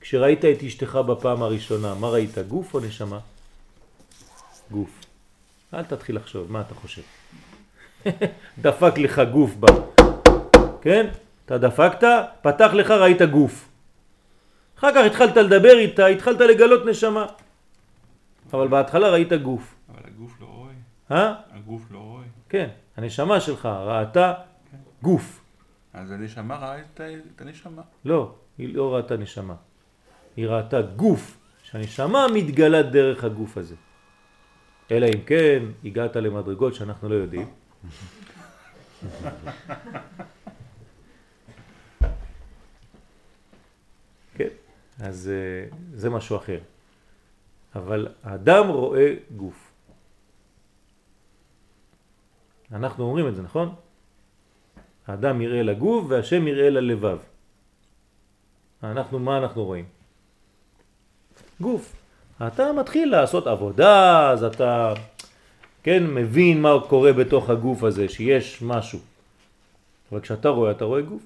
כשראית 0.01 0.45
את 0.45 0.63
אשתך 0.63 0.95
בפעם 1.07 1.43
הראשונה, 1.43 1.95
מה 1.95 2.09
ראית? 2.09 2.39
גוף 2.39 2.75
או 2.75 2.81
נשמה? 2.81 3.19
גוף. 4.71 4.91
אל 5.75 5.85
תתחיל 5.85 6.17
לחשוב, 6.17 6.53
מה 6.53 6.61
אתה 6.61 6.75
חושב? 6.75 7.03
דפק 8.65 8.99
לך 8.99 9.23
גוף 9.33 9.55
בה. 9.55 9.69
כן? 10.81 11.11
אתה 11.45 11.59
דפקת, 11.59 12.09
פתח 12.43 12.71
לך, 12.75 12.91
ראית 12.91 13.23
גוף. 13.23 13.69
אחר 14.79 14.95
כך 14.95 15.05
התחלת 15.07 15.37
לדבר 15.37 15.79
איתה, 15.79 16.07
התחלת 16.07 16.41
לגלות 16.41 16.87
נשמה. 16.87 17.27
אבל 18.53 18.69
בהתחלה 18.69 19.11
ראית 19.11 19.33
גוף. 19.33 19.75
אבל 19.89 20.01
הגוף 20.07 20.33
לא 20.41 20.47
רואה. 20.47 20.71
אה? 20.71 20.93
הגוף 21.13 21.83
לא 21.91 21.99
רואה. 21.99 22.25
כן, 22.49 22.69
הנשמה 22.97 23.41
שלך 23.41 23.67
ראתה 23.67 24.35
גוף. 25.03 25.41
אז 25.93 26.11
הנשמה 26.11 26.57
ראה 26.57 26.81
את 26.81 27.01
הנשמה. 27.41 27.83
לא, 28.05 28.35
היא 28.59 28.75
לא 28.75 28.95
ראתה 28.95 29.17
נשמה. 29.17 29.55
היא 30.37 30.47
ראתה 30.47 30.83
גוף, 30.83 31.39
שהנשמה 31.63 32.27
מתגלה 32.35 32.83
דרך 32.83 33.25
הגוף 33.25 33.59
הזה. 33.59 33.75
אלא 34.91 35.07
אם 35.07 35.23
כן 35.27 35.63
הגעת 35.85 36.17
למדרגות 36.17 36.75
שאנחנו 36.75 37.09
לא 37.09 37.15
יודעים. 37.15 37.49
כן, 44.35 44.49
אז 45.01 45.31
אה, 45.33 45.69
זה 45.95 46.11
משהו 46.11 46.37
אחר. 46.37 46.59
אבל 47.75 48.09
האדם 48.23 48.69
רואה 48.69 49.15
גוף. 49.37 49.72
אנחנו 52.73 53.05
אומרים 53.05 53.29
את 53.29 53.35
זה, 53.35 53.43
נכון? 53.43 53.75
האדם 55.07 55.41
יראה 55.41 55.63
לגוף 55.63 56.05
והשם 56.09 56.49
יראה 56.49 56.71
ללבב. 56.71 57.19
אנחנו, 58.83 59.19
מה 59.19 59.39
אנחנו 59.39 59.65
רואים? 59.65 59.85
גוף. 61.61 61.97
אתה 62.47 62.73
מתחיל 62.73 63.11
לעשות 63.11 63.47
עבודה, 63.47 64.31
אז 64.31 64.45
אתה, 64.45 64.95
כן, 65.83 66.07
מבין 66.07 66.63
מה 66.63 66.71
קורה 66.89 67.13
בתוך 67.13 67.51
הגוף 67.51 67.83
הזה, 67.83 68.09
שיש 68.09 68.63
משהו. 68.63 68.99
אבל 70.13 70.21
כשאתה 70.21 70.49
רואה, 70.49 70.71
אתה 70.71 70.85
רואה 70.85 71.01
גוף. 71.01 71.23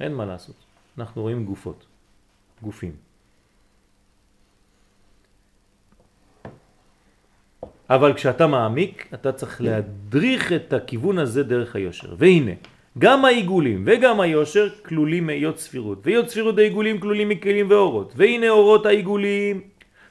אין 0.00 0.14
מה 0.14 0.24
לעשות. 0.26 0.56
אנחנו 0.98 1.22
רואים 1.22 1.44
גופות, 1.44 1.86
גופים. 2.62 3.07
אבל 7.90 8.14
כשאתה 8.14 8.46
מעמיק, 8.46 9.08
אתה 9.14 9.32
צריך 9.32 9.60
להדריך 9.60 10.52
את 10.52 10.72
הכיוון 10.72 11.18
הזה 11.18 11.42
דרך 11.42 11.76
היושר. 11.76 12.14
והנה, 12.18 12.52
גם 12.98 13.24
העיגולים 13.24 13.82
וגם 13.86 14.20
היושר 14.20 14.68
כלולים 14.84 15.26
מהיות 15.26 15.58
ספירות, 15.58 16.06
והיות 16.06 16.28
ספירות 16.28 16.58
העיגולים 16.58 17.00
כלולים 17.00 17.28
מכלים 17.28 17.70
ואורות, 17.70 18.12
והנה 18.16 18.48
אורות 18.48 18.86
העיגולים 18.86 19.60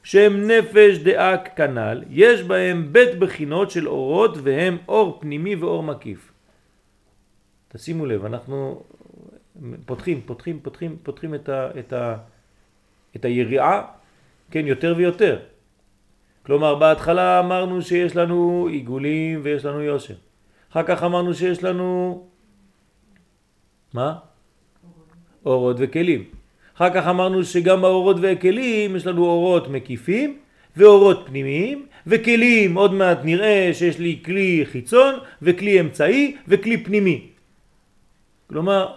שהם 0.04 0.48
נפש 0.48 0.98
דאק 0.98 1.49
כנל, 1.56 2.04
יש 2.10 2.44
בהם 2.44 2.88
בית 2.91 3.20
בחינות 3.20 3.72
של 3.72 3.88
אורות 3.88 4.38
והם 4.44 4.78
אור 4.88 5.18
פנימי 5.22 5.56
ואור 5.56 5.84
מקיף. 5.84 6.32
תשימו 7.68 8.06
לב, 8.06 8.26
אנחנו 8.26 8.84
פותחים, 9.86 10.22
פותחים, 10.26 10.60
פותחים, 10.60 10.98
פותחים 11.04 11.36
את, 11.36 11.49
ה, 11.49 11.70
את, 11.80 11.94
ה, 11.94 12.18
את 13.16 13.26
היריעה, 13.26 13.86
כן, 14.52 14.68
יותר 14.68 14.94
ויותר. 14.98 15.40
כלומר, 16.48 16.76
בהתחלה 16.76 17.40
אמרנו 17.40 17.82
שיש 17.82 18.15
לנו 18.15 18.68
עיגולים 18.72 19.40
ויש 19.44 19.65
לנו 19.65 19.82
יושר. 19.82 20.14
אחר 20.72 20.84
כך 20.84 21.03
אמרנו 21.03 21.34
שיש 21.34 21.64
לנו... 21.64 22.24
מה? 23.94 24.14
אורות 25.45 25.76
וכלים. 25.80 26.24
אחר 26.76 26.90
כך 26.90 27.07
אמרנו 27.07 27.44
שגם 27.44 27.82
באורות 27.82 28.18
והכלים 28.22 28.95
יש 28.95 29.07
לנו 29.07 29.26
אורות 29.26 29.68
מקיפים 29.68 30.38
ואורות 30.78 31.24
פנימיים 31.26 31.86
וכלים, 32.07 32.76
עוד 32.76 32.94
מעט 32.94 33.19
נראה 33.24 33.69
שיש 33.74 33.99
לי 33.99 34.19
כלי 34.26 34.64
חיצון 34.65 35.15
וכלי 35.41 35.80
אמצעי 35.80 36.36
וכלי 36.48 36.84
פנימי. 36.84 37.28
כלומר, 38.48 38.94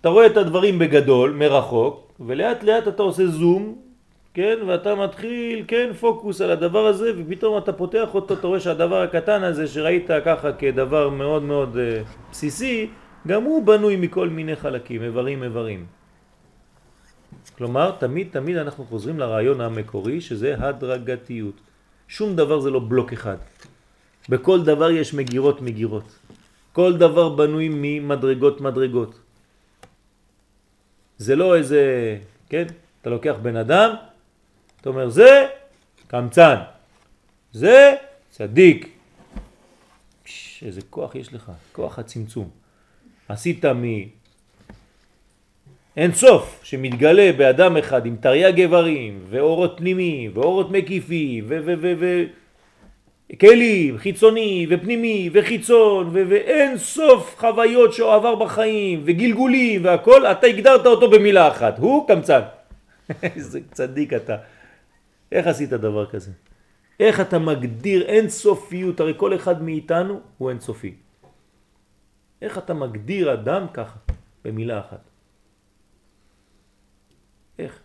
אתה 0.00 0.08
רואה 0.08 0.26
את 0.26 0.36
הדברים 0.36 0.78
בגדול, 0.78 1.30
מרחוק, 1.30 2.12
ולאט 2.20 2.62
לאט 2.62 2.88
אתה 2.88 3.02
עושה 3.02 3.26
זום 3.26 3.91
כן, 4.34 4.58
ואתה 4.66 4.94
מתחיל, 4.94 5.64
כן, 5.68 5.92
פוקוס 6.00 6.40
על 6.40 6.50
הדבר 6.50 6.86
הזה, 6.86 7.12
ופתאום 7.18 7.58
אתה 7.58 7.72
פותח 7.72 8.14
אותו, 8.14 8.34
אתה 8.34 8.46
רואה 8.46 8.60
שהדבר 8.60 9.02
הקטן 9.02 9.42
הזה 9.42 9.66
שראית 9.66 10.10
ככה 10.24 10.52
כדבר 10.52 11.08
מאוד 11.08 11.42
מאוד 11.42 11.76
uh, 11.76 12.04
בסיסי, 12.30 12.90
גם 13.26 13.42
הוא 13.42 13.66
בנוי 13.66 13.96
מכל 13.96 14.28
מיני 14.28 14.56
חלקים, 14.56 15.02
איברים 15.02 15.42
איברים. 15.42 15.86
כלומר, 17.58 17.90
תמיד 17.98 18.28
תמיד 18.30 18.56
אנחנו 18.56 18.84
חוזרים 18.84 19.18
לרעיון 19.18 19.60
המקורי, 19.60 20.20
שזה 20.20 20.54
הדרגתיות. 20.58 21.60
שום 22.08 22.36
דבר 22.36 22.60
זה 22.60 22.70
לא 22.70 22.80
בלוק 22.88 23.12
אחד. 23.12 23.36
בכל 24.28 24.64
דבר 24.64 24.90
יש 24.90 25.14
מגירות 25.14 25.62
מגירות. 25.62 26.08
כל 26.72 26.96
דבר 26.96 27.28
בנוי 27.28 27.68
ממדרגות 27.72 28.60
מדרגות. 28.60 29.12
זה 31.18 31.36
לא 31.36 31.56
איזה, 31.56 31.82
כן? 32.48 32.66
אתה 33.00 33.10
לוקח 33.10 33.36
בן 33.42 33.56
אדם, 33.56 33.90
אתה 34.82 34.90
אומר 34.90 35.08
זה 35.08 35.46
קמצן, 36.06 36.56
זה 37.52 37.94
צדיק. 38.30 38.88
פש, 40.22 40.62
איזה 40.66 40.80
כוח 40.90 41.14
יש 41.14 41.32
לך, 41.34 41.52
כוח 41.72 41.98
הצמצום. 41.98 42.48
עשית 43.28 43.64
מ... 43.64 43.84
אין 45.96 46.12
סוף 46.12 46.60
שמתגלה 46.64 47.30
באדם 47.36 47.76
אחד 47.76 48.06
עם 48.06 48.16
תרי"ג 48.16 48.60
איברים 48.60 49.24
ואורות 49.30 49.74
פנימיים 49.76 50.30
ואורות 50.34 50.70
מקיפים 50.70 51.44
ו... 51.48 51.58
ו... 51.64 51.74
ו... 51.80 51.92
ו... 51.98 52.24
כלים, 53.40 53.98
חיצוני 53.98 54.66
ופנימי 54.70 55.30
וחיצון 55.32 56.08
ו- 56.12 56.22
ואין 56.28 56.78
סוף 56.78 57.34
חוויות 57.38 57.92
שהוא 57.92 58.12
עבר 58.12 58.34
בחיים 58.34 59.02
וגלגולים 59.04 59.84
והכל, 59.84 60.26
אתה 60.26 60.46
הגדרת 60.46 60.86
אותו 60.86 61.10
במילה 61.10 61.48
אחת, 61.48 61.78
הוא 61.78 62.08
קמצן. 62.08 62.40
איזה 63.22 63.60
צדיק 63.72 64.12
אתה. 64.12 64.36
איך 65.32 65.46
עשית 65.46 65.70
דבר 65.70 66.06
כזה? 66.10 66.32
איך 67.00 67.20
אתה 67.20 67.38
מגדיר 67.38 68.02
אין 68.06 68.28
סופיות? 68.28 69.00
הרי 69.00 69.14
כל 69.16 69.36
אחד 69.36 69.62
מאיתנו 69.62 70.20
הוא 70.38 70.50
אין 70.50 70.60
סופי. 70.60 70.94
איך 72.42 72.58
אתה 72.58 72.74
מגדיר 72.74 73.32
אדם 73.34 73.66
ככה, 73.74 73.98
במילה 74.44 74.80
אחת? 74.80 75.00
איך? 77.58 77.80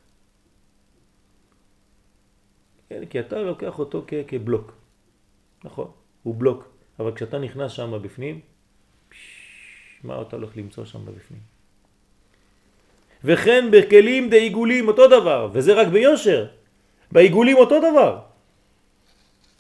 כן, 2.90 3.06
כי 3.06 3.20
אתה 3.20 3.42
לוקח 3.42 3.80
אותו 3.80 4.04
כ- 4.08 4.24
כבלוק. 4.28 4.72
נכון, 5.64 5.92
הוא 6.24 6.36
בלוק. 6.36 6.68
אבל 7.00 7.16
כשאתה 7.16 7.40
נכנס 7.40 7.72
שם 7.72 8.00
בפנים, 8.02 8.40
מה 10.04 10.22
אתה 10.22 10.36
הולך 10.36 10.58
למצוא 10.58 10.86
שם 10.86 11.06
בפנים? 11.06 11.42
וכן 13.24 13.70
בכלים 13.72 14.30
דעיגולים 14.30 14.88
אותו 14.88 15.08
דבר, 15.08 15.50
וזה 15.54 15.74
רק 15.74 15.88
ביושר. 15.88 16.48
בעיגולים 17.12 17.58
אותו 17.58 17.80
דבר. 17.80 18.20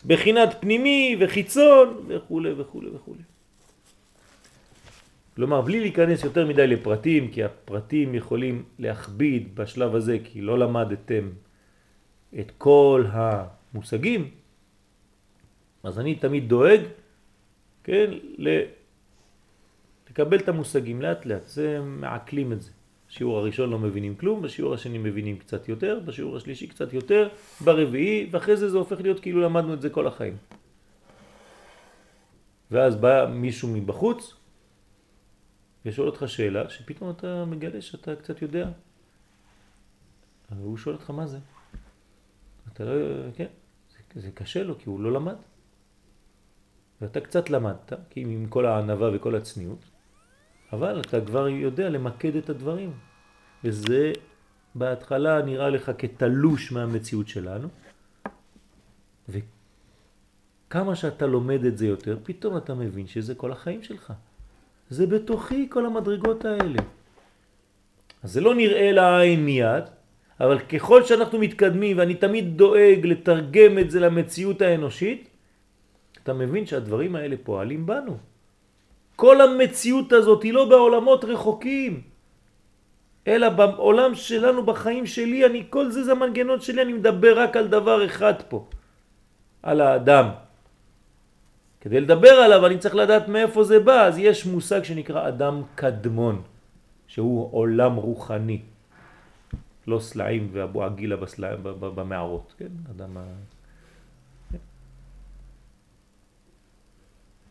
בחינת 0.05 0.49
פנימי 0.59 1.17
וחיצון 1.19 2.05
וכו' 2.07 2.41
וכו' 2.57 2.81
וכו'. 2.93 3.15
כלומר, 5.35 5.61
בלי 5.61 5.79
להיכנס 5.79 6.23
יותר 6.23 6.47
מדי 6.47 6.67
לפרטים, 6.67 7.31
כי 7.31 7.43
הפרטים 7.43 8.15
יכולים 8.15 8.63
להכביד 8.79 9.55
בשלב 9.55 9.95
הזה, 9.95 10.17
כי 10.23 10.41
לא 10.41 10.59
למדתם 10.59 11.29
את 12.39 12.51
כל 12.57 13.05
המושגים, 13.11 14.31
אז 15.83 15.99
אני 15.99 16.15
תמיד 16.15 16.49
דואג, 16.49 16.81
כן, 17.83 18.11
לקבל 20.09 20.37
את 20.37 20.49
המושגים 20.49 21.01
לאט 21.01 21.25
לאט, 21.25 21.47
זה 21.47 21.79
מעכלים 21.81 22.53
את 22.53 22.61
זה. 22.61 22.71
בשיעור 23.09 23.37
הראשון 23.37 23.69
לא 23.69 23.79
מבינים 23.79 24.15
כלום, 24.15 24.41
בשיעור 24.41 24.73
השני 24.73 24.97
מבינים 24.97 25.37
קצת 25.37 25.69
יותר, 25.69 25.99
בשיעור 26.05 26.37
השלישי 26.37 26.67
קצת 26.67 26.93
יותר, 26.93 27.29
ברביעי, 27.61 28.29
ואחרי 28.31 28.57
זה 28.57 28.69
זה 28.69 28.77
הופך 28.77 29.01
להיות 29.01 29.19
כאילו 29.19 29.41
למדנו 29.41 29.73
את 29.73 29.81
זה 29.81 29.89
כל 29.89 30.07
החיים. 30.07 30.37
ואז 32.71 32.95
בא 32.95 33.25
מישהו 33.25 33.67
מבחוץ 33.67 34.33
ושואל 35.85 36.07
אותך 36.07 36.23
שאלה 36.27 36.69
שפתאום 36.69 37.09
אתה 37.09 37.45
מגלה 37.45 37.81
שאתה 37.81 38.15
קצת 38.15 38.41
יודע. 38.41 38.69
והוא 40.51 40.77
שואל 40.77 40.95
אותך 40.95 41.09
מה 41.09 41.27
זה. 41.27 41.39
אתה 42.73 42.83
לא, 42.85 42.91
כן, 43.35 43.47
זה, 43.91 44.21
זה 44.21 44.31
קשה 44.31 44.63
לו 44.63 44.77
כי 44.77 44.89
הוא 44.89 44.99
לא 44.99 45.11
למד. 45.11 45.35
ואתה 47.01 47.21
קצת 47.21 47.49
למדת, 47.49 47.93
כי 48.09 48.21
עם 48.21 48.47
כל 48.49 48.65
הענבה 48.65 49.09
וכל 49.13 49.35
הצניעות, 49.35 49.79
אבל 50.73 51.01
אתה 51.01 51.21
כבר 51.21 51.47
יודע 51.47 51.89
למקד 51.89 52.35
את 52.35 52.49
הדברים. 52.49 52.91
וזה 53.63 54.13
בהתחלה 54.75 55.41
נראה 55.41 55.69
לך 55.69 55.91
כתלוש 55.97 56.71
מהמציאות 56.71 57.27
שלנו, 57.27 57.67
וכמה 59.29 60.95
שאתה 60.95 61.25
לומד 61.25 61.65
את 61.65 61.77
זה 61.77 61.87
יותר, 61.87 62.17
פתאום 62.23 62.57
אתה 62.57 62.73
מבין 62.73 63.07
שזה 63.07 63.35
כל 63.35 63.51
החיים 63.51 63.83
שלך. 63.83 64.13
זה 64.89 65.07
בתוכי 65.07 65.67
כל 65.69 65.85
המדרגות 65.85 66.45
האלה. 66.45 66.79
אז 68.23 68.31
זה 68.31 68.41
לא 68.41 68.55
נראה 68.55 68.91
לעין 68.91 69.45
מיד, 69.45 69.83
אבל 70.39 70.59
ככל 70.59 71.03
שאנחנו 71.03 71.39
מתקדמים, 71.39 71.97
ואני 71.97 72.15
תמיד 72.15 72.57
דואג 72.57 72.99
לתרגם 73.03 73.79
את 73.79 73.91
זה 73.91 73.99
למציאות 73.99 74.61
האנושית, 74.61 75.29
אתה 76.23 76.33
מבין 76.33 76.65
שהדברים 76.65 77.15
האלה 77.15 77.35
פועלים 77.43 77.85
בנו. 77.85 78.17
כל 79.17 79.41
המציאות 79.41 80.13
הזאת 80.13 80.43
היא 80.43 80.53
לא 80.53 80.69
בעולמות 80.69 81.25
רחוקים, 81.25 81.93
אלא 83.27 83.49
בעולם 83.49 84.15
שלנו, 84.15 84.61
בחיים 84.61 85.05
שלי, 85.09 85.45
אני, 85.45 85.65
כל 85.69 85.89
זה 85.89 86.05
זה 86.05 86.11
המנגנון 86.13 86.61
שלי, 86.61 86.81
אני 86.81 86.93
מדבר 87.01 87.33
רק 87.39 87.57
על 87.57 87.67
דבר 87.67 88.05
אחד 88.05 88.37
פה, 88.45 88.69
על 89.63 89.81
האדם. 89.81 90.27
כדי 91.81 91.99
לדבר 92.01 92.45
עליו 92.45 92.61
אני 92.65 92.77
צריך 92.77 92.95
לדעת 92.95 93.25
מאיפה 93.27 93.63
זה 93.63 93.79
בא, 93.81 94.05
אז 94.05 94.21
יש 94.21 94.45
מושג 94.45 94.85
שנקרא 94.85 95.27
אדם 95.27 95.65
קדמון, 95.75 96.41
שהוא 97.07 97.49
עולם 97.51 97.93
רוחני, 97.95 98.61
לא 99.87 99.97
סלעים 99.99 100.49
ואבו 100.53 100.83
עגילה 100.83 101.15
במערות, 101.81 102.53
כן? 102.57 102.73
אדם... 102.93 103.17
כן? 104.51 104.61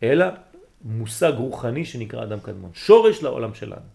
אלא 0.02 0.26
מושג 0.84 1.32
רוחני 1.36 1.84
שנקרא 1.84 2.22
אדם 2.22 2.40
קדמון, 2.40 2.70
שורש 2.74 3.22
לעולם 3.22 3.54
שלנו. 3.54 3.86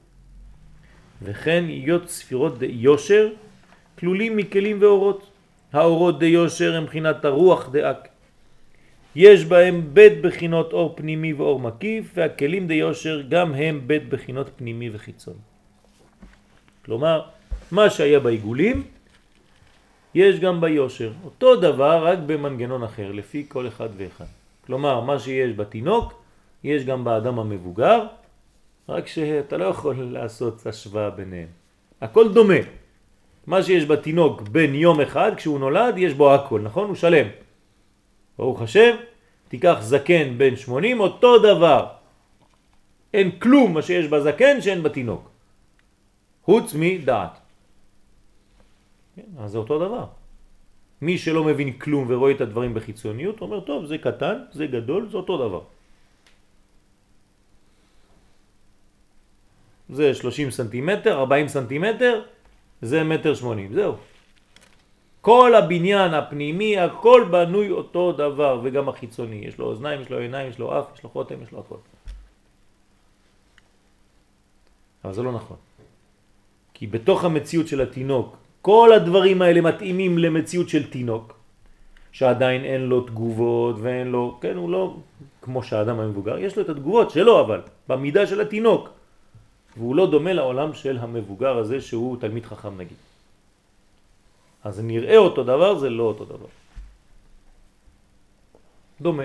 וכן 1.23 1.65
היות 1.67 2.09
ספירות 2.09 2.59
די 2.59 2.65
יושר 2.65 3.29
כלולים 3.99 4.37
מכלים 4.37 4.81
ואורות. 4.81 5.27
האורות 5.73 6.19
די 6.19 6.25
יושר 6.25 6.75
הם 6.75 6.83
מבחינת 6.83 7.25
הרוח 7.25 7.69
דאק. 7.69 8.07
יש 9.15 9.45
בהם 9.45 9.89
בית 9.93 10.21
בחינות 10.21 10.73
אור 10.73 10.93
פנימי 10.95 11.33
ואור 11.33 11.59
מקיף, 11.59 12.11
והכלים 12.15 12.67
די 12.67 12.73
יושר 12.73 13.21
גם 13.29 13.53
הם 13.53 13.81
בית 13.87 14.09
בחינות 14.09 14.49
פנימי 14.55 14.89
וחיצון. 14.93 15.33
כלומר, 16.85 17.21
מה 17.71 17.89
שהיה 17.89 18.19
בעיגולים, 18.19 18.83
יש 20.15 20.39
גם 20.39 20.61
ביושר. 20.61 21.11
אותו 21.23 21.55
דבר, 21.55 22.05
רק 22.07 22.19
במנגנון 22.25 22.83
אחר, 22.83 23.11
לפי 23.11 23.45
כל 23.47 23.67
אחד 23.67 23.89
ואחד. 23.97 24.25
כלומר, 24.65 25.01
מה 25.01 25.19
שיש 25.19 25.55
בתינוק, 25.55 26.20
יש 26.63 26.85
גם 26.85 27.03
באדם 27.03 27.39
המבוגר, 27.39 28.07
רק 28.89 29.07
שאתה 29.07 29.57
לא 29.57 29.65
יכול 29.65 29.95
לעשות 29.95 30.65
השוואה 30.65 31.09
ביניהם. 31.09 31.47
הכל 32.01 32.33
דומה. 32.33 32.61
מה 33.47 33.63
שיש 33.63 33.85
בתינוק 33.85 34.41
בין 34.41 34.75
יום 34.75 35.01
אחד, 35.01 35.31
כשהוא 35.35 35.59
נולד, 35.59 35.97
יש 35.97 36.13
בו 36.13 36.33
הכל, 36.33 36.61
נכון? 36.61 36.88
הוא 36.88 36.95
שלם. 36.95 37.27
ברוך 38.38 38.61
השם, 38.61 38.95
תיקח 39.47 39.77
זקן 39.81 40.38
בן 40.38 40.55
80, 40.55 40.99
אותו 40.99 41.39
דבר. 41.39 41.88
אין 43.13 43.31
כלום 43.39 43.73
מה 43.73 43.81
שיש 43.81 44.07
בזקן 44.07 44.61
שאין 44.61 44.83
בתינוק. 44.83 45.29
חוץ 46.43 46.73
מדעת. 46.79 47.39
כן, 49.15 49.29
אז 49.39 49.51
זה 49.51 49.57
אותו 49.57 49.79
דבר. 49.79 50.05
מי 51.01 51.17
שלא 51.17 51.43
מבין 51.43 51.73
כלום 51.73 52.05
ורואה 52.09 52.31
את 52.31 52.41
הדברים 52.41 52.73
בחיצוניות, 52.73 53.41
אומר, 53.41 53.59
טוב, 53.59 53.85
זה 53.85 53.97
קטן, 53.97 54.38
זה 54.51 54.67
גדול, 54.67 55.09
זה 55.09 55.17
אותו 55.17 55.38
דבר. 55.38 55.61
זה 59.91 60.13
30 60.13 60.51
סנטימטר, 60.51 61.19
40 61.19 61.47
סנטימטר, 61.47 62.22
זה 62.81 63.03
מטר 63.03 63.34
80, 63.35 63.73
זהו. 63.73 63.95
כל 65.22 65.55
הבניין 65.55 66.13
הפנימי, 66.13 66.80
הכל 66.80 67.26
בנוי 67.31 67.72
אותו 67.72 68.11
דבר, 68.11 68.59
וגם 68.63 68.89
החיצוני. 68.89 69.41
יש 69.45 69.57
לו 69.57 69.65
אוזניים, 69.65 70.01
יש 70.01 70.09
לו 70.09 70.18
עיניים, 70.18 70.49
יש 70.49 70.59
לו 70.59 70.80
אף, 70.80 70.85
יש 70.97 71.03
לו 71.03 71.09
חותם, 71.09 71.35
יש 71.43 71.51
לו 71.51 71.59
הכל. 71.59 71.76
אבל 75.05 75.13
זה 75.13 75.23
לא 75.23 75.31
נכון. 75.31 75.57
כי 76.73 76.88
בתוך 76.88 77.26
המציאות 77.26 77.68
של 77.68 77.81
התינוק, 77.81 78.38
כל 78.61 78.89
הדברים 78.95 79.41
האלה 79.41 79.61
מתאימים 79.61 80.18
למציאות 80.18 80.69
של 80.69 80.89
תינוק, 80.89 81.34
שעדיין 82.11 82.63
אין 82.63 82.81
לו 82.81 83.01
תגובות 83.01 83.76
ואין 83.81 84.07
לו, 84.07 84.38
כן, 84.41 84.55
הוא 84.57 84.69
לא 84.69 84.95
כמו 85.41 85.63
שהאדם 85.63 85.99
המבוגר, 85.99 86.38
יש 86.38 86.57
לו 86.57 86.63
את 86.63 86.69
התגובות 86.69 87.11
שלו 87.11 87.41
אבל, 87.41 87.61
במידה 87.88 88.27
של 88.27 88.41
התינוק. 88.41 89.01
והוא 89.77 89.95
לא 89.95 90.11
דומה 90.11 90.34
לעולם 90.34 90.73
של 90.73 90.98
המבוגר 90.98 91.57
הזה 91.57 91.81
שהוא 91.81 92.18
תלמיד 92.19 92.45
חכם 92.45 92.77
נגיד. 92.77 92.98
אז 94.64 94.80
נראה 94.80 95.18
אותו 95.18 95.43
דבר, 95.43 95.80
זה 95.80 95.89
לא 95.89 96.03
אותו 96.03 96.26
דבר. 96.26 96.48
דומה. 99.02 99.23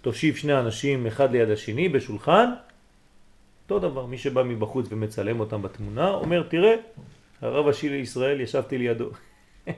תושיב 0.00 0.36
שני 0.36 0.58
אנשים 0.58 1.06
אחד 1.06 1.32
ליד 1.32 1.50
השני 1.50 1.88
בשולחן, 1.88 2.50
אותו 3.62 3.78
דבר, 3.78 4.06
מי 4.06 4.18
שבא 4.18 4.42
מבחוץ 4.42 4.86
ומצלם 4.88 5.40
אותם 5.40 5.62
בתמונה, 5.62 6.10
אומר 6.10 6.42
תראה, 6.42 6.74
הרב 7.42 7.64
הראשי 7.64 7.88
לישראל 7.88 8.40
ישבתי 8.40 8.78
לידו. 8.78 9.10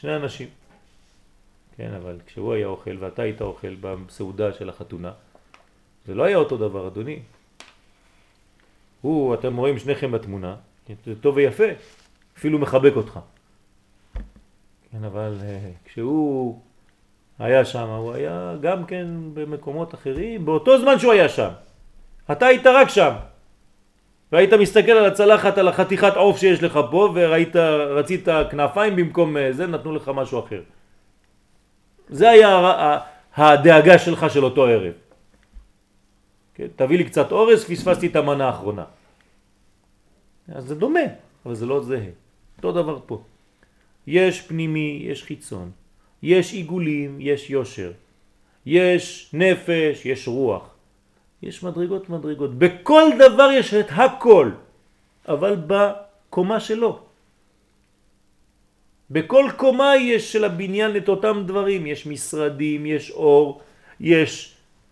שני 0.00 0.16
אנשים. 0.16 0.48
כן, 1.76 1.94
אבל 1.94 2.18
כשהוא 2.26 2.54
היה 2.54 2.66
אוכל 2.66 2.96
ואתה 2.98 3.22
היית 3.22 3.42
אוכל 3.42 3.74
בסעודה 3.80 4.52
של 4.52 4.68
החתונה, 4.68 5.12
זה 6.06 6.14
לא 6.14 6.22
היה 6.22 6.36
אותו 6.36 6.56
דבר, 6.56 6.88
אדוני. 6.88 7.18
הוא, 9.00 9.34
אתם 9.34 9.56
רואים 9.56 9.78
שניכם 9.78 10.12
בתמונה, 10.12 10.54
זה 11.06 11.14
טוב 11.20 11.36
ויפה, 11.36 11.64
אפילו 12.38 12.58
מחבק 12.58 12.92
אותך. 12.96 13.20
כן, 14.92 15.04
אבל 15.04 15.36
uh, 15.40 15.88
כשהוא 15.88 16.58
היה 17.38 17.64
שם, 17.64 17.88
הוא 17.88 18.12
היה 18.12 18.54
גם 18.60 18.84
כן 18.84 19.06
במקומות 19.34 19.94
אחרים, 19.94 20.44
באותו 20.46 20.80
זמן 20.80 20.98
שהוא 20.98 21.12
היה 21.12 21.28
שם. 21.28 21.50
אתה 22.32 22.46
היית 22.46 22.66
רק 22.66 22.88
שם. 22.88 23.12
והיית 24.32 24.52
מסתכל 24.52 24.92
על 24.92 25.04
הצלחת, 25.04 25.58
על 25.58 25.68
החתיכת 25.68 26.16
עוף 26.16 26.38
שיש 26.38 26.62
לך 26.62 26.80
פה, 26.90 27.12
וראית, 27.14 27.56
רצית 27.90 28.28
כנפיים 28.50 28.96
במקום 28.96 29.36
אה, 29.36 29.52
זה, 29.52 29.66
נתנו 29.66 29.94
לך 29.94 30.10
משהו 30.14 30.40
אחר. 30.40 30.60
זה 32.08 32.30
היה 32.30 32.98
הדאגה 33.36 33.98
שלך 33.98 34.30
של 34.30 34.44
אותו 34.44 34.66
ערב. 34.66 34.92
כן, 36.60 36.66
תביא 36.76 36.98
לי 36.98 37.04
קצת 37.04 37.32
אורס, 37.32 37.64
פספסתי 37.64 38.06
את 38.06 38.16
המנה 38.16 38.46
האחרונה. 38.46 38.84
אז 40.52 40.64
זה 40.64 40.74
דומה, 40.74 41.00
אבל 41.46 41.54
זה 41.54 41.66
לא 41.66 41.80
זהה. 41.80 42.12
אותו 42.56 42.72
דבר 42.72 42.98
פה. 43.06 43.22
יש 44.06 44.40
פנימי, 44.40 45.08
יש 45.08 45.24
חיצון. 45.24 45.70
יש 46.22 46.52
עיגולים, 46.52 47.16
יש 47.20 47.50
יושר. 47.50 47.92
יש 48.66 49.30
נפש, 49.32 50.06
יש 50.06 50.28
רוח. 50.28 50.68
יש 51.42 51.64
מדרגות 51.64 52.08
מדרגות. 52.08 52.58
בכל 52.58 53.16
דבר 53.16 53.48
יש 53.56 53.74
את 53.74 53.88
הכל, 53.96 54.50
אבל 55.28 55.56
בקומה 55.66 56.60
שלו. 56.60 57.00
בכל 59.10 59.44
קומה 59.56 59.96
יש 59.96 60.32
של 60.32 60.44
הבניין 60.44 60.96
את 60.96 61.08
אותם 61.08 61.42
דברים. 61.46 61.86
יש 61.86 62.06
משרדים, 62.06 62.86
יש 62.86 63.10
אור, 63.10 63.60
יש 64.00 64.49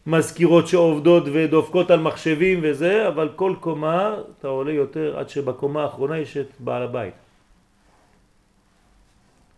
מזכירות 0.09 0.69
שעובדות 0.69 1.25
ודופקות 1.33 1.91
על 1.91 2.01
מחשבים 2.01 2.61
וזה, 2.63 3.09
אבל 3.09 3.29
כל 3.37 3.55
קומה 3.61 4.17
אתה 4.39 4.49
עולה 4.49 4.73
יותר 4.73 5.19
עד 5.19 5.29
שבקומה 5.29 5.83
האחרונה 5.83 6.19
יש 6.19 6.37
את 6.37 6.49
בעל 6.59 6.83
הבית. 6.83 7.15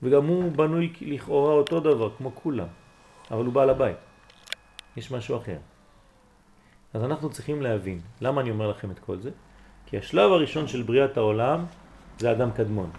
וגם 0.02 0.26
הוא 0.26 0.52
בנוי 0.52 0.92
לכאורה 1.00 1.52
אותו 1.52 1.80
דבר, 1.80 2.10
כמו 2.18 2.34
כולם, 2.34 2.66
אבל 3.30 3.44
הוא 3.44 3.52
בעל 3.52 3.70
הבית. 3.70 3.96
יש 4.96 5.10
משהו 5.10 5.36
אחר. 5.36 5.56
אז 6.94 7.04
אנחנו 7.04 7.30
צריכים 7.30 7.62
להבין. 7.62 8.00
למה 8.20 8.40
אני 8.40 8.50
אומר 8.50 8.70
לכם 8.70 8.90
את 8.90 8.98
כל 8.98 9.18
זה? 9.18 9.30
כי 9.86 9.98
השלב 9.98 10.32
הראשון 10.32 10.68
של 10.68 10.82
בריאת 10.82 11.16
העולם 11.16 11.64
זה 12.18 12.32
אדם 12.32 12.50
קדמון. 12.50 12.90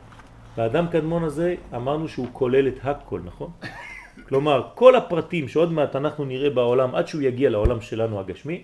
והאדם 0.56 0.88
קדמון 0.88 1.23
הזה 1.23 1.56
אמרנו 1.76 2.07
שהוא 2.07 2.28
כולל 2.34 2.68
את 2.68 2.80
הכל, 2.84 3.19
נכון? 3.26 3.52
כלומר, 4.32 4.80
כל 4.80 4.95
הפרטים 4.95 5.48
שעוד 5.48 5.72
מעט 5.76 5.95
אנחנו 5.95 6.24
נראה 6.26 6.49
בעולם 6.49 6.95
עד 6.95 7.08
שהוא 7.08 7.22
יגיע 7.22 7.49
לעולם 7.49 7.82
שלנו 7.84 8.16
הגשמי, 8.20 8.64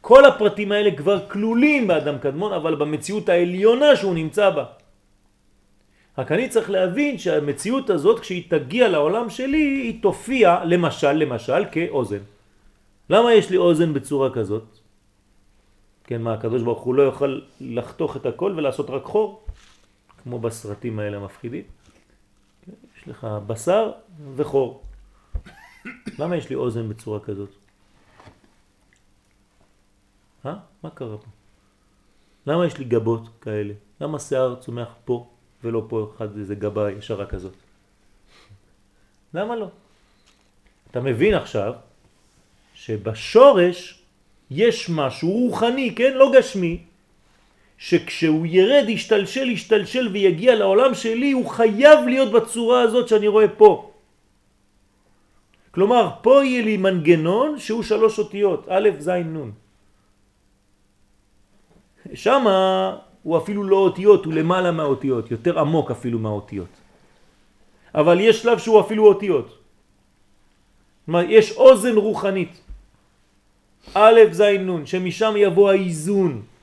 כל 0.00 0.24
הפרטים 0.24 0.72
האלה 0.72 0.96
כבר 0.96 1.28
כלולים 1.28 1.84
באדם 1.86 2.18
קדמון, 2.18 2.52
אבל 2.52 2.74
במציאות 2.80 3.28
העליונה 3.28 3.96
שהוא 3.96 4.14
נמצא 4.14 4.50
בה. 4.50 4.64
רק 6.18 6.32
אני 6.32 6.48
צריך 6.48 6.70
להבין 6.70 7.18
שהמציאות 7.18 7.90
הזאת, 7.90 8.20
כשהיא 8.24 8.44
תגיע 8.48 8.88
לעולם 8.88 9.28
שלי, 9.30 9.92
היא 9.92 10.02
תופיע 10.02 10.64
למשל, 10.64 11.12
למשל, 11.12 11.62
כאוזן. 11.72 12.24
למה 13.12 13.34
יש 13.36 13.52
לי 13.52 13.56
אוזן 13.60 13.92
בצורה 13.92 14.32
כזאת? 14.32 14.64
כן, 16.08 16.22
מה, 16.24 16.40
הקדוש 16.40 16.62
ברוך 16.64 16.82
הוא 16.82 16.94
לא 16.94 17.02
יוכל 17.12 17.40
לחתוך 17.60 18.16
את 18.16 18.26
הכל 18.26 18.54
ולעשות 18.56 18.90
רק 18.90 19.04
חור? 19.04 19.44
כמו 20.24 20.38
בסרטים 20.38 20.98
האלה 20.98 21.16
המפחידים. 21.16 21.64
לך 23.06 23.26
בשר 23.46 23.92
וחור. 24.36 24.82
למה 26.18 26.36
יש 26.36 26.50
לי 26.50 26.56
אוזן 26.56 26.88
בצורה 26.88 27.20
כזאת? 27.20 27.50
אה? 30.46 30.54
מה 30.82 30.90
קרה 30.90 31.18
פה? 31.18 31.26
למה 32.46 32.66
יש 32.66 32.78
לי 32.78 32.84
גבות 32.84 33.28
כאלה? 33.40 33.74
למה 34.00 34.18
שיער 34.18 34.54
צומח 34.54 34.88
פה 35.04 35.28
ולא 35.64 35.86
פה 35.88 36.12
אחד 36.16 36.38
איזה 36.38 36.54
גבה 36.54 36.92
ישרה 36.92 37.26
כזאת? 37.26 37.54
למה 39.34 39.56
לא? 39.56 39.68
אתה 40.90 41.00
מבין 41.00 41.34
עכשיו 41.34 41.74
שבשורש 42.74 44.02
יש 44.50 44.90
משהו 44.90 45.30
רוחני, 45.30 45.94
כן? 45.96 46.14
לא 46.14 46.32
גשמי, 46.38 46.85
שכשהוא 47.78 48.46
ירד, 48.46 48.88
ישתלשל, 48.88 49.50
ישתלשל 49.50 50.08
ויגיע 50.12 50.54
לעולם 50.54 50.94
שלי, 50.94 51.32
הוא 51.32 51.46
חייב 51.46 51.98
להיות 52.06 52.32
בצורה 52.32 52.80
הזאת 52.82 53.08
שאני 53.08 53.28
רואה 53.28 53.48
פה. 53.48 53.90
כלומר, 55.70 56.10
פה 56.22 56.44
יהיה 56.44 56.62
לי 56.64 56.76
מנגנון 56.76 57.58
שהוא 57.58 57.82
שלוש 57.82 58.18
אותיות, 58.18 58.66
א', 58.68 58.88
ז', 58.98 59.08
נ'. 59.08 59.50
שמה 62.14 62.56
הוא 63.22 63.36
אפילו 63.36 63.64
לא 63.64 63.76
אותיות, 63.76 64.24
הוא 64.24 64.32
למעלה 64.32 64.70
מהאותיות, 64.72 65.30
יותר 65.30 65.58
עמוק 65.60 65.90
אפילו 65.90 66.18
מהאותיות. 66.18 66.72
אבל 67.94 68.20
יש 68.20 68.42
שלב 68.42 68.58
שהוא 68.58 68.80
אפילו 68.80 69.06
אותיות. 69.06 69.48
כלומר, 71.04 71.22
יש 71.28 71.52
אוזן 71.52 71.96
רוחנית. 71.96 72.60
א', 73.94 74.20
ז', 74.32 74.40
נ', 74.40 74.86
שמשם 74.86 75.34
יבוא 75.36 75.70
האיזון. 75.70 76.55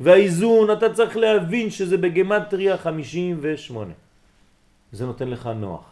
והאיזון, 0.00 0.70
אתה 0.70 0.92
צריך 0.92 1.16
להבין 1.16 1.70
שזה 1.70 1.96
בגמטריה 1.96 2.76
58. 2.76 3.92
זה 4.92 5.06
נותן 5.06 5.28
לך 5.28 5.46
נוח, 5.56 5.84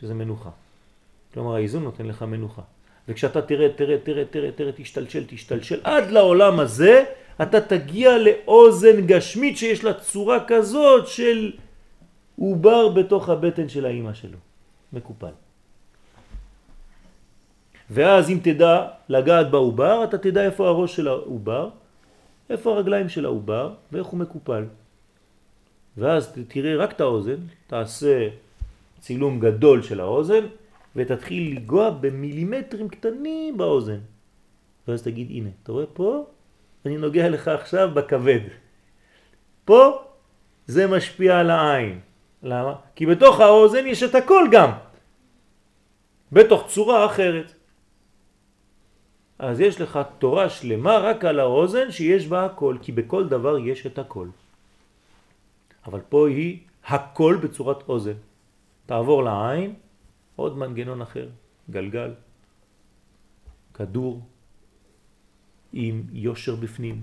שזה 0.00 0.14
מנוחה. 0.14 0.50
כלומר, 1.34 1.54
האיזון 1.54 1.82
נותן 1.82 2.06
לך 2.06 2.22
מנוחה. 2.22 2.62
וכשאתה 3.08 3.42
תראה, 3.42 3.68
תראה, 3.76 3.96
תראה, 4.02 4.24
תראה, 4.24 4.50
תראה, 4.52 4.72
תשתלשל, 4.72 5.24
תשתלשל, 5.26 5.80
עד 5.84 6.10
לעולם 6.10 6.60
הזה, 6.60 7.04
אתה 7.42 7.60
תגיע 7.60 8.18
לאוזן 8.18 9.06
גשמית 9.06 9.56
שיש 9.56 9.84
לה 9.84 9.94
צורה 9.94 10.38
כזאת 10.46 11.08
של 11.08 11.52
עובר 12.38 12.88
בתוך 12.88 13.28
הבטן 13.28 13.68
של 13.68 13.86
האימא 13.86 14.14
שלו. 14.14 14.38
מקופל. 14.92 15.34
ואז 17.90 18.30
אם 18.30 18.38
תדע 18.42 18.86
לגעת 19.08 19.50
בעובר, 19.50 20.04
אתה 20.04 20.18
תדע 20.18 20.44
איפה 20.44 20.68
הראש 20.68 20.96
של 20.96 21.08
העובר, 21.08 21.68
איפה 22.50 22.72
הרגליים 22.72 23.08
של 23.08 23.24
העובר 23.24 23.74
ואיך 23.92 24.06
הוא 24.06 24.18
מקופל. 24.20 24.64
ואז 25.96 26.38
תראה 26.48 26.76
רק 26.76 26.92
את 26.92 27.00
האוזן, 27.00 27.36
תעשה 27.66 28.28
צילום 29.00 29.40
גדול 29.40 29.82
של 29.82 30.00
האוזן 30.00 30.46
ותתחיל 30.96 31.56
לגוע 31.56 31.90
במילימטרים 31.90 32.88
קטנים 32.88 33.58
באוזן. 33.58 33.98
ואז 34.88 35.02
תגיד, 35.02 35.30
הנה, 35.30 35.48
אתה 35.62 35.72
רואה 35.72 35.86
פה? 35.86 36.26
אני 36.86 36.96
נוגע 36.96 37.28
לך 37.28 37.48
עכשיו 37.48 37.90
בכבד. 37.94 38.40
פה 39.64 40.02
זה 40.66 40.86
משפיע 40.86 41.38
על 41.38 41.50
העין. 41.50 42.00
למה? 42.42 42.74
כי 42.94 43.06
בתוך 43.06 43.40
האוזן 43.40 43.86
יש 43.86 44.02
את 44.02 44.14
הכל 44.14 44.44
גם, 44.52 44.70
בתוך 46.32 46.68
צורה 46.68 47.06
אחרת. 47.06 47.54
אז 49.40 49.60
יש 49.60 49.80
לך 49.80 49.98
תורה 50.18 50.48
שלמה 50.48 50.98
רק 50.98 51.24
על 51.24 51.40
האוזן 51.40 51.90
שיש 51.90 52.26
בה 52.26 52.44
הכל, 52.44 52.76
כי 52.82 52.92
בכל 52.92 53.28
דבר 53.28 53.58
יש 53.58 53.86
את 53.86 53.98
הכל. 53.98 54.28
אבל 55.86 56.00
פה 56.08 56.28
היא 56.28 56.58
הכל 56.84 57.38
בצורת 57.42 57.88
אוזן. 57.88 58.20
תעבור 58.86 59.22
לעין, 59.24 59.74
עוד 60.36 60.58
מנגנון 60.58 61.00
אחר, 61.02 61.28
גלגל, 61.70 62.12
כדור 63.74 64.20
עם 65.72 66.02
יושר 66.12 66.56
בפנים, 66.56 67.02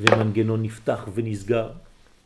ומנגנון 0.00 0.62
נפתח 0.62 1.08
ונסגר. 1.14 1.70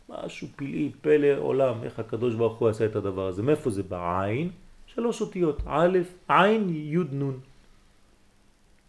משהו 0.08 0.48
פלאי, 0.56 0.90
פלא 1.00 1.38
עולם, 1.38 1.82
איך 1.82 1.98
הקדוש 1.98 2.34
ברוך 2.34 2.58
הוא 2.58 2.68
עשה 2.68 2.86
את 2.86 2.96
הדבר 2.96 3.26
הזה. 3.26 3.42
מאיפה 3.42 3.70
זה? 3.70 3.82
בעין, 3.82 4.50
שלוש 4.86 5.20
אותיות, 5.20 5.62
א', 5.66 5.98
עין, 6.28 6.74
י', 6.74 7.14
נ'. 7.14 7.53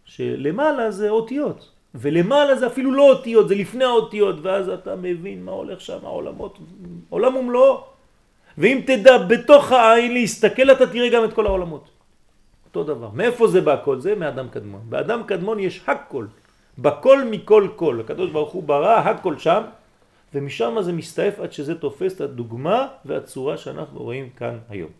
שלמעלה 0.06 0.90
זה 0.90 1.10
אותיות, 1.10 1.70
ולמעלה 1.94 2.56
זה 2.56 2.66
אפילו 2.66 2.92
לא 2.92 3.02
אותיות, 3.10 3.48
זה 3.48 3.54
לפני 3.54 3.84
האותיות, 3.84 4.36
ואז 4.42 4.68
אתה 4.68 4.96
מבין 4.96 5.44
מה 5.44 5.52
הולך 5.52 5.80
שם, 5.80 5.98
העולמות, 6.02 6.58
עולם 7.08 7.36
ומלואו. 7.36 7.84
ואם 8.58 8.80
תדע 8.86 9.18
בתוך 9.18 9.72
העין 9.72 10.12
להסתכל, 10.12 10.70
אתה 10.72 10.86
תראה 10.86 11.08
גם 11.08 11.24
את 11.24 11.32
כל 11.32 11.46
העולמות. 11.46 11.84
אותו 12.66 12.84
דבר. 12.84 13.10
מאיפה 13.10 13.48
זה 13.48 13.60
בא 13.60 13.76
כל 13.84 14.00
זה? 14.00 14.14
מאדם 14.14 14.48
קדמון. 14.48 14.80
באדם 14.88 15.22
קדמון 15.26 15.58
יש 15.58 15.82
הכל. 15.86 16.26
בכל 16.78 17.24
מכל 17.24 17.68
כל. 17.76 18.00
הקדוש 18.00 18.30
ברוך 18.30 18.52
הוא 18.52 18.62
ברא 18.62 18.96
הכל 18.98 19.38
שם, 19.38 19.62
ומשם 20.34 20.76
זה 20.80 20.92
מסתעף 20.92 21.40
עד 21.40 21.52
שזה 21.52 21.74
תופס 21.74 22.14
את 22.14 22.20
הדוגמה 22.20 22.88
והצורה 23.04 23.56
שאנחנו 23.56 24.00
רואים 24.00 24.30
כאן 24.36 24.58
היום. 24.68 24.90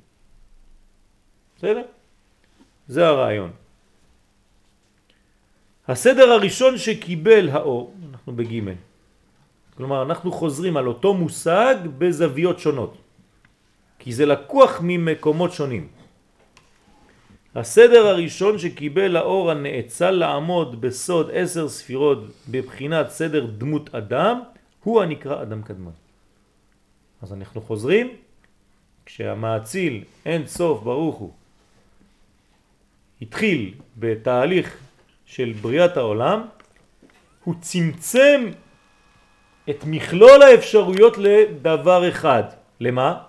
בסדר? 1.56 1.82
זה 2.88 3.08
הרעיון. 3.08 3.65
הסדר 5.88 6.30
הראשון 6.30 6.78
שקיבל 6.78 7.48
האור, 7.48 7.94
אנחנו 8.10 8.36
בגימל, 8.36 8.74
כלומר 9.76 10.02
אנחנו 10.02 10.32
חוזרים 10.32 10.76
על 10.76 10.86
אותו 10.86 11.14
מושג 11.14 11.74
בזוויות 11.98 12.58
שונות, 12.58 12.96
כי 13.98 14.12
זה 14.12 14.26
לקוח 14.26 14.80
ממקומות 14.82 15.52
שונים. 15.52 15.88
הסדר 17.54 18.06
הראשון 18.06 18.58
שקיבל 18.58 19.16
האור 19.16 19.50
הנאצל 19.50 20.10
לעמוד 20.10 20.80
בסוד 20.80 21.30
עשר 21.32 21.68
ספירות 21.68 22.18
בבחינת 22.48 23.10
סדר 23.10 23.46
דמות 23.46 23.94
אדם 23.94 24.40
הוא 24.84 25.02
הנקרא 25.02 25.42
אדם 25.42 25.62
קדמון. 25.62 25.92
אז 27.22 27.32
אנחנו 27.32 27.60
חוזרים, 27.60 28.16
כשהמאציל 29.06 30.04
אין 30.26 30.46
סוף 30.46 30.82
ברוך 30.82 31.16
הוא 31.16 31.32
התחיל 33.22 33.74
בתהליך 33.96 34.85
של 35.26 35.52
בריאת 35.60 35.96
העולם, 35.96 36.46
הוא 37.44 37.54
צמצם 37.60 38.50
את 39.70 39.84
מכלול 39.86 40.42
האפשרויות 40.42 41.18
לדבר 41.18 42.08
אחד. 42.08 42.42
למה? 42.80 43.22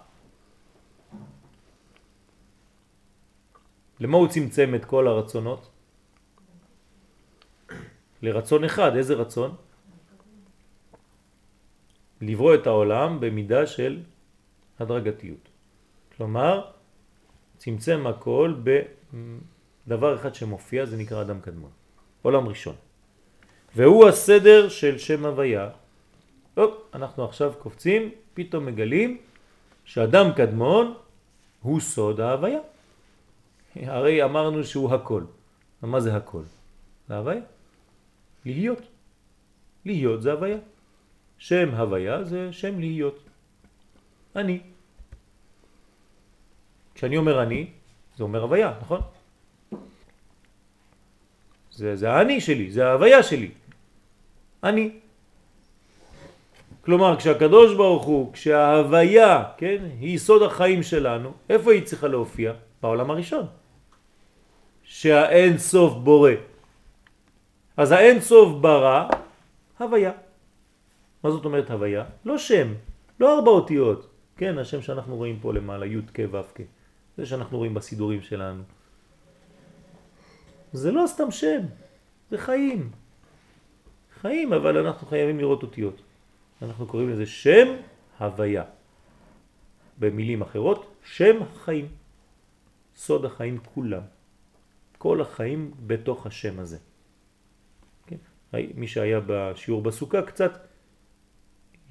למה 4.00 4.18
הוא 4.18 4.28
צמצם 4.28 4.76
את 4.76 4.86
כל 4.86 5.08
הרצונות? 5.08 5.70
לרצון 8.22 8.64
אחד. 8.64 8.96
איזה 8.96 9.14
רצון? 9.14 9.56
לברוא 12.22 12.56
את 12.56 12.68
העולם 12.68 13.20
במידה 13.20 13.68
של 13.68 14.02
הדרגתיות. 14.80 15.50
כלומר, 16.18 16.72
צמצם 17.58 18.08
הכל 18.08 18.54
בדבר 19.88 20.16
אחד 20.16 20.36
שמופיע, 20.36 20.86
זה 20.86 20.98
נקרא 20.98 21.22
אדם 21.22 21.42
קדמון. 21.42 21.77
עולם 22.28 22.48
ראשון. 22.48 22.76
והוא 23.76 24.08
הסדר 24.08 24.70
של 24.70 24.98
שם 24.98 25.26
הוויה. 25.26 25.70
טוב, 26.54 26.72
אנחנו 26.94 27.26
עכשיו 27.26 27.54
קופצים, 27.60 28.12
פתאום 28.34 28.66
מגלים 28.66 29.18
שאדם 29.86 30.26
קדמון 30.36 30.94
הוא 31.62 31.80
סוד 31.80 32.20
ההוויה. 32.20 32.60
הרי 33.76 34.24
אמרנו 34.24 34.64
שהוא 34.64 34.94
הכל. 34.94 35.24
מה 35.82 36.00
זה 36.00 36.16
הכל? 36.16 36.44
זה 37.08 37.18
הוויה. 37.18 37.42
להיות. 38.46 38.82
להיות 39.86 40.22
זה 40.22 40.32
הוויה. 40.32 40.58
שם 41.38 41.70
הוויה 41.76 42.24
זה 42.24 42.54
שם 42.54 42.80
להיות. 42.80 43.20
אני. 44.36 44.60
כשאני 46.96 47.18
אומר 47.18 47.44
אני, 47.44 47.68
זה 48.18 48.24
אומר 48.24 48.42
הוויה, 48.42 48.74
נכון? 48.82 49.02
זה, 51.78 51.96
זה 51.96 52.12
האני 52.12 52.42
שלי, 52.42 52.72
זה 52.72 52.88
ההוויה 52.88 53.24
שלי. 53.24 53.50
אני. 54.64 54.92
כלומר, 56.82 57.18
כשהקדוש 57.18 57.76
ברוך 57.76 58.04
הוא, 58.04 58.34
כשההוויה, 58.34 59.44
כן, 59.58 59.78
היא 60.00 60.18
סוד 60.18 60.42
החיים 60.42 60.84
שלנו, 60.84 61.34
איפה 61.50 61.74
היא 61.74 61.86
צריכה 61.86 62.08
להופיע? 62.08 62.54
בעולם 62.82 63.12
הראשון. 63.12 63.46
שהאין 64.84 65.58
סוף 65.58 65.94
בורא. 65.94 66.32
אז 67.78 67.92
האין 67.92 68.22
סוף 68.22 68.58
ברא, 68.62 69.08
הוויה. 69.78 70.12
מה 71.24 71.32
זאת 71.32 71.46
אומרת 71.46 71.72
הוויה? 71.72 72.04
לא 72.26 72.38
שם, 72.38 72.74
לא 73.20 73.38
ארבע 73.38 73.52
אותיות. 73.52 74.10
כן, 74.38 74.58
השם 74.58 74.82
שאנחנו 74.82 75.16
רואים 75.16 75.38
פה 75.42 75.54
למעלה, 75.54 75.86
י' 75.86 76.02
כ' 76.14 76.20
ו' 76.32 76.42
כ'. 76.56 76.62
זה 77.18 77.26
שאנחנו 77.26 77.58
רואים 77.58 77.74
בסידורים 77.74 78.22
שלנו. 78.22 78.64
זה 80.78 80.92
לא 80.92 81.04
סתם 81.08 81.32
שם, 81.32 81.62
זה 82.32 82.38
חיים. 82.38 82.92
חיים, 84.22 84.54
אבל 84.54 84.78
אנחנו 84.78 85.08
חייבים 85.08 85.40
לראות 85.40 85.64
אותיות. 85.64 86.02
אנחנו 86.62 86.88
קוראים 86.88 87.10
לזה 87.10 87.26
שם 87.26 87.68
הוויה. 88.20 88.64
במילים 90.00 90.42
אחרות, 90.42 90.94
שם 91.04 91.38
חיים. 91.66 91.88
סוד 92.96 93.26
החיים 93.26 93.58
כולם. 93.74 94.02
כל 94.98 95.22
החיים 95.22 95.72
בתוך 95.88 96.26
השם 96.26 96.60
הזה. 96.60 96.78
כן? 98.08 98.18
מי 98.54 98.88
שהיה 98.88 99.20
בשיעור 99.28 99.82
בסוכה 99.82 100.22
קצת 100.22 100.68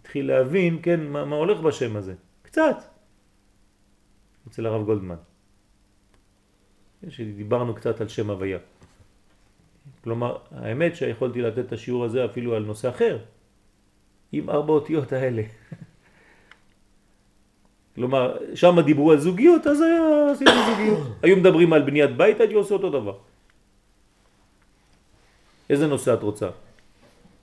התחיל 0.00 0.26
להבין, 0.26 0.78
כן, 0.82 1.00
מה, 1.06 1.24
מה 1.24 1.36
הולך 1.36 1.60
בשם 1.60 1.96
הזה. 1.96 2.14
קצת. 2.42 2.76
אצל 4.48 4.66
הרב 4.66 4.84
גולדמן. 4.84 5.16
שדיברנו 7.08 7.74
קצת 7.74 8.00
על 8.00 8.08
שם 8.08 8.30
הוויה. 8.30 8.58
כלומר, 10.06 10.36
האמת 10.50 10.96
שיכולתי 10.96 11.42
לתת 11.42 11.58
את 11.58 11.72
השיעור 11.72 12.04
הזה 12.04 12.24
אפילו 12.24 12.54
על 12.54 12.62
נושא 12.62 12.94
אחר, 12.94 13.18
עם 14.32 14.50
ארבע 14.50 14.72
אותיות 14.72 15.12
האלה. 15.12 15.42
כלומר, 17.94 18.36
שם 18.54 18.80
דיברו 18.80 19.12
על 19.12 19.18
זוגיות, 19.18 19.66
אז 19.66 19.82
היה, 19.82 20.32
עשיתי 20.32 20.50
זוגיות. 20.70 21.06
היו 21.22 21.36
מדברים 21.36 21.72
על 21.72 21.82
בניית 21.82 22.16
בית, 22.16 22.40
הייתי 22.40 22.54
עושה 22.54 22.74
אותו 22.74 22.90
דבר. 22.90 23.18
איזה 25.70 25.86
נושא 25.86 26.14
את 26.14 26.22
רוצה? 26.22 26.48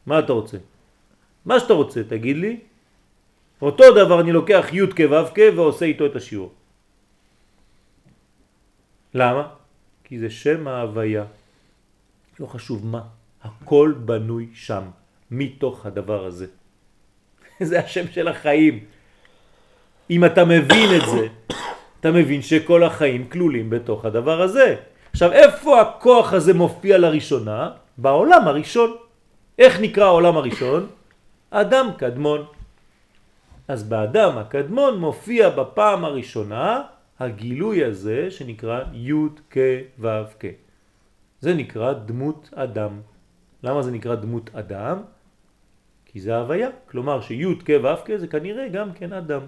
מה 0.06 0.19
אתה 0.19 0.34
רוצה? 0.34 0.57
מה 1.45 1.60
שאתה 1.60 1.73
רוצה, 1.73 2.03
תגיד 2.03 2.38
לי. 2.38 2.60
אותו 3.61 3.84
דבר 3.91 4.22
אני 4.22 4.31
לוקח 4.31 4.65
י' 4.72 4.88
כו' 4.88 5.35
כ' 5.35 5.40
ועושה 5.56 5.85
איתו 5.85 6.06
את 6.06 6.15
השיעור. 6.15 6.52
למה? 9.14 9.48
כי 10.03 10.19
זה 10.19 10.30
שם 10.30 10.68
ההוויה. 10.68 11.43
לא 12.40 12.48
חשוב 12.48 12.86
מה, 12.86 13.02
הכל 13.44 13.94
בנוי 13.98 14.48
שם, 14.54 14.84
מתוך 15.32 15.86
הדבר 15.86 16.26
הזה. 16.26 16.46
זה 17.70 17.80
השם 17.80 18.08
של 18.12 18.28
החיים. 18.28 18.80
אם 20.10 20.26
אתה 20.26 20.46
מבין 20.46 20.90
את 20.96 21.10
זה, 21.10 21.28
אתה 22.00 22.12
מבין 22.12 22.42
שכל 22.42 22.84
החיים 22.84 23.28
כלולים 23.30 23.70
בתוך 23.70 24.06
הדבר 24.06 24.42
הזה. 24.42 24.76
עכשיו, 25.12 25.32
איפה 25.32 25.82
הכוח 25.82 26.34
הזה 26.34 26.54
מופיע 26.54 26.98
לראשונה? 26.98 27.70
בעולם 27.98 28.48
הראשון. 28.48 28.96
איך 29.60 29.80
נקרא 29.80 30.06
העולם 30.06 30.38
הראשון? 30.38 30.88
אדם 31.52 31.88
קדמון. 31.98 32.46
אז 33.68 33.84
באדם 33.84 34.38
הקדמון 34.38 35.00
מופיע 35.00 35.50
בפעם 35.50 36.06
הראשונה 36.06 36.82
הגילוי 37.20 37.84
הזה 37.84 38.32
שנקרא 38.32 38.80
י' 38.94 39.14
כ' 39.50 39.58
ו' 40.00 40.24
כ'. 40.40 40.62
זה 41.44 41.53
נקרא 41.53 41.94
דמות 41.94 42.49
אדם. 42.56 43.02
למה 43.64 43.84
זה 43.84 43.91
נקרא 43.91 44.15
דמות 44.15 44.56
אדם? 44.56 45.03
כי 46.06 46.20
זה 46.20 46.38
הוויה, 46.38 46.70
כלומר 46.88 47.22
שי' 47.22 47.60
כ' 47.65 47.84
ו' 47.84 47.99
כ' 48.06 48.15
זה 48.15 48.28
כנראה 48.28 48.70
גם 48.72 48.94
כן 48.94 49.14
אדם. 49.14 49.44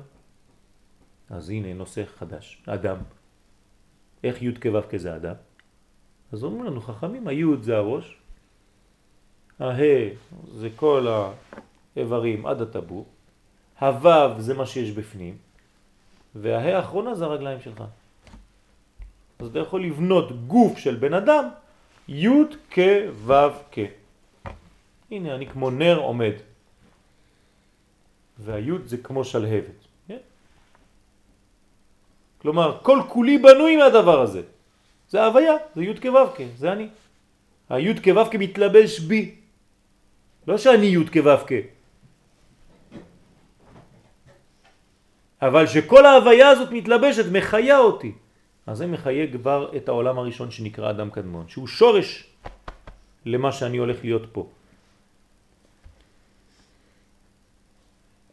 אז 1.29 1.49
הנה 1.49 1.73
נושא 1.73 2.03
חדש, 2.19 2.63
אדם. 2.67 2.97
איך 4.23 4.41
י' 4.43 4.59
כ' 4.59 4.65
ו' 4.73 4.83
כ' 4.91 4.97
זה 4.97 5.15
אדם? 5.15 5.39
אז 6.31 6.43
אומרים 6.43 6.63
לנו 6.63 6.81
חכמים, 6.81 7.27
הי' 7.27 7.63
זה 7.63 7.77
הראש, 7.77 8.17
הה 9.59 9.79
זה 10.51 10.69
כל 10.75 11.07
האיברים 11.07 12.45
עד 12.45 12.61
הטבור, 12.61 13.05
הו' 13.79 14.41
זה 14.43 14.53
מה 14.53 14.65
שיש 14.65 14.91
בפנים, 14.91 15.37
והה 16.35 16.77
האחרונה 16.77 17.15
זה 17.15 17.25
הרגליים 17.25 17.61
שלך. 17.61 17.83
אז 19.39 19.47
אתה 19.47 19.59
יכול 19.59 19.83
לבנות 19.83 20.47
גוף 20.47 20.77
של 20.77 20.95
בן 20.99 21.13
אדם, 21.13 21.45
י' 22.07 22.29
כ' 22.71 22.79
ו' 23.13 23.49
כ'. 23.71 23.77
הנה 25.11 25.35
אני 25.35 25.47
כמו 25.47 25.71
נר 25.71 25.97
עומד, 25.97 26.33
והי' 28.37 28.71
זה 28.85 28.97
כמו 28.97 29.23
שלהבת. 29.23 29.79
כן? 30.07 30.17
כלומר, 32.41 32.77
כל 32.81 32.99
כולי 33.07 33.37
בנוי 33.37 33.75
מהדבר 33.75 34.21
הזה. 34.21 34.41
זה 35.09 35.25
הוויה, 35.25 35.53
זה 35.75 35.83
י' 35.83 35.93
כ' 36.01 36.05
ו' 36.05 36.33
כ', 36.35 36.41
זה 36.57 36.71
אני. 36.71 36.87
הי' 37.69 37.93
כ' 38.03 38.07
ו' 38.07 38.29
כ' 38.31 38.35
מתלבש 38.35 38.99
בי. 38.99 39.35
לא 40.47 40.57
שאני 40.57 40.85
י' 40.85 41.05
כ' 41.11 41.25
ו' 41.25 41.45
כ'. 41.47 41.53
אבל 45.41 45.67
שכל 45.67 46.05
ההוויה 46.05 46.49
הזאת 46.49 46.69
מתלבשת, 46.71 47.25
מחיה 47.31 47.77
אותי. 47.77 48.24
אז 48.67 48.77
זה 48.77 48.87
מחיה 48.87 49.31
כבר 49.31 49.69
את 49.77 49.89
העולם 49.89 50.19
הראשון 50.19 50.51
שנקרא 50.51 50.89
אדם 50.89 51.09
קדמון, 51.09 51.47
שהוא 51.47 51.67
שורש 51.67 52.33
למה 53.25 53.51
שאני 53.51 53.77
הולך 53.77 53.97
להיות 54.03 54.23
פה. 54.31 54.47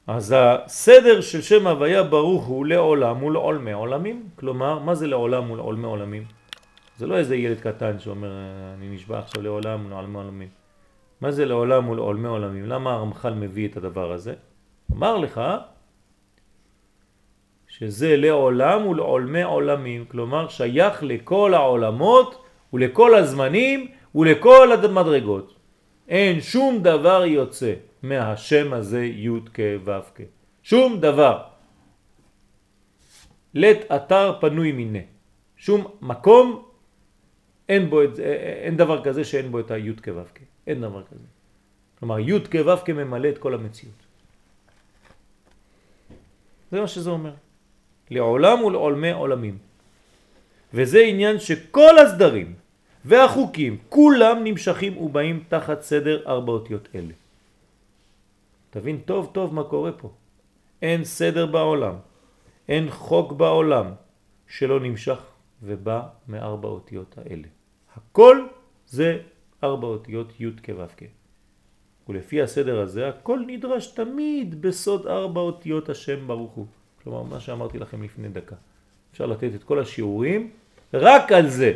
אז 0.07 0.35
הסדר 0.39 1.21
של 1.21 1.43
שם 1.43 1.67
הוויה 1.67 2.03
ברוך 2.03 2.47
הוא 2.47 2.67
לעולם 2.67 3.23
ולעולמי 3.23 3.73
עולמים. 3.73 4.29
כלומר, 4.37 4.79
מה 4.79 4.95
זה 4.95 5.07
לעולם 5.07 5.51
ולעולמי 5.51 5.87
עולמים? 5.87 6.25
זה 6.99 7.07
לא 7.07 7.19
איזה 7.19 7.37
ילד 7.37 7.61
קטן 7.61 7.99
שאומר, 7.99 8.31
אני 8.75 8.89
נשבע 8.89 9.19
עכשיו 9.19 9.43
לעולם 9.43 9.87
ולעולמי 9.87 10.17
עולמים. 10.17 10.49
מה 11.21 11.31
זה 11.31 11.45
לעולם 11.45 11.89
ולעולמי 11.89 12.29
עולמים? 12.29 12.67
למה 12.67 12.93
הרמח"ל 12.93 13.35
מביא 13.35 13.69
את 13.69 13.77
הדבר 13.77 14.13
הזה? 14.13 14.35
אמר 14.93 15.17
לך 15.17 15.41
שזה 17.83 18.17
לעולם 18.17 18.87
ולעולמי 18.87 19.43
עולמים, 19.43 20.05
כלומר 20.09 20.49
שייך 20.49 21.03
לכל 21.03 21.55
העולמות 21.55 22.31
ולכל 22.73 23.15
הזמנים 23.15 23.91
ולכל 24.15 24.69
המדרגות. 24.73 25.55
אין 26.09 26.41
שום 26.41 26.83
דבר 26.83 27.25
יוצא 27.27 27.75
מהשם 28.03 28.73
הזה 28.73 29.03
י' 29.05 29.51
כ'. 29.55 29.61
שום 30.63 31.01
דבר. 31.01 31.43
לית 33.55 33.91
אתר 33.91 34.39
פנוי 34.41 34.73
מיני. 34.73 35.05
שום 35.57 35.87
מקום 36.01 36.47
אין, 37.69 37.91
בו 37.91 38.03
את, 38.03 38.19
אין 38.63 38.77
דבר 38.77 39.03
כזה 39.03 39.25
שאין 39.27 39.51
בו 39.51 39.59
את 39.61 39.71
הי' 39.71 39.93
כ'. 40.03 40.09
אין 40.67 40.79
דבר 40.81 41.03
כזה. 41.03 41.27
כלומר 41.99 42.19
י' 42.19 42.47
כ' 42.47 42.63
כ' 42.87 42.91
ממלא 42.91 43.29
את 43.29 43.39
כל 43.39 43.55
המציאות. 43.55 44.01
זה 46.71 46.81
מה 46.81 46.87
שזה 46.87 47.11
אומר. 47.11 47.35
לעולם 48.13 48.65
ולעולמי 48.65 49.11
עולמים. 49.11 49.59
וזה 50.75 51.01
עניין 51.01 51.39
שכל 51.39 51.99
הסדרים 51.99 52.55
והחוקים 53.05 53.79
כולם 53.89 54.45
נמשכים 54.45 54.97
ובאים 54.97 55.45
תחת 55.49 55.83
סדר 55.83 56.23
ארבע 56.27 56.53
אותיות 56.53 56.89
אלה. 56.95 57.15
תבין 58.71 58.99
טוב 59.05 59.31
טוב 59.33 59.55
מה 59.55 59.65
קורה 59.65 59.93
פה. 59.93 60.11
אין 60.83 61.05
סדר 61.05 61.47
בעולם, 61.47 61.95
אין 62.69 62.91
חוק 62.91 63.33
בעולם 63.33 63.87
שלא 64.49 64.81
נמשך 64.81 65.19
ובא 65.63 66.03
מארבע 66.29 66.69
אותיות 66.69 67.19
האלה. 67.19 67.49
הכל 67.97 68.47
זה 68.87 69.19
ארבע 69.65 69.87
אותיות 69.87 70.41
י' 70.41 70.51
כו'. 70.67 71.07
ולפי 72.09 72.43
הסדר 72.43 72.81
הזה 72.81 73.09
הכל 73.09 73.41
נדרש 73.47 73.87
תמיד 73.87 74.63
בסוד 74.63 75.07
ארבע 75.07 75.41
אותיות 75.41 75.89
השם 75.89 76.27
ברוך 76.27 76.53
הוא. 76.53 76.67
כלומר 77.05 77.23
מה 77.23 77.41
שאמרתי 77.41 77.79
לכם 77.79 78.03
לפני 78.03 78.29
דקה. 78.29 78.57
אפשר 79.13 79.27
לתת 79.27 79.51
את 79.55 79.65
כל 79.65 79.79
השיעורים 79.79 80.51
רק 80.95 81.33
על 81.33 81.49
זה. 81.49 81.73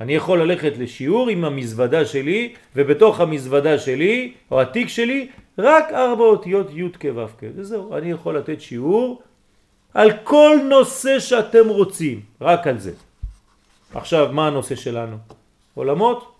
אני 0.00 0.14
יכול 0.14 0.42
ללכת 0.42 0.72
לשיעור 0.78 1.28
עם 1.28 1.44
המזוודה 1.44 2.06
שלי, 2.06 2.54
ובתוך 2.76 3.20
המזוודה 3.20 3.78
שלי, 3.78 4.34
או 4.50 4.60
התיק 4.60 4.88
שלי, 4.88 5.28
רק 5.58 5.84
ארבע 5.92 6.24
אותיות 6.24 6.66
י' 6.70 6.88
כ' 7.00 7.04
ו' 7.14 7.26
כ'. 7.38 7.44
וזהו, 7.54 7.96
אני 7.96 8.10
יכול 8.10 8.38
לתת 8.38 8.60
שיעור 8.60 9.22
על 9.94 10.10
כל 10.24 10.56
נושא 10.68 11.20
שאתם 11.20 11.68
רוצים, 11.68 12.20
רק 12.40 12.66
על 12.66 12.78
זה. 12.78 12.92
עכשיו, 13.94 14.32
מה 14.32 14.46
הנושא 14.46 14.74
שלנו? 14.74 15.16
עולמות, 15.74 16.34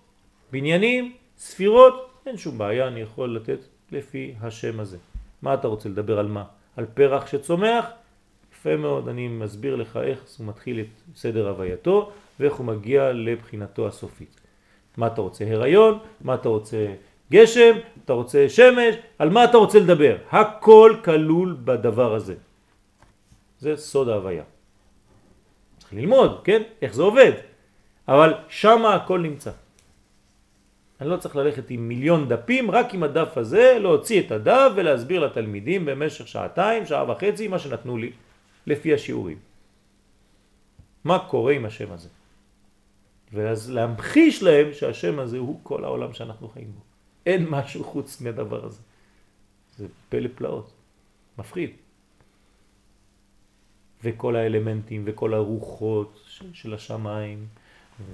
בניינים, 0.53 1.13
ספירות, 1.39 2.11
אין 2.27 2.37
שום 2.37 2.59
בעיה, 2.59 2.89
אני 2.89 3.01
יכול 3.01 3.37
לתת 3.37 3.59
לפי 3.93 4.35
השם 4.41 4.81
הזה. 4.81 5.12
מה 5.43 5.55
אתה 5.55 5.69
רוצה 5.69 5.89
לדבר 5.89 6.19
על 6.19 6.27
מה? 6.27 6.45
על 6.77 6.87
פרח 6.95 7.27
שצומח? 7.27 7.87
יפה 8.53 8.77
מאוד, 8.77 9.09
אני 9.09 9.29
מסביר 9.29 9.77
לך 9.77 9.97
איך 9.97 10.19
הוא 10.39 10.47
מתחיל 10.47 10.81
את 10.81 11.17
סדר 11.17 11.49
הווייתו 11.49 12.13
ואיך 12.41 12.55
הוא 12.55 12.67
מגיע 12.67 13.13
לבחינתו 13.13 13.87
הסופית. 13.87 14.41
מה 14.97 15.07
אתה 15.07 15.21
רוצה? 15.21 15.45
הריון? 15.51 15.99
מה 16.21 16.35
אתה 16.35 16.49
רוצה? 16.49 16.87
גשם? 17.33 17.77
אתה 18.05 18.13
רוצה 18.13 18.49
שמש? 18.49 18.95
על 19.19 19.31
מה 19.31 19.45
אתה 19.45 19.57
רוצה 19.57 19.79
לדבר? 19.79 20.17
הכל 20.31 20.97
כלול 21.05 21.57
בדבר 21.65 22.15
הזה. 22.15 22.35
זה 23.59 23.77
סוד 23.77 24.09
ההוויה. 24.09 24.43
צריך 25.79 25.93
ללמוד, 25.93 26.41
כן? 26.45 26.63
איך 26.83 26.95
זה 26.95 27.03
עובד. 27.03 27.33
אבל 28.09 28.35
שמה 28.49 28.95
הכל 28.95 29.21
נמצא. 29.21 29.51
אני 31.03 31.11
לא 31.11 31.17
צריך 31.17 31.37
ללכת 31.37 31.71
עם 31.71 31.89
מיליון 31.89 32.29
דפים, 32.29 32.71
רק 32.71 32.95
עם 32.95 33.03
הדף 33.03 33.39
הזה, 33.39 33.79
להוציא 33.81 34.21
את 34.21 34.31
הדף 34.33 34.73
ולהסביר 34.77 35.21
לתלמידים 35.21 35.85
במשך 35.85 36.29
שעתיים, 36.29 36.87
שעה 36.87 37.11
וחצי, 37.11 37.49
מה 37.49 37.59
שנתנו 37.59 37.99
לי, 37.99 38.13
לפי 38.67 38.95
השיעורים. 38.95 39.39
מה 41.05 41.19
קורה 41.19 41.53
עם 41.53 41.65
השם 41.65 41.93
הזה? 41.93 42.09
ואז 43.33 43.71
להמחיש 43.71 44.43
להם 44.43 44.73
שהשם 44.73 45.19
הזה 45.19 45.39
הוא 45.39 45.61
כל 45.63 45.85
העולם 45.85 46.13
שאנחנו 46.13 46.49
חיים 46.49 46.73
בו. 46.75 46.81
אין 47.27 47.47
משהו 47.49 47.85
חוץ 47.85 48.21
מהדבר 48.21 48.67
הזה. 48.67 48.81
זה 49.77 49.87
פלא 50.09 50.29
פלאות, 50.35 50.73
מפחיד. 51.39 51.71
וכל 54.05 54.37
האלמנטים 54.37 55.03
וכל 55.07 55.35
הרוחות 55.35 56.29
של 56.53 56.75
השמיים, 56.75 57.47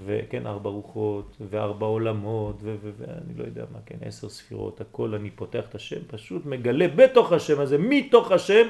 וכן, 0.05 0.47
ארבע 0.47 0.71
רוחות, 0.71 1.37
וארבע 1.51 1.87
עולמות, 1.87 2.57
ואני 2.63 3.35
לא 3.37 3.45
יודע 3.45 3.65
מה, 3.73 3.79
כן, 3.87 3.97
עשר 4.01 4.29
ספירות, 4.29 4.81
הכל, 4.81 5.15
אני 5.15 5.31
פותח 5.31 5.65
את 5.69 5.75
השם, 5.75 6.01
פשוט 6.07 6.47
מגלה 6.47 6.89
בתוך 6.89 7.33
השם 7.33 7.61
הזה, 7.61 7.79
מתוך 7.79 8.33
השם, 8.33 8.67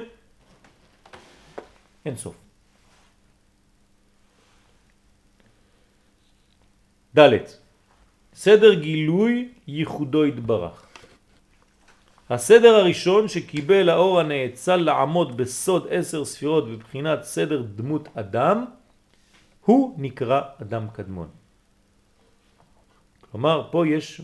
אין 2.04 2.16
סוף. 2.16 2.36
ד' 7.18 7.38
סדר 8.34 8.74
גילוי 8.74 9.48
ייחודו 9.68 10.24
התברך. 10.24 10.86
הסדר 12.30 12.74
הראשון 12.74 13.28
שקיבל 13.28 13.88
האור 13.88 14.20
הנאצל 14.20 14.76
לעמוד 14.76 15.36
בסוד 15.36 15.86
עשר 15.90 16.24
ספירות 16.24 16.68
בבחינת 16.68 17.22
סדר 17.22 17.62
דמות 17.62 18.08
אדם, 18.14 18.64
הוא 19.64 19.94
נקרא 19.98 20.40
אדם 20.62 20.86
קדמון. 20.92 21.28
כלומר, 23.30 23.68
פה 23.70 23.88
יש 23.88 24.20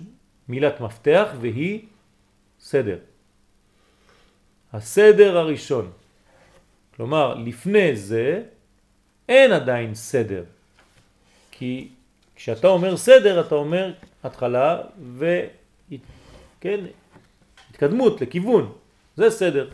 מילת 0.48 0.81
מפתח 0.81 1.28
והיא 1.40 1.86
סדר. 2.61 2.98
הסדר 4.73 5.39
הראשון. 5.39 5.90
כלומר, 6.97 7.35
לפני 7.35 7.97
זה 7.97 8.43
אין 9.28 9.52
עדיין 9.52 9.94
סדר. 9.94 10.44
כי 11.51 11.89
כשאתה 12.36 12.66
אומר 12.66 12.97
סדר, 12.97 13.40
אתה 13.40 13.55
אומר 13.55 13.93
התחלה 14.24 14.82
וכן, 15.19 16.81
התקדמות 17.70 18.20
לכיוון. 18.20 18.73
זה 19.16 19.31
סדר. 19.31 19.70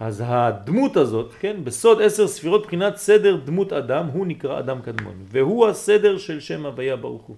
אז 0.00 0.22
הדמות 0.26 0.96
הזאת, 0.96 1.32
כן, 1.40 1.64
בסוד 1.64 2.02
עשר 2.02 2.26
ספירות 2.26 2.66
בחינת 2.66 2.96
סדר 2.96 3.36
דמות 3.36 3.72
אדם, 3.72 4.06
הוא 4.06 4.26
נקרא 4.26 4.58
אדם 4.58 4.82
קדמון, 4.82 5.14
והוא 5.24 5.66
הסדר 5.66 6.18
של 6.18 6.40
שם 6.40 6.66
הוויה 6.66 6.96
ברוך 6.96 7.22
הוא. 7.22 7.36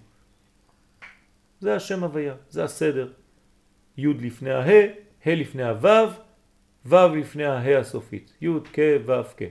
זה 1.60 1.76
השם 1.76 2.04
הוויה, 2.04 2.34
זה 2.50 2.64
הסדר. 2.64 3.08
י' 3.96 4.06
לפני 4.06 4.50
הה, 4.50 4.82
ה' 5.26 5.34
לפני 5.34 5.62
הו', 5.68 6.08
ו' 6.86 6.96
לפני 7.16 7.44
ההא 7.44 7.80
הסופית, 7.80 8.32
י' 8.42 8.48
כ' 8.72 8.78
ו' 9.06 9.22
כ'. 9.36 9.42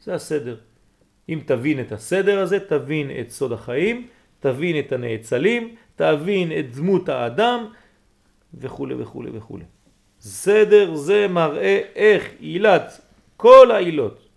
זה 0.00 0.14
הסדר. 0.14 0.56
אם 1.28 1.40
תבין 1.46 1.80
את 1.80 1.92
הסדר 1.92 2.38
הזה, 2.38 2.60
תבין 2.60 3.10
את 3.20 3.30
סוד 3.30 3.52
החיים, 3.52 4.06
תבין 4.40 4.78
את 4.78 4.92
הנאצלים, 4.92 5.74
תבין 5.96 6.52
את 6.58 6.74
דמות 6.74 7.08
האדם 7.08 7.66
וכו' 8.54 8.86
וכו' 8.98 9.24
וכו'. 9.32 9.58
סדר 10.22 10.94
זה 10.94 11.26
מראה 11.28 11.80
איך 11.94 12.24
עילת 12.38 13.00
כל 13.36 13.70
העילות? 13.70 14.28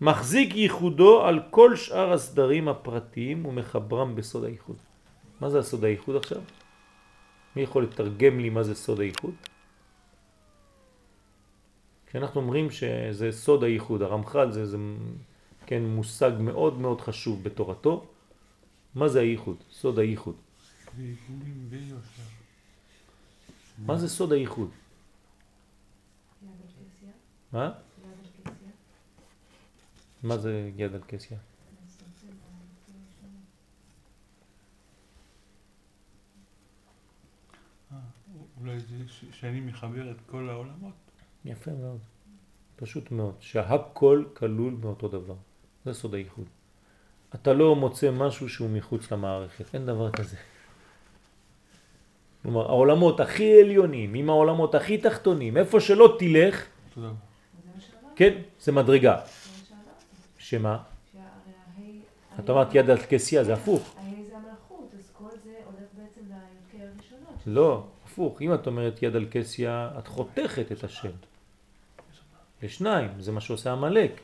מחזיק 0.00 0.54
ייחודו 0.54 1.24
על 1.24 1.40
כל 1.50 1.76
שאר 1.76 2.12
הסדרים 2.12 2.68
הפרטיים 2.68 3.46
ומחברם 3.46 4.16
בסוד 4.16 4.44
הייחוד. 4.44 4.76
מה 5.40 5.50
זה 5.50 5.58
הסוד 5.58 5.84
הייחוד 5.84 6.16
עכשיו? 6.16 6.40
מי 7.56 7.62
יכול 7.62 7.82
לתרגם 7.82 8.40
לי 8.40 8.50
מה 8.50 8.62
זה 8.62 8.74
סוד 8.74 9.00
הייחוד? 9.00 9.34
כשאנחנו 12.06 12.40
אומרים 12.40 12.70
שזה 12.70 13.32
סוד 13.32 13.64
הייחוד, 13.64 14.02
הרמח"ל 14.02 14.52
זה, 14.52 14.66
זה 14.66 14.76
כן, 15.66 15.82
מושג 15.82 16.32
מאוד 16.40 16.78
מאוד 16.78 17.00
חשוב 17.00 17.44
בתורתו. 17.44 18.04
מה 18.94 19.08
זה 19.08 19.20
הייחוד? 19.20 19.56
סוד 19.70 19.98
הייחוד. 19.98 20.34
ועיגולים 20.96 21.66
ויושר. 21.68 22.33
מה 23.78 23.96
זה 23.96 24.08
סוד 24.08 24.32
הייחוד? 24.32 24.70
מה? 27.52 27.72
מה 30.22 30.38
זה 30.38 30.70
יד 30.76 30.94
על 30.94 31.00
ב- 31.00 31.38
אה, 37.92 37.96
אולי 38.60 38.80
זה 38.80 38.96
שאני 39.32 39.60
מחבר 39.60 40.10
את 40.10 40.16
כל 40.26 40.48
העולמות. 40.48 40.94
יפה 41.44 41.70
מאוד. 41.70 41.98
פשוט 42.76 43.10
מאוד. 43.10 43.34
שהכל 43.40 44.24
כלול 44.34 44.74
מאותו 44.74 45.08
דבר. 45.08 45.36
זה 45.84 45.94
סוד 45.94 46.14
הייחוד. 46.14 46.46
אתה 47.34 47.52
לא 47.52 47.76
מוצא 47.76 48.10
משהו 48.10 48.48
שהוא 48.48 48.70
מחוץ 48.70 49.12
למערכת. 49.12 49.74
אין 49.74 49.86
דבר 49.86 50.12
כזה. 50.12 50.36
כלומר, 52.44 52.66
העולמות 52.66 53.20
הכי 53.20 53.60
עליונים, 53.60 54.14
עם 54.14 54.30
העולמות 54.30 54.74
הכי 54.74 54.98
תחתונים, 54.98 55.56
איפה 55.56 55.80
שלא 55.80 56.16
תלך, 56.18 56.66
כן, 58.16 58.38
זה 58.60 58.72
מדרגה. 58.72 59.20
שמה? 60.38 60.78
את 62.38 62.50
אמרת 62.50 62.74
יד 62.74 62.90
על 62.90 62.98
כסייה, 62.98 63.44
זה 63.44 63.54
הפוך. 63.54 63.94
ההי 63.98 64.24
זה 64.28 64.36
המלכות, 64.36 64.90
אז 64.98 65.10
כל 65.12 65.24
זה 65.44 65.54
הולך 65.64 65.88
בעצם 65.92 66.20
לי"ק 66.28 66.80
הראשונות. 66.80 67.34
לא, 67.46 67.84
הפוך. 68.04 68.42
אם 68.42 68.54
את 68.54 68.66
אומרת 68.66 69.02
יד 69.02 69.16
על 69.16 69.26
כסיה, 69.30 69.90
את 69.98 70.08
חותכת 70.08 70.72
את 70.72 70.84
השם. 70.84 71.10
לשניים, 72.62 73.10
זה 73.18 73.32
מה 73.32 73.40
שעושה 73.40 73.72
המלאק. 73.72 74.20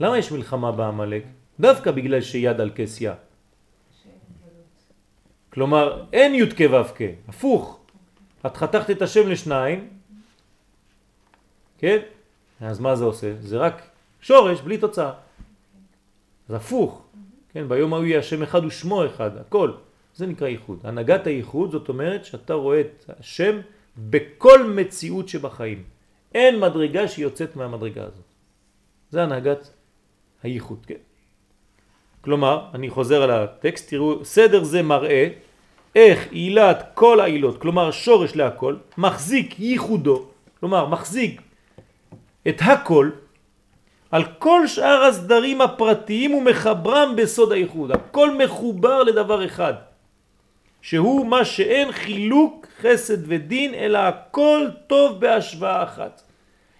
למה 0.00 0.18
יש 0.18 0.32
מלחמה 0.32 0.72
בעמלק? 0.72 1.24
דווקא 1.60 1.90
בגלל 1.90 2.20
שיד 2.20 2.60
על 2.60 2.70
גלות. 2.70 3.14
כלומר, 5.54 6.04
אין 6.12 6.34
י' 6.34 6.50
כ' 6.56 6.60
ו' 6.70 6.94
כ', 6.94 7.28
הפוך. 7.28 7.78
את 8.46 8.56
חתכת 8.56 8.90
את 8.90 9.02
השם 9.02 9.28
לשניים, 9.28 9.88
כן? 11.78 11.98
אז 12.60 12.80
מה 12.80 12.96
זה 12.96 13.04
עושה? 13.04 13.32
זה 13.40 13.58
רק 13.58 13.82
שורש 14.20 14.60
בלי 14.60 14.78
תוצאה. 14.78 15.12
זה 16.48 16.56
הפוך. 16.56 17.02
כן, 17.52 17.68
ביום 17.68 17.94
ההוא 17.94 18.04
יהיה 18.04 18.18
השם 18.18 18.42
אחד 18.42 18.64
ושמו 18.64 19.06
אחד, 19.06 19.36
הכל. 19.36 19.72
זה 20.14 20.26
נקרא 20.26 20.48
ייחוד. 20.48 20.78
הנהגת 20.84 21.26
הייחוד 21.26 21.70
זאת 21.70 21.88
אומרת 21.88 22.24
שאתה 22.24 22.54
רואה 22.54 22.80
את 22.80 23.10
השם 23.18 23.60
בכל 23.98 24.70
מציאות 24.70 25.28
שבחיים. 25.28 25.82
אין 26.34 26.60
מדרגה 26.60 27.08
שיוצאת 27.08 27.56
מהמדרגה 27.56 28.02
הזאת. 28.02 28.24
זה 29.10 29.22
הנהגת 29.22 29.70
הייחוד, 30.42 30.86
כן? 30.86 31.02
כלומר, 32.20 32.66
אני 32.74 32.90
חוזר 32.90 33.22
על 33.22 33.30
הטקסט, 33.30 33.90
תראו, 33.90 34.24
סדר 34.24 34.64
זה 34.64 34.82
מראה 34.82 35.28
איך 35.94 36.26
עילת 36.30 36.90
כל 36.94 37.20
העילות, 37.20 37.60
כלומר 37.60 37.90
שורש 37.90 38.36
להכל, 38.36 38.76
מחזיק 38.98 39.60
ייחודו, 39.60 40.24
כלומר 40.60 40.86
מחזיק 40.86 41.40
את 42.48 42.56
הכל, 42.60 43.10
על 44.10 44.24
כל 44.38 44.66
שאר 44.66 45.04
הסדרים 45.04 45.60
הפרטיים 45.60 46.34
ומחברם 46.34 47.16
בסוד 47.16 47.52
הייחוד. 47.52 47.92
הכל 47.92 48.34
מחובר 48.44 49.02
לדבר 49.02 49.46
אחד, 49.46 49.74
שהוא 50.82 51.26
מה 51.26 51.44
שאין 51.44 51.92
חילוק 51.92 52.66
חסד 52.80 53.18
ודין, 53.26 53.74
אלא 53.74 53.98
הכל 53.98 54.68
טוב 54.86 55.20
בהשוואה 55.20 55.82
אחת. 55.82 56.22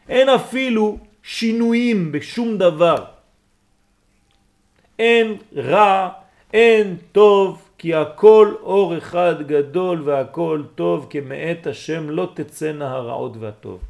אין 0.08 0.28
אפילו 0.28 0.98
שינויים 1.22 2.12
בשום 2.12 2.58
דבר. 2.58 3.04
אין 4.98 5.36
רע, 5.56 6.08
אין 6.52 6.96
טוב, 7.12 7.63
כי 7.84 7.94
הכל 7.94 8.54
אור 8.62 8.98
אחד 8.98 9.42
גדול 9.42 10.02
והכל 10.04 10.62
טוב, 10.74 11.06
כמאת 11.10 11.66
השם 11.66 12.10
לא 12.10 12.32
תצאנה 12.34 12.90
הרעות 12.90 13.36
והטוב. 13.36 13.80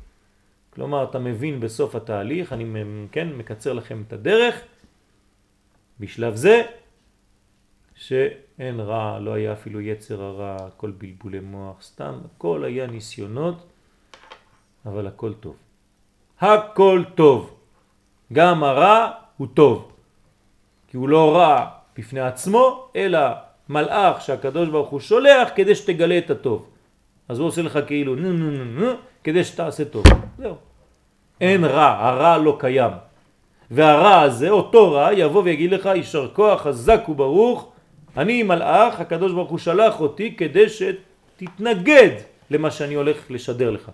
כלומר, 0.71 1.05
אתה 1.05 1.19
מבין 1.19 1.61
בסוף 1.61 1.95
התהליך, 1.95 2.53
אני 2.53 2.83
כן, 3.13 3.29
מקצר 3.29 3.73
לכם 3.73 4.03
את 4.07 4.13
הדרך, 4.13 4.61
בשלב 6.01 6.35
זה, 6.35 6.63
שאין 7.95 8.81
רע, 8.81 9.19
לא 9.19 9.35
היה 9.35 9.53
אפילו 9.53 9.81
יצר 9.81 10.23
הרע, 10.23 10.57
הכל 10.61 10.91
בלבולי 10.91 11.41
מוח, 11.41 11.83
סתם, 11.83 12.15
הכל 12.25 12.65
היה 12.65 12.87
ניסיונות, 12.87 13.67
אבל 14.87 15.07
הכל 15.07 15.33
טוב. 15.35 15.57
הכל 16.41 17.05
טוב. 17.15 17.57
גם 18.33 18.65
הרע 18.65 19.11
הוא 19.37 19.49
טוב. 19.55 19.93
כי 20.89 20.97
הוא 20.97 21.09
לא 21.09 21.37
רע 21.37 21.71
בפני 21.97 22.21
עצמו, 22.21 22.89
אלא 22.97 23.19
מלאך 23.69 24.21
שהקדוש 24.21 24.69
ברוך 24.69 24.89
הוא 24.89 25.01
שולח 25.01 25.49
כדי 25.55 25.75
שתגלה 25.75 26.19
את 26.19 26.31
הטוב. 26.31 26.67
אז 27.29 27.39
הוא 27.39 27.49
עושה 27.49 27.63
לך 27.63 27.79
כאילו 27.87 28.15
נו 28.15 28.33
נו 28.33 28.51
נו 28.51 28.65
נו 28.65 28.93
כדי 29.25 29.45
שתעשה 29.45 29.85
טוב. 29.85 30.05
זהו. 30.39 30.57
אין 31.41 31.65
רע, 31.65 32.07
הרע 32.09 32.39
לא 32.39 32.57
קיים. 32.61 32.93
והרע 33.71 34.21
הזה, 34.21 34.51
אותו 34.51 34.93
רע, 34.93 35.13
יבוא 35.13 35.43
ויגיד 35.43 35.73
לך 35.73 35.87
יישר 35.87 36.29
כוח 36.33 36.63
חזק 36.63 37.09
וברוך, 37.09 37.73
אני 38.17 38.43
מלאך, 38.43 39.01
הקדוש 39.01 39.33
ברוך 39.33 39.51
הוא 39.51 39.59
שלח 39.59 40.01
אותי 40.01 40.37
כדי 40.37 40.67
שתתנגד 40.69 42.11
למה 42.51 42.71
שאני 42.71 42.95
הולך 42.95 43.31
לשדר 43.31 43.71
לך. 43.71 43.91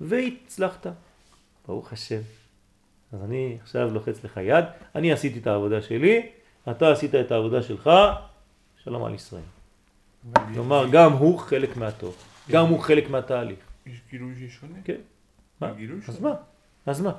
והצלחת. 0.00 0.86
ברוך 1.68 1.92
השם. 1.92 2.20
אז 3.12 3.24
אני 3.24 3.56
עכשיו 3.62 3.94
לוחץ 3.94 4.24
לך 4.24 4.40
יד, 4.42 4.64
אני 4.94 5.12
עשיתי 5.12 5.38
את 5.38 5.46
העבודה 5.46 5.82
שלי, 5.82 6.26
אתה 6.70 6.90
עשית 6.92 7.14
את 7.14 7.32
העבודה 7.32 7.62
שלך, 7.62 7.90
שלום 8.86 9.04
על 9.04 9.14
ישראל. 9.14 9.42
כלומר, 10.54 10.86
גם 10.92 11.12
הוא 11.12 11.38
חלק 11.38 11.76
מהטוב, 11.76 12.16
גם 12.50 12.66
הוא 12.66 12.80
חלק 12.80 13.10
מהתהליך. 13.10 13.58
יש 13.86 14.00
גילוי 14.10 14.34
ששונה. 14.38 14.78
כן. 14.84 15.02
מה? 15.60 15.72
אז. 16.08 16.20
מה? 16.20 16.34
אז 16.86 17.00
מה? 17.00 17.12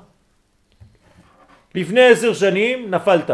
לפני 1.74 2.00
עשר 2.00 2.34
שנים 2.34 2.90
נפלת. 2.90 3.30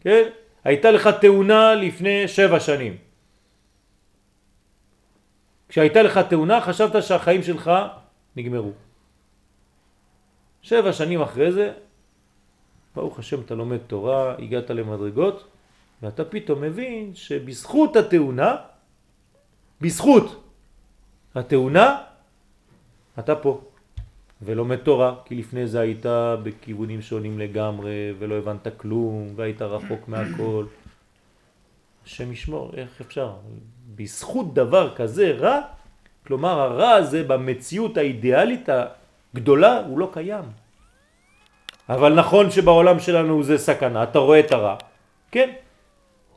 כן? 0.00 0.28
הייתה 0.64 0.90
לך 0.90 1.08
תאונה 1.20 1.74
לפני 1.74 2.28
שבע 2.28 2.60
שנים. 2.60 2.96
כשהייתה 5.68 6.02
לך 6.02 6.18
תאונה 6.18 6.60
חשבת 6.60 7.02
שהחיים 7.02 7.42
שלך 7.42 7.70
נגמרו. 8.36 8.72
שבע 10.62 10.92
שנים 10.92 11.22
אחרי 11.22 11.52
זה, 11.52 11.72
ברוך 12.94 13.18
השם 13.18 13.40
אתה 13.40 13.54
לומד 13.54 13.78
תורה, 13.86 14.34
הגעת 14.38 14.70
למדרגות, 14.70 15.46
ואתה 16.02 16.24
פתאום 16.24 16.60
מבין 16.60 17.14
שבזכות 17.14 17.96
התאונה, 17.96 18.56
בזכות 19.80 20.44
התאונה, 21.34 22.02
אתה 23.18 23.36
פה 23.36 23.60
ולומד 24.42 24.76
תורה, 24.76 25.14
כי 25.24 25.34
לפני 25.34 25.66
זה 25.66 25.80
היית 25.80 26.06
בכיוונים 26.42 27.02
שונים 27.02 27.38
לגמרי 27.38 28.14
ולא 28.18 28.34
הבנת 28.34 28.66
כלום 28.76 29.32
והיית 29.36 29.62
רחוק 29.62 30.08
מהכל. 30.08 30.64
השם 32.06 32.32
ישמור, 32.32 32.72
איך 32.76 33.00
אפשר? 33.00 33.32
בזכות 33.96 34.54
דבר 34.54 34.94
כזה 34.94 35.36
רע, 35.38 35.60
כלומר 36.26 36.60
הרע 36.60 36.90
הזה 36.90 37.24
במציאות 37.24 37.96
האידיאלית 37.96 38.68
הגדולה 39.34 39.80
הוא 39.80 39.98
לא 39.98 40.10
קיים. 40.12 40.44
אבל 41.88 42.14
נכון 42.14 42.50
שבעולם 42.50 43.00
שלנו 43.00 43.42
זה 43.42 43.58
סכנה, 43.58 44.02
אתה 44.02 44.18
רואה 44.18 44.40
את 44.40 44.52
הרע, 44.52 44.76
כן, 45.30 45.50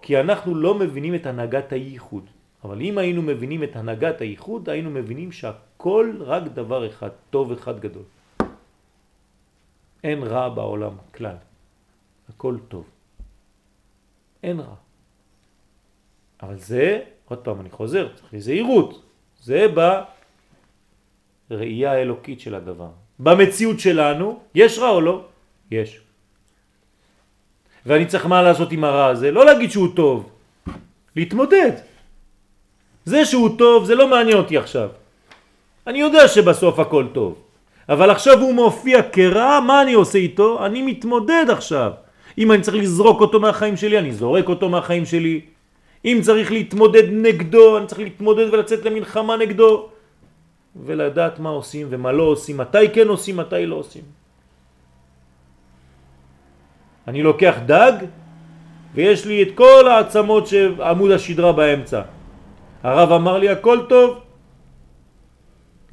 כי 0.01 0.19
אנחנו 0.19 0.55
לא 0.55 0.75
מבינים 0.75 1.15
את 1.15 1.25
הנהגת 1.25 1.71
הייחוד. 1.71 2.25
אבל 2.63 2.81
אם 2.81 2.97
היינו 2.97 3.21
מבינים 3.21 3.63
את 3.63 3.75
הנהגת 3.75 4.21
הייחוד, 4.21 4.69
היינו 4.69 4.89
מבינים 4.89 5.31
שהכל 5.31 6.13
רק 6.19 6.43
דבר 6.43 6.87
אחד, 6.87 7.09
טוב 7.29 7.51
אחד 7.51 7.79
גדול. 7.79 8.03
אין 10.03 10.23
רע 10.23 10.49
בעולם 10.49 10.93
כלל, 11.13 11.35
הכל 12.29 12.57
טוב. 12.67 12.85
אין 14.43 14.59
רע. 14.59 14.75
אבל 16.41 16.57
זה, 16.57 17.03
עוד 17.25 17.39
פעם 17.39 17.61
אני 17.61 17.69
חוזר, 17.69 18.09
צריך 18.15 18.33
לזהירות, 18.33 19.01
זה 19.41 19.67
ראייה 21.51 22.01
אלוקית 22.01 22.39
של 22.39 22.55
הדבר. 22.55 22.89
במציאות 23.19 23.79
שלנו, 23.79 24.39
יש 24.55 24.79
רע 24.79 24.89
או 24.89 25.01
לא? 25.01 25.25
יש. 25.71 26.01
ואני 27.85 28.05
צריך 28.05 28.25
מה 28.25 28.41
לעשות 28.41 28.71
עם 28.71 28.83
הרע 28.83 29.05
הזה? 29.05 29.31
לא 29.31 29.45
להגיד 29.45 29.71
שהוא 29.71 29.87
טוב, 29.95 30.29
להתמודד. 31.15 31.71
זה 33.05 33.25
שהוא 33.25 33.57
טוב 33.57 33.85
זה 33.85 33.95
לא 33.95 34.07
מעניין 34.07 34.37
אותי 34.37 34.57
עכשיו. 34.57 34.89
אני 35.87 35.99
יודע 35.99 36.27
שבסוף 36.27 36.79
הכל 36.79 37.05
טוב. 37.13 37.35
אבל 37.89 38.09
עכשיו 38.09 38.39
הוא 38.39 38.53
מופיע 38.53 39.01
כרע, 39.11 39.59
מה 39.59 39.81
אני 39.81 39.93
עושה 39.93 40.17
איתו? 40.17 40.65
אני 40.65 40.81
מתמודד 40.81 41.45
עכשיו. 41.49 41.91
אם 42.37 42.51
אני 42.51 42.61
צריך 42.61 42.77
לזרוק 42.77 43.21
אותו 43.21 43.39
מהחיים 43.39 43.77
שלי, 43.77 43.97
אני 43.97 44.13
זורק 44.13 44.49
אותו 44.49 44.69
מהחיים 44.69 45.05
שלי. 45.05 45.41
אם 46.05 46.19
צריך 46.21 46.51
להתמודד 46.51 47.03
נגדו, 47.11 47.77
אני 47.77 47.87
צריך 47.87 48.01
להתמודד 48.01 48.53
ולצאת 48.53 48.85
למלחמה 48.85 49.37
נגדו. 49.37 49.89
ולדעת 50.85 51.39
מה 51.39 51.49
עושים 51.49 51.87
ומה 51.89 52.11
לא 52.11 52.23
עושים, 52.23 52.57
מתי 52.57 52.89
כן 52.93 53.07
עושים, 53.07 53.37
מתי 53.37 53.65
לא 53.65 53.75
עושים. 53.75 54.20
אני 57.07 57.23
לוקח 57.23 57.55
דג 57.65 57.93
ויש 58.93 59.25
לי 59.25 59.43
את 59.43 59.47
כל 59.55 59.87
העצמות 59.87 60.47
שעמוד 60.47 61.11
השדרה 61.11 61.53
באמצע. 61.53 62.01
הרב 62.83 63.11
אמר 63.11 63.37
לי 63.37 63.49
הכל 63.49 63.79
טוב. 63.89 64.19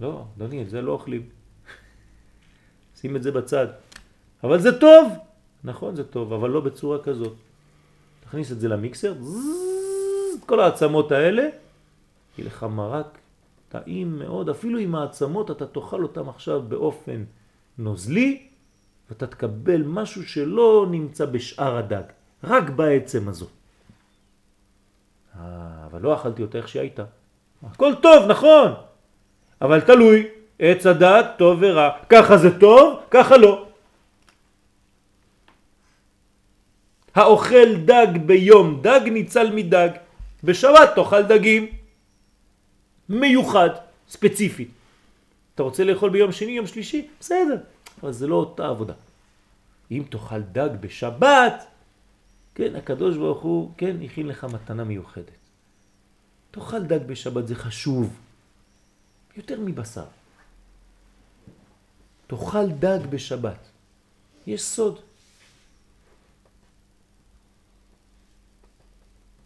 לא, 0.00 0.24
אדוני, 0.36 0.62
את 0.62 0.70
זה 0.70 0.82
לא 0.82 0.92
אוכלים. 0.92 1.22
שים 3.00 3.16
את 3.16 3.22
זה 3.22 3.32
בצד. 3.32 3.66
אבל 4.44 4.58
זה 4.58 4.78
טוב. 4.78 5.12
נכון, 5.64 5.96
זה 5.96 6.04
טוב, 6.04 6.32
אבל 6.32 6.50
לא 6.50 6.60
בצורה 6.60 6.98
כזאת. 6.98 7.34
תכניס 8.20 8.52
את 8.52 8.60
זה 8.60 8.68
למיקסר, 8.68 9.14
זזז, 9.20 10.44
כל 10.46 10.60
העצמות 10.60 11.12
האלה, 11.12 11.42
יהיה 11.42 12.46
לך 12.46 12.62
מרק 12.62 13.18
טעים 13.68 14.18
מאוד, 14.18 14.48
אפילו 14.48 14.78
עם 14.78 14.94
העצמות 14.94 15.50
אתה 15.50 15.66
תאכל 15.66 16.02
אותם 16.02 16.28
עכשיו 16.28 16.62
באופן 16.62 17.24
נוזלי, 17.78 18.47
ואתה 19.08 19.26
תקבל 19.26 19.82
משהו 19.82 20.24
שלא 20.28 20.86
נמצא 20.90 21.24
בשאר 21.26 21.76
הדג, 21.76 22.02
רק 22.44 22.70
בעצם 22.70 23.28
הזאת. 23.28 23.50
אה, 25.36 25.42
אבל 25.86 26.00
לא 26.00 26.14
אכלתי 26.14 26.42
אותה 26.42 26.58
איך 26.58 26.68
שהייתה. 26.68 27.04
הכל 27.62 27.94
טוב, 28.02 28.26
נכון, 28.26 28.74
אבל 29.60 29.80
תלוי, 29.80 30.26
עץ 30.58 30.86
הדעת 30.86 31.26
טוב 31.38 31.58
ורע, 31.60 31.90
ככה 32.08 32.36
זה 32.36 32.58
טוב, 32.60 33.00
ככה 33.10 33.36
לא. 33.36 33.66
האוכל 37.14 37.76
דג 37.84 38.06
ביום 38.26 38.80
דג 38.82 39.00
ניצל 39.04 39.50
מדג, 39.54 39.88
בשבת 40.44 40.94
תאכל 40.94 41.22
דגים. 41.22 41.66
מיוחד, 43.08 43.70
ספציפי. 44.08 44.68
אתה 45.54 45.62
רוצה 45.62 45.84
לאכול 45.84 46.10
ביום 46.10 46.32
שני, 46.32 46.52
יום 46.52 46.66
שלישי? 46.66 47.06
בסדר, 47.20 47.56
אבל 48.02 48.12
זה 48.12 48.26
לא 48.26 48.34
אותה 48.34 48.68
עבודה. 48.68 48.94
אם 49.90 50.02
תאכל 50.10 50.40
דג 50.42 50.70
בשבת, 50.80 51.66
כן, 52.54 52.76
הקדוש 52.76 53.16
ברוך 53.16 53.42
הוא, 53.42 53.72
כן, 53.76 53.96
הכין 54.04 54.26
לך 54.26 54.44
מתנה 54.44 54.84
מיוחדת. 54.84 55.38
תאכל 56.50 56.82
דג 56.84 57.06
בשבת, 57.06 57.48
זה 57.48 57.54
חשוב. 57.54 58.16
יותר 59.36 59.60
מבשר. 59.60 60.04
תאכל 62.26 62.70
דג 62.70 63.06
בשבת. 63.10 63.58
יש 64.46 64.62
סוד. 64.62 64.98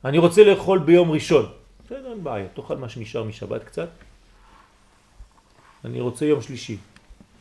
אני 0.05 0.19
רוצה 0.19 0.45
לאכול 0.45 0.79
ביום 0.79 1.11
ראשון. 1.11 1.53
בסדר, 1.85 2.11
אין 2.11 2.25
בעיה, 2.25 2.49
תאכל 2.49 2.77
מה 2.77 2.89
שנשאר 2.89 3.25
משבת 3.25 3.65
קצת. 3.65 3.89
אני 5.85 6.01
רוצה 6.01 6.25
יום 6.25 6.43
שלישי, 6.43 6.79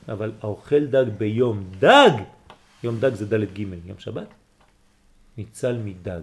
אבל 0.09 0.31
האוכל 0.41 0.85
דג 0.85 1.05
ביום 1.17 1.63
דג, 1.79 2.11
יום 2.83 2.99
דג 2.99 3.13
זה 3.13 3.25
ד' 3.25 3.53
ג', 3.53 3.59
יום 3.59 3.99
שבת, 3.99 4.27
ניצל 5.37 5.77
מדג, 5.77 6.21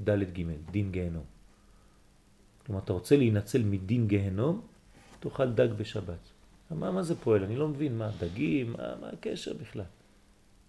ד' 0.00 0.22
ג', 0.38 0.42
דין 0.70 0.92
גהנום. 0.92 1.24
כלומר, 2.66 2.80
אתה 2.84 2.92
רוצה 2.92 3.16
להינצל 3.16 3.62
מדין 3.62 4.08
גהנום, 4.08 4.60
תאכל 5.20 5.50
דג 5.52 5.68
בשבת. 5.76 6.22
מה, 6.70 6.90
מה 6.90 7.02
זה 7.02 7.14
פועל? 7.14 7.44
אני 7.44 7.56
לא 7.56 7.68
מבין, 7.68 7.98
מה, 7.98 8.10
דגים? 8.20 8.72
מה, 8.72 8.84
מה 9.00 9.08
הקשר 9.12 9.52
בכלל? 9.60 9.84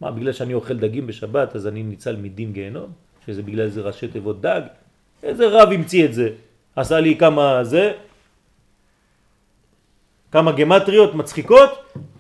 מה, 0.02 0.12
בגלל 0.12 0.32
שאני 0.32 0.54
אוכל 0.54 0.78
דגים 0.78 1.08
בשבת 1.08 1.56
אז 1.56 1.68
אני 1.68 1.84
ניצל 1.84 2.16
מדין 2.16 2.54
גהנום? 2.54 2.92
שזה 3.26 3.42
בגלל 3.42 3.70
זה 3.70 3.82
ראשי 3.82 4.08
תיבות 4.08 4.42
דג? 4.42 4.62
איזה 5.24 5.48
רב 5.48 5.70
המציא 5.72 6.06
את 6.06 6.14
זה? 6.14 6.30
עשה 6.76 7.00
לי 7.00 7.18
כמה 7.18 7.64
זה, 7.64 7.94
כמה 10.34 10.52
גמטריות 10.52 11.16
מצחיקות 11.16 11.70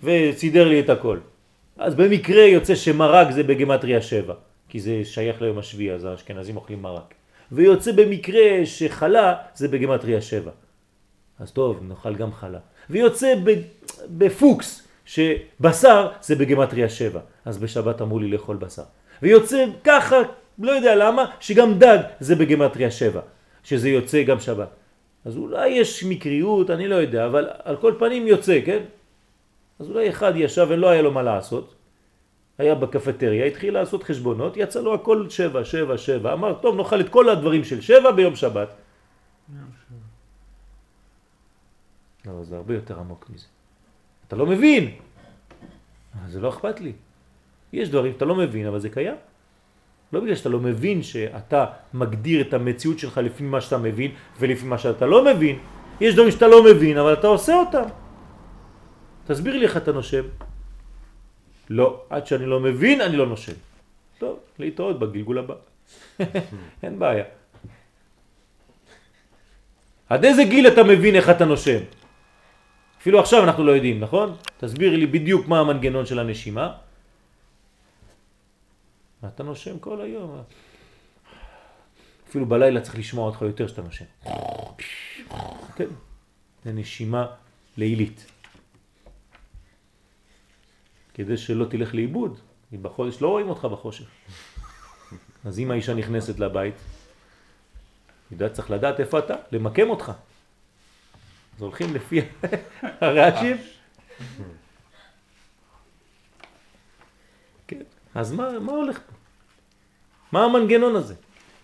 וסידר 0.03 0.67
לי 0.67 0.79
את 0.79 0.89
הכל. 0.89 1.17
אז 1.77 1.95
במקרה 1.95 2.43
יוצא 2.43 2.75
שמרק 2.75 3.31
זה 3.31 3.43
בגמטריה 3.43 4.01
7, 4.01 4.33
כי 4.69 4.79
זה 4.79 5.01
שייך 5.03 5.41
ליום 5.41 5.57
השביעי, 5.57 5.91
אז 5.91 6.05
האשכנזים 6.05 6.55
אוכלים 6.55 6.81
מרק. 6.81 7.13
ויוצא 7.51 7.91
במקרה 7.91 8.65
שחלה 8.65 9.35
זה 9.55 9.67
בגמטריה 9.67 10.21
7. 10.21 10.51
אז 11.39 11.51
טוב, 11.51 11.79
נאכל 11.87 12.15
גם 12.15 12.33
חלה. 12.33 12.59
ויוצא 12.89 13.33
בפוקס 14.09 14.87
שבשר 15.05 16.07
זה 16.21 16.35
בגמטריה 16.35 16.89
7, 16.89 17.19
אז 17.45 17.57
בשבת 17.57 18.01
אמרו 18.01 18.19
לי 18.19 18.27
לאכול 18.27 18.57
בשר. 18.57 18.83
ויוצא 19.21 19.65
ככה, 19.83 20.15
לא 20.59 20.71
יודע 20.71 20.95
למה, 20.95 21.25
שגם 21.39 21.79
דג 21.79 21.99
זה 22.19 22.35
בגמטריה 22.35 22.91
7. 22.91 23.21
שזה 23.63 23.89
יוצא 23.89 24.23
גם 24.23 24.39
שבת. 24.39 24.69
אז 25.25 25.37
אולי 25.37 25.67
יש 25.67 26.03
מקריות, 26.03 26.69
אני 26.69 26.87
לא 26.87 26.95
יודע, 26.95 27.25
אבל 27.25 27.49
על 27.63 27.77
כל 27.77 27.93
פנים 27.99 28.27
יוצא, 28.27 28.59
כן? 28.65 28.83
אז 29.79 29.89
אולי 29.89 30.09
אחד 30.09 30.33
ישב 30.35 30.67
ולא 30.69 30.89
היה 30.89 31.01
לו 31.01 31.11
מה 31.11 31.21
לעשות, 31.21 31.75
היה 32.57 32.75
בקפטריה, 32.75 33.45
התחיל 33.45 33.73
לעשות 33.73 34.03
חשבונות, 34.03 34.57
יצא 34.57 34.81
לו 34.81 34.93
הכל 34.93 35.29
שבע, 35.29 35.65
שבע, 35.65 35.97
שבע, 35.97 36.33
אמר, 36.33 36.53
טוב, 36.61 36.75
נאכל 36.75 37.01
את 37.01 37.09
כל 37.09 37.29
הדברים 37.29 37.63
של 37.63 37.81
שבע 37.81 38.11
ביום 38.11 38.35
שבת. 38.35 38.69
לא, 42.25 42.43
זה 42.43 42.55
הרבה 42.55 42.73
יותר 42.73 42.99
עמוק 42.99 43.29
מזה. 43.29 43.47
אתה 44.27 44.35
לא 44.35 44.45
מבין, 44.45 44.91
זה 46.27 46.39
לא 46.39 46.49
אכפת 46.49 46.79
לי. 46.79 46.93
יש 47.73 47.89
דברים 47.89 48.13
שאתה 48.13 48.25
לא 48.25 48.35
מבין, 48.35 48.67
אבל 48.67 48.79
זה 48.79 48.89
קיים. 48.89 49.15
לא 50.13 50.19
בגלל 50.19 50.35
שאתה 50.35 50.49
לא 50.49 50.59
מבין 50.59 51.03
שאתה 51.03 51.65
מגדיר 51.93 52.41
את 52.41 52.53
המציאות 52.53 52.99
שלך 52.99 53.17
לפי 53.17 53.43
מה 53.43 53.61
שאתה 53.61 53.77
מבין 53.77 54.11
ולפי 54.39 54.65
מה 54.65 54.77
שאתה 54.77 55.05
לא 55.05 55.25
מבין. 55.25 55.55
יש 56.01 56.13
דברים 56.13 56.31
שאתה 56.31 56.47
לא 56.47 56.63
מבין, 56.63 56.97
אבל 56.97 57.13
אתה 57.13 57.27
עושה 57.27 57.53
אותם. 57.55 57.87
תסביר 59.25 59.57
לי 59.57 59.65
איך 59.65 59.77
אתה 59.77 59.91
נושם. 59.91 60.23
לא, 61.69 61.87
עד 62.09 62.27
שאני 62.27 62.45
לא 62.45 62.59
מבין, 62.59 63.01
אני 63.01 63.17
לא 63.17 63.25
נושם. 63.25 63.57
טוב, 64.17 64.39
להתראות 64.59 64.99
בגלגול 64.99 65.37
הבא. 65.39 65.55
אין 66.83 66.99
בעיה. 66.99 67.25
עד 70.09 70.25
איזה 70.25 70.43
גיל 70.43 70.67
אתה 70.67 70.83
מבין 70.83 71.15
איך 71.15 71.29
אתה 71.29 71.45
נושם? 71.45 71.79
אפילו 73.01 73.19
עכשיו 73.19 73.43
אנחנו 73.43 73.63
לא 73.63 73.71
יודעים, 73.71 73.99
נכון? 73.99 74.35
תסביר 74.57 74.95
לי 74.95 75.07
בדיוק 75.07 75.47
מה 75.47 75.59
המנגנון 75.59 76.05
של 76.05 76.19
הנשימה. 76.19 76.82
אתה 79.27 79.43
נושם 79.43 79.79
כל 79.79 80.01
היום. 80.01 80.43
אפילו 82.29 82.45
בלילה 82.45 82.81
צריך 82.81 82.97
לשמוע 82.97 83.25
אותך 83.25 83.41
יותר 83.41 83.67
שאתה 83.67 83.81
נושם. 83.81 84.05
כן, 85.75 85.87
זה 86.63 86.71
נשימה 86.71 87.27
לילית. 87.77 88.25
כדי 91.13 91.37
שלא 91.37 91.65
תלך 91.65 91.95
לאיבוד, 91.95 92.39
בחודש 92.81 93.21
לא 93.21 93.29
רואים 93.29 93.49
אותך 93.49 93.65
בחושך. 93.65 94.05
אז 95.45 95.59
אם 95.59 95.71
האישה 95.71 95.93
נכנסת 95.93 96.39
לבית, 96.39 96.75
יודעת, 98.31 98.53
צריך 98.53 98.71
לדעת 98.71 98.99
איפה 98.99 99.19
אתה, 99.19 99.33
למקם 99.51 99.89
אותך. 99.89 100.11
אז 101.55 101.61
הולכים 101.61 101.95
לפי 101.95 102.21
הרעשים. 103.01 103.57
כן, 107.67 107.83
אז 108.15 108.31
מה, 108.31 108.59
מה 108.59 108.71
הולך 108.71 108.99
פה? 108.99 109.13
מה 110.31 110.43
המנגנון 110.43 110.95
הזה? 110.95 111.15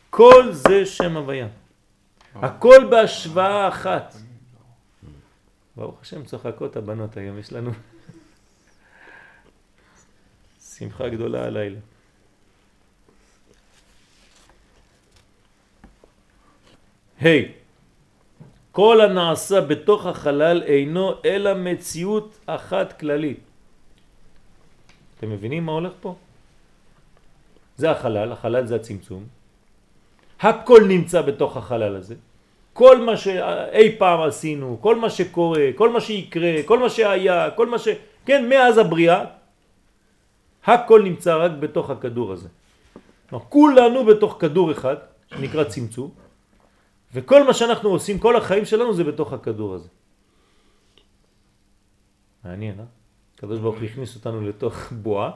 כל 0.10 0.52
זה 0.52 0.86
שם 0.86 1.18
הוויה. 1.18 1.48
הכל 2.36 2.88
בהשוואה 2.90 3.68
אחת. 3.68 4.16
ברוך 5.76 6.02
השם 6.02 6.26
צוחקות 6.26 6.76
הבנות 6.76 7.18
היום, 7.18 7.40
יש 7.40 7.54
לנו 7.54 7.72
שמחה 10.76 11.10
גדולה 11.10 11.46
הלילה. 11.46 11.80
היי, 17.20 17.46
hey, 17.46 17.52
כל 18.72 19.02
הנעשה 19.02 19.62
בתוך 19.62 20.06
החלל 20.06 20.64
אינו 20.64 21.14
אלא 21.26 21.54
מציאות 21.54 22.40
אחת 22.46 23.00
כללית. 23.00 23.40
אתם 25.18 25.30
מבינים 25.30 25.66
מה 25.66 25.72
הולך 25.72 25.94
פה? 26.02 26.16
זה 27.80 27.92
החלל, 27.92 28.32
החלל 28.32 28.66
זה 28.66 28.76
הצמצום. 28.76 29.24
הכל 30.40 30.82
נמצא 30.88 31.22
בתוך 31.22 31.58
החלל 31.58 31.96
הזה. 31.96 32.16
כל 32.74 33.02
מה 33.02 33.18
שאי 33.18 33.96
פעם 33.98 34.20
עשינו, 34.22 34.78
כל 34.82 34.96
מה 34.96 35.10
שקורה, 35.10 35.66
כל 35.76 35.90
מה 35.90 36.02
שיקרה, 36.02 36.64
כל 36.66 36.80
מה 36.80 36.90
שהיה, 36.90 37.52
כל 37.56 37.68
מה 37.68 37.80
ש... 37.80 37.88
כן, 38.26 38.50
מאז 38.50 38.78
הבריאה, 38.78 39.26
הכל 40.66 41.04
נמצא 41.04 41.36
רק 41.36 41.52
בתוך 41.60 41.90
הכדור 41.90 42.28
הזה. 42.32 42.50
כולנו 43.50 44.06
בתוך 44.06 44.38
כדור 44.40 44.72
אחד, 44.72 44.96
שנקרא 45.28 45.64
צמצום, 45.64 46.10
וכל 47.14 47.48
מה 47.48 47.54
שאנחנו 47.54 47.90
עושים, 47.90 48.20
כל 48.20 48.36
החיים 48.36 48.66
שלנו 48.66 48.94
זה 48.94 49.04
בתוך 49.04 49.34
הכדור 49.34 49.76
הזה. 49.76 49.90
מעניין, 52.44 52.80
אה? 52.80 52.86
הקדוש 53.36 53.60
הוא 53.60 53.76
הכניס 53.76 54.16
אותנו 54.16 54.42
לתוך 54.42 54.92
בועה, 54.92 55.32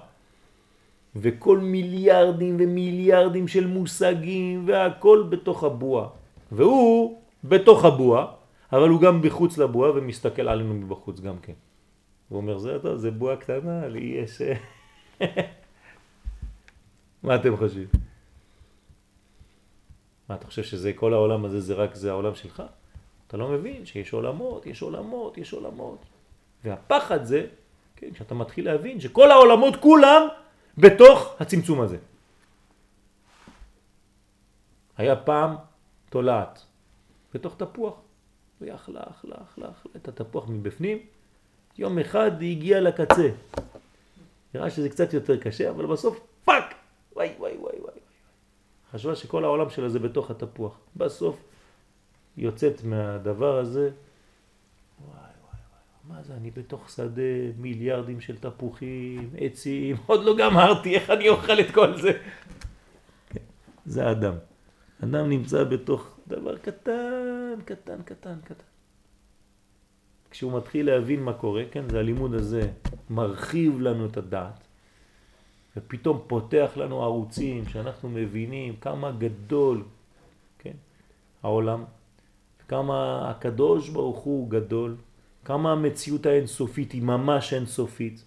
וכל 1.15 1.57
מיליארדים 1.57 2.57
ומיליארדים 2.59 3.47
של 3.47 3.67
מושגים 3.67 4.63
והכל 4.67 5.23
בתוך 5.29 5.63
הבועה. 5.63 6.07
והוא 6.51 7.21
בתוך 7.43 7.85
הבועה, 7.85 8.25
אבל 8.73 8.89
הוא 8.89 9.01
גם 9.01 9.21
בחוץ 9.21 9.57
לבועה 9.57 9.91
ומסתכל 9.95 10.47
עלינו 10.47 10.73
מבחוץ 10.73 11.19
גם 11.19 11.37
כן. 11.41 11.53
הוא 12.29 12.37
אומר, 12.37 12.57
זה 12.57 12.77
טוב, 12.81 12.97
זה 12.97 13.11
בועה 13.11 13.35
קטנה, 13.35 13.87
לי 13.87 13.99
יש... 13.99 14.41
מה 17.23 17.35
אתם 17.35 17.57
חושבים? 17.57 17.87
מה, 20.29 20.35
אתה 20.35 20.47
חושב 20.47 20.63
שזה 20.63 20.93
כל 20.93 21.13
העולם 21.13 21.45
הזה, 21.45 21.61
זה 21.61 21.73
רק 21.73 21.95
זה 21.95 22.11
העולם 22.11 22.35
שלך? 22.35 22.63
אתה 23.27 23.37
לא 23.37 23.47
מבין 23.47 23.85
שיש 23.85 24.13
עולמות, 24.13 24.65
יש 24.65 24.81
עולמות, 24.81 25.37
יש 25.37 25.53
עולמות. 25.53 26.05
והפחד 26.63 27.23
זה, 27.23 27.45
כן, 27.95 28.13
כשאתה 28.13 28.35
מתחיל 28.35 28.65
להבין 28.65 28.99
שכל 28.99 29.31
העולמות 29.31 29.75
כולם 29.75 30.27
בתוך 30.77 31.35
הצמצום 31.39 31.81
הזה. 31.81 31.97
היה 34.97 35.15
פעם 35.15 35.55
תולעת 36.09 36.65
בתוך 37.33 37.55
תפוח, 37.57 37.93
והיא 38.61 38.73
אכלה, 38.73 39.01
אכלה, 39.11 39.35
אכלה, 39.43 39.69
אכלה 39.71 39.91
את 39.95 40.07
התפוח 40.07 40.49
מבפנים, 40.49 40.97
יום 41.77 41.99
אחד 41.99 42.41
היא 42.41 42.57
הגיעה 42.57 42.79
לקצה. 42.79 43.29
נראה 44.53 44.69
שזה 44.69 44.89
קצת 44.89 45.13
יותר 45.13 45.39
קשה, 45.39 45.69
אבל 45.69 45.85
בסוף 45.85 46.19
פאק! 46.45 46.73
וואי 47.15 47.33
וואי 47.37 47.57
וואי 47.57 47.75
וואי. 47.81 47.93
חשבה 48.91 49.15
שכל 49.15 49.43
העולם 49.43 49.69
שלה 49.69 49.89
זה 49.89 49.99
בתוך 49.99 50.31
התפוח. 50.31 50.77
בסוף 50.95 51.39
יוצאת 52.37 52.83
מהדבר 52.83 53.57
הזה, 53.57 53.91
מה 56.07 56.23
זה, 56.23 56.33
אני 56.33 56.51
בתוך 56.51 56.89
שדה 56.89 57.21
מיליארדים 57.57 58.21
של 58.21 58.37
תפוחים, 58.37 59.29
עצים, 59.37 59.95
עוד 60.07 60.23
לא 60.25 60.35
גמרתי, 60.37 60.95
איך 60.95 61.09
אני 61.09 61.29
אוכל 61.29 61.59
את 61.59 61.71
כל 61.71 62.01
זה? 62.01 62.11
זה 63.85 64.11
אדם. 64.11 64.33
אדם 65.03 65.29
נמצא 65.29 65.63
בתוך 65.63 66.17
דבר 66.27 66.57
קטן, 66.57 67.55
קטן, 67.65 68.01
קטן, 68.05 68.39
קטן. 68.43 68.63
כשהוא 70.31 70.57
מתחיל 70.57 70.85
להבין 70.85 71.23
מה 71.23 71.33
קורה, 71.33 71.63
כן, 71.71 71.89
זה 71.89 71.99
הלימוד 71.99 72.33
הזה 72.33 72.71
מרחיב 73.09 73.81
לנו 73.81 74.05
את 74.05 74.17
הדעת, 74.17 74.67
ופתאום 75.77 76.21
פותח 76.27 76.71
לנו 76.75 77.03
ערוצים 77.03 77.65
שאנחנו 77.65 78.09
מבינים 78.09 78.75
כמה 78.75 79.11
גדול, 79.11 79.83
כן, 80.59 80.73
העולם, 81.43 81.83
כמה 82.67 83.29
הקדוש 83.29 83.89
ברוך 83.89 84.19
הוא 84.19 84.49
גדול, 84.49 84.95
כמה 85.45 85.71
המציאות 85.71 86.25
האינסופית 86.25 86.91
היא 86.91 87.01
ממש 87.01 87.53
אינסופית. 87.53 88.23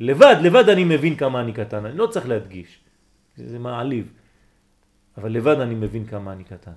לבד, 0.00 0.36
לבד 0.42 0.68
אני 0.68 0.84
מבין 0.84 1.16
כמה 1.16 1.40
אני 1.40 1.52
קטן, 1.52 1.86
אני 1.86 1.98
לא 1.98 2.06
צריך 2.06 2.28
להדגיש, 2.28 2.80
זה, 3.36 3.58
מעליב, 3.58 4.12
אבל 5.16 5.32
לבד 5.32 5.60
אני 5.60 5.74
מבין 5.74 6.06
כמה 6.06 6.32
אני 6.32 6.44
קטן. 6.44 6.72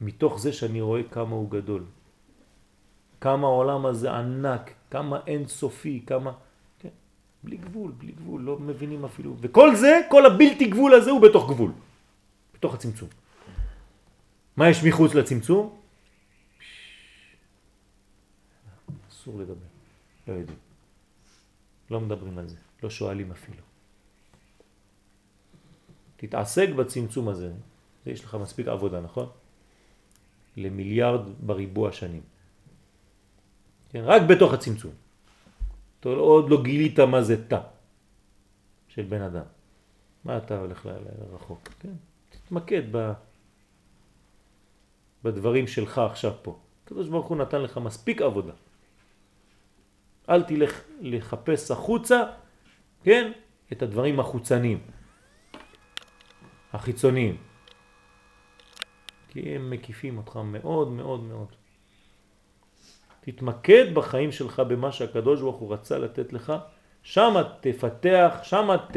מתוך 0.00 0.40
זה 0.40 0.52
שאני 0.52 0.80
רואה 0.80 1.02
כמה 1.02 1.34
הוא 1.34 1.50
גדול, 1.50 1.84
כמה 3.20 3.46
העולם 3.46 3.86
הזה 3.86 4.12
ענק, 4.12 4.70
כמה 4.90 5.18
אינסופי, 5.26 6.02
כמה... 6.06 6.32
כן, 6.78 6.94
בלי 7.44 7.56
גבול, 7.56 7.92
בלי 7.98 8.12
גבול, 8.12 8.40
לא 8.42 8.58
מבינים 8.58 9.04
אפילו. 9.04 9.36
וכל 9.40 9.76
זה, 9.76 10.00
כל 10.10 10.26
הבלתי 10.26 10.66
גבול 10.66 10.94
הזה 10.94 11.10
הוא 11.10 11.20
בתוך 11.20 11.50
גבול, 11.50 11.72
בתוך 12.54 12.74
הצמצום. 12.74 13.08
מה 14.56 14.68
יש 14.68 14.84
מחוץ 14.84 15.14
לצמצום? 15.14 15.83
אסור 19.24 19.40
לדבר, 19.40 19.66
לא 20.28 20.32
יודעים. 20.32 20.58
לא 21.90 22.00
מדברים 22.00 22.38
על 22.38 22.48
זה, 22.48 22.56
לא 22.82 22.90
שואלים 22.90 23.30
אפילו. 23.30 23.62
תתעסק 26.16 26.68
בצמצום 26.68 27.28
הזה, 27.28 27.52
יש 28.06 28.24
לך 28.24 28.34
מספיק 28.34 28.68
עבודה, 28.68 29.00
נכון? 29.00 29.28
למיליארד 30.56 31.20
בריבוע 31.46 31.92
שנים. 31.92 32.22
כן, 33.90 34.02
רק 34.04 34.22
בתוך 34.28 34.52
הצמצום. 34.52 34.92
אתה 36.00 36.08
עוד 36.08 36.50
לא 36.50 36.62
גילית 36.62 37.00
מה 37.00 37.22
זה 37.22 37.48
תא 37.48 37.60
של 38.88 39.02
בן 39.02 39.22
אדם. 39.22 39.46
מה 40.24 40.36
אתה 40.36 40.58
הולך 40.58 40.86
לרחוק? 40.86 41.68
כן? 41.80 41.92
תתמקד 42.30 42.82
ב... 42.90 43.12
בדברים 45.24 45.66
שלך 45.66 45.98
עכשיו 45.98 46.32
פה. 46.42 46.58
הקדוש 46.84 47.08
ברוך 47.08 47.26
הוא 47.26 47.36
נתן 47.36 47.62
לך 47.62 47.78
מספיק 47.78 48.22
עבודה. 48.22 48.52
אל 50.30 50.42
תלך 50.42 50.82
לחפש 51.00 51.70
החוצה, 51.70 52.22
כן? 53.02 53.32
את 53.72 53.82
הדברים 53.82 54.20
החוצניים, 54.20 54.80
החיצוניים. 56.72 57.36
כי 59.28 59.54
הם 59.54 59.70
מקיפים 59.70 60.18
אותך 60.18 60.36
מאוד 60.36 60.90
מאוד 60.90 61.22
מאוד. 61.22 61.48
תתמקד 63.20 63.94
בחיים 63.94 64.32
שלך 64.32 64.60
במה 64.60 64.92
שהקדוש 64.92 65.40
ברוך 65.40 65.56
הוא 65.56 65.72
רצה 65.74 65.98
לתת 65.98 66.32
לך, 66.32 66.52
שם 67.02 67.34
תפתח, 67.60 68.34
שם 68.42 68.68
ת... 68.92 68.96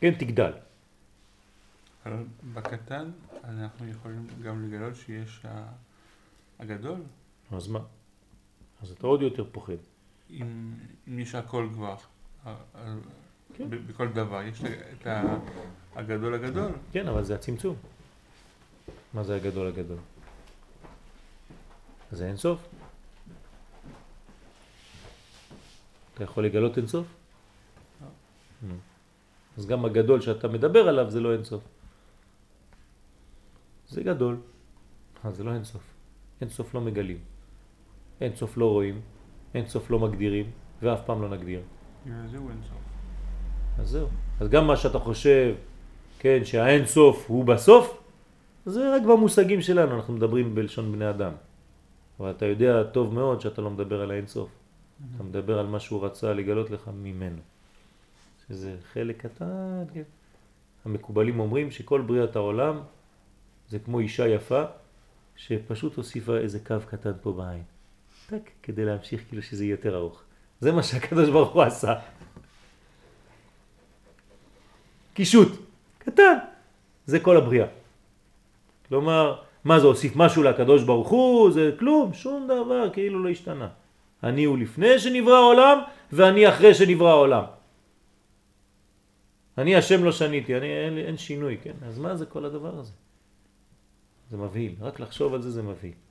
כן, 0.00 0.14
תגדל. 0.14 0.52
אבל 2.06 2.24
בקטן 2.54 3.10
אנחנו 3.44 3.88
יכולים 3.88 4.26
גם 4.42 4.68
לגלות 4.68 4.96
שיש 4.96 5.46
הגדול. 6.58 7.00
אז 7.52 7.68
מה? 7.68 7.80
אז 8.82 8.90
אתה 8.90 9.06
עוד 9.06 9.22
יותר 9.22 9.44
פוחד. 9.52 9.95
אם, 10.30 10.74
אם 11.08 11.18
יש 11.18 11.34
הכל 11.34 11.68
כבר, 11.74 11.96
כן. 13.54 13.70
בכל 13.86 14.08
דבר, 14.08 14.42
יש 14.42 14.62
את 14.64 15.06
הגדול 15.96 16.34
הגדול. 16.34 16.72
כן, 16.92 17.08
אבל 17.08 17.24
זה 17.24 17.34
הצמצום. 17.34 17.76
מה 19.14 19.24
זה 19.24 19.36
הגדול 19.36 19.66
הגדול? 19.66 19.98
זה 22.12 22.28
אין 22.28 22.36
סוף. 22.36 22.68
אתה 26.14 26.24
יכול 26.24 26.46
לגלות 26.46 26.78
אין 26.78 26.86
סוף? 26.86 27.06
אז 29.56 29.66
גם 29.66 29.84
הגדול 29.84 30.20
שאתה 30.20 30.48
מדבר 30.48 30.88
עליו 30.88 31.10
זה 31.10 31.20
לא 31.20 31.32
אין 31.32 31.44
סוף. 31.44 31.62
זה 33.88 34.02
גדול, 34.02 34.36
אז 35.24 35.36
זה 35.36 35.44
לא 35.44 35.54
אין 35.54 35.64
סוף. 35.64 35.82
אין 36.40 36.48
סוף 36.48 36.74
לא 36.74 36.80
מגלים. 36.80 37.18
אין 38.20 38.36
סוף 38.36 38.56
לא 38.56 38.70
רואים, 38.70 39.00
אין 39.56 39.66
סוף 39.66 39.90
לא 39.90 39.98
מגדירים, 39.98 40.46
ואף 40.82 41.00
פעם 41.06 41.22
לא 41.22 41.28
נגדיר. 41.28 41.60
זהו 42.30 42.48
אין 42.48 42.58
סוף. 42.62 42.78
אז 43.78 43.88
זהו. 43.88 44.08
אז 44.40 44.48
גם 44.48 44.66
מה 44.66 44.76
שאתה 44.76 44.98
חושב, 44.98 45.54
כן, 46.18 46.44
שהאין 46.44 46.86
סוף 46.86 47.24
הוא 47.28 47.44
בסוף, 47.44 48.02
זה 48.66 48.96
רק 48.96 49.02
במושגים 49.02 49.60
שלנו, 49.60 49.96
אנחנו 49.96 50.14
מדברים 50.14 50.54
בלשון 50.54 50.92
בני 50.92 51.10
אדם. 51.10 51.32
אבל 52.20 52.30
אתה 52.30 52.46
יודע 52.46 52.82
טוב 52.84 53.14
מאוד 53.14 53.40
שאתה 53.40 53.62
לא 53.62 53.70
מדבר 53.70 54.00
על 54.00 54.10
האין 54.10 54.26
סוף. 54.26 54.48
אתה 55.14 55.22
מדבר 55.22 55.58
על 55.58 55.66
מה 55.66 55.80
שהוא 55.80 56.04
רצה 56.04 56.32
לגלות 56.32 56.70
לך 56.70 56.90
ממנו. 57.02 57.40
שזה 58.48 58.76
חלק 58.92 59.26
קטן, 59.26 59.84
כן. 59.94 60.02
המקובלים 60.84 61.40
אומרים 61.40 61.70
שכל 61.70 62.00
בריאת 62.00 62.36
העולם 62.36 62.80
זה 63.68 63.78
כמו 63.78 64.00
אישה 64.00 64.28
יפה 64.28 64.62
שפשוט 65.36 65.94
הוסיפה 65.96 66.36
איזה 66.36 66.58
קו 66.60 66.76
קטן 66.86 67.12
פה 67.22 67.32
בעין. 67.32 67.62
טק, 68.26 68.50
כדי 68.62 68.84
להמשיך 68.84 69.22
כאילו 69.28 69.42
שזה 69.42 69.64
יהיה 69.64 69.72
יותר 69.72 69.96
ארוך. 69.96 70.22
זה 70.60 70.72
מה 70.72 70.82
שהקדוש 70.82 71.28
ברוך 71.28 71.52
הוא 71.52 71.62
עשה. 71.62 71.94
קישוט, 75.14 75.52
קטן, 75.98 76.38
זה 77.06 77.20
כל 77.20 77.36
הבריאה. 77.36 77.66
כלומר, 78.88 79.42
מה 79.64 79.80
זה 79.80 79.86
הוסיף 79.86 80.16
משהו 80.16 80.42
לקדוש 80.42 80.82
ברוך 80.82 81.08
הוא? 81.08 81.50
זה 81.50 81.70
כלום, 81.78 82.14
שום 82.14 82.44
דבר 82.46 82.90
כאילו 82.92 83.24
לא 83.24 83.28
השתנה. 83.28 83.68
אני 84.22 84.44
הוא 84.44 84.58
לפני 84.58 84.98
שנברא 84.98 85.34
העולם 85.34 85.78
ואני 86.12 86.48
אחרי 86.48 86.74
שנברא 86.74 87.08
העולם. 87.08 87.44
אני 89.58 89.76
השם 89.76 90.04
לא 90.04 90.12
שניתי, 90.12 90.56
אני, 90.56 90.66
אין, 90.66 90.98
אין 90.98 91.16
שינוי, 91.16 91.58
כן? 91.62 91.74
אז 91.88 91.98
מה 91.98 92.16
זה 92.16 92.26
כל 92.26 92.44
הדבר 92.44 92.78
הזה? 92.78 92.92
זה 94.30 94.36
מבהיל, 94.36 94.74
רק 94.80 95.00
לחשוב 95.00 95.34
על 95.34 95.42
זה 95.42 95.50
זה 95.50 95.62
מבהיל. 95.62 96.05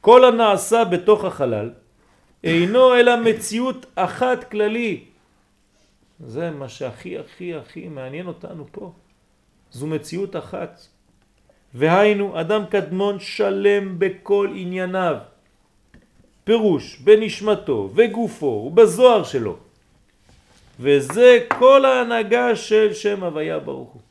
כל 0.00 0.24
הנעשה 0.24 0.84
בתוך 0.84 1.24
החלל 1.24 1.70
אינו 2.44 2.94
אלא 2.94 3.16
מציאות 3.16 3.86
אחת 3.94 4.50
כללי. 4.50 5.04
זה 6.26 6.50
מה 6.50 6.68
שהכי 6.68 7.18
הכי 7.18 7.54
הכי 7.54 7.88
מעניין 7.88 8.26
אותנו 8.26 8.66
פה. 8.72 8.92
זו 9.70 9.86
מציאות 9.86 10.36
אחת. 10.36 10.80
והיינו 11.74 12.40
אדם 12.40 12.66
קדמון 12.70 13.20
שלם 13.20 13.98
בכל 13.98 14.52
ענייניו, 14.54 15.16
פירוש 16.44 16.98
בנשמתו 16.98 17.90
וגופו 17.94 18.46
ובזוהר 18.46 19.24
שלו. 19.24 19.56
וזה 20.80 21.46
כל 21.58 21.84
ההנהגה 21.84 22.56
של 22.56 22.94
שם 22.94 23.24
הוויה 23.24 23.58
ברוך 23.58 23.92
הוא. 23.92 24.02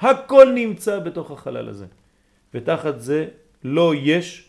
הכל 0.00 0.52
נמצא 0.54 0.98
בתוך 0.98 1.30
החלל 1.30 1.68
הזה. 1.68 1.86
ותחת 2.54 3.00
זה 3.00 3.28
לא 3.64 3.92
יש, 3.94 4.47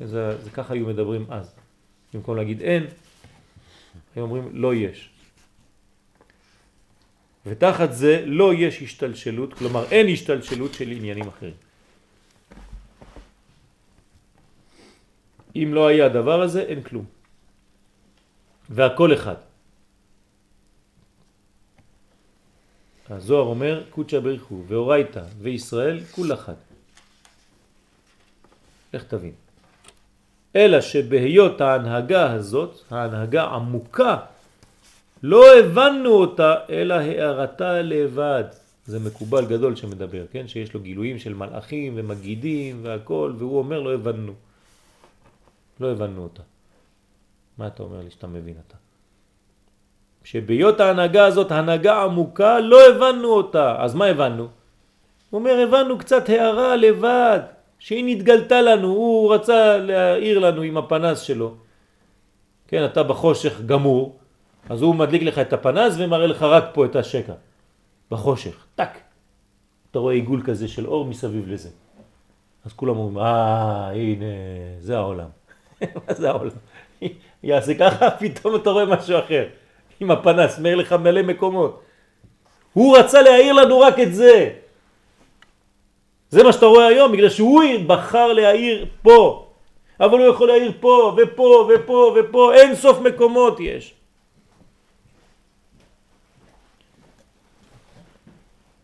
זה, 0.00 0.42
זה 0.42 0.50
ככה 0.50 0.74
היו 0.74 0.86
מדברים 0.86 1.26
אז. 1.28 1.54
במקום 2.14 2.36
להגיד 2.36 2.60
אין, 2.60 2.86
היו 4.14 4.24
אומרים 4.24 4.48
לא 4.52 4.74
יש. 4.74 5.10
ותחת 7.46 7.92
זה 7.92 8.24
לא 8.26 8.54
יש 8.54 8.82
השתלשלות, 8.82 9.54
כלומר 9.54 9.84
אין 9.90 10.06
השתלשלות 10.08 10.74
של 10.74 10.88
עניינים 10.88 11.28
אחרים. 11.28 11.54
אם 15.56 15.70
לא 15.74 15.86
היה 15.86 16.06
הדבר 16.06 16.42
הזה, 16.42 16.62
אין 16.62 16.82
כלום. 16.82 17.04
והכל 18.70 19.14
אחד. 19.14 19.36
הזוהר 23.10 23.46
אומר, 23.46 23.84
קודשא 23.90 24.18
בריחו 24.20 24.62
ואורייתא 24.66 25.24
וישראל 25.38 26.04
כול 26.04 26.32
אחד. 26.32 26.54
איך 28.92 29.04
תבין? 29.04 29.43
אלא 30.56 30.80
שבהיות 30.80 31.60
ההנהגה 31.60 32.32
הזאת, 32.32 32.82
ההנהגה 32.90 33.44
עמוקה, 33.44 34.16
לא 35.22 35.58
הבנו 35.58 36.10
אותה, 36.10 36.54
אלא 36.70 36.94
הערתה 36.94 37.82
לבד. 37.82 38.44
זה 38.86 38.98
מקובל 39.00 39.46
גדול 39.46 39.76
שמדבר, 39.76 40.24
כן? 40.32 40.48
שיש 40.48 40.74
לו 40.74 40.80
גילויים 40.80 41.18
של 41.18 41.34
מלאכים 41.34 41.92
ומגידים 41.96 42.80
והכל, 42.82 43.32
והוא 43.38 43.58
אומר 43.58 43.80
לא 43.80 43.94
הבנו. 43.94 44.32
לא 45.80 45.90
הבנו 45.90 46.22
אותה. 46.22 46.42
מה 47.58 47.66
אתה 47.66 47.82
אומר 47.82 48.00
לי 48.00 48.10
שאתה 48.10 48.26
מבין 48.26 48.54
אתה? 48.66 48.76
שבהיות 50.24 50.80
ההנהגה 50.80 51.26
הזאת, 51.26 51.52
הנהגה 51.52 52.02
עמוקה, 52.02 52.60
לא 52.60 52.88
הבנו 52.88 53.28
אותה. 53.28 53.76
אז 53.78 53.94
מה 53.94 54.06
הבנו? 54.06 54.42
הוא 55.30 55.38
אומר, 55.38 55.60
הבנו 55.68 55.98
קצת 55.98 56.28
הערה 56.28 56.76
לבד, 56.76 57.40
שהיא 57.84 58.04
נתגלתה 58.06 58.62
לנו, 58.62 58.88
הוא 58.88 59.34
רצה 59.34 59.76
להעיר 59.76 60.38
לנו 60.38 60.62
עם 60.62 60.76
הפנס 60.76 61.20
שלו. 61.20 61.54
כן, 62.68 62.84
אתה 62.84 63.02
בחושך 63.02 63.60
גמור, 63.60 64.16
אז 64.68 64.82
הוא 64.82 64.94
מדליק 64.94 65.22
לך 65.22 65.38
את 65.38 65.52
הפנס 65.52 65.94
ומראה 65.98 66.26
לך 66.26 66.42
רק 66.42 66.64
פה 66.72 66.84
את 66.84 66.96
השקע, 66.96 67.32
בחושך, 68.10 68.66
טק. 68.74 68.88
אתה 69.90 69.98
רואה 69.98 70.14
עיגול 70.14 70.42
כזה 70.44 70.68
של 70.68 70.86
אור 70.86 71.04
מסביב 71.04 71.48
לזה. 71.48 71.68
אז 72.64 72.72
כולם 72.72 72.96
אומרים, 72.96 73.18
אה, 73.18 73.90
הנה, 73.90 74.24
זה 74.78 74.96
העולם. 74.96 75.28
מה 76.08 76.14
זה 76.14 76.28
העולם? 76.28 76.56
יעשה 77.42 77.74
ככה, 77.74 78.10
פתאום 78.20 78.56
אתה 78.56 78.70
רואה 78.70 78.86
משהו 78.86 79.18
אחר. 79.18 79.46
עם 80.00 80.10
הפנס, 80.10 80.58
מאיר 80.58 80.76
לך 80.76 80.92
מלא 80.92 81.22
מקומות. 81.22 81.82
הוא 82.72 82.98
רצה 82.98 83.22
להעיר 83.22 83.52
לנו 83.52 83.80
רק 83.80 84.00
את 84.00 84.14
זה. 84.14 84.63
זה 86.34 86.42
מה 86.42 86.52
שאתה 86.52 86.66
רואה 86.66 86.86
היום, 86.86 87.12
בגלל 87.12 87.30
שהוא 87.30 87.62
בחר 87.86 88.32
להעיר 88.32 88.86
פה. 89.02 89.46
אבל 90.00 90.18
הוא 90.18 90.26
יכול 90.34 90.46
להעיר 90.48 90.72
פה, 90.80 91.16
ופה, 91.16 91.68
ופה, 91.70 92.16
ופה, 92.16 92.54
אין 92.54 92.74
סוף 92.74 92.98
מקומות 93.00 93.60
יש. 93.60 93.94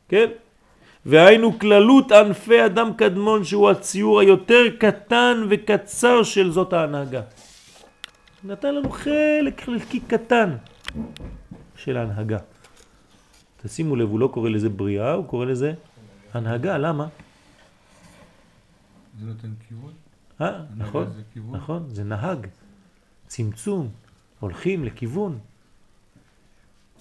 כן? 0.09 0.31
והיינו 1.07 1.59
כללות 1.59 2.13
ענפי 2.13 2.65
אדם 2.67 2.95
קדמון 2.95 3.45
שהוא 3.45 3.71
הציור 3.71 4.21
היותר 4.21 4.65
קטן 4.79 5.47
וקצר 5.51 6.23
של 6.23 6.51
זאת 6.55 6.73
ההנהגה. 6.73 7.23
נתן 8.45 8.75
לנו 8.75 8.91
חלק 8.91 9.61
חלקי 9.61 10.01
קטן 10.01 10.57
של 11.77 11.97
ההנהגה. 11.97 12.39
תשימו 13.63 13.97
לב, 13.97 14.09
הוא 14.11 14.21
לא 14.21 14.29
קורא 14.31 14.49
לזה 14.51 14.69
בריאה, 14.69 15.13
הוא 15.13 15.25
קורא 15.27 15.45
לזה 15.47 15.73
הנהגה, 16.35 16.79
למה? 16.79 17.07
זה 19.21 19.27
נותן 19.27 19.53
כיוון? 19.69 19.93
אה, 20.41 20.65
נכון, 20.77 21.13
זה 21.13 21.23
כיוון? 21.33 21.57
נכון, 21.57 21.95
זה 21.95 22.05
נהג, 22.05 22.47
צמצום, 23.27 23.89
הולכים 24.41 24.85
לכיוון. 24.85 25.39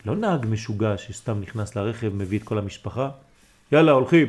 לא 0.06 0.15
נהג 0.15 0.45
משוגע 0.45 0.98
שסתם 0.98 1.41
נכנס 1.41 1.75
לרכב, 1.75 2.14
מביא 2.14 2.39
את 2.39 2.43
כל 2.43 2.57
המשפחה, 2.57 3.11
יאללה, 3.72 3.91
הולכים. 3.91 4.27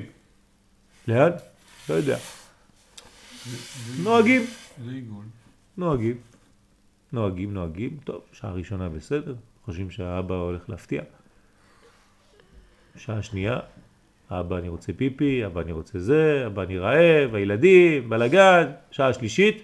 לאן? 1.08 1.30
לא 1.88 1.94
יודע. 1.94 2.18
נוהגים, 4.02 4.42
זה 4.84 4.90
עיגול. 4.90 5.24
נוהגים. 5.76 6.20
נוהגים, 7.12 7.54
נוהגים, 7.54 7.98
טוב, 8.04 8.22
שעה 8.32 8.52
ראשונה 8.52 8.88
בסדר, 8.88 9.34
חושבים 9.64 9.90
שהאבא 9.90 10.34
הולך 10.34 10.70
להפתיע. 10.70 11.02
שעה 12.96 13.22
שנייה, 13.22 13.58
אבא 14.30 14.58
אני 14.58 14.68
רוצה 14.68 14.92
פיפי, 14.92 15.46
אבא 15.46 15.60
אני 15.60 15.72
רוצה 15.72 15.98
זה, 15.98 16.42
אבא 16.46 16.62
אני 16.62 16.78
רעב, 16.78 17.34
הילדים, 17.34 18.10
בלגן, 18.10 18.70
שעה 18.90 19.12
שלישית, 19.12 19.62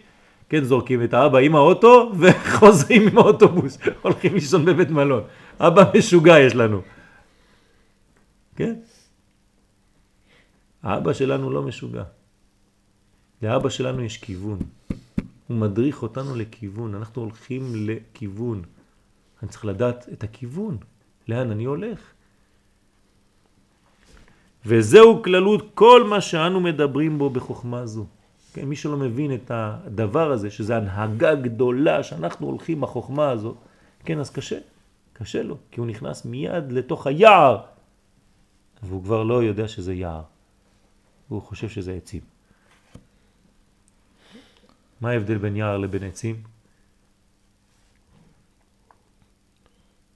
כן 0.48 0.64
זורקים 0.64 1.02
את 1.02 1.14
האבא 1.14 1.38
עם 1.38 1.56
האוטו 1.56 2.12
וחוזרים 2.20 3.08
עם 3.08 3.18
האוטובוס, 3.18 3.78
הולכים 4.02 4.34
לישון 4.34 4.64
בבית 4.64 4.90
מלון. 4.90 5.22
אבא 5.58 5.82
משוגע 5.98 6.38
יש 6.38 6.54
לנו. 6.54 6.82
כן? 8.56 8.74
האבא 10.82 11.12
שלנו 11.12 11.50
לא 11.50 11.62
משוגע. 11.62 12.04
לאבא 13.42 13.68
שלנו 13.68 14.02
יש 14.02 14.18
כיוון. 14.18 14.58
הוא 15.46 15.56
מדריך 15.56 16.02
אותנו 16.02 16.36
לכיוון, 16.36 16.94
אנחנו 16.94 17.22
הולכים 17.22 17.72
לכיוון. 17.74 18.62
אני 19.42 19.50
צריך 19.50 19.64
לדעת 19.64 20.08
את 20.12 20.24
הכיוון, 20.24 20.76
לאן 21.28 21.50
אני 21.50 21.64
הולך. 21.64 22.15
וזהו 24.66 25.22
כללות 25.22 25.70
כל 25.74 26.04
מה 26.10 26.20
שאנו 26.20 26.60
מדברים 26.60 27.18
בו 27.18 27.30
בחוכמה 27.30 27.86
זו. 27.86 28.06
כן, 28.52 28.64
מי 28.64 28.76
שלא 28.76 28.96
מבין 28.96 29.34
את 29.34 29.50
הדבר 29.54 30.32
הזה, 30.32 30.50
שזה 30.50 30.76
הנהגה 30.76 31.34
גדולה 31.34 32.02
שאנחנו 32.02 32.46
הולכים 32.46 32.80
בחוכמה 32.80 33.30
הזו, 33.30 33.54
כן, 34.04 34.18
אז 34.18 34.30
קשה, 34.30 34.58
קשה 35.12 35.42
לו, 35.42 35.56
כי 35.70 35.80
הוא 35.80 35.86
נכנס 35.86 36.24
מיד 36.24 36.72
לתוך 36.72 37.06
היער, 37.06 37.62
והוא 38.82 39.02
כבר 39.02 39.22
לא 39.22 39.42
יודע 39.42 39.68
שזה 39.68 39.94
יער, 39.94 40.22
והוא 41.28 41.42
חושב 41.42 41.68
שזה 41.68 41.92
עצים. 41.92 42.22
מה 45.00 45.10
ההבדל 45.10 45.38
בין 45.38 45.56
יער 45.56 45.78
לבין 45.78 46.02
עצים? 46.02 46.42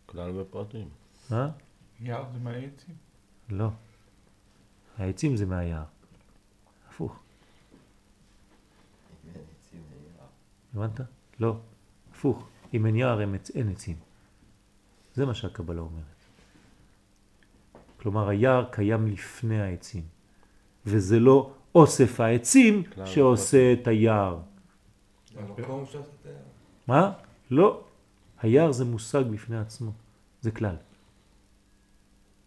כלל 0.06 0.32
בפרטים. 0.32 0.88
אה? 1.32 1.48
יער 2.00 2.24
זה 2.32 2.38
מהעצים? 2.38 2.94
לא. 3.50 3.68
העצים 4.98 5.36
זה 5.36 5.46
מהיער. 5.46 5.84
הפוך. 6.88 7.18
הבנת? 10.74 11.00
לא. 11.40 11.56
הפוך. 12.12 12.48
אם 12.74 12.86
אין 12.86 12.96
יער 12.96 13.20
אין 13.20 13.34
עצ- 13.34 13.50
אין 13.54 13.68
עצים. 13.70 13.96
זה 15.14 15.26
מה 15.26 15.34
שהקבלה 15.34 15.80
אומרת. 15.80 16.04
כלומר 18.00 18.28
היער 18.28 18.64
קיים 18.72 19.06
לפני 19.06 19.60
העצים. 19.60 20.02
וזה 20.86 21.20
לא 21.20 21.52
אוסף 21.74 22.20
העצים. 22.20 22.82
המקום 22.86 23.06
שעושה 23.06 23.72
את 23.72 23.86
היער. 23.86 24.38
מה? 26.86 27.12
לא. 27.50 27.84
היער 28.42 28.72
זה 28.72 28.84
מושג 28.84 29.22
בפני 29.32 29.58
עצמו. 29.58 29.92
זה 30.40 30.50
כלל. 30.50 30.76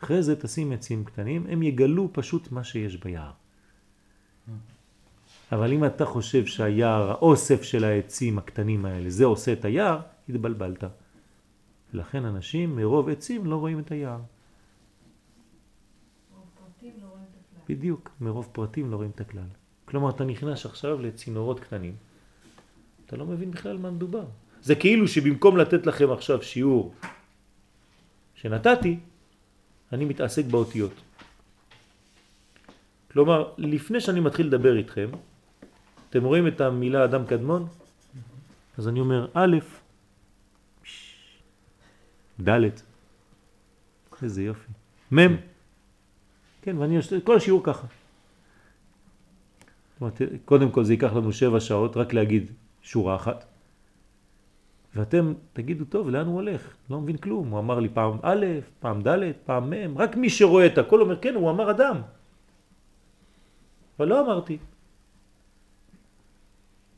אחרי 0.03 0.23
זה 0.23 0.35
תשים 0.35 0.71
עצים 0.71 1.05
קטנים, 1.05 1.45
הם 1.49 1.63
יגלו 1.63 2.09
פשוט 2.11 2.51
מה 2.51 2.63
שיש 2.63 2.97
ביער. 2.97 3.31
אבל 5.51 5.73
אם 5.73 5.85
אתה 5.85 6.05
חושב 6.05 6.45
שהיער, 6.45 7.11
האוסף 7.11 7.63
של 7.63 7.83
העצים 7.83 8.37
הקטנים 8.37 8.85
האלה, 8.85 9.09
זה 9.09 9.25
עושה 9.25 9.53
את 9.53 9.65
היער, 9.65 9.99
התבלבלת. 10.29 10.83
ולכן 11.93 12.25
אנשים 12.25 12.75
מרוב 12.75 13.09
עצים 13.09 13.45
לא 13.45 13.55
רואים 13.55 13.79
את 13.79 13.91
היער. 13.91 14.19
לא. 14.19 14.23
בדיוק, 17.69 18.09
מרוב 18.21 18.49
פרטים 18.51 18.91
לא 18.91 18.95
רואים 18.95 19.11
את 19.15 19.21
הכלל. 19.21 19.47
כלומר, 19.85 20.09
אתה 20.09 20.23
נכנס 20.23 20.65
עכשיו 20.65 21.01
לצינורות 21.01 21.59
קטנים, 21.59 21.95
אתה 23.05 23.15
לא 23.15 23.25
מבין 23.25 23.51
בכלל 23.51 23.77
מה 23.77 23.91
מדובר. 23.91 24.25
זה 24.61 24.75
כאילו 24.75 25.07
שבמקום 25.07 25.57
לתת 25.57 25.85
לכם 25.85 26.11
עכשיו 26.11 26.43
שיעור 26.43 26.93
שנתתי, 28.35 28.99
אני 29.93 30.05
מתעסק 30.05 30.45
באותיות. 30.45 30.93
כלומר, 33.11 33.53
לפני 33.57 34.01
שאני 34.01 34.19
מתחיל 34.19 34.47
לדבר 34.47 34.77
איתכם, 34.77 35.09
אתם 36.09 36.23
רואים 36.23 36.47
את 36.47 36.61
המילה 36.61 37.05
אדם 37.05 37.25
קדמון? 37.25 37.67
אז 38.77 38.87
אני 38.87 38.99
אומר 38.99 39.27
א', 39.33 39.57
ד', 42.41 42.69
איזה 44.23 44.43
יופי, 44.43 44.71
מ', 45.11 45.35
כן, 46.61 46.77
ואני 46.77 46.97
עושה 46.97 47.21
כל 47.21 47.37
השיעור 47.37 47.61
ככה. 47.63 47.87
קודם 50.45 50.71
כל 50.71 50.83
זה 50.83 50.93
ייקח 50.93 51.13
לנו 51.13 51.33
שבע 51.33 51.59
שעות 51.59 51.97
רק 51.97 52.13
להגיד 52.13 52.51
שורה 52.81 53.15
אחת. 53.15 53.52
ואתם 54.95 55.33
תגידו, 55.53 55.85
טוב, 55.85 56.09
לאן 56.09 56.25
הוא 56.25 56.35
הולך? 56.35 56.61
לא 56.89 57.01
מבין 57.01 57.17
כלום. 57.17 57.49
הוא 57.49 57.59
אמר 57.59 57.79
לי 57.79 57.89
פעם 57.89 58.17
א', 58.21 58.45
פעם 58.79 59.01
ד', 59.01 59.31
פעם 59.45 59.69
מ', 59.69 59.97
רק 59.97 60.15
מי 60.15 60.29
שרואה 60.29 60.65
את 60.65 60.77
הכל 60.77 61.01
אומר, 61.01 61.19
כן, 61.19 61.35
הוא 61.35 61.49
אמר 61.49 61.71
אדם. 61.71 62.01
אבל 63.99 64.07
לא 64.07 64.21
אמרתי. 64.21 64.57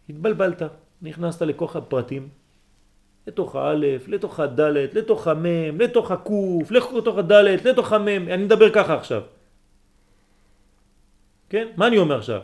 התבלבלת, 0.10 0.62
נכנסת 1.02 1.42
לכוח 1.42 1.76
הפרטים, 1.76 2.30
לתוך 3.28 3.56
האלף, 3.56 4.08
לתוך 4.08 4.40
הדלת, 4.40 4.94
לתוך 4.94 5.28
המם, 5.28 5.82
לתוך 5.82 6.12
הקוף, 6.12 6.72
לתוך 6.72 7.18
הדלת, 7.18 7.66
לתוך 7.66 7.94
המם, 7.94 8.28
אני 8.28 8.44
מדבר 8.44 8.70
ככה 8.74 8.94
עכשיו. 8.94 9.22
כן? 11.50 11.68
מה 11.78 11.88
אני 11.88 11.98
אומר 11.98 12.18
עכשיו? 12.18 12.42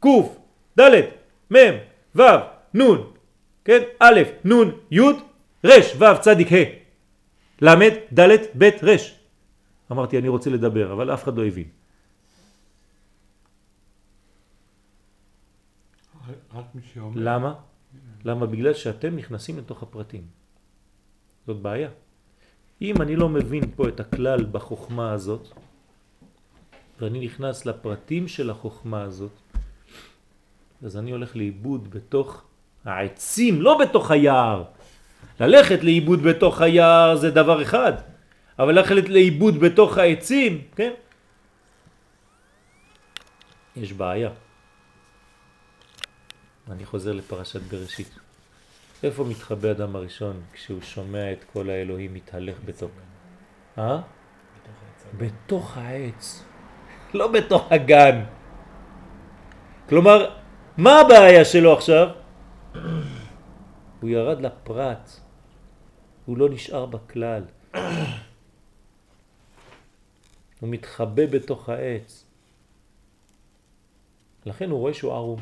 קוף, 0.00 0.38
דלת, 0.76 1.06
מם, 1.50 1.74
וו, 2.14 2.24
נון, 2.74 3.13
כן? 3.64 3.82
א', 3.98 4.20
נון, 4.44 4.70
י', 4.90 5.00
ר', 5.66 5.80
ו', 5.98 6.20
צדיק, 6.20 6.48
ה', 6.52 6.64
ל', 7.60 7.88
ד', 8.12 8.30
ב', 8.58 8.64
ר'. 8.82 8.96
אמרתי 9.92 10.18
אני 10.18 10.28
רוצה 10.28 10.50
לדבר, 10.50 10.92
אבל 10.92 11.14
אף 11.14 11.24
אחד 11.24 11.36
לא 11.36 11.46
הבין. 11.46 11.68
למה? 17.14 17.54
למה? 18.24 18.46
בגלל 18.46 18.74
שאתם 18.74 19.16
נכנסים 19.16 19.58
לתוך 19.58 19.82
הפרטים. 19.82 20.24
זאת 21.46 21.56
בעיה. 21.60 21.90
אם 22.82 23.02
אני 23.02 23.16
לא 23.16 23.28
מבין 23.28 23.64
פה 23.76 23.88
את 23.88 24.00
הכלל 24.00 24.44
בחוכמה 24.44 25.12
הזאת, 25.12 25.48
ואני 27.00 27.26
נכנס 27.26 27.66
לפרטים 27.66 28.28
של 28.28 28.50
החוכמה 28.50 29.02
הזאת, 29.02 29.32
אז 30.84 30.96
אני 30.96 31.10
הולך 31.10 31.36
לאיבוד 31.36 31.90
בתוך 31.90 32.44
העצים, 32.84 33.62
לא 33.62 33.78
בתוך 33.78 34.10
היער. 34.10 34.64
ללכת 35.40 35.84
לאיבוד 35.84 36.22
בתוך 36.22 36.60
היער 36.60 37.16
זה 37.16 37.30
דבר 37.30 37.62
אחד, 37.62 37.92
אבל 38.58 38.72
ללכת 38.72 39.08
לאיבוד 39.08 39.58
בתוך 39.58 39.98
העצים, 39.98 40.62
כן? 40.76 40.92
יש 43.76 43.92
בעיה. 43.92 44.30
אני 46.70 46.84
חוזר 46.84 47.12
לפרשת 47.12 47.60
בראשית. 47.60 48.18
איפה 49.02 49.24
מתחבא 49.24 49.70
אדם 49.70 49.96
הראשון 49.96 50.40
כשהוא 50.52 50.82
שומע 50.82 51.32
את 51.32 51.44
כל 51.52 51.70
האלוהים 51.70 52.14
מתהלך 52.14 52.56
בתוך? 52.64 52.90
אה? 53.78 53.98
בתוך 55.18 55.76
העץ. 55.76 56.44
לא 57.14 57.26
בתוך 57.32 57.72
הגן. 57.72 58.24
כלומר, 59.88 60.30
מה 60.76 61.00
הבעיה 61.00 61.44
שלו 61.44 61.72
עכשיו? 61.72 62.08
הוא 64.00 64.10
ירד 64.10 64.40
לפרט, 64.40 65.10
הוא 66.26 66.38
לא 66.38 66.48
נשאר 66.48 66.86
בכלל. 66.86 67.44
הוא 70.60 70.70
מתחבא 70.70 71.26
בתוך 71.26 71.68
העץ. 71.68 72.24
לכן 74.46 74.70
הוא 74.70 74.78
רואה 74.78 74.94
שהוא 74.94 75.12
ערום. 75.12 75.40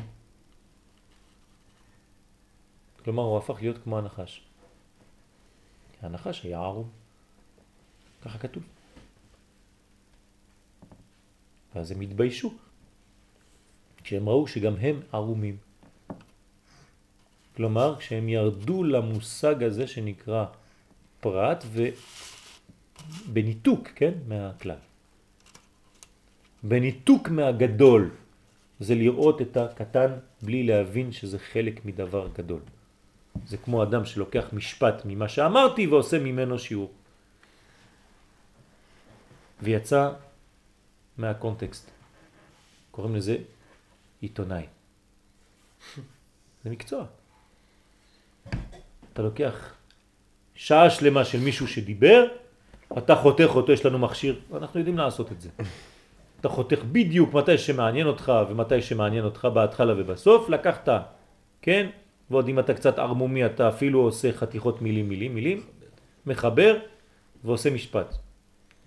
כלומר, 3.03 3.23
הוא 3.23 3.37
הפך 3.37 3.57
להיות 3.61 3.77
כמו 3.83 3.97
הנחש. 3.97 4.43
הנחש 6.01 6.43
היה 6.43 6.59
ערום. 6.59 6.89
ככה 8.21 8.37
כתוב. 8.37 8.63
ואז 11.75 11.91
הם 11.91 12.01
התביישו, 12.01 12.53
כשהם 14.03 14.29
ראו 14.29 14.47
שגם 14.47 14.75
הם 14.75 15.01
ערומים. 15.11 15.57
כלומר, 17.55 17.95
כשהם 17.99 18.29
ירדו 18.29 18.83
למושג 18.83 19.63
הזה 19.63 19.87
שנקרא 19.87 20.45
פרט 21.19 21.65
ובניתוק, 23.27 23.87
כן, 23.95 24.13
מהכלל. 24.27 24.81
בניתוק 26.63 27.29
מהגדול, 27.29 28.09
זה 28.79 28.95
לראות 28.95 29.41
את 29.41 29.57
הקטן 29.57 30.11
בלי 30.41 30.63
להבין 30.63 31.11
שזה 31.11 31.39
חלק 31.39 31.85
מדבר 31.85 32.27
גדול. 32.37 32.61
זה 33.45 33.57
כמו 33.57 33.83
אדם 33.83 34.05
שלוקח 34.05 34.45
משפט 34.53 35.01
ממה 35.05 35.27
שאמרתי 35.29 35.87
ועושה 35.87 36.19
ממנו 36.19 36.59
שיעור. 36.59 36.91
ויצא 39.61 40.11
מהקונטקסט. 41.17 41.91
קוראים 42.91 43.15
לזה 43.15 43.37
עיתונאי. 44.21 44.65
זה 46.63 46.69
מקצוע. 46.69 47.05
אתה 49.13 49.21
לוקח 49.21 49.73
שעה 50.55 50.89
שלמה 50.89 51.25
של 51.25 51.39
מישהו 51.39 51.67
שדיבר, 51.67 52.25
אתה 52.97 53.15
חותך 53.15 53.49
אותו, 53.55 53.71
יש 53.71 53.85
לנו 53.85 53.99
מכשיר, 53.99 54.39
אנחנו 54.53 54.79
יודעים 54.79 54.97
לעשות 54.97 55.31
את 55.31 55.41
זה. 55.41 55.49
אתה 56.39 56.49
חותך 56.49 56.79
בדיוק 56.91 57.33
מתי 57.33 57.57
שמעניין 57.57 58.07
אותך 58.07 58.31
ומתי 58.49 58.81
שמעניין 58.81 59.25
אותך 59.25 59.47
בהתחלה 59.53 59.93
ובסוף, 59.97 60.49
לקחת, 60.49 60.89
כן? 61.61 61.89
ועוד 62.29 62.47
אם 62.47 62.59
אתה 62.59 62.73
קצת 62.73 62.99
ערמומי 62.99 63.45
אתה 63.45 63.69
אפילו 63.69 63.99
עושה 64.01 64.31
חתיכות 64.31 64.81
מילים 64.81 65.09
מילים 65.09 65.35
מילים, 65.35 65.61
מחבר 66.25 66.77
ועושה 67.43 67.69
משפט. 67.69 68.15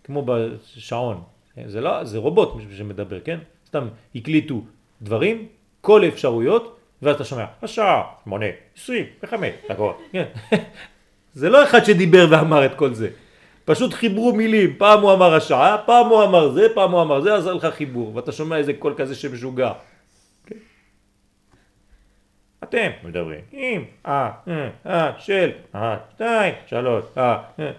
כמו 0.05 0.25
בשעון, 0.27 1.23
זה 1.67 1.81
לא, 1.81 2.05
זה 2.05 2.19
רובוט 2.19 2.49
שמדבר, 2.77 3.21
כן? 3.21 3.39
סתם 3.67 3.89
הקליטו 4.15 4.63
דברים, 5.03 5.49
כל 5.81 6.05
אפשרויות, 6.09 6.76
ואז 7.03 7.15
אתה 7.15 7.25
שומע, 7.25 7.45
השעה, 7.63 8.03
שמונה, 8.25 8.47
עשרים 8.77 9.05
וחמש 9.23 9.51
דקות, 9.69 10.03
כן? 10.13 10.25
זה 11.35 11.49
לא 11.49 11.65
אחד 11.65 11.85
שדיבר 11.85 12.27
ואמר 12.31 12.67
את 12.67 12.75
כל 12.75 12.95
זה. 12.95 13.09
פשוט 13.65 13.95
חיברו 13.95 14.33
מילים, 14.33 14.75
פעם 14.79 15.01
הוא 15.01 15.13
אמר 15.13 15.35
השעה, 15.35 15.79
פעם 15.87 16.07
הוא 16.07 16.25
אמר 16.25 16.51
זה, 16.51 16.67
פעם 16.75 16.93
הוא 16.93 17.03
אמר 17.03 17.21
זה, 17.21 17.35
אז 17.35 17.47
לך 17.47 17.67
חיבור, 17.75 18.17
ואתה 18.17 18.33
שומע 18.33 18.57
איזה 18.57 18.73
קול 18.73 18.95
כזה 18.97 19.15
שמשוגע. 19.15 19.73
כן? 20.47 20.57
אתם 22.63 22.91
מדברים 23.05 23.41
עם, 23.53 23.85
אה, 24.07 24.31
אה, 24.49 24.69
אה, 24.87 25.13
של, 25.19 25.51
אה, 25.75 25.97
שתיים, 26.15 26.55
שלוש, 26.67 27.05
אה, 27.19 27.39
אה. 27.61 27.71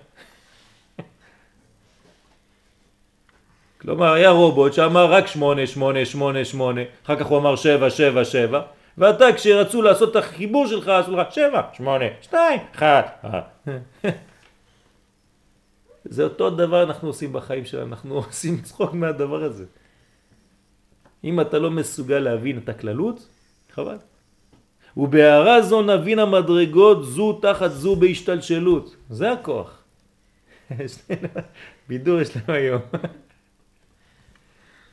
כלומר, 3.82 4.14
היה 4.14 4.30
רובוט 4.30 4.74
שאמר 4.74 5.12
רק 5.12 5.28
שמונה, 5.28 5.68
שמונה, 5.68 6.06
שמונה, 6.06 6.46
שמונה, 6.46 6.82
אחר 7.06 7.16
כך 7.16 7.26
הוא 7.26 7.38
אמר 7.38 7.56
שבע, 7.56 7.90
שבע, 7.90 8.26
שבע, 8.26 8.62
ואתה 8.98 9.26
כשרצו 9.36 9.82
לעשות 9.82 10.12
את 10.12 10.16
החיבור 10.16 10.68
שלך, 10.68 10.88
עשו 10.88 11.16
לך 11.16 11.34
שבע, 11.34 11.62
שמונה, 11.74 12.06
שתיים, 12.22 12.60
אחת. 12.76 13.26
זה 16.10 16.24
אותו 16.24 16.50
דבר 16.50 16.84
אנחנו 16.84 17.08
עושים 17.08 17.34
בחיים 17.34 17.66
שלנו, 17.66 17.86
אנחנו 17.86 18.16
עושים 18.26 18.62
צחוק 18.62 18.94
מהדבר 18.94 19.44
הזה. 19.44 19.66
אם 21.24 21.42
אתה 21.42 21.60
לא 21.60 21.72
מסוגל 21.72 22.20
להבין 22.20 22.58
את 22.58 22.70
הכללות, 22.70 23.28
חבל. 23.72 23.98
ובהערה 24.98 25.62
זו 25.62 25.82
נבין 25.82 26.20
המדרגות 26.20 27.06
זו 27.06 27.34
תחת 27.34 27.72
זו 27.72 27.96
בהשתלשלות. 27.96 28.96
זה 29.10 29.32
הכוח. 29.32 29.84
בידור 31.88 32.22
יש 32.22 32.38
לנו 32.38 32.54
היום. 32.54 32.82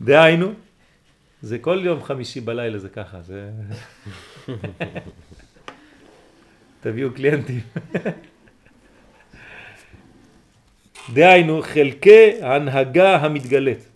דהיינו, 0.01 0.53
זה 1.45 1.59
כל 1.59 1.81
יום 1.83 2.03
חמישי 2.03 2.41
בלילה 2.41 2.79
זה 2.79 2.89
ככה, 2.89 3.23
זה... 3.23 3.51
תביאו 6.81 7.13
קליינטים. 7.15 7.61
דהיינו, 11.15 11.63
חלקי 11.63 12.43
הנהגה 12.43 13.17
המתגלית. 13.17 13.89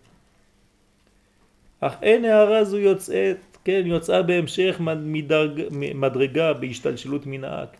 אך 1.81 1.95
אין 2.03 2.25
הערה 2.25 2.65
זו 2.65 2.79
יוצאת, 2.79 3.37
כן, 3.65 3.83
יוצאה 3.85 4.23
בהמשך 4.23 4.77
מדרג, 4.81 5.63
מדרגה 5.71 6.53
בהשתלשלות 6.53 7.27
מן 7.27 7.45
האק. 7.45 7.77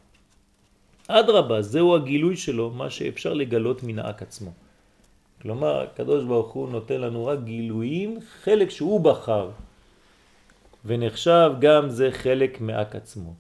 אדרבה, 1.09 1.63
זהו 1.63 1.97
הגילוי 1.97 2.37
שלו, 2.37 2.71
מה 2.71 2.91
שאפשר 2.91 3.35
לגלות 3.35 3.83
מן 3.83 3.99
האק 3.99 4.23
עצמו. 4.23 4.53
כלומר, 5.43 5.83
הקדוש 5.83 6.25
ברוך 6.25 6.53
הוא 6.53 6.69
נותן 6.69 7.01
לנו 7.01 7.27
רק 7.27 7.39
גילויים, 7.45 8.19
חלק 8.43 8.71
שהוא 8.71 9.01
בחר, 9.01 9.51
ונחשב 10.85 11.51
גם 11.61 11.89
זה 11.89 12.09
חלק 12.13 12.61
מאק 12.61 12.97
עצמו. 12.97 13.35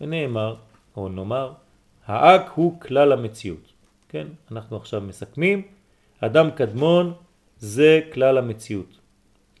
ונאמר, 0.00 0.56
או 0.96 1.08
נאמר, 1.08 1.52
האק 2.06 2.50
הוא 2.54 2.80
כלל 2.80 3.12
המציאות. 3.12 3.72
כן, 4.08 4.26
אנחנו 4.52 4.76
עכשיו 4.76 5.00
מסכמים, 5.00 5.62
אדם 6.20 6.50
קדמון 6.50 7.12
זה 7.58 8.00
כלל 8.12 8.38
המציאות, 8.38 8.98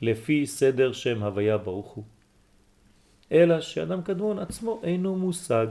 לפי 0.02 0.46
סדר 0.46 0.92
שם 0.92 1.22
הוויה 1.22 1.58
ברוך 1.58 1.90
הוא. 1.90 2.04
אלא 3.32 3.60
שאדם 3.60 4.02
קדמון 4.02 4.38
עצמו 4.38 4.80
אינו 4.82 5.16
מושג. 5.16 5.66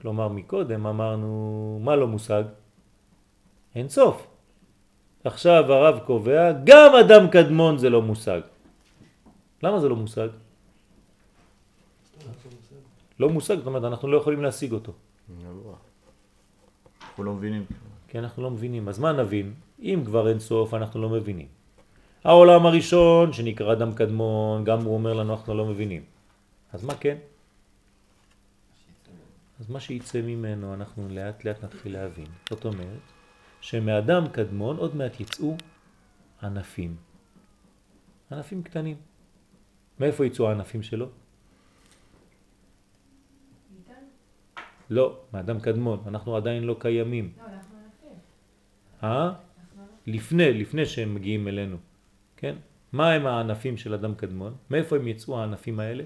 כלומר, 0.00 0.28
מקודם 0.28 0.86
אמרנו, 0.86 1.80
מה 1.82 1.96
לא 1.96 2.06
מושג? 2.06 2.44
אין 3.74 3.88
סוף. 3.88 4.31
עכשיו 5.24 5.72
הרב 5.72 5.98
קובע, 6.06 6.52
גם 6.64 6.90
אדם 7.06 7.28
קדמון 7.28 7.78
זה 7.78 7.90
לא 7.90 8.02
מושג. 8.02 8.40
למה 9.62 9.80
זה 9.80 9.88
לא 9.88 9.96
מושג? 9.96 10.28
לא 13.20 13.28
מושג, 13.28 13.56
זאת 13.58 13.66
אומרת, 13.66 13.84
אנחנו 13.84 14.08
לא 14.08 14.16
יכולים 14.16 14.42
להשיג 14.42 14.72
אותו. 14.72 14.92
אנחנו 17.02 17.24
לא 17.24 17.32
מבינים. 17.32 17.64
כי 18.08 18.18
אנחנו 18.18 18.42
לא 18.42 18.50
מבינים. 18.50 18.88
אז 18.88 18.98
מה 18.98 19.12
נבין? 19.12 19.54
אם 19.82 20.02
כבר 20.04 20.28
אין 20.28 20.38
סוף, 20.38 20.74
אנחנו 20.74 21.02
לא 21.02 21.08
מבינים. 21.08 21.46
העולם 22.24 22.66
הראשון, 22.66 23.32
שנקרא 23.32 23.72
אדם 23.72 23.92
קדמון, 23.92 24.64
גם 24.64 24.80
הוא 24.82 24.94
אומר 24.94 25.12
לנו, 25.14 25.32
אנחנו 25.32 25.54
לא 25.54 25.66
מבינים. 25.66 26.02
אז 26.72 26.84
מה 26.84 26.94
כן? 26.94 27.16
אז 29.60 29.70
מה 29.70 29.80
שיצא 29.80 30.20
ממנו, 30.22 30.74
אנחנו 30.74 31.08
לאט 31.10 31.44
לאט 31.44 31.64
נתחיל 31.64 31.92
להבין. 31.92 32.26
זאת 32.50 32.64
אומרת, 32.64 33.04
שמאדם 33.62 34.28
קדמון 34.32 34.76
עוד 34.76 34.96
מעט 34.96 35.20
יצאו 35.20 35.56
ענפים. 36.42 36.96
ענפים 38.32 38.62
קטנים. 38.62 38.96
מאיפה 40.00 40.26
יצאו 40.26 40.48
הענפים 40.48 40.82
שלו? 40.82 41.06
לא, 44.90 45.20
מאדם 45.32 45.60
קדמון. 45.60 46.02
אנחנו 46.06 46.36
עדיין 46.36 46.62
לא 46.62 46.76
קיימים. 46.78 47.32
לא, 47.36 47.42
אנחנו 47.42 47.76
ענפים. 47.76 48.18
אה? 49.02 49.24
אנחנו 49.26 49.82
ענפים. 49.82 50.14
לפני, 50.14 50.52
לפני 50.52 50.86
שהם 50.86 51.14
מגיעים 51.14 51.48
אלינו, 51.48 51.76
כן? 52.36 52.56
מה 52.92 53.12
הם 53.12 53.26
הענפים 53.26 53.76
של 53.76 53.94
אדם 53.94 54.14
קדמון? 54.14 54.56
מאיפה 54.70 54.96
הם 54.96 55.08
יצאו 55.08 55.40
הענפים 55.40 55.80
האלה? 55.80 56.04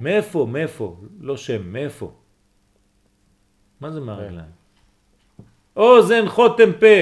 מאיפה? 0.00 0.46
מאיפה? 0.50 1.00
לא 1.20 1.36
שם, 1.36 1.72
מאיפה? 1.72 2.14
מה 3.80 3.90
זה 3.90 4.00
מהרגליים? 4.00 4.63
אוזן 5.76 6.28
חותם 6.28 6.72
פה. 6.80 6.96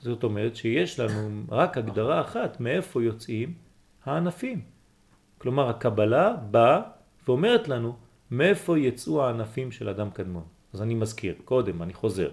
זאת 0.00 0.24
אומרת 0.24 0.56
שיש 0.56 1.00
לנו 1.00 1.42
רק 1.50 1.78
הגדרה 1.78 2.20
אחת 2.20 2.60
מאיפה 2.60 3.02
יוצאים 3.02 3.54
הענפים. 4.04 4.60
כלומר 5.38 5.68
הקבלה 5.68 6.34
באה 6.50 6.80
ואומרת 7.26 7.68
לנו 7.68 7.96
מאיפה 8.30 8.78
יצאו 8.78 9.24
הענפים 9.24 9.72
של 9.72 9.88
אדם 9.88 10.10
קדמון. 10.10 10.42
אז 10.72 10.82
אני 10.82 10.94
מזכיר, 10.94 11.34
קודם, 11.44 11.82
אני 11.82 11.94
חוזר. 11.94 12.30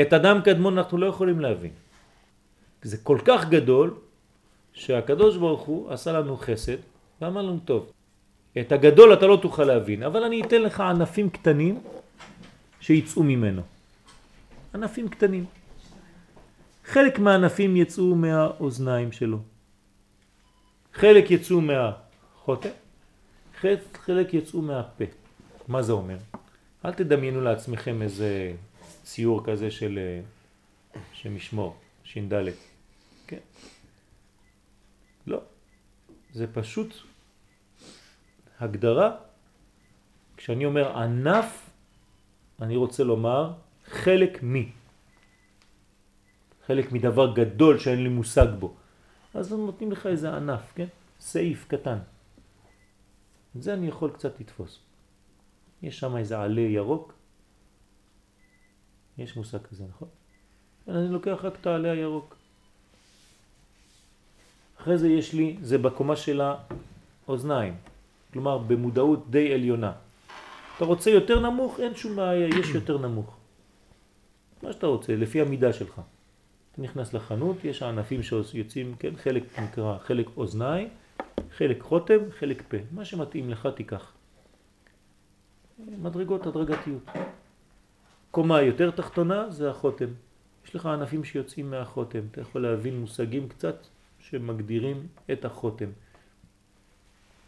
את 0.00 0.12
אדם 0.12 0.40
קדמון 0.44 0.78
אנחנו 0.78 0.98
לא 0.98 1.06
יכולים 1.06 1.40
להבין. 1.40 1.70
זה 2.82 2.96
כל 2.98 3.18
כך 3.24 3.48
גדול 3.48 3.94
שהקדוש 4.72 5.36
ברוך 5.36 5.62
הוא 5.62 5.92
עשה 5.92 6.12
לנו 6.12 6.36
חסד 6.36 6.76
ואמר 7.20 7.42
לנו 7.42 7.58
טוב, 7.64 7.92
את 8.60 8.72
הגדול 8.72 9.12
אתה 9.12 9.26
לא 9.26 9.38
תוכל 9.42 9.64
להבין, 9.64 10.02
אבל 10.02 10.24
אני 10.24 10.42
אתן 10.42 10.62
לך 10.62 10.80
ענפים 10.80 11.30
קטנים 11.30 11.80
שיצאו 12.86 13.22
ממנו. 13.22 13.62
ענפים 14.74 15.08
קטנים. 15.08 15.44
חלק 16.84 17.18
מהענפים 17.18 17.76
יצאו 17.76 18.14
מהאוזניים 18.14 19.12
שלו, 19.12 19.38
חלק 20.94 21.30
יצאו 21.30 21.60
מהחוטא, 21.60 22.68
חלק- 23.60 23.98
חלק 24.04 24.34
יצאו 24.34 24.62
מהפה. 24.62 25.04
מה 25.68 25.82
זה 25.82 25.92
אומר? 25.92 26.16
אל 26.84 26.92
תדמיינו 26.92 27.40
לעצמכם 27.40 28.02
איזה 28.02 28.54
ציור 29.04 29.44
כזה 29.46 29.70
של, 29.70 29.98
אה, 29.98 30.20
שמשמור, 31.12 31.76
ש"ד. 32.04 32.32
כן. 33.26 33.42
לא. 35.26 35.40
זה 36.32 36.46
פשוט 36.46 36.94
הגדרה. 38.60 39.16
כשאני 40.36 40.64
אומר 40.64 40.98
ענף, 40.98 41.70
אני 42.60 42.76
רוצה 42.76 43.04
לומר 43.04 43.52
חלק 43.86 44.42
מי. 44.42 44.72
חלק 46.66 46.92
מדבר 46.92 47.34
גדול 47.34 47.78
שאין 47.78 48.02
לי 48.02 48.08
מושג 48.08 48.46
בו. 48.58 48.74
אז 49.34 49.52
נותנים 49.52 49.92
לך 49.92 50.06
איזה 50.06 50.36
ענף, 50.36 50.72
כן? 50.74 50.86
סעיף 51.20 51.64
קטן. 51.68 51.98
את 53.56 53.62
זה 53.62 53.74
אני 53.74 53.88
יכול 53.88 54.10
קצת 54.10 54.40
לתפוס. 54.40 54.80
יש 55.82 55.98
שם 55.98 56.16
איזה 56.16 56.38
עלה 56.38 56.60
ירוק. 56.60 57.12
יש 59.18 59.36
מושג 59.36 59.62
כזה, 59.62 59.84
נכון? 59.88 60.08
אני 60.88 61.08
לוקח 61.08 61.38
רק 61.42 61.54
את 61.60 61.66
העלה 61.66 61.90
הירוק. 61.90 62.36
אחרי 64.80 64.98
זה 64.98 65.08
יש 65.08 65.32
לי, 65.32 65.56
זה 65.62 65.78
בקומה 65.78 66.16
של 66.16 66.40
האוזניים. 67.26 67.74
כלומר, 68.32 68.58
במודעות 68.58 69.30
די 69.30 69.54
עליונה. 69.54 69.92
אתה 70.76 70.84
רוצה 70.84 71.10
יותר 71.10 71.40
נמוך? 71.40 71.80
אין 71.80 71.94
שום 71.94 72.16
בעיה, 72.16 72.48
יש 72.48 72.68
יותר 72.74 72.98
נמוך. 72.98 73.36
מה 74.62 74.72
שאתה 74.72 74.86
רוצה, 74.86 75.16
לפי 75.16 75.40
המידה 75.40 75.72
שלך. 75.72 76.00
אתה 76.72 76.82
נכנס 76.82 77.14
לחנות, 77.14 77.64
יש 77.64 77.82
ענפים 77.82 78.22
שיוצאים, 78.22 78.94
כן, 78.98 79.16
חלק 79.16 79.58
נקרא, 79.58 79.98
חלק 79.98 80.26
אוזניים, 80.36 80.88
חלק 81.56 81.82
חותם, 81.82 82.18
חלק 82.38 82.62
פה. 82.68 82.76
מה 82.92 83.04
שמתאים 83.04 83.50
לך 83.50 83.68
תיקח. 83.76 84.12
מדרגות 85.78 86.46
הדרגתיות. 86.46 87.02
קומה 88.30 88.62
יותר 88.62 88.90
תחתונה 88.90 89.50
זה 89.50 89.70
החותם. 89.70 90.08
יש 90.66 90.74
לך 90.74 90.86
ענפים 90.86 91.24
שיוצאים 91.24 91.70
מהחותם. 91.70 92.20
אתה 92.30 92.40
יכול 92.40 92.62
להבין 92.62 93.00
מושגים 93.00 93.48
קצת 93.48 93.76
שמגדירים 94.18 95.06
את 95.32 95.44
החותם. 95.44 95.90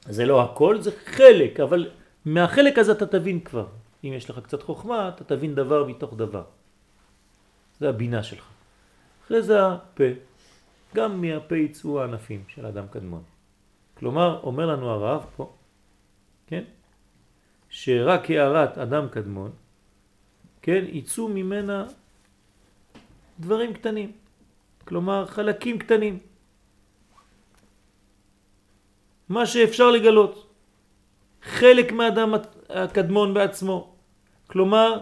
זה 0.09 0.27
לא 0.27 0.43
הכל, 0.43 0.81
זה 0.81 0.91
חלק, 1.05 1.61
אבל 1.61 1.91
מהחלק 2.29 2.79
הזה 2.79 2.93
אתה 2.93 3.07
תבין 3.07 3.41
כבר. 3.41 3.67
אם 4.05 4.13
יש 4.13 4.31
לך 4.31 4.39
קצת 4.39 4.63
חוכמה, 4.63 5.09
אתה 5.09 5.25
תבין 5.25 5.55
דבר 5.55 5.87
מתוך 5.87 6.15
דבר. 6.15 6.45
זה 7.81 7.89
הבינה 7.89 8.23
שלך. 8.23 8.45
אחרי 9.25 9.43
זה 9.43 9.67
הפה. 9.67 10.05
גם 10.95 11.21
מהפה 11.21 11.57
יצאו 11.57 12.01
הענפים 12.01 12.45
של 12.49 12.67
אדם 12.67 12.89
קדמון. 12.89 13.23
כלומר, 13.95 14.41
אומר 14.43 14.67
לנו 14.67 14.91
הרב 14.91 15.27
פה, 15.37 15.53
כן? 16.47 16.65
שרק 17.69 18.31
הערת 18.31 18.79
אדם 18.79 19.09
קדמון, 19.09 19.51
כן, 20.63 20.85
יצאו 20.89 21.29
ממנה 21.29 21.87
דברים 23.41 23.75
קטנים. 23.75 24.13
כלומר, 24.85 25.27
חלקים 25.27 25.79
קטנים. 25.79 26.19
מה 29.29 29.47
שאפשר 29.47 29.91
לגלות. 29.91 30.48
חלק 31.43 31.93
מהאדם 31.93 32.35
הקדמון 32.69 33.35
בעצמו. 33.35 33.95
כלומר, 34.47 35.01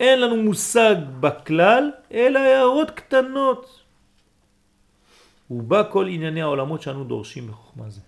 אין 0.00 0.20
לנו 0.20 0.36
מושג 0.36 0.96
בכלל, 1.20 1.90
אלא 2.12 2.38
הערות 2.38 2.90
קטנות. 2.90 3.80
ובה 5.50 5.84
כל 5.84 6.06
ענייני 6.08 6.42
העולמות 6.42 6.82
שאנו 6.82 7.04
דורשים 7.04 7.48
בחוכמה 7.48 7.90
זה. 7.90 8.00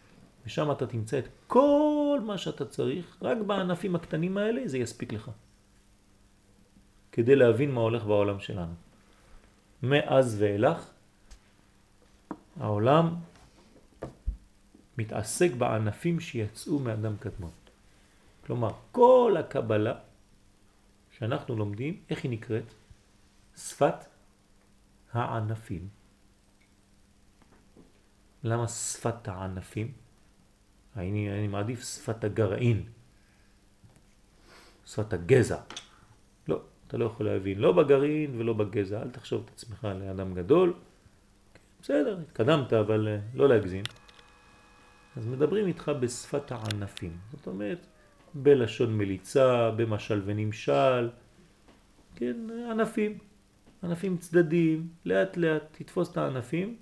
ושם 0.47 0.70
אתה 0.70 0.86
תמצא 0.86 1.18
את 1.18 1.28
כל 1.47 2.18
מה 2.26 2.39
שאתה 2.39 2.65
צריך, 2.65 3.16
רק 3.23 3.39
בענפים 3.47 3.97
הקטנים 3.97 4.36
האלה 4.36 4.62
זה 4.65 4.78
יספיק 4.78 5.12
לך. 5.12 5.31
כדי 7.12 7.36
להבין 7.36 7.70
מה 7.70 7.81
הולך 7.81 8.05
בעולם 8.05 8.41
שלנו. 8.41 8.74
מאז 9.82 10.36
ואילך, 10.39 10.91
העולם 12.60 13.15
מתעסק 14.98 15.52
בענפים 15.52 16.20
שיצאו 16.20 16.78
מאדם 16.78 17.16
קדמון. 17.16 17.50
כלומר, 18.46 18.70
כל 18.92 19.36
הקבלה 19.38 19.94
שאנחנו 21.18 21.56
לומדים, 21.56 22.00
איך 22.10 22.24
היא 22.24 22.30
נקראת? 22.30 22.74
שפת 23.56 23.94
הענפים. 25.12 25.88
למה 28.44 28.68
שפת 28.68 29.28
הענפים? 29.28 29.92
אני, 30.96 31.30
אני 31.30 31.48
מעדיף 31.48 31.84
שפת 31.84 32.24
הגרעין, 32.24 32.82
שפת 34.86 35.12
הגזע. 35.12 35.60
לא, 36.48 36.60
אתה 36.86 36.96
לא 36.96 37.04
יכול 37.04 37.26
להבין, 37.26 37.58
לא 37.58 37.72
בגרעין 37.72 38.40
ולא 38.40 38.52
בגזע, 38.52 39.02
אל 39.02 39.10
תחשוב 39.10 39.42
את 39.44 39.50
עצמך 39.50 39.84
לאדם 39.84 40.34
גדול. 40.34 40.74
בסדר, 41.82 42.18
התקדמת, 42.20 42.72
אבל 42.72 43.08
אה, 43.08 43.18
לא 43.34 43.48
להגזים. 43.48 43.84
אז 45.16 45.26
מדברים 45.26 45.66
איתך 45.66 45.92
בשפת 46.00 46.52
הענפים. 46.52 47.16
זאת 47.32 47.47
אומרת, 47.47 47.86
בלשון 48.34 48.99
מליצה, 48.99 49.70
במשל 49.70 50.23
ונמשל, 50.24 51.08
כן, 52.16 52.36
ענפים, 52.70 53.18
ענפים 53.82 54.16
צדדיים, 54.16 54.89
לאט 55.05 55.36
לאט 55.36 55.62
תתפוס 55.73 56.12
את 56.12 56.16
הענפים, 56.16 56.76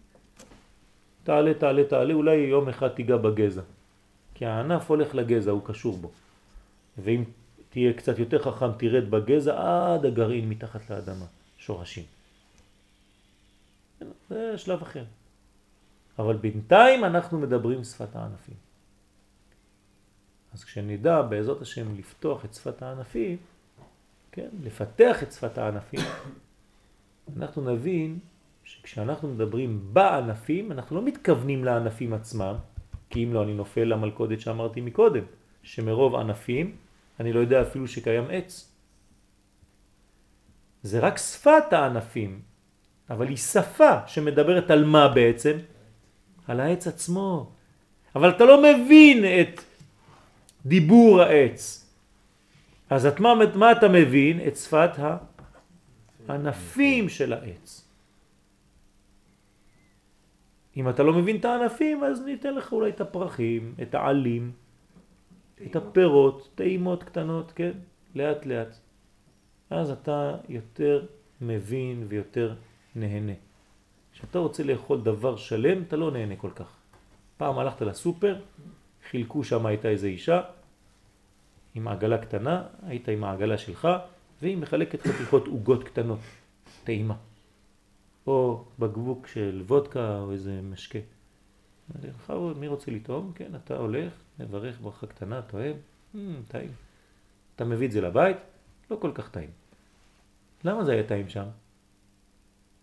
תעלה, 1.25 1.55
תעלה, 1.55 1.84
תעלה, 1.84 2.15
אולי 2.15 2.36
יום 2.36 2.68
אחד 2.68 2.89
תיגע 2.89 3.17
בגזע. 3.17 3.62
כי 4.34 4.47
הענף 4.47 4.91
הולך 4.91 5.15
לגזע, 5.15 5.50
הוא 5.50 5.62
קשור 5.65 5.97
בו. 5.97 6.10
ואם 6.99 7.25
תהיה 7.70 7.92
קצת 7.92 8.18
יותר 8.18 8.42
חכם, 8.42 8.73
תרד 8.78 9.10
בגזע 9.10 9.55
עד 9.59 10.07
הגרעין 10.07 10.49
מתחת 10.49 10.91
לאדמה, 10.91 11.26
שורשים. 11.59 12.05
זה 14.28 14.59
שלב 14.59 14.83
אחר. 14.83 15.05
אבל 16.18 16.36
בינתיים 16.36 17.05
אנחנו 17.05 17.39
מדברים 17.39 17.84
שפת 17.84 18.16
הענפים. 18.16 18.55
אז 20.52 20.64
כשנדע 20.64 21.22
בעזרת 21.22 21.62
השם 21.62 21.94
לפתוח 21.94 22.44
את 22.44 22.55
שפת 22.55 22.82
הענפים, 22.82 23.36
כן, 24.32 24.48
לפתח 24.62 25.22
את 25.22 25.32
שפת 25.32 25.58
הענפים, 25.58 26.00
אנחנו 27.36 27.72
נבין 27.72 28.18
שכשאנחנו 28.64 29.28
מדברים 29.28 29.80
בענפים, 29.92 30.72
אנחנו 30.72 30.97
לא 30.97 31.02
מתכוונים 31.02 31.64
לענפים 31.64 32.12
עצמם, 32.12 32.55
כי 33.10 33.24
אם 33.24 33.34
לא 33.34 33.42
אני 33.42 33.55
נופל 33.55 33.84
למלכודת 33.84 34.40
שאמרתי 34.40 34.80
מקודם, 34.80 35.24
שמרוב 35.62 36.14
ענפים 36.14 36.76
אני 37.20 37.32
לא 37.32 37.40
יודע 37.40 37.62
אפילו 37.62 37.89
שקיים 37.89 38.24
עץ. 38.30 38.72
זה 40.82 40.98
רק 40.98 41.18
שפת 41.18 41.72
הענפים, 41.72 42.40
אבל 43.10 43.28
היא 43.28 43.36
שפה 43.36 44.06
שמדברת 44.06 44.70
על 44.70 44.84
מה 44.84 45.08
בעצם? 45.08 45.58
על 46.49 46.60
העץ 46.60 46.86
עצמו. 46.86 47.51
אבל 48.15 48.31
אתה 48.31 48.44
לא 48.44 48.62
מבין 48.62 49.25
את 49.25 49.60
דיבור 50.67 51.20
העץ. 51.20 51.86
אז 52.91 53.07
את 53.07 53.20
מה, 53.20 53.35
מה 53.55 53.73
אתה 53.73 53.89
מבין? 53.89 54.41
את 54.47 54.57
שפת 54.57 54.91
הענפים 56.28 57.09
של 57.09 57.33
העץ. 57.33 57.86
אם 60.77 60.89
אתה 60.89 61.02
לא 61.02 61.12
מבין 61.12 61.36
את 61.36 61.44
הענפים, 61.44 62.05
אז 62.05 62.23
ניתן 62.23 62.55
לך 62.55 62.73
אולי 62.73 62.91
את 62.91 63.01
הפרחים, 63.01 63.75
את 63.83 63.94
העלים, 63.94 64.52
את 65.67 65.77
הפירות, 65.77 66.51
טעימות 66.55 67.05
קטנות, 67.05 67.52
כן? 67.52 67.73
לאט 68.15 68.47
לאט. 68.47 68.77
אז 69.70 69.91
אתה 69.91 70.36
יותר 70.49 71.07
מבין 71.41 72.05
ויותר 72.09 72.55
נהנה. 72.94 73.33
כשאתה 74.20 74.39
רוצה 74.39 74.62
לאכול 74.62 75.00
דבר 75.00 75.36
שלם, 75.36 75.82
אתה 75.82 75.97
לא 75.97 76.10
נהנה 76.10 76.36
כל 76.36 76.50
כך. 76.55 76.76
פעם 77.36 77.58
הלכת 77.58 77.82
לסופר, 77.82 78.40
חילקו 79.10 79.44
שם 79.44 79.66
הייתה 79.66 79.89
איזו 79.89 80.07
אישה 80.07 80.42
עם 81.74 81.89
עגלה 81.89 82.18
קטנה, 82.18 82.62
היית 82.86 83.08
עם 83.08 83.24
העגלה 83.24 83.58
שלך, 83.58 83.89
והיא 84.42 84.57
מחלקת 84.57 85.02
חתיכות 85.02 85.47
עוגות 85.47 85.84
קטנות, 85.84 86.18
טעימה. 86.84 87.15
או 88.26 88.65
בקבוק 88.78 89.26
של 89.26 89.62
וודקה 89.66 90.18
או 90.18 90.32
איזה 90.32 90.60
משקה. 90.62 90.99
בכבוד, 92.00 92.58
מי 92.58 92.68
רוצה 92.68 92.90
לטעום? 92.90 93.32
כן, 93.34 93.55
אתה 93.55 93.76
הולך, 93.76 94.12
מברך 94.39 94.81
ברכה 94.81 95.07
קטנה, 95.07 95.42
תואם, 95.42 95.73
mm, 96.15 96.18
טעים. 96.49 96.70
אתה 97.57 97.65
מביא 97.65 97.86
את 97.86 97.92
זה 97.92 98.00
לבית, 98.00 98.36
לא 98.90 98.97
כל 98.97 99.10
כך 99.15 99.31
טעים. 99.31 99.50
למה 100.65 100.84
זה 100.84 100.92
היה 100.92 101.02
טעים 101.07 101.28
שם? 101.28 101.44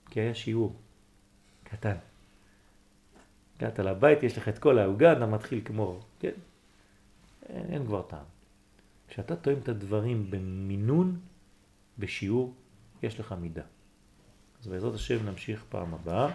כי 0.09 0.19
היה 0.19 0.35
שיעור 0.35 0.75
קטן. 1.69 1.95
הגעת 3.57 3.79
לבית, 3.79 4.23
יש 4.23 4.37
לך 4.37 4.49
את 4.49 4.59
כל 4.59 4.79
העוגה, 4.79 5.13
אתה 5.13 5.25
מתחיל 5.25 5.61
כמו, 5.65 5.99
כן? 6.19 6.31
אין, 7.49 7.65
אין 7.69 7.85
כבר 7.85 8.01
טעם. 8.01 8.25
כשאתה 9.07 9.35
טועם 9.35 9.57
את 9.63 9.69
הדברים 9.69 10.31
במינון, 10.31 11.19
בשיעור, 11.99 12.53
יש 13.03 13.19
לך 13.19 13.35
מידה. 13.41 13.63
אז 14.61 14.67
בעזרת 14.67 14.93
השם 14.93 15.25
נמשיך 15.25 15.63
פעם 15.69 15.93
הבאה. 15.93 16.31